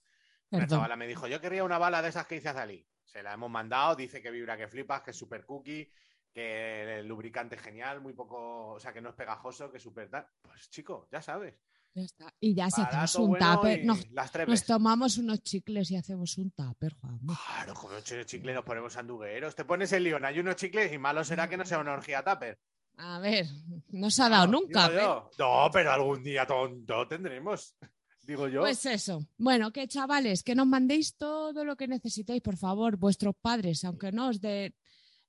Una 0.51 0.63
Perdón. 0.63 0.77
chavala 0.79 0.95
me 0.97 1.07
dijo, 1.07 1.27
yo 1.27 1.39
quería 1.39 1.63
una 1.63 1.77
bala 1.77 2.01
de 2.01 2.09
esas 2.09 2.27
que 2.27 2.35
dice 2.35 2.49
Azalí. 2.49 2.85
Se 3.05 3.23
la 3.23 3.33
hemos 3.33 3.49
mandado, 3.49 3.95
dice 3.95 4.21
que 4.21 4.29
vibra 4.31 4.57
que 4.57 4.67
flipas, 4.67 5.01
que 5.01 5.11
es 5.11 5.17
súper 5.17 5.45
cookie, 5.45 5.89
que 6.33 6.99
el 6.99 7.07
lubricante 7.07 7.55
es 7.55 7.61
genial, 7.61 8.01
muy 8.01 8.13
poco, 8.13 8.73
o 8.73 8.79
sea, 8.79 8.93
que 8.93 9.01
no 9.01 9.09
es 9.09 9.15
pegajoso, 9.15 9.71
que 9.71 9.77
es 9.77 9.83
súper 9.83 10.09
tal. 10.09 10.27
Pues 10.41 10.69
chico, 10.69 11.07
ya 11.11 11.21
sabes. 11.21 11.55
Ya 11.93 12.03
está. 12.03 12.33
Y 12.39 12.53
ya 12.53 12.69
si 12.69 12.81
hacemos 12.81 13.15
un 13.15 13.29
bueno 13.29 13.55
tupper, 13.55 13.83
nos, 13.83 14.07
nos 14.47 14.65
tomamos 14.65 15.17
unos 15.17 15.41
chicles 15.41 15.89
y 15.91 15.95
hacemos 15.95 16.37
un 16.37 16.51
tupper, 16.51 16.93
Juan. 17.01 17.19
Claro, 17.25 17.73
con 17.73 17.91
unos 17.91 18.03
chicles 18.03 18.55
nos 18.55 18.63
ponemos 18.63 18.93
sandugueros. 18.93 19.55
Te 19.55 19.65
pones 19.65 19.91
el 19.93 20.03
león, 20.03 20.23
hay 20.23 20.39
unos 20.39 20.55
chicles 20.55 20.93
y 20.93 20.97
malo 20.97 21.23
será 21.23 21.49
que 21.49 21.57
no 21.57 21.65
sea 21.65 21.79
una 21.79 21.93
orgía 21.93 22.23
tupper. 22.23 22.59
A 22.97 23.19
ver, 23.19 23.45
no 23.89 24.11
se 24.11 24.21
ha 24.21 24.29
dado 24.29 24.47
nunca. 24.47 24.87
Pero- 24.87 25.01
yo. 25.01 25.31
No, 25.39 25.69
pero 25.71 25.91
algún 25.91 26.21
día 26.21 26.45
tonto 26.45 27.07
tendremos. 27.07 27.75
Digo 28.23 28.47
yo. 28.47 28.61
Pues 28.61 28.85
eso. 28.85 29.25
Bueno, 29.37 29.71
que 29.71 29.87
chavales, 29.87 30.43
que 30.43 30.53
nos 30.53 30.67
mandéis 30.67 31.15
todo 31.15 31.65
lo 31.65 31.75
que 31.75 31.87
necesitéis, 31.87 32.43
por 32.43 32.57
favor, 32.57 32.97
vuestros 32.97 33.35
padres, 33.41 33.83
aunque 33.85 34.11
no 34.11 34.27
os 34.27 34.39
dé 34.39 34.75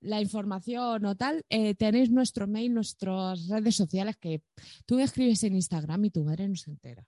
la 0.00 0.20
información 0.20 1.04
o 1.04 1.16
tal, 1.16 1.44
eh, 1.48 1.74
tenéis 1.74 2.10
nuestro 2.10 2.46
mail, 2.46 2.74
nuestras 2.74 3.48
redes 3.48 3.76
sociales 3.76 4.16
que 4.16 4.42
tú 4.86 4.96
me 4.96 5.02
escribes 5.04 5.42
en 5.44 5.54
Instagram 5.54 6.04
y 6.06 6.10
tu 6.10 6.24
madre 6.24 6.48
no 6.48 6.56
se 6.56 6.70
entera. 6.70 7.04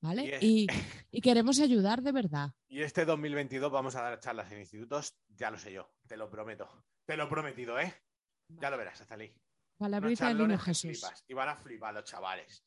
¿Vale? 0.00 0.38
Y 0.40 0.62
Y, 0.62 0.66
y 1.12 1.20
queremos 1.20 1.60
ayudar 1.60 2.02
de 2.02 2.12
verdad. 2.12 2.50
Y 2.68 2.80
este 2.80 3.04
2022 3.04 3.70
vamos 3.70 3.96
a 3.96 4.02
dar 4.02 4.20
charlas 4.20 4.50
en 4.52 4.60
institutos, 4.60 5.16
ya 5.28 5.50
lo 5.50 5.58
sé 5.58 5.72
yo, 5.72 5.92
te 6.06 6.16
lo 6.16 6.30
prometo. 6.30 6.68
Te 7.04 7.16
lo 7.16 7.24
he 7.24 7.26
prometido, 7.28 7.78
¿eh? 7.78 7.94
Ya 8.48 8.70
lo 8.70 8.78
verás. 8.78 9.04
Palabrita 9.76 10.26
Unos 10.26 10.38
del 10.38 10.48
niño 10.48 10.58
charlones 10.58 10.58
que 10.58 10.64
Jesús. 10.64 11.00
flipas. 11.00 11.24
Y 11.28 11.34
van 11.34 11.48
a 11.48 11.56
flipar 11.56 11.94
los 11.94 12.04
chavales. 12.04 12.64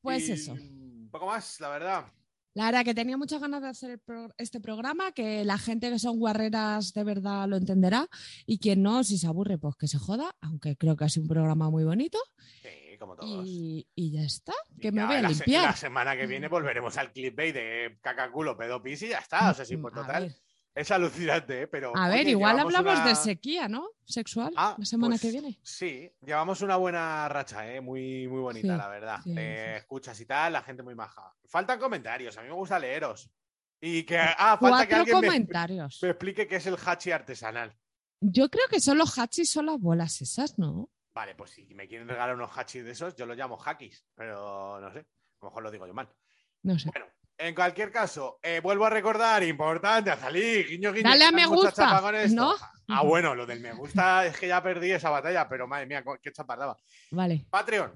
Pues 0.00 0.28
Y 0.28 0.32
eso. 0.32 0.52
Un 0.52 1.08
poco 1.10 1.26
más, 1.26 1.60
la 1.60 1.68
verdad. 1.70 2.12
La 2.58 2.64
verdad 2.64 2.84
que 2.84 2.92
tenía 2.92 3.16
muchas 3.16 3.40
ganas 3.40 3.62
de 3.62 3.68
hacer 3.68 4.00
pro- 4.00 4.34
este 4.36 4.58
programa, 4.60 5.12
que 5.12 5.44
la 5.44 5.58
gente 5.58 5.90
que 5.90 6.00
son 6.00 6.18
guarreras 6.18 6.92
de 6.92 7.04
verdad 7.04 7.46
lo 7.48 7.56
entenderá 7.56 8.08
y 8.46 8.58
quien 8.58 8.82
no, 8.82 9.04
si 9.04 9.16
se 9.16 9.28
aburre, 9.28 9.58
pues 9.58 9.76
que 9.76 9.86
se 9.86 9.96
joda, 9.96 10.34
aunque 10.40 10.76
creo 10.76 10.96
que 10.96 11.04
ha 11.04 11.08
sido 11.08 11.22
un 11.22 11.28
programa 11.28 11.70
muy 11.70 11.84
bonito. 11.84 12.18
Sí, 12.62 12.98
como 12.98 13.14
todos. 13.14 13.46
Y, 13.46 13.86
y 13.94 14.10
ya 14.10 14.22
está, 14.22 14.54
Y 14.76 14.80
que 14.80 14.90
me 14.90 15.02
ya 15.02 15.06
voy 15.06 15.16
a 15.16 15.22
la 15.22 15.28
se- 15.28 15.34
limpiar. 15.44 15.62
La 15.66 15.76
semana 15.76 16.16
que 16.16 16.26
viene 16.26 16.48
volveremos 16.48 16.96
al 16.96 17.12
clipbait 17.12 17.54
de 17.54 17.96
caca 18.00 18.28
culo 18.32 18.56
pedo 18.56 18.82
pis 18.82 19.02
y 19.02 19.08
ya 19.10 19.18
está. 19.18 19.52
O 19.52 19.54
sea, 19.54 19.64
sí, 19.64 19.76
por 19.76 19.92
Mm, 19.92 19.98
A 19.98 20.00
total. 20.02 20.36
Es 20.78 20.90
alucinante, 20.92 21.62
¿eh? 21.62 21.66
Pero. 21.66 21.92
A 21.96 22.08
ver, 22.08 22.20
oye, 22.20 22.30
igual 22.30 22.58
hablamos 22.60 22.94
una- 23.00 23.08
de 23.08 23.14
sequía, 23.16 23.66
¿no? 23.68 23.90
Sexual, 24.04 24.52
Ah, 24.56 24.76
la 24.78 24.84
semana 24.84 25.12
pues, 25.12 25.22
que 25.22 25.30
viene. 25.32 25.58
Sí, 25.62 26.10
llevamos 26.24 26.62
una 26.62 26.76
buena 26.76 27.28
racha, 27.28 27.70
¿eh? 27.72 27.80
muy, 27.80 28.28
muy 28.28 28.40
bonita, 28.40 28.72
Sí, 28.74 28.78
la 28.78 28.88
verdad. 28.88 29.18
sí, 29.24 29.34
de 29.34 29.42
sí. 29.72 29.76
escuchas 29.78 30.20
y 30.20 30.24
tal, 30.26 30.52
la 30.52 30.62
gente 30.62 30.82
muy 30.82 30.94
maja. 30.94 31.34
Faltan 31.46 31.78
comentarios, 31.80 32.36
a 32.38 32.42
mí 32.42 32.48
me 32.48 32.54
gusta 32.54 32.78
leeros. 32.78 33.28
Y 33.80 34.04
que, 34.04 34.18
ah, 34.18 34.56
falta 34.60 34.86
que 34.86 34.94
alguien 34.94 35.20
me, 35.20 35.26
comentarios. 35.26 35.98
me 36.02 36.10
explique 36.10 36.46
qué 36.46 36.56
es 36.56 36.66
el 36.66 36.76
hachi 36.84 37.10
artesanal. 37.10 37.76
Yo 38.20 38.48
creo 38.48 38.64
que 38.70 38.80
son 38.80 38.98
los 38.98 39.16
hachis, 39.18 39.50
son 39.50 39.66
las 39.66 39.78
bolas 39.78 40.20
esas, 40.22 40.58
¿no? 40.58 40.90
Vale, 41.14 41.34
pues 41.34 41.50
si 41.50 41.64
me 41.74 41.86
quieren 41.88 42.08
regalar 42.08 42.34
unos 42.36 42.50
hachis 42.56 42.84
de 42.84 42.92
esos, 42.92 43.14
yo 43.16 43.26
los 43.26 43.36
llamo 43.36 43.58
hakis, 43.64 44.04
pero 44.14 44.80
no 44.80 44.92
sé. 44.92 45.00
A 45.00 45.04
lo 45.44 45.48
mejor 45.50 45.62
lo 45.64 45.70
digo 45.70 45.86
yo 45.86 45.94
mal. 45.94 46.08
No 46.62 46.78
sé. 46.78 46.90
Bueno, 46.90 47.06
en 47.38 47.54
cualquier 47.54 47.90
caso, 47.92 48.38
eh, 48.42 48.60
vuelvo 48.60 48.84
a 48.84 48.90
recordar, 48.90 49.42
importante, 49.44 50.10
a 50.10 50.16
salir, 50.18 50.66
guiño, 50.68 50.92
guiño. 50.92 51.08
Dale 51.08 51.24
a 51.24 51.30
me 51.32 51.46
gusta, 51.46 51.72
chapa 51.72 52.00
con 52.02 52.14
esto. 52.14 52.34
¿no? 52.34 52.54
Ah, 52.88 53.02
bueno, 53.02 53.34
lo 53.34 53.46
del 53.46 53.60
me 53.60 53.72
gusta 53.72 54.26
es 54.26 54.36
que 54.38 54.48
ya 54.48 54.62
perdí 54.62 54.90
esa 54.90 55.10
batalla, 55.10 55.48
pero 55.48 55.66
madre 55.68 55.86
mía, 55.86 56.02
qué 56.22 56.32
chapardaba. 56.32 56.76
Vale, 57.10 57.46
Patreon, 57.48 57.92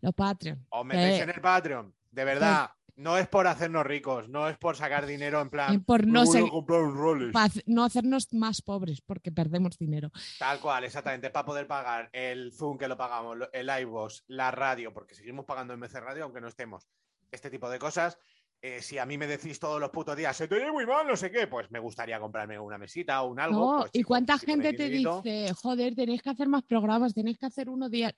los 0.00 0.14
Patreon. 0.14 0.66
os 0.68 0.84
metéis 0.84 1.20
Eh, 1.20 1.22
en 1.22 1.30
el 1.30 1.40
Patreon, 1.40 1.94
de 2.10 2.24
verdad. 2.24 2.70
No 2.98 3.18
es 3.18 3.28
por 3.28 3.46
hacernos 3.46 3.84
ricos, 3.84 4.26
no 4.30 4.48
es 4.48 4.56
por 4.56 4.74
sacar 4.74 5.04
dinero 5.04 5.42
en 5.42 5.50
plan. 5.50 5.84
Por 5.84 6.06
"Me 6.06 6.12
no 6.12 6.24
voy 6.24 6.28
a 6.38 6.40
ser- 6.40 6.50
comprar 6.50 6.80
un 6.80 6.96
Rolex". 6.96 7.30
pa' 7.34 7.44
hac- 7.44 7.62
no 7.66 7.84
hacernos 7.84 8.32
más 8.32 8.62
pobres 8.62 9.02
porque 9.02 9.30
perdemos 9.30 9.76
dinero. 9.76 10.10
Tal 10.38 10.60
cual, 10.60 10.82
exactamente, 10.84 11.28
para 11.28 11.44
poder 11.44 11.66
pagar 11.66 12.08
el 12.14 12.54
Zoom 12.54 12.78
que 12.78 12.88
lo 12.88 12.96
pagamos, 12.96 13.36
el 13.52 13.68
iVoox, 13.82 14.22
la 14.28 14.50
radio, 14.50 14.94
porque 14.94 15.14
seguimos 15.14 15.44
pagando 15.44 15.74
en 15.74 15.80
MC 15.80 16.00
Radio, 16.00 16.24
aunque 16.24 16.40
no 16.40 16.48
estemos, 16.48 16.88
este 17.30 17.50
tipo 17.50 17.68
de 17.68 17.78
cosas. 17.78 18.18
Eh, 18.66 18.82
si 18.82 18.98
a 18.98 19.06
mí 19.06 19.16
me 19.16 19.26
decís 19.26 19.58
todos 19.60 19.80
los 19.80 19.90
putos 19.90 20.16
días, 20.16 20.36
se 20.36 20.48
te 20.48 20.56
oye 20.56 20.72
muy 20.72 20.86
mal, 20.86 21.06
no 21.06 21.16
sé 21.16 21.30
qué, 21.30 21.46
pues 21.46 21.70
me 21.70 21.78
gustaría 21.78 22.18
comprarme 22.18 22.58
una 22.58 22.78
mesita 22.78 23.22
o 23.22 23.28
un 23.30 23.38
algo. 23.38 23.74
No, 23.74 23.80
pues, 23.82 23.90
¿Y 23.94 24.02
cuánta 24.02 24.36
si 24.38 24.46
gente 24.46 24.72
te 24.72 24.88
dinerito- 24.88 25.22
dice, 25.22 25.54
joder, 25.54 25.94
tenéis 25.94 26.22
que 26.22 26.30
hacer 26.30 26.48
más 26.48 26.64
programas, 26.64 27.14
tenéis 27.14 27.38
que 27.38 27.46
hacer 27.46 27.68
uno 27.68 27.88
día? 27.88 28.12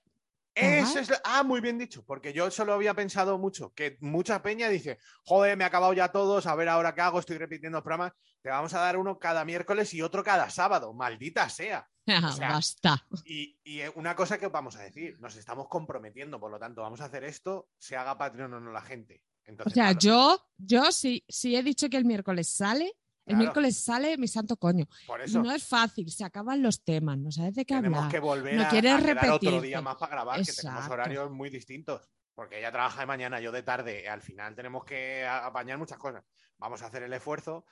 Eso 0.55 0.99
es, 0.99 1.09
ah, 1.23 1.43
muy 1.43 1.61
bien 1.61 1.77
dicho, 1.77 2.03
porque 2.03 2.33
yo 2.33 2.49
solo 2.51 2.73
había 2.73 2.93
pensado 2.93 3.37
mucho, 3.37 3.71
que 3.73 3.97
mucha 4.01 4.41
peña 4.41 4.67
dice, 4.67 4.97
joder, 5.23 5.55
me 5.55 5.63
he 5.63 5.67
acabado 5.67 5.93
ya 5.93 6.11
todos, 6.11 6.47
a 6.47 6.55
ver 6.55 6.67
ahora 6.67 6.93
qué 6.93 7.01
hago, 7.01 7.19
estoy 7.19 7.37
repitiendo 7.37 7.81
programas, 7.81 8.11
te 8.41 8.49
vamos 8.49 8.73
a 8.73 8.79
dar 8.79 8.97
uno 8.97 9.19
cada 9.19 9.45
miércoles 9.45 9.93
y 9.93 10.01
otro 10.01 10.23
cada 10.23 10.49
sábado, 10.49 10.93
maldita 10.93 11.47
sea. 11.49 11.87
Ah, 12.11 12.31
sea, 12.31 12.49
Basta. 12.49 13.05
Y, 13.23 13.59
y, 13.63 13.81
eh, 13.81 13.91
una 13.93 14.15
cosa 14.15 14.39
que 14.39 14.47
os 14.47 14.51
vamos 14.51 14.75
a 14.75 14.81
decir, 14.81 15.19
nos 15.19 15.35
estamos 15.35 15.67
comprometiendo, 15.67 16.39
por 16.39 16.49
lo 16.49 16.57
tanto, 16.57 16.81
vamos 16.81 17.01
a 17.01 17.05
hacer 17.05 17.23
esto, 17.23 17.69
se 17.77 17.95
haga 17.95 18.17
Patreon 18.17 18.51
o 18.55 18.59
no 18.59 18.71
la 18.71 18.81
gente. 18.81 19.21
O 19.65 19.69
sea, 19.69 19.95
claro, 19.95 19.99
yo, 19.99 20.45
yo 20.57 20.91
sí, 20.91 21.23
sí 21.27 21.55
he 21.55 21.63
dicho 21.63 21.89
que 21.89 21.97
el 21.97 22.05
miércoles 22.05 22.49
sale, 22.49 22.85
el 22.85 22.93
Claro. 23.35 23.37
miércoles 23.39 23.77
sale 23.77 24.17
mi 24.17 24.27
santo 24.27 24.57
coño. 24.57 24.85
por 25.05 25.19
Y 25.21 25.23
eso 25.25 25.41
no 25.43 25.51
es 25.53 25.63
fácil, 25.63 26.09
se 26.11 26.23
acaban 26.23 26.61
los 26.63 26.83
temas, 26.83 27.17
no 27.17 27.31
sabes 27.31 27.53
de 27.53 27.65
qué 27.65 27.75
tenemos 27.75 27.97
hablar. 27.99 28.11
que 28.11 28.19
volver 28.19 28.55
no 28.55 28.63
a, 28.63 28.69
quieres 28.69 28.93
otro 29.31 29.61
día 29.61 29.81
más 29.81 29.95
para 29.97 30.11
grabar, 30.11 30.37
que 30.39 30.51
tenemos 30.51 30.79
Exacto. 30.79 30.93
horarios 30.93 31.31
muy 31.31 31.49
distintos. 31.49 32.09
Porque 32.33 32.57
ella 32.59 32.71
trabaja 32.71 33.01
de 33.01 33.05
mañana, 33.05 33.41
yo 33.41 33.51
de 33.51 33.63
tarde. 33.63 34.07
Al 34.07 34.21
final 34.21 34.55
tenemos 34.55 34.85
que 34.85 35.27
apañar 35.27 35.77
muchas 35.77 35.97
cosas. 35.97 36.23
Vamos 36.57 36.81
a 36.81 36.85
hacer 36.87 37.03
el 37.03 37.11
esfuerzo. 37.11 37.65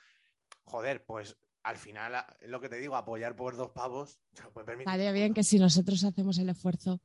Joder, 0.64 1.04
pues 1.06 1.36
al 1.62 1.76
final, 1.78 2.24
lo 2.42 2.60
que 2.60 2.68
te 2.68 2.76
digo, 2.78 2.94
apoyar 2.94 3.34
por 3.34 3.56
dos 3.56 3.70
pavos. 3.70 4.20
Estaría 4.78 5.10
bien 5.12 5.32
que 5.34 5.42
si 5.42 5.58
nosotros 5.58 6.04
hacemos 6.04 6.38
el 6.38 6.50
esfuerzo, 6.50 7.00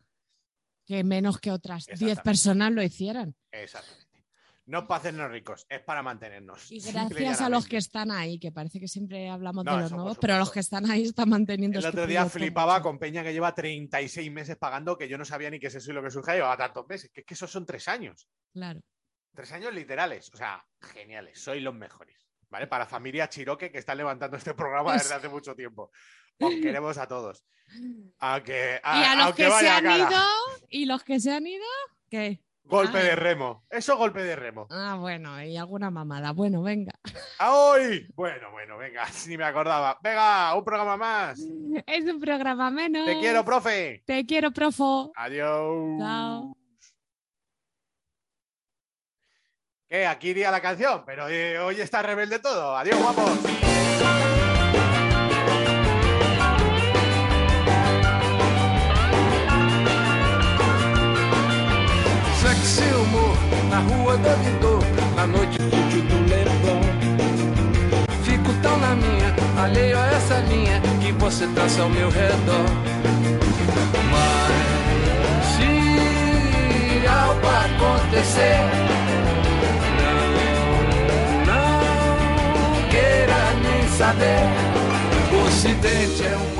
que 0.86 1.04
menos 1.06 1.40
que 1.40 1.52
otras 1.52 1.86
10 1.86 1.94
Exactamente. 2.02 2.22
personas 2.24 2.72
lo 2.74 2.84
hicieran. 2.84 3.36
Exactamente. 3.52 4.03
No 4.66 4.80
es 4.80 4.86
para 4.86 5.00
hacernos 5.00 5.30
ricos, 5.30 5.66
es 5.70 5.82
para 5.82 6.02
mantenernos. 6.02 6.72
Y 6.72 6.80
gracias 6.92 7.42
a 7.42 7.50
los 7.50 7.68
que 7.68 7.78
están 7.78 8.12
ahí, 8.12 8.40
que 8.40 8.52
parece 8.52 8.80
que 8.80 8.88
siempre 8.88 9.30
hablamos 9.30 9.66
No, 9.66 9.76
de 9.76 9.82
los 9.84 9.92
nuevos, 9.92 10.18
pero 10.20 10.38
los 10.38 10.52
que 10.52 10.62
están 10.62 10.90
ahí 10.90 11.04
están 11.04 11.30
manteniendo 11.30 11.80
El 11.80 11.86
este 11.86 11.98
otro 11.98 12.08
día 12.08 12.26
flipaba 12.28 12.76
mucho. 12.76 12.84
con 12.84 13.00
Peña 13.00 13.24
que 13.24 13.34
lleva 13.34 13.54
36 13.54 14.32
meses 14.32 14.56
pagando, 14.58 14.98
que 14.98 15.10
yo 15.10 15.18
no 15.18 15.26
sabía 15.26 15.50
ni 15.50 15.60
que 15.60 15.68
es 15.68 15.76
eso 15.76 15.92
y 15.92 15.94
lo 15.94 16.02
que 16.04 16.12
surge, 16.12 16.34
llevaba 16.34 16.56
tantos 16.56 16.88
meses. 16.88 17.12
Que 17.14 17.22
es 17.22 17.26
que 17.26 17.34
esos 17.34 17.52
son 17.52 17.66
tres 17.66 17.88
años. 17.90 18.28
Claro. 18.54 18.80
Tres 19.36 19.52
años 19.52 19.74
literales. 19.74 20.30
O 20.34 20.38
sea, 20.38 20.64
geniales. 20.80 21.42
Sois 21.42 21.62
los 21.62 21.74
mejores. 21.76 22.16
¿Vale? 22.50 22.68
Para 22.68 22.86
familia 22.86 23.28
Chiroque 23.28 23.72
que 23.72 23.80
están 23.80 23.98
levantando 23.98 24.38
este 24.38 24.54
programa 24.54 24.94
desde 24.94 25.16
hace 25.16 25.28
mucho 25.28 25.56
tiempo. 25.56 25.92
Os 26.40 26.54
queremos 26.62 26.98
a 27.00 27.08
todos. 27.08 27.44
Aunque, 28.20 28.80
y 28.84 28.88
a 28.88 29.16
los 29.16 29.36
que 29.36 29.50
se 29.50 29.68
han 29.70 29.84
cara. 29.84 29.98
ido, 29.98 30.22
y 30.70 30.86
los 30.86 31.04
que 31.04 31.20
se 31.20 31.32
han 31.32 31.48
ido, 31.48 31.66
¿qué? 32.10 32.44
Golpe 32.66 32.98
de 33.04 33.16
remo. 33.16 33.66
Eso 33.70 33.98
golpe 33.98 34.24
de 34.24 34.36
remo. 34.36 34.68
Ah, 34.72 34.96
bueno, 35.00 35.42
y 35.44 35.58
alguna 35.58 35.92
mamada. 35.92 36.32
Bueno, 36.32 36.64
venga. 36.64 36.94
¡Ay! 37.40 38.08
Bueno, 38.16 38.52
bueno, 38.52 38.78
venga, 38.78 39.06
ni 39.28 39.38
me 39.38 39.44
acordaba. 39.44 39.98
Venga, 40.02 40.56
un 40.56 40.64
programa 40.64 40.98
más. 40.98 41.40
Es 41.86 42.06
un 42.06 42.20
programa 42.20 42.72
menos. 42.72 43.06
Te 43.06 43.20
quiero, 43.20 43.44
profe. 43.44 44.04
Te 44.06 44.26
quiero, 44.26 44.52
profo. 44.52 45.12
Adiós. 45.16 46.00
Chao. 46.00 46.58
¿Qué? 49.88 50.08
Aquí 50.08 50.30
iría 50.30 50.50
la 50.50 50.62
canción, 50.62 51.04
pero 51.06 51.28
eh, 51.30 51.60
hoy 51.60 51.80
está 51.80 52.02
rebelde 52.02 52.40
todo. 52.40 52.76
Adiós, 52.76 53.00
guapos. 53.00 53.63
Na 63.74 63.80
rua 63.80 64.16
da 64.18 64.36
Vidor, 64.36 64.84
na 65.16 65.26
noite 65.26 65.58
útil 65.60 66.04
do 66.04 66.18
Leblon. 66.30 66.82
Fico 68.24 68.54
tão 68.62 68.78
na 68.78 68.94
minha, 68.96 69.34
alheio 69.58 69.98
a 69.98 70.06
essa 70.12 70.38
linha 70.42 70.80
que 71.02 71.12
você 71.14 71.48
traça 71.48 71.82
ao 71.82 71.90
meu 71.90 72.08
redor. 72.10 72.70
Mas 74.12 75.46
se 75.54 77.08
algo 77.08 77.48
acontecer, 77.66 78.60
não, 81.50 81.72
não 82.58 82.90
queira 82.92 83.42
nem 83.66 83.88
saber. 83.98 84.44
O 85.34 85.48
ocidente 85.48 86.24
é 86.28 86.38
um 86.38 86.54